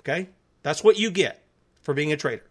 Okay? 0.00 0.28
That's 0.62 0.82
what 0.82 0.98
you 0.98 1.12
get 1.12 1.42
for 1.82 1.94
being 1.94 2.12
a 2.12 2.16
traitor. 2.16 2.46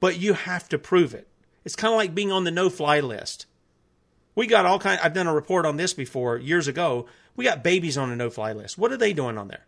But 0.00 0.18
you 0.18 0.32
have 0.32 0.68
to 0.70 0.78
prove 0.78 1.12
it. 1.14 1.28
It's 1.64 1.76
kind 1.76 1.92
of 1.92 1.98
like 1.98 2.14
being 2.14 2.32
on 2.32 2.44
the 2.44 2.50
no 2.50 2.70
fly 2.70 3.00
list. 3.00 3.44
We 4.34 4.46
got 4.46 4.66
all 4.66 4.78
kind 4.78 5.00
I've 5.02 5.14
done 5.14 5.26
a 5.26 5.34
report 5.34 5.66
on 5.66 5.76
this 5.76 5.92
before 5.92 6.38
years 6.38 6.68
ago. 6.68 7.06
We 7.36 7.44
got 7.44 7.62
babies 7.62 7.98
on 7.98 8.10
a 8.10 8.16
no 8.16 8.30
fly 8.30 8.52
list. 8.52 8.78
What 8.78 8.92
are 8.92 8.96
they 8.96 9.12
doing 9.12 9.38
on 9.38 9.48
there? 9.48 9.66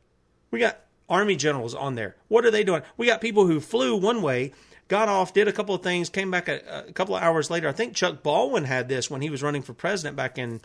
We 0.50 0.58
got 0.58 0.80
army 1.08 1.36
generals 1.36 1.74
on 1.74 1.94
there. 1.94 2.16
What 2.28 2.44
are 2.44 2.50
they 2.50 2.64
doing? 2.64 2.82
We 2.96 3.06
got 3.06 3.20
people 3.20 3.46
who 3.46 3.60
flew 3.60 3.96
one 3.96 4.22
way, 4.22 4.52
got 4.88 5.08
off, 5.08 5.34
did 5.34 5.48
a 5.48 5.52
couple 5.52 5.74
of 5.74 5.82
things, 5.82 6.08
came 6.08 6.30
back 6.30 6.48
a, 6.48 6.84
a 6.88 6.92
couple 6.92 7.16
of 7.16 7.22
hours 7.22 7.50
later. 7.50 7.68
I 7.68 7.72
think 7.72 7.94
Chuck 7.94 8.22
Baldwin 8.22 8.64
had 8.64 8.88
this 8.88 9.10
when 9.10 9.20
he 9.20 9.30
was 9.30 9.42
running 9.42 9.62
for 9.62 9.74
president 9.74 10.16
back 10.16 10.38
in 10.38 10.60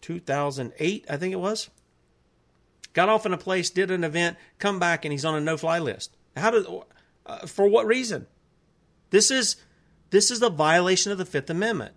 2008, 0.00 1.06
I 1.08 1.16
think 1.16 1.32
it 1.32 1.36
was. 1.36 1.70
Got 2.92 3.08
off 3.08 3.26
in 3.26 3.32
a 3.32 3.38
place, 3.38 3.70
did 3.70 3.90
an 3.90 4.04
event, 4.04 4.36
come 4.58 4.78
back, 4.78 5.04
and 5.04 5.12
he's 5.12 5.24
on 5.24 5.34
a 5.34 5.40
no-fly 5.40 5.78
list. 5.78 6.14
How 6.36 6.50
did? 6.50 6.66
Uh, 7.26 7.46
for 7.46 7.66
what 7.66 7.86
reason? 7.86 8.26
This 9.10 9.30
is 9.30 9.56
this 10.14 10.30
is 10.30 10.42
a 10.42 10.48
violation 10.48 11.10
of 11.10 11.18
the 11.18 11.24
Fifth 11.24 11.50
Amendment. 11.50 11.92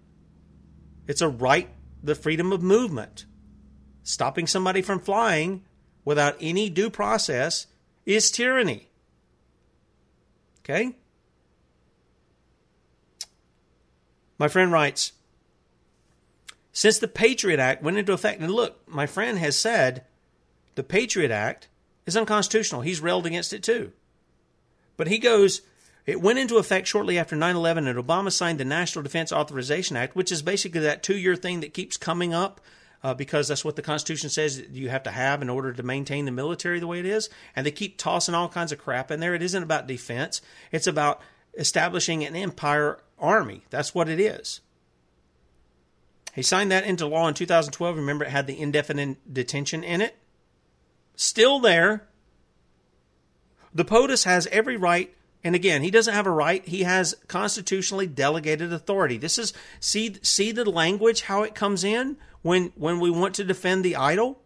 It's 1.05 1.21
a 1.21 1.29
right, 1.29 1.69
the 2.01 2.15
freedom 2.15 2.51
of 2.51 2.63
movement. 2.63 3.25
Stopping 4.01 4.47
somebody 4.47 4.81
from 4.81 4.99
flying 4.99 5.63
without 6.03 6.35
any 6.41 6.67
due 6.67 6.89
process 6.89 7.67
is 8.07 8.31
tyranny. 8.31 8.89
Okay? 10.61 10.95
My 14.39 14.47
friend 14.47 14.71
writes 14.71 15.11
Since 16.71 16.97
the 16.97 17.07
Patriot 17.07 17.59
Act 17.59 17.83
went 17.83 17.97
into 17.97 18.13
effect, 18.13 18.41
and 18.41 18.51
look, 18.51 18.81
my 18.87 19.05
friend 19.05 19.37
has 19.37 19.59
said 19.59 20.05
the 20.73 20.83
Patriot 20.83 21.29
Act 21.29 21.67
is 22.07 22.17
unconstitutional. 22.17 22.81
He's 22.81 22.99
railed 22.99 23.27
against 23.27 23.53
it 23.53 23.61
too. 23.61 23.91
But 24.95 25.07
he 25.07 25.19
goes, 25.19 25.61
it 26.07 26.21
went 26.21 26.39
into 26.39 26.57
effect 26.57 26.87
shortly 26.87 27.19
after 27.19 27.35
9 27.35 27.55
11, 27.55 27.85
and 27.85 27.99
Obama 27.99 28.31
signed 28.31 28.59
the 28.59 28.65
National 28.65 29.03
Defense 29.03 29.33
Authorization 29.33 29.97
Act, 29.97 30.15
which 30.15 30.31
is 30.31 30.41
basically 30.41 30.79
that 30.81 31.03
two 31.03 31.17
year 31.17 31.35
thing 31.35 31.59
that 31.59 31.73
keeps 31.73 31.97
coming 31.97 32.33
up 32.33 32.61
uh, 33.03 33.13
because 33.13 33.49
that's 33.49 33.65
what 33.65 33.75
the 33.75 33.81
Constitution 33.81 34.29
says 34.29 34.63
you 34.71 34.89
have 34.89 35.03
to 35.03 35.11
have 35.11 35.41
in 35.41 35.49
order 35.49 35.73
to 35.73 35.83
maintain 35.83 36.23
the 36.23 36.31
military 36.31 36.79
the 36.79 36.87
way 36.87 36.99
it 36.99 37.05
is. 37.05 37.29
And 37.55 37.65
they 37.65 37.71
keep 37.71 37.97
tossing 37.97 38.33
all 38.33 38.47
kinds 38.47 38.71
of 38.71 38.79
crap 38.79 39.11
in 39.11 39.19
there. 39.19 39.35
It 39.35 39.41
isn't 39.41 39.61
about 39.61 39.85
defense, 39.85 40.41
it's 40.71 40.87
about 40.87 41.21
establishing 41.57 42.23
an 42.23 42.37
empire 42.37 42.99
army. 43.19 43.65
That's 43.69 43.93
what 43.93 44.07
it 44.07 44.19
is. 44.19 44.61
He 46.33 46.41
signed 46.41 46.71
that 46.71 46.85
into 46.85 47.05
law 47.07 47.27
in 47.27 47.33
2012. 47.33 47.97
Remember, 47.97 48.23
it 48.23 48.31
had 48.31 48.47
the 48.47 48.59
indefinite 48.59 49.33
detention 49.33 49.83
in 49.83 50.01
it. 50.01 50.15
Still 51.15 51.59
there. 51.59 52.07
The 53.73 53.83
POTUS 53.83 54.23
has 54.23 54.47
every 54.47 54.77
right 54.77 55.13
and 55.43 55.55
again, 55.55 55.81
he 55.81 55.91
doesn't 55.91 56.13
have 56.13 56.27
a 56.27 56.31
right. 56.31 56.67
He 56.67 56.83
has 56.83 57.15
constitutionally 57.27 58.07
delegated 58.07 58.73
authority. 58.73 59.17
This 59.17 59.37
is 59.37 59.53
see 59.79 60.17
see 60.21 60.51
the 60.51 60.69
language 60.69 61.21
how 61.21 61.43
it 61.43 61.55
comes 61.55 61.83
in 61.83 62.17
when 62.41 62.71
when 62.75 62.99
we 62.99 63.09
want 63.09 63.35
to 63.35 63.43
defend 63.43 63.85
the 63.85 63.95
idol. 63.95 64.41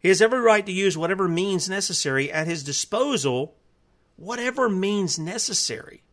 He 0.00 0.08
has 0.08 0.22
every 0.22 0.40
right 0.40 0.64
to 0.64 0.72
use 0.72 0.96
whatever 0.96 1.26
means 1.26 1.68
necessary 1.68 2.30
at 2.30 2.46
his 2.46 2.62
disposal, 2.62 3.56
whatever 4.16 4.68
means 4.68 5.18
necessary 5.18 6.04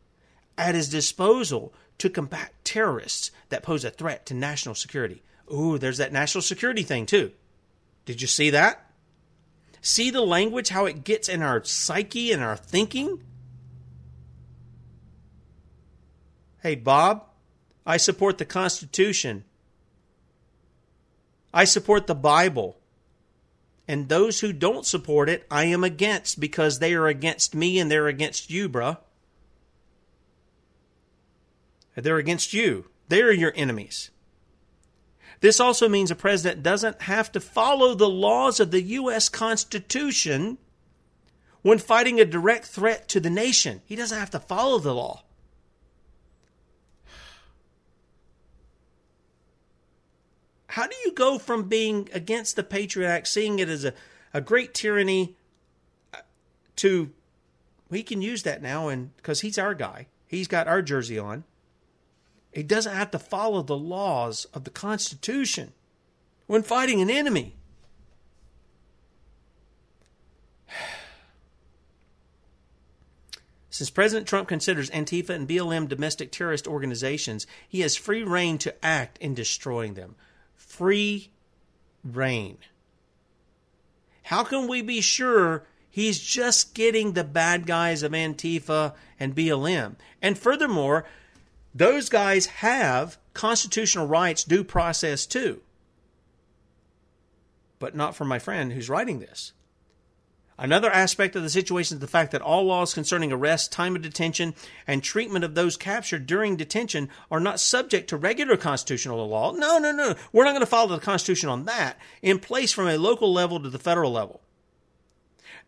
at 0.58 0.74
his 0.74 0.90
disposal 0.90 1.74
to 2.00 2.10
combat 2.10 2.54
terrorists 2.64 3.30
that 3.50 3.62
pose 3.62 3.86
a 3.86 3.92
threat 3.92 4.26
to 4.26 4.34
national 4.34 4.76
security. 4.76 5.22
Ooh, 5.54 5.78
there's 5.78 6.00
that 6.00 6.12
national 6.12 6.42
security 6.42 6.82
thing 6.82 7.06
too. 7.06 7.32
Did 8.06 8.22
you 8.22 8.28
see 8.28 8.50
that? 8.50 8.85
See 9.86 10.10
the 10.10 10.22
language, 10.22 10.70
how 10.70 10.86
it 10.86 11.04
gets 11.04 11.30
in 11.30 11.44
our 11.44 11.64
psyche 11.64 12.32
and 12.32 12.42
our 12.42 12.58
thinking? 12.58 13.22
Hey, 16.64 16.74
Bob, 16.74 17.26
I 17.86 17.98
support 17.98 18.40
the 18.40 18.46
Constitution. 18.46 19.44
I 21.54 21.66
support 21.66 22.08
the 22.08 22.16
Bible. 22.16 22.80
And 23.88 24.10
those 24.10 24.40
who 24.40 24.52
don't 24.52 24.88
support 24.88 25.30
it, 25.30 25.46
I 25.52 25.66
am 25.66 25.84
against 25.84 26.40
because 26.40 26.80
they 26.80 26.96
are 26.96 27.06
against 27.06 27.54
me 27.54 27.78
and 27.78 27.92
they're 27.92 28.08
against 28.08 28.50
you, 28.50 28.68
bruh. 28.68 28.98
They're 31.96 32.18
against 32.18 32.54
you. 32.54 32.86
They're 33.08 33.32
your 33.32 33.54
enemies. 33.56 34.10
This 35.46 35.60
also 35.60 35.88
means 35.88 36.10
a 36.10 36.16
president 36.16 36.64
doesn't 36.64 37.04
have 37.04 37.32
to 37.34 37.40
follow 37.40 37.94
the 37.94 38.10
laws 38.10 38.60
of 38.60 38.72
the 38.72 38.82
U.S. 38.82 39.30
Constitution 39.30 40.58
when 41.62 41.78
fighting 41.78 42.20
a 42.20 42.26
direct 42.26 42.66
threat 42.66 43.08
to 43.10 43.20
the 43.20 43.30
nation. 43.30 43.84
He 43.86 43.96
doesn't 43.96 44.18
have 44.18 44.32
to 44.32 44.40
follow 44.40 44.80
the 44.80 44.96
law. 44.96 45.22
How 50.66 50.88
do 50.88 50.96
you 51.06 51.14
go 51.14 51.38
from 51.38 51.70
being 51.70 52.10
against 52.12 52.56
the 52.56 52.64
Patriot 52.64 53.08
Act, 53.08 53.28
seeing 53.28 53.60
it 53.60 53.70
as 53.70 53.86
a, 53.86 53.94
a 54.34 54.42
great 54.42 54.74
tyranny, 54.74 55.36
uh, 56.12 56.22
to 56.78 57.12
we 57.92 58.02
can 58.02 58.24
use 58.24 58.42
that 58.42 58.64
now 58.64 58.88
and 58.88 59.16
because 59.18 59.42
he's 59.42 59.60
our 59.60 59.76
guy. 59.76 60.08
He's 60.26 60.48
got 60.48 60.68
our 60.68 60.82
jersey 60.82 61.20
on. 61.20 61.44
He 62.56 62.64
doesn't 62.64 62.96
have 62.96 63.12
to 63.12 63.20
follow 63.20 63.62
the 63.62 63.78
laws 63.78 64.46
of 64.54 64.64
the 64.64 64.70
Constitution 64.70 65.74
when 66.48 66.64
fighting 66.64 67.02
an 67.02 67.10
enemy. 67.10 67.58
Since 73.70 73.90
President 73.90 74.26
Trump 74.26 74.48
considers 74.48 74.90
Antifa 74.92 75.32
and 75.32 75.50
BLM 75.50 75.90
domestic 75.90 76.32
terrorist 76.32 76.66
organizations, 76.66 77.46
he 77.68 77.82
has 77.82 77.98
free 77.98 78.24
rein 78.24 78.58
to 78.60 78.74
act 78.86 79.18
in 79.18 79.34
destroying 79.34 79.96
them. 79.96 80.16
Free 80.56 81.32
rein. 82.06 82.58
How 84.24 84.46
can 84.46 84.70
we 84.70 84.82
be 84.82 85.02
sure 85.02 85.68
he's 85.90 86.22
just 86.22 86.74
getting 86.74 87.12
the 87.12 87.26
bad 87.26 87.68
guys 87.68 88.02
of 88.02 88.14
Antifa 88.14 88.94
and 89.20 89.36
BLM? 89.36 89.98
And 90.22 90.38
furthermore, 90.38 91.06
those 91.76 92.08
guys 92.08 92.46
have 92.48 93.18
constitutional 93.34 94.08
rights, 94.08 94.46
due 94.46 94.64
process 94.64 95.26
too. 95.26 95.62
But 97.80 97.96
not 97.96 98.16
for 98.16 98.24
my 98.24 98.40
friend 98.40 98.72
who's 98.72 98.90
writing 98.90 99.20
this. 99.20 99.52
Another 100.58 100.90
aspect 100.90 101.36
of 101.36 101.44
the 101.44 101.50
situation 101.50 101.98
is 101.98 102.00
the 102.00 102.08
fact 102.08 102.32
that 102.32 102.42
all 102.42 102.64
laws 102.64 102.94
concerning 102.94 103.34
arrest, 103.34 103.74
time 103.74 103.94
of 103.94 104.02
detention, 104.02 104.56
and 104.88 105.04
treatment 105.04 105.44
of 105.44 105.54
those 105.54 105.76
captured 105.76 106.26
during 106.26 106.56
detention 106.56 107.10
are 107.30 107.42
not 107.42 107.60
subject 107.60 108.10
to 108.10 108.18
regular 108.18 108.56
constitutional 108.56 109.28
law. 109.28 109.52
No, 109.52 109.78
no, 109.78 109.92
no. 109.92 110.16
We're 110.32 110.46
not 110.46 110.52
going 110.52 110.62
to 110.62 110.66
follow 110.66 110.96
the 110.96 111.04
Constitution 111.04 111.50
on 111.50 111.66
that, 111.66 112.00
in 112.22 112.40
place 112.40 112.72
from 112.72 112.88
a 112.88 112.98
local 112.98 113.34
level 113.34 113.60
to 113.60 113.70
the 113.70 113.78
federal 113.78 114.14
level. 114.14 114.40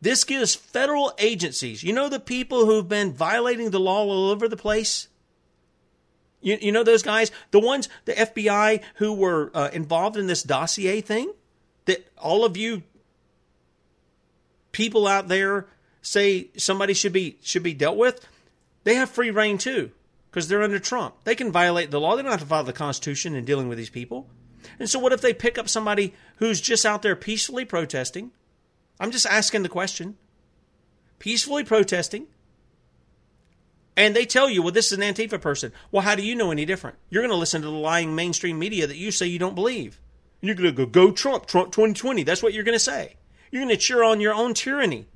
This 0.01 0.23
gives 0.23 0.55
federal 0.55 1.11
agencies, 1.17 1.83
you 1.83 1.91
know, 1.91 2.07
the 2.07 2.19
people 2.19 2.65
who've 2.65 2.87
been 2.87 3.11
violating 3.11 3.71
the 3.71 3.81
law 3.81 4.05
all 4.05 4.29
over 4.29 4.47
the 4.47 4.55
place? 4.55 5.09
You, 6.41 6.57
you 6.61 6.71
know 6.71 6.83
those 6.83 7.03
guys, 7.03 7.31
the 7.51 7.59
ones, 7.59 7.89
the 8.05 8.13
FBI 8.13 8.81
who 8.95 9.13
were 9.13 9.51
uh, 9.53 9.69
involved 9.73 10.17
in 10.17 10.27
this 10.27 10.43
dossier 10.43 11.01
thing 11.01 11.33
that 11.85 12.07
all 12.17 12.45
of 12.45 12.55
you 12.55 12.83
people 14.71 15.07
out 15.07 15.27
there 15.27 15.65
say 16.01 16.49
somebody 16.55 16.93
should 16.93 17.13
be 17.13 17.37
should 17.41 17.63
be 17.63 17.73
dealt 17.73 17.97
with. 17.97 18.25
They 18.83 18.95
have 18.95 19.09
free 19.09 19.31
rein 19.31 19.57
too 19.57 19.91
because 20.29 20.47
they're 20.47 20.61
under 20.61 20.79
Trump. 20.79 21.15
They 21.23 21.35
can 21.35 21.51
violate 21.51 21.89
the 21.89 21.99
law. 21.99 22.15
They 22.15 22.21
don't 22.21 22.31
have 22.31 22.41
to 22.41 22.45
follow 22.45 22.65
the 22.65 22.73
Constitution 22.73 23.35
in 23.35 23.43
dealing 23.43 23.67
with 23.67 23.77
these 23.77 23.89
people. 23.89 24.29
And 24.79 24.89
so, 24.89 24.99
what 24.99 25.13
if 25.13 25.21
they 25.21 25.33
pick 25.33 25.57
up 25.57 25.67
somebody 25.67 26.13
who's 26.37 26.61
just 26.61 26.85
out 26.85 27.01
there 27.01 27.15
peacefully 27.15 27.65
protesting? 27.65 28.31
I'm 28.99 29.11
just 29.11 29.25
asking 29.25 29.63
the 29.63 29.69
question. 29.69 30.17
Peacefully 31.19 31.63
protesting, 31.63 32.27
and 33.97 34.15
they 34.15 34.25
tell 34.25 34.47
you, 34.47 34.61
well, 34.61 34.71
this 34.71 34.91
is 34.91 34.99
an 34.99 35.03
Antifa 35.03 35.41
person. 35.41 35.73
Well, 35.91 36.03
how 36.03 36.13
do 36.13 36.21
you 36.21 36.35
know 36.35 36.51
any 36.51 36.65
different? 36.65 36.97
You're 37.09 37.23
going 37.23 37.31
to 37.31 37.35
listen 37.35 37.63
to 37.63 37.67
the 37.67 37.73
lying 37.73 38.13
mainstream 38.13 38.59
media 38.59 38.85
that 38.85 38.95
you 38.95 39.09
say 39.09 39.25
you 39.25 39.39
don't 39.39 39.55
believe. 39.55 39.99
You're 40.39 40.53
going 40.53 40.73
to 40.73 40.85
go, 40.85 40.85
go 40.85 41.11
Trump, 41.11 41.47
Trump 41.47 41.71
2020. 41.71 42.21
That's 42.21 42.43
what 42.43 42.53
you're 42.53 42.63
going 42.63 42.75
to 42.75 42.79
say. 42.79 43.15
You're 43.51 43.63
going 43.63 43.75
to 43.75 43.81
cheer 43.81 44.03
on 44.03 44.21
your 44.21 44.35
own 44.35 44.53
tyranny. 44.53 45.07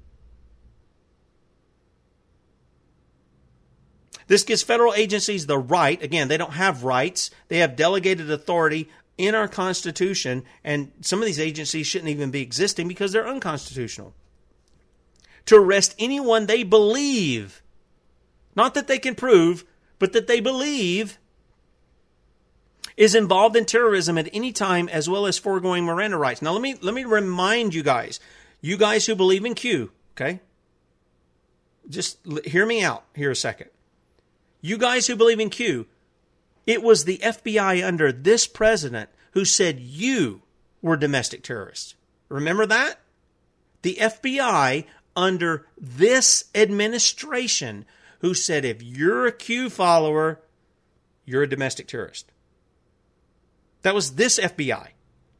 This 4.26 4.44
gives 4.44 4.64
federal 4.64 4.94
agencies 4.94 5.46
the 5.46 5.60
right, 5.60 6.02
again, 6.02 6.30
they 6.30 6.38
don't 6.38 6.54
have 6.54 6.86
rights, 6.86 7.32
they 7.50 7.58
have 7.58 7.76
delegated 7.76 8.32
authority 8.32 8.90
in 9.18 9.36
our 9.36 9.50
Constitution, 9.50 10.44
and 10.64 10.92
some 11.02 11.20
of 11.20 11.26
these 11.26 11.40
agencies 11.40 11.86
shouldn't 11.86 12.10
even 12.10 12.32
be 12.32 12.42
existing 12.42 12.88
because 12.88 13.12
they're 13.12 13.28
unconstitutional. 13.28 14.16
To 15.48 15.58
arrest 15.58 15.96
anyone 16.00 16.46
they 16.46 16.64
believe, 16.64 17.62
not 18.56 18.74
that 18.74 18.88
they 18.88 19.00
can 19.00 19.16
prove, 19.16 19.66
but 20.00 20.14
that 20.14 20.28
they 20.28 20.40
believe 20.40 21.18
is 22.98 23.16
involved 23.16 23.56
in 23.56 23.66
terrorism 23.66 24.18
at 24.18 24.30
any 24.34 24.52
time 24.52 24.90
as 24.90 25.10
well 25.10 25.26
as 25.26 25.38
foregoing 25.38 25.86
Miranda 25.86 26.18
rights. 26.18 26.42
Now 26.42 26.52
let 26.54 26.62
me 26.62 26.76
let 26.82 26.94
me 26.94 27.06
remind 27.06 27.74
you 27.74 27.84
guys, 27.84 28.20
you 28.62 28.78
guys 28.78 29.06
who 29.06 29.16
believe 29.16 29.46
in 29.46 29.56
Q, 29.56 29.92
okay? 30.16 30.40
Just 31.90 32.20
hear 32.46 32.66
me 32.66 32.84
out 32.84 33.04
here 33.16 33.32
a 33.32 33.36
second. 33.36 33.70
You 34.62 34.78
guys 34.78 35.08
who 35.08 35.16
believe 35.16 35.40
in 35.40 35.50
Q, 35.50 35.88
it 36.68 36.84
was 36.84 37.06
the 37.06 37.18
FBI 37.18 37.86
under 37.86 38.12
this 38.12 38.46
president 38.46 39.10
who 39.32 39.46
said 39.46 39.80
you 39.80 40.42
were 40.82 40.98
domestic 40.98 41.44
terrorists. 41.44 41.96
Remember 42.30 42.66
that? 42.66 43.00
The 43.82 43.98
FBI 44.00 44.86
under 45.16 45.66
this 45.78 46.46
administration 46.54 47.86
who 48.22 48.34
said 48.34 48.64
if 48.64 48.82
you're 48.82 49.26
a 49.26 49.32
Q 49.32 49.70
follower, 49.70 50.42
you're 51.26 51.44
a 51.44 51.50
domestic 51.50 51.88
terrorist. 51.88 52.32
That 53.82 53.96
was 53.96 54.16
this 54.16 54.40
FBI, 54.40 54.90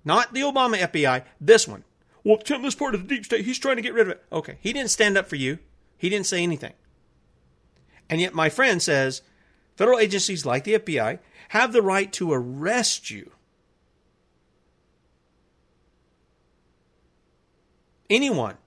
not 0.04 0.34
the 0.34 0.42
Obama 0.42 0.78
FBI, 0.78 1.24
this 1.40 1.68
one. 1.68 1.84
Well, 2.24 2.38
Tim 2.38 2.66
is 2.66 2.76
part 2.76 2.96
of 2.96 3.02
the 3.02 3.08
deep 3.08 3.26
state. 3.26 3.46
He's 3.46 3.60
trying 3.60 3.78
to 3.78 3.82
get 3.82 3.94
rid 3.94 4.08
of 4.08 4.14
it. 4.14 4.24
Okay. 4.32 4.58
He 4.62 4.74
didn't 4.74 4.90
stand 4.90 5.18
up 5.18 5.28
for 5.28 5.36
you. 5.36 5.60
He 5.98 6.10
didn't 6.10 6.28
say 6.28 6.44
anything. 6.44 6.74
And 8.10 8.20
yet 8.20 8.34
my 8.34 8.50
friend 8.50 8.82
says 8.82 9.22
federal 9.76 10.00
agencies 10.00 10.46
like 10.46 10.64
the 10.64 10.74
FBI 10.74 11.20
have 11.50 11.74
the 11.74 11.82
right 11.82 12.12
to 12.14 12.32
arrest 12.32 13.10
you. 13.10 13.32
Anyone 18.10 18.58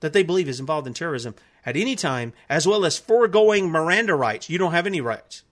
that 0.00 0.12
they 0.12 0.22
believe 0.22 0.48
is 0.48 0.60
involved 0.60 0.86
in 0.86 0.94
terrorism 0.94 1.34
at 1.66 1.76
any 1.76 1.96
time, 1.96 2.32
as 2.48 2.66
well 2.66 2.84
as 2.84 2.98
foregoing 2.98 3.70
Miranda 3.70 4.14
rights. 4.14 4.50
You 4.50 4.58
don't 4.58 4.72
have 4.72 4.86
any 4.86 5.00
rights. 5.00 5.42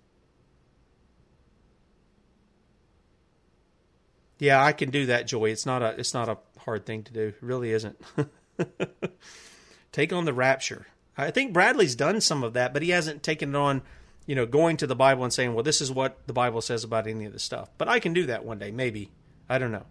Yeah, 4.39 4.63
I 4.63 4.73
can 4.73 4.91
do 4.91 5.07
that, 5.07 5.29
Joy. 5.29 5.51
It's 5.51 5.67
not 5.67 5.83
a 5.83 5.91
it's 5.99 6.15
not 6.15 6.29
a 6.29 6.37
hard 6.59 6.85
thing 6.85 7.05
to 7.05 7.13
do. 7.13 7.29
It 7.29 7.37
really 7.41 7.71
isn't. 7.71 8.01
Take 9.93 10.13
on 10.13 10.25
the 10.25 10.33
rapture. 10.33 10.89
I 11.17 11.31
think 11.31 11.53
Bradley's 11.53 11.95
done 11.95 12.21
some 12.21 12.43
of 12.43 12.55
that, 12.55 12.73
but 12.73 12.83
he 12.83 12.91
hasn't 12.91 13.23
taken 13.23 13.55
it 13.55 13.59
on, 13.59 13.83
you 14.27 14.35
know, 14.35 14.47
going 14.47 14.77
to 14.79 14.87
the 14.87 14.97
Bible 14.97 15.23
and 15.23 15.33
saying, 15.33 15.55
"Well, 15.55 15.63
this 15.63 15.81
is 15.81 15.93
what 15.93 16.27
the 16.27 16.33
Bible 16.33 16.61
says 16.61 16.83
about 16.83 17.07
any 17.07 17.25
of 17.25 17.33
this 17.33 17.45
stuff." 17.45 17.71
But 17.79 17.89
I 17.89 18.01
can 18.01 18.13
do 18.13 18.27
that 18.27 18.45
one 18.45 18.59
day, 18.59 18.73
maybe. 18.73 19.13
I 19.49 19.59
don't 19.59 19.71
know. 19.71 19.87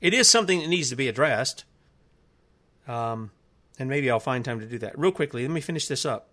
It 0.00 0.14
is 0.14 0.28
something 0.28 0.60
that 0.60 0.68
needs 0.68 0.90
to 0.90 0.96
be 0.96 1.08
addressed. 1.08 1.64
Um, 2.86 3.32
and 3.78 3.88
maybe 3.88 4.10
I'll 4.10 4.20
find 4.20 4.44
time 4.44 4.60
to 4.60 4.66
do 4.66 4.78
that. 4.78 4.98
Real 4.98 5.12
quickly, 5.12 5.42
let 5.42 5.50
me 5.50 5.60
finish 5.60 5.86
this 5.86 6.04
up. 6.04 6.28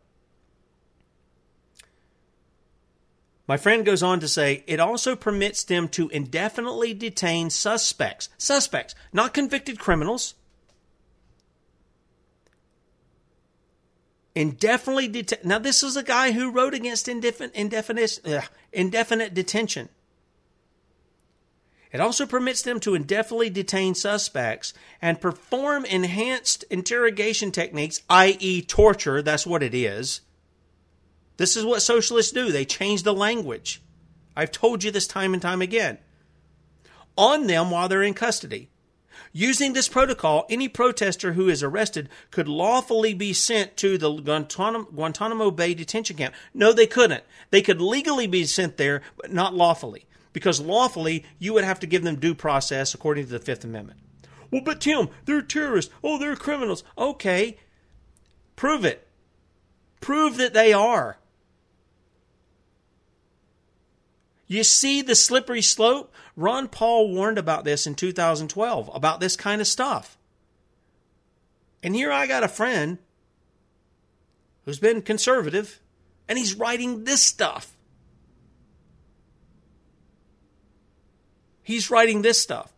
My 3.46 3.58
friend 3.58 3.86
goes 3.86 4.02
on 4.02 4.22
to 4.22 4.28
say 4.28 4.64
it 4.68 4.80
also 4.80 5.16
permits 5.16 5.64
them 5.64 5.90
to 5.90 6.08
indefinitely 6.10 6.94
detain 6.94 7.50
suspects. 7.50 8.30
Suspects, 8.38 8.96
not 9.12 9.34
convicted 9.34 9.80
criminals. 9.80 10.36
Indefinitely 14.34 15.10
detain. 15.10 15.40
Now, 15.44 15.60
this 15.60 15.84
is 15.84 15.96
a 15.98 16.04
guy 16.04 16.32
who 16.32 16.52
wrote 16.52 16.74
against 16.74 17.08
indefinite, 17.08 17.54
indefinite, 17.54 18.20
indefinite 18.72 19.34
detention. 19.34 19.90
It 21.94 22.02
also 22.02 22.26
permits 22.26 22.64
them 22.64 22.80
to 22.82 22.96
indefinitely 22.96 23.52
detain 23.52 23.94
suspects 23.94 24.74
and 25.00 25.22
perform 25.22 25.86
enhanced 25.86 26.66
interrogation 26.72 27.52
techniques, 27.52 28.02
i.e., 28.10 28.64
torture. 28.64 29.22
That's 29.22 29.46
what 29.46 29.62
it 29.62 29.76
is. 29.76 30.22
This 31.38 31.56
is 31.56 31.64
what 31.64 31.84
socialists 31.84 32.32
do. 32.32 32.52
They 32.52 32.66
change 32.66 33.04
the 33.04 33.14
language. 33.14 33.80
I've 34.36 34.52
told 34.52 34.84
you 34.84 34.90
this 34.90 35.06
time 35.06 35.34
and 35.34 35.42
time 35.42 35.62
again. 35.62 36.00
On 37.16 37.46
them 37.46 37.70
while 37.70 37.88
they're 37.88 38.02
in 38.02 38.16
custody. 38.16 38.70
Using 39.32 39.74
this 39.74 39.88
protocol, 39.88 40.48
any 40.50 40.68
protester 40.68 41.34
who 41.34 41.48
is 41.48 41.62
arrested 41.62 42.10
could 42.32 42.48
lawfully 42.48 43.14
be 43.14 43.34
sent 43.34 43.78
to 43.78 44.00
the 44.00 44.12
Guantanamo, 44.12 45.52
Bay 45.52 45.76
detention 45.76 46.18
camp. 46.18 46.34
No, 46.56 46.74
they 46.74 46.88
couldn't. 46.88 47.24
They 47.52 47.62
could 47.62 47.82
legally 47.82 48.26
be 48.26 48.46
sent 48.46 48.78
there, 48.78 49.04
but 49.16 49.32
not 49.32 49.54
lawfully 49.54 50.08
because 50.34 50.60
lawfully 50.60 51.24
you 51.40 51.54
would 51.54 51.64
have 51.64 51.80
to 51.80 51.88
give 51.88 52.04
them 52.04 52.20
due 52.20 52.36
process 52.36 52.94
according 52.94 53.26
to 53.26 53.32
the 53.32 53.40
Fifth 53.40 53.64
Amendment. 53.64 54.00
Well, 54.52 54.62
but 54.62 54.82
Tim, 54.82 55.10
they're 55.26 55.42
terrorists. 55.42 55.94
Oh, 56.04 56.18
they're 56.20 56.36
criminals. 56.36 56.84
Okay, 56.98 57.58
prove 58.56 58.84
it. 58.84 59.08
Prove 60.02 60.38
that 60.38 60.54
they 60.54 60.74
are. 60.74 61.18
You 64.48 64.64
see 64.64 65.02
the 65.02 65.16
slippery 65.16 65.62
slope? 65.62 66.14
Ron 66.36 66.68
Paul 66.68 67.14
warned 67.14 67.38
about 67.38 67.64
this 67.64 67.88
in 67.88 67.96
2012, 67.96 68.92
about 68.94 69.20
this 69.20 69.36
kind 69.36 69.62
of 69.62 69.68
stuff. 69.68 70.18
And 71.82 71.96
here 71.96 72.12
I 72.12 72.28
got 72.28 72.44
a 72.44 72.48
friend 72.48 72.98
who's 74.66 74.80
been 74.80 75.02
conservative, 75.02 75.80
and 76.28 76.38
he's 76.38 76.54
writing 76.54 77.04
this 77.04 77.22
stuff. 77.22 77.73
He's 81.64 81.90
writing 81.90 82.22
this 82.22 82.40
stuff. 82.42 82.72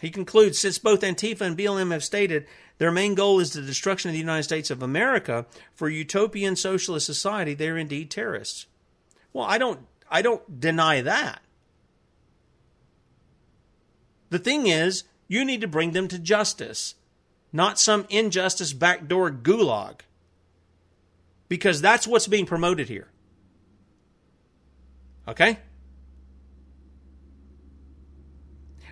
He 0.00 0.10
concludes 0.10 0.58
since 0.58 0.78
both 0.78 1.00
Antifa 1.00 1.42
and 1.42 1.56
BLM 1.56 1.90
have 1.90 2.04
stated 2.04 2.46
their 2.78 2.90
main 2.90 3.14
goal 3.14 3.40
is 3.40 3.52
the 3.52 3.62
destruction 3.62 4.08
of 4.08 4.12
the 4.12 4.18
United 4.18 4.42
States 4.42 4.70
of 4.70 4.82
America 4.82 5.46
for 5.74 5.88
utopian 5.88 6.56
socialist 6.56 7.06
society, 7.06 7.54
they're 7.54 7.78
indeed 7.78 8.10
terrorists. 8.10 8.66
Well, 9.32 9.44
I 9.44 9.58
don't 9.58 9.80
I 10.10 10.22
don't 10.22 10.60
deny 10.60 11.00
that. 11.00 11.40
The 14.30 14.38
thing 14.38 14.66
is, 14.66 15.04
you 15.28 15.44
need 15.44 15.60
to 15.60 15.68
bring 15.68 15.92
them 15.92 16.08
to 16.08 16.18
justice, 16.18 16.96
not 17.52 17.78
some 17.78 18.06
injustice 18.10 18.72
backdoor 18.72 19.30
gulag. 19.30 20.00
Because 21.48 21.80
that's 21.80 22.06
what's 22.06 22.26
being 22.26 22.46
promoted 22.46 22.88
here. 22.88 23.08
Okay? 25.28 25.58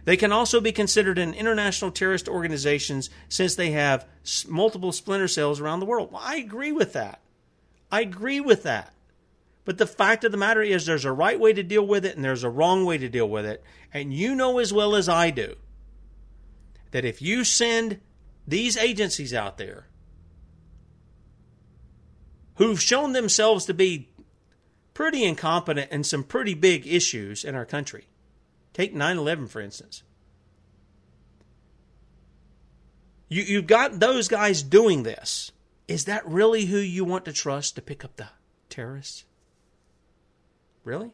They 0.05 0.17
can 0.17 0.33
also 0.33 0.61
be 0.61 0.73
considered 0.73 1.19
an 1.19 1.35
international 1.35 1.93
terrorist 1.93 2.29
organizations 2.29 3.09
since 3.29 3.55
they 3.55 3.71
have 3.71 4.07
multiple 4.49 4.93
splinter 4.93 5.29
cells 5.29 5.61
around 5.61 5.81
the 5.81 5.87
world. 5.87 6.13
Well, 6.13 6.23
I 6.25 6.37
agree 6.37 6.73
with 6.73 6.93
that. 6.95 7.21
I 7.91 8.01
agree 8.01 8.41
with 8.41 8.65
that. 8.65 8.93
But 9.65 9.79
the 9.79 9.87
fact 9.87 10.25
of 10.25 10.33
the 10.33 10.39
matter 10.39 10.63
is, 10.63 10.87
there's 10.87 11.05
a 11.05 11.13
right 11.13 11.39
way 11.39 11.53
to 11.53 11.63
deal 11.63 11.87
with 11.87 12.05
it 12.05 12.17
and 12.17 12.25
there's 12.25 12.43
a 12.43 12.51
wrong 12.51 12.85
way 12.85 12.99
to 12.99 13.09
deal 13.09 13.29
with 13.29 13.47
it. 13.47 13.63
And 13.95 14.13
you 14.13 14.35
know 14.35 14.59
as 14.59 14.73
well 14.73 14.97
as 14.97 15.09
I 15.09 15.31
do 15.31 15.55
that 16.91 17.05
if 17.05 17.23
you 17.23 17.45
send 17.45 18.01
these 18.47 18.77
agencies 18.77 19.33
out 19.33 19.57
there 19.57 19.87
who've 22.57 22.83
shown 22.83 23.13
themselves 23.13 23.65
to 23.67 23.75
be 23.75 24.09
pretty 24.95 25.25
incompetent 25.25 25.91
in 25.93 26.03
some 26.03 26.25
pretty 26.25 26.55
big 26.55 26.87
issues 26.87 27.45
in 27.45 27.55
our 27.55 27.65
country, 27.65 28.07
Take 28.73 28.95
9 28.95 29.19
11, 29.19 29.49
for 29.49 29.61
instance. 29.61 30.03
You, 33.29 33.43
you've 33.43 33.67
got 33.67 33.99
those 33.99 34.29
guys 34.29 34.63
doing 34.63 35.03
this. 35.03 35.53
Is 35.89 36.05
that 36.05 36.27
really 36.27 36.67
who 36.67 36.79
you 36.79 37.05
want 37.05 37.25
to 37.25 37.33
trust 37.33 37.77
to 37.77 37.83
pick 37.83 38.05
up 38.05 38.17
the 38.17 38.29
terrorists? 38.69 39.25
Really? 40.85 41.13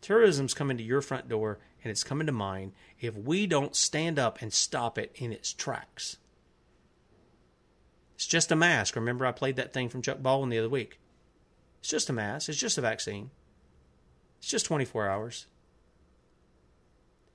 Terrorism's 0.00 0.54
coming 0.54 0.76
to 0.76 0.84
your 0.84 1.00
front 1.00 1.28
door 1.28 1.58
and 1.82 1.90
it's 1.90 2.04
coming 2.04 2.26
to 2.26 2.32
mine 2.32 2.72
if 3.00 3.16
we 3.16 3.46
don't 3.46 3.74
stand 3.74 4.18
up 4.18 4.40
and 4.40 4.52
stop 4.52 4.98
it 4.98 5.12
in 5.16 5.32
its 5.32 5.52
tracks. 5.52 6.16
It's 8.14 8.26
just 8.26 8.52
a 8.52 8.56
mask. 8.56 8.96
Remember, 8.96 9.26
I 9.26 9.32
played 9.32 9.56
that 9.56 9.72
thing 9.72 9.88
from 9.88 10.02
Chuck 10.02 10.22
Baldwin 10.22 10.50
the 10.50 10.58
other 10.58 10.68
week. 10.68 10.98
It's 11.80 11.90
just 11.90 12.08
a 12.08 12.12
mask. 12.12 12.48
It's 12.48 12.58
just 12.58 12.78
a 12.78 12.80
vaccine. 12.80 13.30
It's 14.38 14.48
just 14.48 14.66
24 14.66 15.08
hours. 15.08 15.46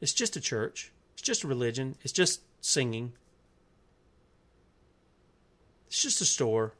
It's 0.02 0.14
just 0.14 0.36
a 0.36 0.42
church. 0.42 0.92
It's 1.14 1.22
just 1.22 1.44
a 1.44 1.48
religion. 1.48 1.96
It's 2.02 2.12
just 2.12 2.42
singing. 2.60 3.14
It's 5.88 6.02
just 6.02 6.22
a 6.22 6.26
store. 6.26 6.74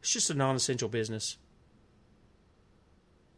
It's 0.00 0.12
just 0.12 0.30
a 0.30 0.34
non 0.34 0.56
essential 0.56 0.88
business. 0.88 1.38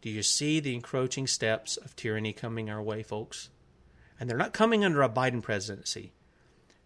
Do 0.00 0.08
you 0.08 0.22
see 0.22 0.60
the 0.60 0.74
encroaching 0.74 1.26
steps 1.26 1.76
of 1.76 1.94
tyranny 1.94 2.32
coming 2.32 2.70
our 2.70 2.82
way, 2.82 3.02
folks? 3.02 3.50
And 4.18 4.28
they're 4.28 4.38
not 4.38 4.54
coming 4.54 4.84
under 4.84 5.02
a 5.02 5.08
Biden 5.08 5.42
presidency. 5.42 6.12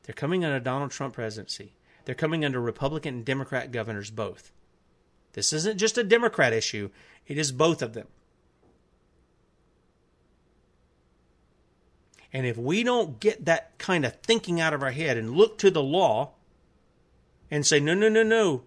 They're 0.02 0.14
coming 0.14 0.44
under 0.44 0.56
a 0.56 0.60
Donald 0.60 0.90
Trump 0.90 1.14
presidency. 1.14 1.74
They're 2.04 2.14
coming 2.14 2.44
under 2.44 2.60
Republican 2.60 3.14
and 3.14 3.24
Democrat 3.24 3.72
governors 3.72 4.10
both. 4.10 4.52
This 5.32 5.52
isn't 5.52 5.78
just 5.78 5.98
a 5.98 6.04
Democrat 6.04 6.52
issue, 6.52 6.90
it 7.26 7.38
is 7.38 7.52
both 7.52 7.82
of 7.82 7.94
them. 7.94 8.06
And 12.34 12.44
if 12.44 12.58
we 12.58 12.82
don't 12.82 13.20
get 13.20 13.44
that 13.44 13.78
kind 13.78 14.04
of 14.04 14.16
thinking 14.16 14.60
out 14.60 14.74
of 14.74 14.82
our 14.82 14.90
head 14.90 15.16
and 15.16 15.36
look 15.36 15.56
to 15.58 15.70
the 15.70 15.82
law 15.82 16.32
and 17.48 17.64
say, 17.64 17.78
no, 17.78 17.94
no, 17.94 18.08
no, 18.08 18.24
no, 18.24 18.64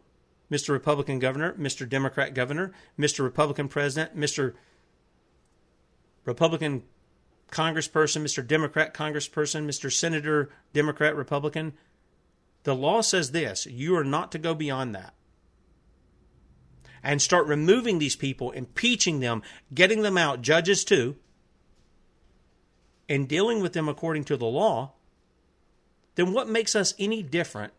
Mr. 0.50 0.70
Republican 0.70 1.20
governor, 1.20 1.54
Mr. 1.60 1.88
Democrat 1.88 2.34
governor, 2.34 2.72
Mr. 2.98 3.26
Republican 3.26 3.68
president, 3.68 4.18
Mr. 4.18 4.54
Republican 6.24 6.84
congressperson, 7.52 8.22
Mr. 8.24 8.46
Democrat 8.46 8.94
congressperson, 8.94 9.66
Mr. 9.66 9.92
Senator, 9.92 10.50
Democrat, 10.72 11.14
Republican. 11.14 11.74
The 12.64 12.74
law 12.74 13.02
says 13.02 13.32
this 13.32 13.66
you 13.66 13.98
are 13.98 14.04
not 14.06 14.32
to 14.32 14.38
go 14.38 14.54
beyond 14.54 14.96
that. 14.96 15.14
And 17.04 17.22
start 17.22 17.48
removing 17.48 18.00
these 18.00 18.16
people, 18.16 18.52
impeaching 18.52 19.20
them, 19.20 19.44
getting 19.74 20.04
them 20.04 20.18
out, 20.18 20.42
judges 20.42 20.86
too, 20.86 21.18
and 23.10 23.28
dealing 23.28 23.62
with 23.62 23.74
them 23.74 23.88
according 23.88 24.26
to 24.26 24.38
the 24.38 24.46
law, 24.46 24.94
then 26.16 26.34
what 26.34 26.50
makes 26.50 26.76
us 26.76 26.94
any 26.98 27.22
different 27.24 27.74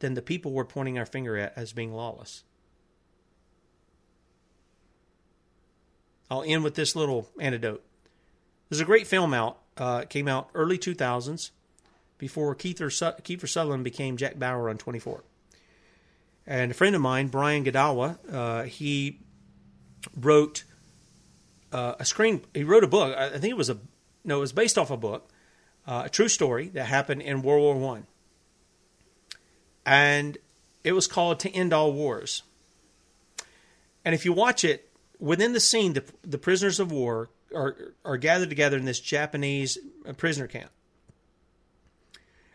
than 0.00 0.14
the 0.14 0.22
people 0.22 0.52
we're 0.52 0.64
pointing 0.64 0.98
our 0.98 1.06
finger 1.06 1.36
at 1.36 1.52
as 1.56 1.72
being 1.72 1.92
lawless? 1.92 2.44
I'll 6.30 6.42
end 6.42 6.64
with 6.64 6.74
this 6.74 6.96
little 6.96 7.28
anecdote. 7.38 7.84
There's 8.68 8.80
a 8.80 8.84
great 8.84 9.06
film 9.06 9.34
out. 9.34 9.58
Uh, 9.76 10.02
came 10.02 10.28
out 10.28 10.50
early 10.54 10.78
2000s, 10.78 11.50
before 12.18 12.56
Su- 12.56 12.66
Kiefer 12.70 13.48
Sutherland 13.48 13.84
became 13.84 14.16
Jack 14.16 14.38
Bauer 14.38 14.70
on 14.70 14.78
24. 14.78 15.24
And 16.46 16.70
a 16.70 16.74
friend 16.74 16.94
of 16.94 17.02
mine, 17.02 17.28
Brian 17.28 17.64
Godawa, 17.64 18.18
uh, 18.32 18.62
he 18.64 19.20
wrote 20.16 20.64
uh, 21.72 21.94
a 21.98 22.04
screen. 22.04 22.42
He 22.54 22.64
wrote 22.64 22.84
a 22.84 22.88
book. 22.88 23.16
I 23.16 23.30
think 23.30 23.50
it 23.50 23.56
was 23.56 23.70
a 23.70 23.78
no. 24.24 24.38
It 24.38 24.40
was 24.40 24.52
based 24.52 24.78
off 24.78 24.90
a 24.90 24.96
book, 24.96 25.28
uh, 25.86 26.02
a 26.06 26.08
true 26.08 26.28
story 26.28 26.68
that 26.68 26.84
happened 26.84 27.22
in 27.22 27.42
World 27.42 27.62
War 27.62 27.76
One, 27.76 28.06
and 29.84 30.38
it 30.82 30.92
was 30.92 31.06
called 31.06 31.40
"To 31.40 31.50
End 31.50 31.72
All 31.72 31.92
Wars." 31.92 32.42
And 34.04 34.14
if 34.14 34.24
you 34.24 34.32
watch 34.32 34.64
it, 34.64 34.90
within 35.18 35.52
the 35.52 35.60
scene, 35.60 35.94
the, 35.94 36.04
the 36.22 36.38
prisoners 36.38 36.78
of 36.80 36.92
war 36.92 37.30
are 37.54 37.76
are 38.04 38.16
gathered 38.16 38.48
together 38.48 38.76
in 38.76 38.84
this 38.84 39.00
Japanese 39.00 39.78
uh, 40.06 40.12
prisoner 40.12 40.46
camp. 40.46 40.70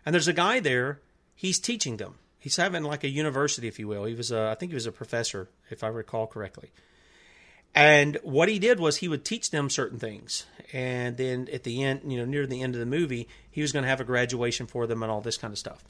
And 0.05 0.13
there's 0.13 0.27
a 0.27 0.33
guy 0.33 0.59
there. 0.59 1.01
He's 1.35 1.59
teaching 1.59 1.97
them. 1.97 2.15
He's 2.39 2.55
having 2.55 2.83
like 2.83 3.03
a 3.03 3.09
university, 3.09 3.67
if 3.67 3.79
you 3.79 3.87
will. 3.87 4.05
He 4.05 4.15
was, 4.15 4.31
a, 4.31 4.49
I 4.49 4.55
think 4.55 4.71
he 4.71 4.75
was 4.75 4.85
a 4.85 4.91
professor, 4.91 5.49
if 5.69 5.83
I 5.83 5.87
recall 5.87 6.25
correctly. 6.25 6.71
And 7.75 8.17
what 8.23 8.49
he 8.49 8.59
did 8.59 8.79
was 8.79 8.97
he 8.97 9.07
would 9.07 9.23
teach 9.23 9.51
them 9.51 9.69
certain 9.69 9.99
things, 9.99 10.45
and 10.73 11.17
then 11.17 11.47
at 11.53 11.63
the 11.63 11.83
end, 11.83 12.11
you 12.11 12.17
know, 12.17 12.25
near 12.25 12.47
the 12.47 12.61
end 12.61 12.73
of 12.73 12.79
the 12.79 12.85
movie, 12.85 13.27
he 13.49 13.61
was 13.61 13.71
going 13.71 13.83
to 13.83 13.89
have 13.89 14.01
a 14.01 14.05
graduation 14.05 14.65
for 14.65 14.87
them 14.87 15.03
and 15.03 15.11
all 15.11 15.21
this 15.21 15.37
kind 15.37 15.51
of 15.51 15.57
stuff. 15.57 15.83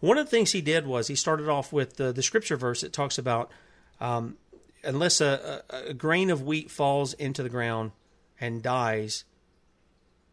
One 0.00 0.18
of 0.18 0.26
the 0.26 0.30
things 0.30 0.52
he 0.52 0.62
did 0.62 0.86
was 0.86 1.06
he 1.06 1.14
started 1.14 1.48
off 1.48 1.72
with 1.72 1.96
the, 1.96 2.12
the 2.12 2.22
scripture 2.22 2.56
verse 2.56 2.80
that 2.80 2.92
talks 2.92 3.18
about 3.18 3.52
um, 4.00 4.36
unless 4.82 5.20
a, 5.20 5.62
a, 5.70 5.90
a 5.90 5.94
grain 5.94 6.30
of 6.30 6.42
wheat 6.42 6.70
falls 6.70 7.14
into 7.14 7.42
the 7.42 7.48
ground 7.48 7.92
and 8.40 8.62
dies, 8.62 9.24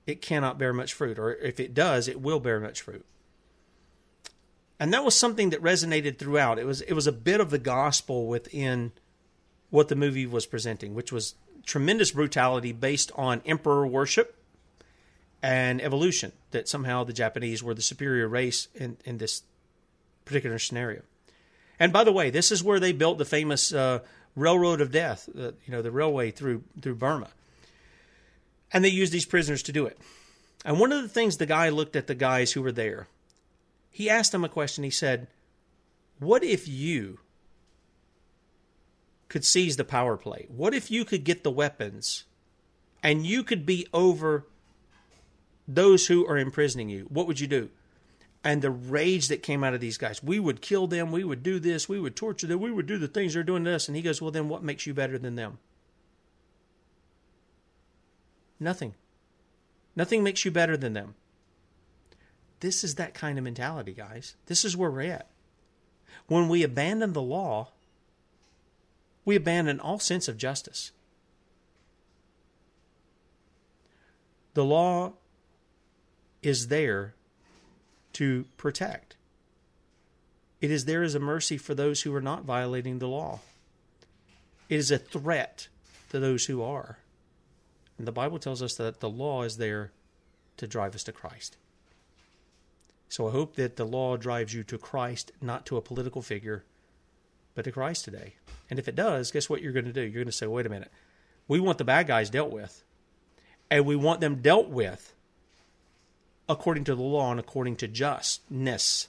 it 0.08 0.22
cannot 0.22 0.58
bear 0.58 0.74
much 0.74 0.94
fruit, 0.94 1.20
or 1.20 1.36
if 1.36 1.60
it 1.60 1.74
does, 1.74 2.08
it 2.08 2.20
will 2.20 2.40
bear 2.40 2.60
much 2.60 2.82
fruit. 2.82 3.06
And 4.80 4.94
that 4.94 5.04
was 5.04 5.16
something 5.16 5.50
that 5.52 5.62
resonated 5.62 6.18
throughout. 6.18 6.58
It 6.58 6.66
was 6.66 6.82
it 6.82 6.94
was 6.94 7.06
a 7.06 7.12
bit 7.12 7.42
of 7.42 7.50
the 7.50 7.60
gospel 7.60 8.28
within 8.28 8.94
what 9.70 9.88
the 9.88 9.96
movie 9.96 10.26
was 10.26 10.46
presenting, 10.46 10.94
which 10.94 11.12
was 11.12 11.36
tremendous 11.66 12.12
brutality 12.12 12.72
based 12.72 13.12
on 13.16 13.42
emperor 13.46 13.86
worship 13.86 14.36
and 15.42 15.82
evolution. 15.82 16.32
That 16.52 16.68
somehow 16.68 17.04
the 17.04 17.14
Japanese 17.14 17.62
were 17.62 17.74
the 17.74 17.82
superior 17.82 18.28
race 18.28 18.68
in, 18.74 18.98
in 19.06 19.18
this 19.18 19.44
particular 20.26 20.60
scenario. 20.60 21.02
And 21.80 21.94
by 21.94 22.04
the 22.04 22.12
way, 22.12 22.30
this 22.30 22.52
is 22.52 22.64
where 22.64 22.80
they 22.80 22.92
built 22.92 23.18
the 23.18 23.26
famous 23.26 23.74
uh, 23.74 24.00
railroad 24.36 24.82
of 24.82 24.92
death, 24.92 25.30
uh, 25.38 25.52
you 25.66 25.72
know, 25.72 25.82
the 25.82 25.92
railway 25.92 26.32
through 26.32 26.64
through 26.82 26.96
Burma. 26.96 27.30
And 28.72 28.84
they 28.84 28.90
used 28.90 29.12
these 29.12 29.26
prisoners 29.26 29.64
to 29.64 29.72
do 29.72 29.86
it. 29.86 29.98
And 30.66 30.80
one 30.80 30.92
of 30.92 31.02
the 31.02 31.10
things 31.10 31.38
the 31.38 31.46
guy 31.46 31.70
looked 31.70 31.96
at 31.96 32.08
the 32.08 32.16
guys 32.16 32.52
who 32.52 32.62
were 32.62 32.72
there, 32.72 33.08
he 33.90 34.10
asked 34.10 34.32
them 34.32 34.44
a 34.44 34.50
question. 34.50 34.84
He 34.84 34.90
said, 34.90 35.28
What 36.20 36.44
if 36.44 36.68
you 36.68 37.20
could 39.30 39.46
seize 39.46 39.78
the 39.78 39.84
power 39.84 40.18
play? 40.18 40.48
What 40.50 40.74
if 40.74 40.92
you 40.92 41.06
could 41.06 41.24
get 41.24 41.44
the 41.44 41.52
weapons 41.52 42.26
and 43.02 43.26
you 43.26 43.44
could 43.44 43.66
be 43.66 43.88
over 43.94 44.48
those 45.68 46.08
who 46.08 46.28
are 46.28 46.38
imprisoning 46.38 46.90
you? 46.90 47.06
What 47.10 47.28
would 47.28 47.40
you 47.40 47.48
do? 47.48 47.70
And 48.44 48.62
the 48.62 48.72
rage 48.72 49.28
that 49.28 49.44
came 49.44 49.64
out 49.64 49.74
of 49.74 49.82
these 49.82 49.98
guys, 49.98 50.24
we 50.24 50.40
would 50.40 50.62
kill 50.62 50.88
them, 50.88 51.12
we 51.12 51.24
would 51.24 51.44
do 51.44 51.60
this, 51.60 51.90
we 51.90 52.00
would 52.00 52.16
torture 52.16 52.48
them, 52.48 52.60
we 52.60 52.72
would 52.72 52.88
do 52.88 52.98
the 52.98 53.08
things 53.08 53.34
they're 53.34 53.44
doing 53.44 53.66
to 53.66 53.76
us. 53.76 53.88
And 53.88 53.96
he 53.96 54.02
goes, 54.02 54.22
Well, 54.22 54.32
then 54.32 54.50
what 54.50 54.64
makes 54.64 54.88
you 54.88 54.94
better 54.94 55.18
than 55.18 55.36
them? 55.36 55.60
Nothing. 58.60 58.96
Nothing 59.96 60.24
makes 60.24 60.46
you 60.46 60.52
better 60.52 60.78
than 60.78 60.94
them. 60.94 61.16
This 62.62 62.84
is 62.84 62.96
that 62.96 63.14
kind 63.14 63.38
of 63.38 63.44
mentality, 63.44 63.94
guys. 63.94 64.36
This 64.48 64.66
is 64.66 64.76
where 64.76 64.92
we're 64.92 65.12
at. 65.12 65.30
When 66.28 66.50
we 66.50 66.64
abandon 66.64 67.14
the 67.14 67.22
law, 67.22 67.70
we 69.30 69.36
abandon 69.36 69.80
all 69.80 70.00
sense 70.00 70.28
of 70.28 70.38
justice. 70.38 70.92
The 74.56 74.66
law 74.66 75.14
is 76.42 76.70
there 76.70 77.14
to 78.14 78.46
protect. 78.58 79.18
It 80.62 80.72
is 80.72 80.86
there 80.86 81.04
as 81.04 81.14
a 81.14 81.20
mercy 81.20 81.60
for 81.60 81.76
those 81.76 82.02
who 82.02 82.16
are 82.16 82.22
not 82.22 82.44
violating 82.44 82.98
the 82.98 83.08
law. 83.08 83.42
It 84.68 84.78
is 84.78 84.90
a 84.90 84.98
threat 84.98 85.68
to 86.10 86.20
those 86.20 86.48
who 86.48 86.64
are. 86.64 86.98
And 88.00 88.08
the 88.08 88.12
Bible 88.12 88.40
tells 88.40 88.64
us 88.64 88.74
that 88.78 89.00
the 89.00 89.12
law 89.12 89.44
is 89.44 89.58
there 89.58 89.92
to 90.58 90.66
drive 90.66 90.96
us 90.96 91.04
to 91.04 91.12
Christ. 91.12 91.56
So 93.10 93.28
I 93.28 93.32
hope 93.32 93.58
that 93.58 93.76
the 93.76 93.86
law 93.86 94.18
drives 94.18 94.56
you 94.56 94.64
to 94.64 94.80
Christ, 94.80 95.32
not 95.40 95.68
to 95.68 95.78
a 95.78 95.82
political 95.82 96.24
figure, 96.24 96.64
but 97.56 97.66
to 97.66 97.72
Christ 97.72 98.06
today. 98.06 98.34
And 98.70 98.80
if 98.80 98.88
it 98.88 98.96
does, 98.96 99.32
guess 99.32 99.50
what 99.50 99.62
you're 99.62 99.74
going 99.74 99.86
to 99.86 99.94
do? 99.94 100.02
You're 100.02 100.24
going 100.24 100.26
to 100.28 100.32
say, 100.32 100.48
wait 100.48 100.66
a 100.66 100.70
minute. 100.70 100.92
We 101.48 101.60
want 101.60 101.78
the 101.80 101.84
bad 101.84 102.08
guys 102.08 102.30
dealt 102.30 102.52
with, 102.52 102.84
and 103.72 103.86
we 103.86 103.96
want 103.96 104.22
them 104.22 104.42
dealt 104.42 104.70
with 104.70 105.14
according 106.48 106.84
to 106.86 106.96
the 106.96 107.02
law 107.02 107.32
and 107.32 107.40
according 107.40 107.76
to 107.78 107.88
justness. 107.88 109.08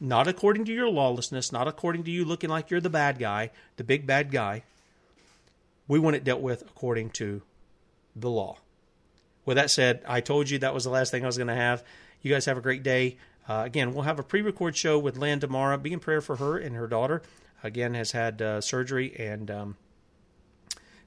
Not 0.00 0.28
according 0.28 0.64
to 0.66 0.72
your 0.72 0.88
lawlessness, 0.88 1.50
not 1.50 1.66
according 1.66 2.04
to 2.04 2.10
you 2.10 2.24
looking 2.24 2.50
like 2.50 2.70
you're 2.70 2.80
the 2.80 2.90
bad 2.90 3.18
guy, 3.18 3.50
the 3.76 3.84
big 3.84 4.06
bad 4.06 4.30
guy. 4.30 4.62
We 5.88 5.98
want 5.98 6.16
it 6.16 6.24
dealt 6.24 6.40
with 6.40 6.62
according 6.62 7.10
to 7.10 7.42
the 8.14 8.30
law. 8.30 8.58
With 9.44 9.56
that 9.56 9.70
said, 9.70 10.02
I 10.06 10.20
told 10.20 10.50
you 10.50 10.58
that 10.58 10.74
was 10.74 10.84
the 10.84 10.90
last 10.90 11.10
thing 11.10 11.24
I 11.24 11.26
was 11.26 11.38
going 11.38 11.48
to 11.48 11.54
have. 11.54 11.82
You 12.22 12.32
guys 12.32 12.44
have 12.44 12.58
a 12.58 12.62
great 12.62 12.82
day. 12.82 13.16
Uh, 13.48 13.62
again, 13.64 13.94
we'll 13.94 14.04
have 14.04 14.18
a 14.18 14.22
pre 14.22 14.42
record 14.42 14.76
show 14.76 14.98
with 14.98 15.16
Lynn 15.16 15.40
tomorrow. 15.40 15.76
Be 15.78 15.92
in 15.92 16.00
prayer 16.00 16.20
for 16.20 16.36
her 16.36 16.58
and 16.58 16.76
her 16.76 16.86
daughter. 16.86 17.22
Again, 17.62 17.94
has 17.94 18.12
had 18.12 18.40
uh, 18.40 18.60
surgery, 18.60 19.16
and 19.18 19.50
um, 19.50 19.76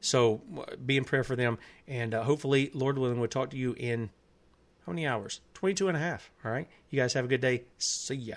so 0.02 0.42
be 0.86 0.98
in 0.98 1.06
prayer 1.06 1.24
for 1.24 1.36
them. 1.36 1.60
And 1.88 2.14
uh, 2.14 2.24
hopefully, 2.24 2.72
Lord 2.74 2.98
willing, 2.98 3.20
we'll 3.20 3.30
talk 3.30 3.52
to 3.52 3.58
you 3.58 3.74
in 3.78 4.10
how 4.86 4.92
many 4.92 5.06
hours? 5.06 5.42
22 5.54 5.88
and 5.88 5.98
a 5.98 6.00
half. 6.00 6.32
All 6.44 6.52
right. 6.52 6.68
You 6.90 7.00
guys 7.00 7.14
have 7.14 7.26
a 7.26 7.28
good 7.28 7.42
day. 7.42 7.64
See 7.78 8.16
ya. 8.16 8.36